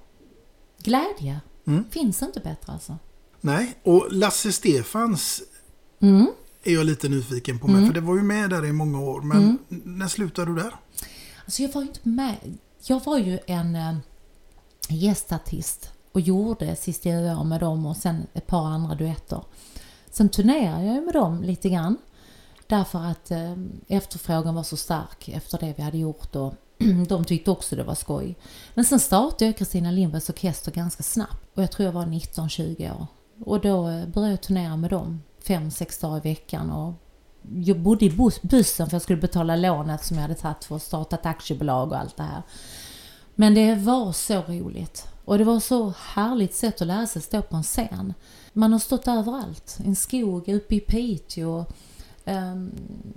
glädje. 0.83 1.41
Mm. 1.67 1.85
Finns 1.91 2.23
inte 2.23 2.41
bättre 2.41 2.73
alltså. 2.73 2.99
Nej, 3.41 3.75
och 3.83 4.07
Lasse 4.11 4.53
Stefans 4.53 5.43
Mm. 6.01 6.27
är 6.65 6.73
jag 6.75 6.87
lite 6.87 7.09
nyfiken 7.09 7.59
på 7.59 7.67
med. 7.67 7.77
Mm. 7.77 7.87
För 7.87 7.95
det 7.95 8.01
var 8.01 8.17
ju 8.17 8.23
med 8.23 8.51
där 8.51 8.65
i 8.65 8.73
många 8.73 9.01
år. 9.01 9.21
Men 9.23 9.39
Mm. 9.39 9.59
när 9.85 10.09
slutade 10.09 10.51
du 10.51 10.63
där? 10.63 10.75
Alltså 11.45 11.63
jag 11.63 11.73
var 11.73 11.83
ju 11.83 11.89
inte 11.89 12.09
med. 12.09 12.59
Jag 12.87 13.05
var 13.05 13.19
ju 13.19 13.39
en 13.47 13.77
eh, 13.77 13.95
gästartist 14.89 15.91
och 16.13 16.21
gjorde 16.21 16.77
Sist 16.77 17.07
i 17.07 17.11
år 17.11 17.45
med 17.45 17.61
dem 17.61 17.87
och 17.87 17.97
sen 17.97 18.27
ett 18.35 18.47
par 18.47 18.67
andra 18.67 18.95
duetter. 18.95 19.45
Sen 20.11 20.29
turnerade 20.29 20.85
jag 20.85 20.95
ju 20.95 21.01
med 21.01 21.15
dem 21.15 21.43
lite 21.43 21.69
grann. 21.69 21.97
Därför 22.73 22.99
att 22.99 23.31
eh, 23.31 23.55
efterfrågan 23.89 24.55
var 24.55 24.63
så 24.63 24.77
stark 24.77 25.29
efter 25.29 25.59
det 25.59 25.75
vi 25.77 25.83
hade 25.83 25.99
gjort 25.99 26.37
och 26.37 26.55
de 27.09 27.25
tyckte 27.25 27.51
också 27.51 27.77
det 27.77 27.83
var 27.83 27.95
skoj. 27.95 28.37
Men 28.75 28.85
sen 28.85 29.01
startade 29.01 29.45
jag 29.45 29.57
Kristina 29.57 29.91
Lindbergs 29.91 30.31
Orkester 30.31 30.73
ganska 30.73 31.03
snabbt 31.03 31.57
och 31.57 31.63
jag 31.63 31.73
tror 31.73 31.87
jag 31.87 31.93
var 31.93 32.07
19-20 32.07 33.01
år. 33.01 33.07
Och 33.45 33.61
då 33.61 33.89
eh, 33.89 34.07
började 34.07 34.33
jag 34.33 34.43
turnera 34.43 34.77
med 34.77 34.91
dem 34.91 35.23
fem, 35.47 35.71
sex 35.71 35.99
dagar 35.99 36.17
i 36.17 36.21
veckan 36.21 36.71
och 36.71 36.95
jag 37.55 37.81
bodde 37.81 38.05
i 38.05 38.11
bussen 38.43 38.87
för 38.87 38.95
jag 38.95 39.03
skulle 39.03 39.21
betala 39.21 39.57
lånet 39.57 40.05
som 40.05 40.17
jag 40.17 40.23
hade 40.23 40.35
tagit 40.35 40.65
för 40.65 40.77
att 40.77 40.83
starta 40.83 41.17
ett 41.17 41.27
aktiebolag 41.27 41.93
och 41.93 41.99
allt 41.99 42.17
det 42.17 42.23
här. 42.23 42.43
Men 43.35 43.55
det 43.55 43.75
var 43.75 44.13
så 44.13 44.43
roligt. 44.43 45.09
Och 45.25 45.39
det 45.39 45.45
var 45.45 45.61
så 45.61 45.93
härligt 45.99 46.55
sätt 46.55 46.81
att 46.81 46.87
lära 46.87 47.07
sig 47.07 47.23
stå 47.23 47.43
på 47.43 47.57
en 47.57 47.63
scen. 47.63 48.15
Man 48.53 48.73
har 48.73 48.79
stått 48.79 49.09
överallt. 49.09 49.79
I 49.85 49.87
en 49.87 49.97
skog 49.97 50.49
uppe 50.49 50.75
i 50.75 50.81
Piteå 50.81 51.65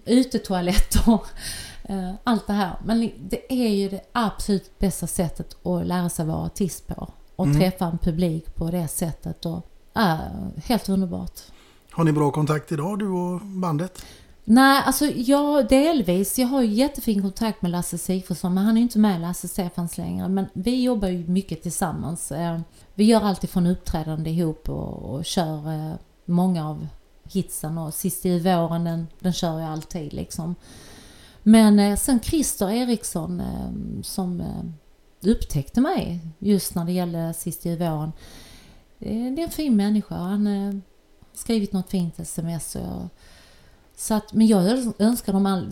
utetoaletter, 0.06 1.14
eh, 1.84 2.12
allt 2.24 2.48
det 2.48 2.54
här. 2.54 2.72
Men 2.86 3.12
det 3.20 3.54
är 3.54 3.70
ju 3.70 3.90
det 3.90 4.02
absolut 4.12 4.80
bästa 4.80 5.08
sättet 5.08 5.66
att 5.66 5.86
lära 5.88 6.10
sig 6.10 6.26
vara 6.26 6.46
artist 6.46 6.88
på. 6.88 7.10
Och 7.36 7.46
Mm. 7.46 7.60
träffa 7.60 7.86
en 7.86 7.98
publik 7.98 8.56
på 8.56 8.72
det 8.72 8.88
sättet. 8.88 9.46
Och, 9.46 9.68
äh, 9.96 10.16
helt 10.66 10.90
underbart. 10.90 11.40
Har 11.92 12.04
ni 12.04 12.12
bra 12.12 12.32
kontakt 12.32 12.72
idag 12.72 13.00
du 13.00 13.08
och 13.08 13.42
bandet? 13.42 14.06
Nej, 14.48 14.84
alltså 14.86 15.06
jag 15.06 15.68
delvis. 15.70 16.40
Jag 16.40 16.48
har 16.48 16.62
ju 16.62 16.74
jättefin 16.74 17.22
kontakt 17.22 17.62
med 17.62 17.72
Lasse 17.72 17.98
Sigfridsson 17.98 18.54
men 18.54 18.66
han 18.66 18.74
är 18.76 18.80
ju 18.80 18.84
inte 18.84 19.00
med 19.00 19.22
Lasse 19.22 19.48
Stefans 19.48 19.98
längre. 19.98 20.28
Men 20.28 20.46
vi 20.54 20.84
jobbar 20.84 21.08
ju 21.08 21.28
mycket 21.28 21.64
tillsammans. 21.64 22.32
Eh, 22.32 22.60
Vi 22.96 23.04
gör 23.04 23.22
alltid 23.22 23.50
från 23.50 23.68
uppträdande 23.68 24.30
ihop 24.30 24.70
och, 24.70 25.14
och 25.16 25.26
kör 25.26 25.72
eh, 25.74 25.94
många 26.26 26.70
av 26.70 26.88
hitsen 27.34 27.78
och 27.78 27.94
Sist 27.94 28.26
i 28.26 28.40
våren 28.40 28.84
den, 28.84 29.08
den 29.20 29.34
kör 29.34 29.60
jag 29.60 29.70
alltid 29.70 30.14
liksom. 30.14 30.56
Men 31.44 31.80
eh, 31.80 31.98
sen 31.98 32.20
Christer 32.20 32.70
Eriksson 32.70 33.40
eh, 33.40 34.02
som 34.02 34.42
eh, 34.42 35.30
upptäckte 35.32 35.82
mig 35.82 36.20
just 36.40 36.76
när 36.76 36.86
det 36.86 36.92
gällde 36.92 37.34
Sist 37.34 37.66
i 37.66 37.76
våren. 37.76 38.12
Eh, 39.00 39.34
Det 39.34 39.42
är 39.42 39.46
en 39.46 39.50
fin 39.50 39.76
människa. 39.76 40.16
Han 40.16 40.48
eh, 40.48 40.64
har 40.64 40.82
skrivit 41.34 41.74
något 41.74 41.90
fint 41.90 42.20
sms 42.20 42.76
och 42.76 42.82
jag 42.82 43.10
så 43.98 44.14
att, 44.14 44.34
men 44.34 44.48
jag 44.48 44.94
önskar 45.00 45.34
dem 45.34 45.46
all... 45.46 45.72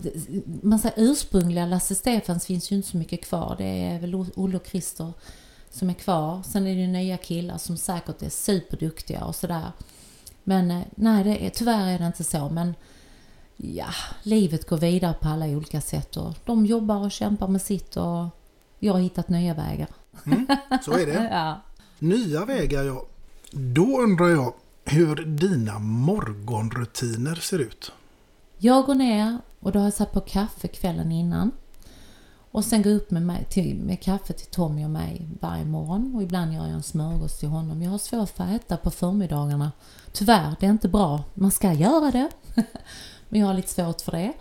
Man 0.62 0.78
säger 0.78 0.94
ursprungliga 0.96 1.66
Lasse 1.66 1.94
Stefans 1.94 2.46
finns 2.46 2.72
ju 2.72 2.76
inte 2.76 2.88
så 2.88 2.96
mycket 2.96 3.24
kvar. 3.24 3.54
Det 3.58 3.64
är 3.64 4.00
väl 4.00 4.14
Olle 4.14 4.56
och 4.56 4.66
Christer 4.66 5.12
som 5.70 5.90
är 5.90 5.94
kvar. 5.94 6.42
Sen 6.42 6.66
är 6.66 6.74
det 6.74 6.80
ju 6.80 6.86
nya 6.86 7.16
killar 7.16 7.58
som 7.58 7.76
säkert 7.76 8.22
är 8.22 8.28
superduktiga 8.28 9.24
och 9.24 9.34
sådär. 9.34 9.72
Men 10.44 10.70
eh, 10.70 10.82
nej, 10.94 11.24
det 11.24 11.46
är, 11.46 11.50
tyvärr 11.50 11.88
är 11.88 11.98
det 11.98 12.06
inte 12.06 12.24
så. 12.24 12.48
Men 12.48 12.74
ja, 13.56 13.88
livet 14.22 14.68
går 14.68 14.76
vidare 14.76 15.14
på 15.20 15.28
alla 15.28 15.46
olika 15.46 15.80
sätt 15.80 16.16
och 16.16 16.34
de 16.44 16.66
jobbar 16.66 16.96
och 16.96 17.12
kämpar 17.12 17.48
med 17.48 17.62
sitt 17.62 17.96
och 17.96 18.26
jag 18.78 18.92
har 18.92 19.00
hittat 19.00 19.28
nya 19.28 19.54
vägar. 19.54 19.88
Så 20.84 20.92
är 20.92 21.06
det. 21.06 21.28
ja. 21.32 21.60
Nya 21.98 22.44
vägar 22.44 22.82
ja. 22.82 23.06
Då 23.50 24.00
undrar 24.00 24.28
jag 24.28 24.54
hur 24.84 25.16
dina 25.16 25.78
morgonrutiner 25.78 27.34
ser 27.34 27.58
ut. 27.58 27.92
Jag 28.58 28.86
går 28.86 28.94
ner 28.94 29.38
och 29.60 29.72
då 29.72 29.78
har 29.78 29.86
jag 29.86 29.94
satt 29.94 30.12
på 30.12 30.20
kaffe 30.20 30.68
kvällen 30.68 31.12
innan. 31.12 31.52
Och 32.54 32.64
sen 32.64 32.82
gå 32.82 32.90
upp 32.90 33.10
med, 33.10 33.22
mig, 33.22 33.44
till, 33.50 33.76
med 33.76 34.00
kaffe 34.00 34.32
till 34.32 34.46
Tommy 34.46 34.84
och 34.84 34.90
mig 34.90 35.28
varje 35.40 35.64
morgon. 35.64 36.14
Och 36.14 36.22
ibland 36.22 36.54
gör 36.54 36.66
jag 36.66 36.70
en 36.70 36.82
smörgås 36.82 37.38
till 37.38 37.48
honom. 37.48 37.82
Jag 37.82 37.90
har 37.90 37.98
svårt 37.98 38.28
för 38.28 38.44
att 38.44 38.50
äta 38.50 38.76
på 38.76 38.90
förmiddagarna. 38.90 39.72
Tyvärr, 40.12 40.56
det 40.60 40.66
är 40.66 40.70
inte 40.70 40.88
bra. 40.88 41.24
Man 41.34 41.50
ska 41.50 41.72
göra 41.72 42.10
det. 42.10 42.28
Men 43.28 43.40
jag 43.40 43.46
har 43.46 43.54
lite 43.54 43.72
svårt 43.72 44.00
för 44.00 44.12
det. 44.12 44.32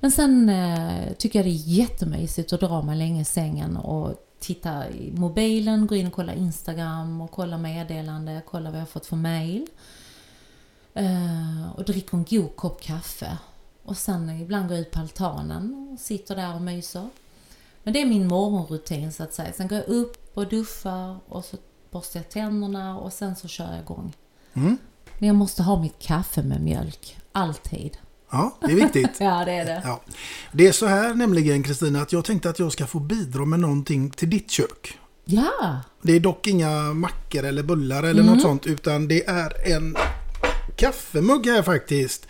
Men 0.00 0.10
sen 0.10 0.48
eh, 0.48 1.12
tycker 1.12 1.38
jag 1.38 1.46
det 1.46 1.50
är 1.50 1.68
jättemysigt 1.68 2.52
att 2.52 2.60
dra 2.60 2.82
mig 2.82 2.96
länge 2.96 3.20
i 3.20 3.24
sängen 3.24 3.76
och 3.76 4.14
titta 4.38 4.90
i 4.90 5.12
mobilen, 5.16 5.86
gå 5.86 5.94
in 5.94 6.06
och 6.06 6.12
kolla 6.12 6.34
Instagram 6.34 7.20
och 7.20 7.30
kolla 7.30 7.58
meddelande, 7.58 8.42
kolla 8.46 8.70
vad 8.70 8.78
jag 8.78 8.82
har 8.82 8.86
fått 8.86 9.06
för 9.06 9.16
mail. 9.16 9.66
Eh, 10.94 11.70
och 11.76 11.84
dricker 11.84 12.16
en 12.16 12.24
god 12.30 12.56
kopp 12.56 12.82
kaffe. 12.82 13.38
Och 13.82 13.96
sen 13.96 14.28
eh, 14.28 14.42
ibland 14.42 14.68
går 14.68 14.76
jag 14.76 14.86
ut 14.86 14.92
på 14.92 15.00
altanen 15.00 15.88
och 15.92 16.00
sitter 16.00 16.36
där 16.36 16.54
och 16.54 16.62
myser. 16.62 17.08
Men 17.86 17.92
det 17.92 18.00
är 18.02 18.06
min 18.06 18.26
morgonrutin 18.28 19.12
så 19.12 19.22
att 19.22 19.34
säga. 19.34 19.52
Sen 19.52 19.68
går 19.68 19.78
jag 19.78 19.88
upp 19.88 20.30
och 20.34 20.48
duschar 20.48 21.16
och 21.28 21.44
så 21.44 21.56
borstar 21.90 22.20
jag 22.20 22.30
tänderna 22.30 22.98
och 22.98 23.12
sen 23.12 23.36
så 23.36 23.48
kör 23.48 23.72
jag 23.72 23.80
igång. 23.80 24.12
Mm. 24.54 24.76
Men 25.18 25.26
jag 25.26 25.36
måste 25.36 25.62
ha 25.62 25.80
mitt 25.82 25.98
kaffe 25.98 26.42
med 26.42 26.60
mjölk. 26.60 27.16
Alltid. 27.32 27.96
Ja, 28.30 28.56
det 28.60 28.72
är 28.72 28.76
viktigt. 28.76 29.10
ja, 29.20 29.42
det 29.44 29.52
är 29.52 29.64
det. 29.64 29.82
Ja. 29.84 30.00
Det 30.52 30.66
är 30.66 30.72
så 30.72 30.86
här 30.86 31.14
nämligen 31.14 31.62
Kristina 31.62 32.02
att 32.02 32.12
jag 32.12 32.24
tänkte 32.24 32.50
att 32.50 32.58
jag 32.58 32.72
ska 32.72 32.86
få 32.86 32.98
bidra 33.00 33.44
med 33.44 33.60
någonting 33.60 34.10
till 34.10 34.30
ditt 34.30 34.50
kök. 34.50 34.98
Ja! 35.24 35.80
Det 36.02 36.12
är 36.12 36.20
dock 36.20 36.46
inga 36.46 36.70
mackor 36.94 37.44
eller 37.44 37.62
bullar 37.62 38.02
eller 38.02 38.22
Mm. 38.22 38.34
något 38.34 38.42
sånt 38.42 38.66
utan 38.66 39.08
det 39.08 39.26
är 39.28 39.72
en 39.76 39.96
kaffemugg 40.76 41.46
här 41.46 41.62
faktiskt. 41.62 42.26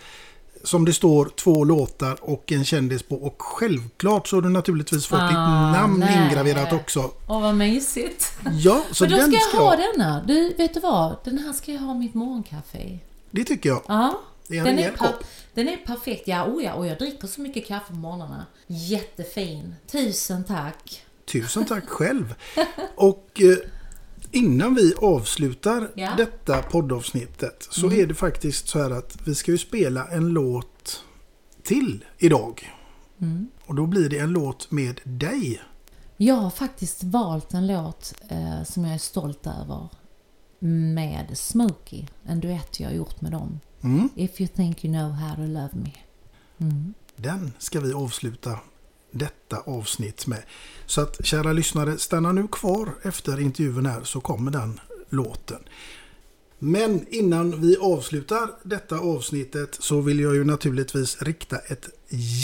Som 0.67 0.85
det 0.85 0.93
står 0.93 1.25
två 1.25 1.63
låtar 1.63 2.17
och 2.21 2.51
en 2.51 2.65
kändis 2.65 3.03
på 3.03 3.15
och 3.15 3.41
självklart 3.41 4.27
så 4.27 4.35
har 4.35 4.41
du 4.41 4.49
naturligtvis 4.49 5.05
fått 5.05 5.19
Ah, 5.21 5.27
ditt 5.27 5.79
namn 5.79 5.99
nej. 5.99 6.25
ingraverat 6.25 6.73
också. 6.73 7.11
Åh, 7.27 7.41
vad 7.41 7.55
mysigt. 7.55 8.31
Ja, 8.51 8.83
så 8.91 9.03
Men 9.03 9.11
då 9.11 9.17
den 9.17 9.27
ska 9.27 9.35
jag 9.35 9.49
ska 9.49 9.57
ha 9.57 9.75
denna. 9.75 10.23
Du, 10.27 10.53
vet 10.53 10.73
du 10.73 10.79
vad? 10.79 11.15
Den 11.23 11.37
här 11.37 11.53
ska 11.53 11.71
jag 11.71 11.79
ha 11.79 11.93
mitt 11.93 12.13
morgonkaffe 12.13 12.77
i. 12.77 12.99
Det 13.31 13.43
tycker 13.43 13.69
jag. 13.69 13.81
Ja. 13.87 14.21
Är 14.49 14.55
en 14.57 14.63
Den 14.63 14.79
är, 14.79 14.93
den 15.53 15.67
är 15.67 15.77
perfekt. 15.77 16.27
Ja, 16.27 16.45
oh 16.45 16.63
ja, 16.63 16.73
och 16.73 16.87
jag 16.87 16.97
dricker 16.97 17.27
så 17.27 17.41
mycket 17.41 17.67
kaffe 17.67 17.87
på 17.87 17.93
morgnarna. 17.95 18.45
Jättefin. 18.67 19.75
Tusen 19.91 20.43
tack. 20.43 21.01
Tusen 21.25 21.65
tack 21.65 21.89
själv. 21.89 22.35
Och 22.95 23.41
eh, 23.41 23.57
innan 24.37 24.75
vi 24.75 24.93
avslutar 24.97 25.91
Ja. 25.95 26.13
detta 26.17 26.61
poddavsnittet 26.61 27.67
så 27.71 27.87
Mm. 27.87 27.99
är 27.99 28.05
det 28.07 28.13
faktiskt 28.15 28.67
så 28.67 28.79
här 28.81 28.91
att 28.91 29.17
vi 29.27 29.35
ska 29.35 29.51
ju 29.51 29.57
spela 29.57 30.07
en 30.07 30.29
låt 30.29 31.03
till 31.63 32.05
idag. 32.17 32.71
Mm. 33.21 33.47
Och 33.65 33.75
då 33.75 33.85
blir 33.85 34.09
det 34.09 34.17
en 34.19 34.29
låt 34.31 34.71
med 34.71 35.01
dig. 35.03 35.61
Jag 36.17 36.35
har 36.35 36.49
faktiskt 36.49 37.03
valt 37.03 37.53
en 37.53 37.67
låt 37.67 38.13
eh, 38.29 38.63
som 38.63 38.85
jag 38.85 38.93
är 38.93 38.97
stolt 38.97 39.47
över 39.47 39.87
med 40.59 41.37
Smokey. 41.37 42.05
En 42.25 42.39
duett 42.39 42.79
jag 42.79 42.87
har 42.89 42.95
gjort 42.95 43.21
med 43.21 43.31
dem. 43.31 43.59
Mm. 43.83 44.09
If 44.15 44.41
you 44.41 44.47
think 44.47 44.85
you 44.85 44.93
know 44.93 45.11
how 45.11 45.35
to 45.35 45.41
love 45.41 45.69
me. 45.73 45.91
Mm. 46.57 46.93
Den 47.15 47.51
ska 47.59 47.79
vi 47.79 47.93
avsluta 47.93 48.59
detta 49.17 49.57
avsnitt 49.65 50.27
med. 50.27 50.43
Så 50.85 51.01
att 51.01 51.25
kära 51.25 51.53
lyssnare, 51.53 51.97
stanna 51.97 52.31
nu 52.31 52.47
kvar 52.47 52.89
efter 53.03 53.39
intervjun 53.39 53.85
här 53.85 54.03
så 54.03 54.21
kommer 54.21 54.51
den 54.51 54.79
låten. 55.09 55.59
Men 56.59 57.07
innan 57.09 57.61
vi 57.61 57.77
avslutar 57.77 58.49
detta 58.63 58.99
avsnittet 58.99 59.77
så 59.79 60.01
vill 60.01 60.19
jag 60.19 60.35
ju 60.35 60.43
naturligtvis 60.43 61.21
rikta 61.21 61.57
ett 61.57 61.89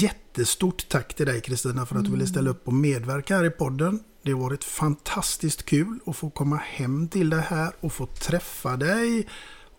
jättestort 0.02 0.90
tack 0.90 1.14
till 1.14 1.26
dig 1.26 1.42
Kristina 1.42 1.86
för 1.86 1.96
att 1.96 2.06
du 2.06 2.12
ville 2.12 2.28
ställa 2.28 2.50
upp 2.50 2.68
och 2.68 2.74
medverka 2.74 3.38
här 3.38 3.46
i 3.46 3.50
podden. 3.50 4.00
Det 4.24 4.32
har 4.32 4.40
varit 4.40 4.64
fantastiskt 4.64 5.64
kul 5.66 6.00
att 6.06 6.16
få 6.16 6.30
komma 6.30 6.56
hem 6.56 7.08
till 7.08 7.30
dig 7.30 7.42
här 7.42 7.74
och 7.80 7.94
få 7.94 8.06
träffa 8.06 8.78
dig 8.78 9.28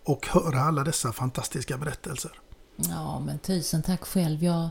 och 0.04 0.26
höra 0.26 0.60
alla 0.60 0.84
dessa 0.84 1.12
fantastiska 1.12 1.78
berättelser. 1.78 2.32
Ja, 2.76 3.20
men 3.20 3.38
tusen 3.38 3.82
tack 3.82 4.04
själv. 4.04 4.44
Jag, 4.44 4.68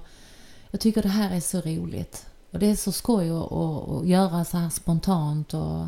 jag 0.73 0.79
tycker 0.79 1.01
det 1.01 1.09
här 1.09 1.35
är 1.35 1.39
så 1.39 1.61
roligt. 1.61 2.25
Och 2.51 2.59
det 2.59 2.65
är 2.65 2.75
så 2.75 2.91
skoj 2.91 3.29
att, 3.29 3.51
att, 3.51 3.89
att 3.89 4.07
göra 4.07 4.45
så 4.45 4.57
här 4.57 4.69
spontant. 4.69 5.53
Och 5.53 5.87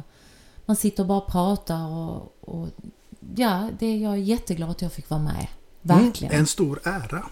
man 0.65 0.75
sitter 0.75 1.03
och 1.03 1.07
bara 1.07 1.21
pratar. 1.21 1.87
Och, 1.87 2.33
och 2.41 2.67
ja, 3.35 3.69
det, 3.79 3.97
jag 3.97 4.13
är 4.13 4.17
jätteglad 4.17 4.69
att 4.69 4.81
jag 4.81 4.93
fick 4.93 5.09
vara 5.09 5.21
med. 5.21 5.47
Verkligen. 5.81 6.31
Mm, 6.31 6.39
en 6.39 6.47
stor 6.47 6.79
ära. 6.83 7.25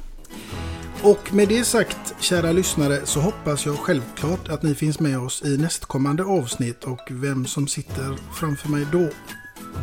Och 1.03 1.33
med 1.33 1.47
det 1.47 1.63
sagt, 1.63 2.15
kära 2.19 2.51
lyssnare, 2.51 3.05
så 3.05 3.19
hoppas 3.19 3.65
jag 3.65 3.75
självklart 3.75 4.49
att 4.49 4.63
ni 4.63 4.75
finns 4.75 4.99
med 4.99 5.19
oss 5.19 5.43
i 5.45 5.57
nästkommande 5.57 6.23
avsnitt 6.23 6.83
och 6.83 7.07
vem 7.09 7.45
som 7.45 7.67
sitter 7.67 8.17
framför 8.33 8.69
mig 8.69 8.87
då, 8.91 9.09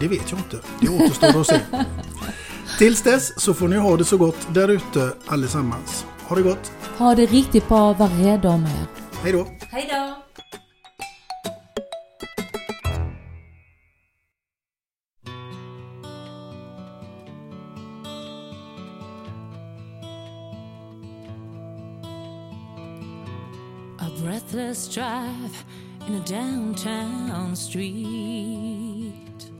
det 0.01 0.09
vet 0.09 0.31
jag 0.31 0.41
inte. 0.41 0.59
Det 0.81 0.89
återstår 0.89 1.41
att 1.41 1.47
se. 1.47 1.61
Tills 2.79 3.03
dess 3.03 3.41
så 3.41 3.55
får 3.55 3.69
ni 3.69 3.77
ha 3.77 3.97
det 3.97 4.05
så 4.05 4.17
gott 4.17 4.55
där 4.55 4.69
ute 4.69 5.13
allesammans. 5.27 6.05
Ha 6.31 6.37
det 6.37 6.43
gott. 6.43 6.73
Ha 6.99 7.15
det 7.15 7.27
riktigt 7.27 7.69
bra. 7.69 7.93
Var 7.93 8.09
rädda 8.09 8.49
om 8.49 8.65
er. 8.65 8.87
Hej 9.23 9.33
då. 9.33 9.47
Hej 9.71 9.89
då! 9.91 10.17
A 23.99 24.11
breathless 24.23 24.89
drive 24.89 25.55
in 26.09 26.15
a 26.15 26.23
downtown 26.27 27.57
street. 27.57 29.51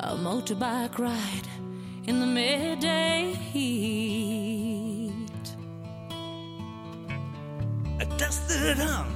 A 0.00 0.16
motorbike 0.22 0.98
ride 0.98 1.55
in 2.06 2.20
the 2.20 2.26
midday 2.26 3.34
heat. 3.52 5.12
A 8.00 8.04
dusted 8.16 8.78
hum 8.78 9.08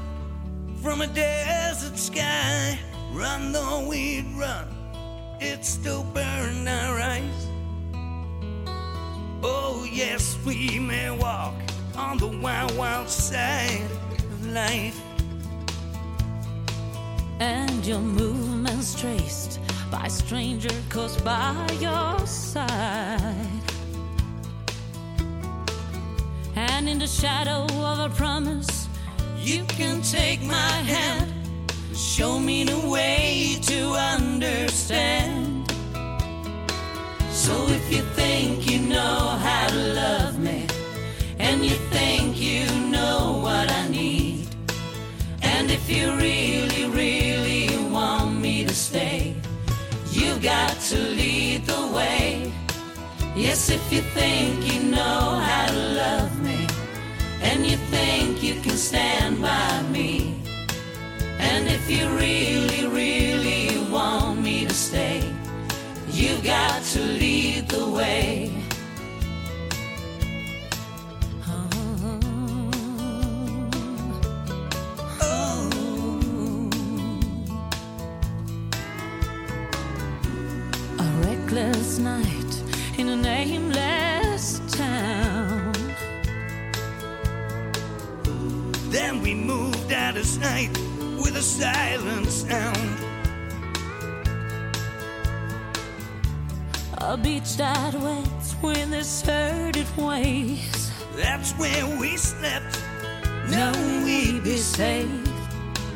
from 0.82 1.00
a 1.00 1.06
desert 1.06 1.96
sky. 1.96 2.78
Run 3.12 3.52
though 3.52 3.86
we'd 3.86 4.26
run, 4.36 4.68
it 5.40 5.64
still 5.64 6.04
burned 6.04 6.68
our 6.68 6.98
eyes. 6.98 7.46
Oh, 9.42 9.88
yes, 9.90 10.36
we 10.44 10.78
may 10.78 11.10
walk 11.10 11.54
on 11.96 12.18
the 12.18 12.28
wild, 12.28 12.76
wild 12.76 13.08
side 13.08 13.90
of 14.18 14.46
life. 14.48 15.00
And 17.38 17.86
your 17.86 18.00
movements 18.00 19.00
traced 19.00 19.59
by 19.90 20.08
stranger 20.08 20.74
close 20.88 21.16
by 21.22 21.66
your 21.80 22.18
side. 22.26 23.34
And 26.54 26.88
in 26.88 26.98
the 26.98 27.06
shadow 27.06 27.66
of 27.92 27.98
a 27.98 28.08
promise, 28.14 28.88
you 29.38 29.64
can 29.64 30.02
take 30.02 30.42
my 30.42 30.74
hand. 30.94 31.32
Show 31.94 32.38
me 32.38 32.64
the 32.64 32.78
way 32.88 33.58
to 33.62 33.80
understand. 34.14 35.70
So 37.30 37.54
if 37.68 37.92
you 37.92 38.02
think 38.20 38.70
you 38.70 38.78
know 38.80 39.18
how 39.46 39.68
to 39.68 39.76
love 39.76 40.38
me, 40.38 40.66
and 41.38 41.64
you 41.64 41.76
think 41.94 42.40
you 42.40 42.66
know 42.90 43.40
what 43.42 43.70
I 43.70 43.88
need, 43.88 44.46
and 45.42 45.70
if 45.70 45.90
you 45.90 46.12
really, 46.16 46.84
really 46.90 47.68
want 47.90 48.40
me 48.40 48.64
to 48.64 48.74
stay, 48.74 49.19
got 50.42 50.78
to 50.80 50.96
lead 50.96 51.66
the 51.66 51.86
way. 51.94 52.52
Yes, 53.36 53.70
if 53.70 53.92
you 53.92 54.00
think 54.00 54.72
you 54.72 54.90
know 54.90 55.38
how 55.42 55.66
to 55.66 55.78
love 55.78 56.42
me, 56.42 56.66
and 57.42 57.66
you 57.66 57.76
think 57.76 58.42
you 58.42 58.54
can 58.60 58.76
stand 58.76 59.40
by 59.42 59.82
me, 59.92 60.34
and 61.38 61.68
if 61.68 61.90
you 61.90 62.08
really, 62.08 62.86
really 62.86 63.90
want 63.90 64.40
me 64.40 64.66
to 64.66 64.74
stay, 64.74 65.22
you 66.10 66.36
got 66.42 66.82
to 66.84 67.00
lead 67.00 67.68
the 67.68 67.88
way. 67.88 68.59
Moved 90.40 90.46
out 90.46 90.56
of 90.56 90.72
sight 90.72 90.78
with 91.22 91.36
a 91.36 91.42
silent 91.42 92.26
sound. 92.26 92.98
A 96.98 97.16
beach 97.16 97.56
that 97.56 97.94
waits 97.94 98.54
with 98.62 98.90
deserted 98.90 99.86
waves. 99.96 100.92
That's 101.16 101.52
where 101.52 101.86
we 101.98 102.16
slept. 102.16 102.78
Know 103.50 103.72
we'd 104.04 104.44
be 104.44 104.56
safe. 104.56 105.08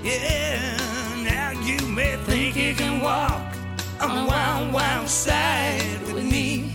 Yeah, 0.03 0.77
now 1.23 1.53
you 1.63 1.79
may 1.89 2.17
think 2.27 2.57
you 2.57 2.75
can 2.75 3.01
walk 3.01 3.55
on 4.01 4.17
the 4.17 4.25
wild, 4.31 4.73
wild 4.73 5.09
side 5.09 6.03
with 6.13 6.25
me. 6.25 6.75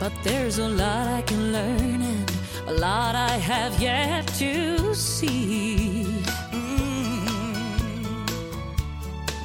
But 0.00 0.12
there's 0.24 0.58
a 0.58 0.68
lot 0.68 1.06
I 1.06 1.22
can 1.22 1.52
learn 1.52 2.21
a 2.66 2.72
lot 2.72 3.14
I 3.14 3.36
have 3.38 3.80
yet 3.80 4.26
to 4.38 4.94
see. 4.94 6.04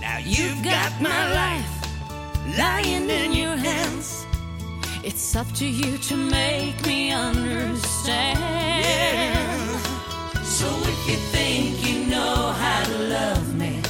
Now 0.01 0.19
you've 0.23 0.63
got 0.63 1.01
my 1.01 1.33
life 1.33 2.57
lying 2.57 3.09
in 3.09 3.33
your 3.33 3.55
hands. 3.55 4.25
It's 5.03 5.35
up 5.35 5.51
to 5.53 5.65
you 5.65 5.97
to 5.97 6.15
make 6.15 6.85
me 6.85 7.11
understand. 7.11 8.39
So 10.43 10.67
if 10.67 11.09
you 11.09 11.17
think 11.35 11.87
you 11.87 12.05
know 12.05 12.51
how 12.63 12.83
to 12.83 12.97
love 12.97 13.55
me, 13.55 13.81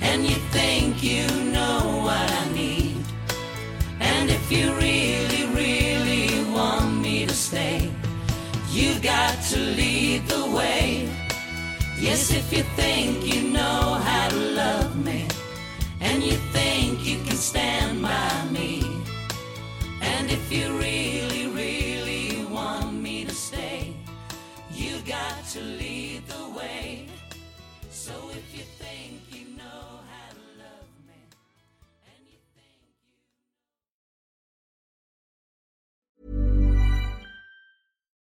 and 0.00 0.24
you 0.24 0.36
think 0.50 1.02
you 1.02 1.26
know 1.52 2.02
what 2.04 2.30
I 2.30 2.52
need, 2.52 2.96
and 4.00 4.30
if 4.30 4.52
you 4.52 4.72
really, 4.74 4.80
really 4.82 5.11
got 9.02 9.42
to 9.42 9.58
lead 9.58 10.24
the 10.28 10.46
way. 10.56 11.08
Yes, 11.98 12.30
if 12.32 12.52
you 12.52 12.62
think 12.76 13.26
you 13.26 13.42
know 13.50 13.98
how 14.08 14.28
to 14.28 14.36
love 14.36 15.04
me, 15.04 15.26
and 16.00 16.22
you 16.22 16.36
think 16.52 17.04
you 17.04 17.18
can 17.24 17.36
stand 17.36 18.00
by 18.00 18.44
me, 18.52 18.82
and 20.00 20.30
if 20.30 20.52
you 20.52 20.72
really, 20.78 21.48
really 21.48 22.44
want 22.44 22.94
me 22.94 23.24
to 23.24 23.34
stay, 23.34 23.92
you 24.72 25.00
got 25.04 25.44
to 25.52 25.60
lead 25.60 25.91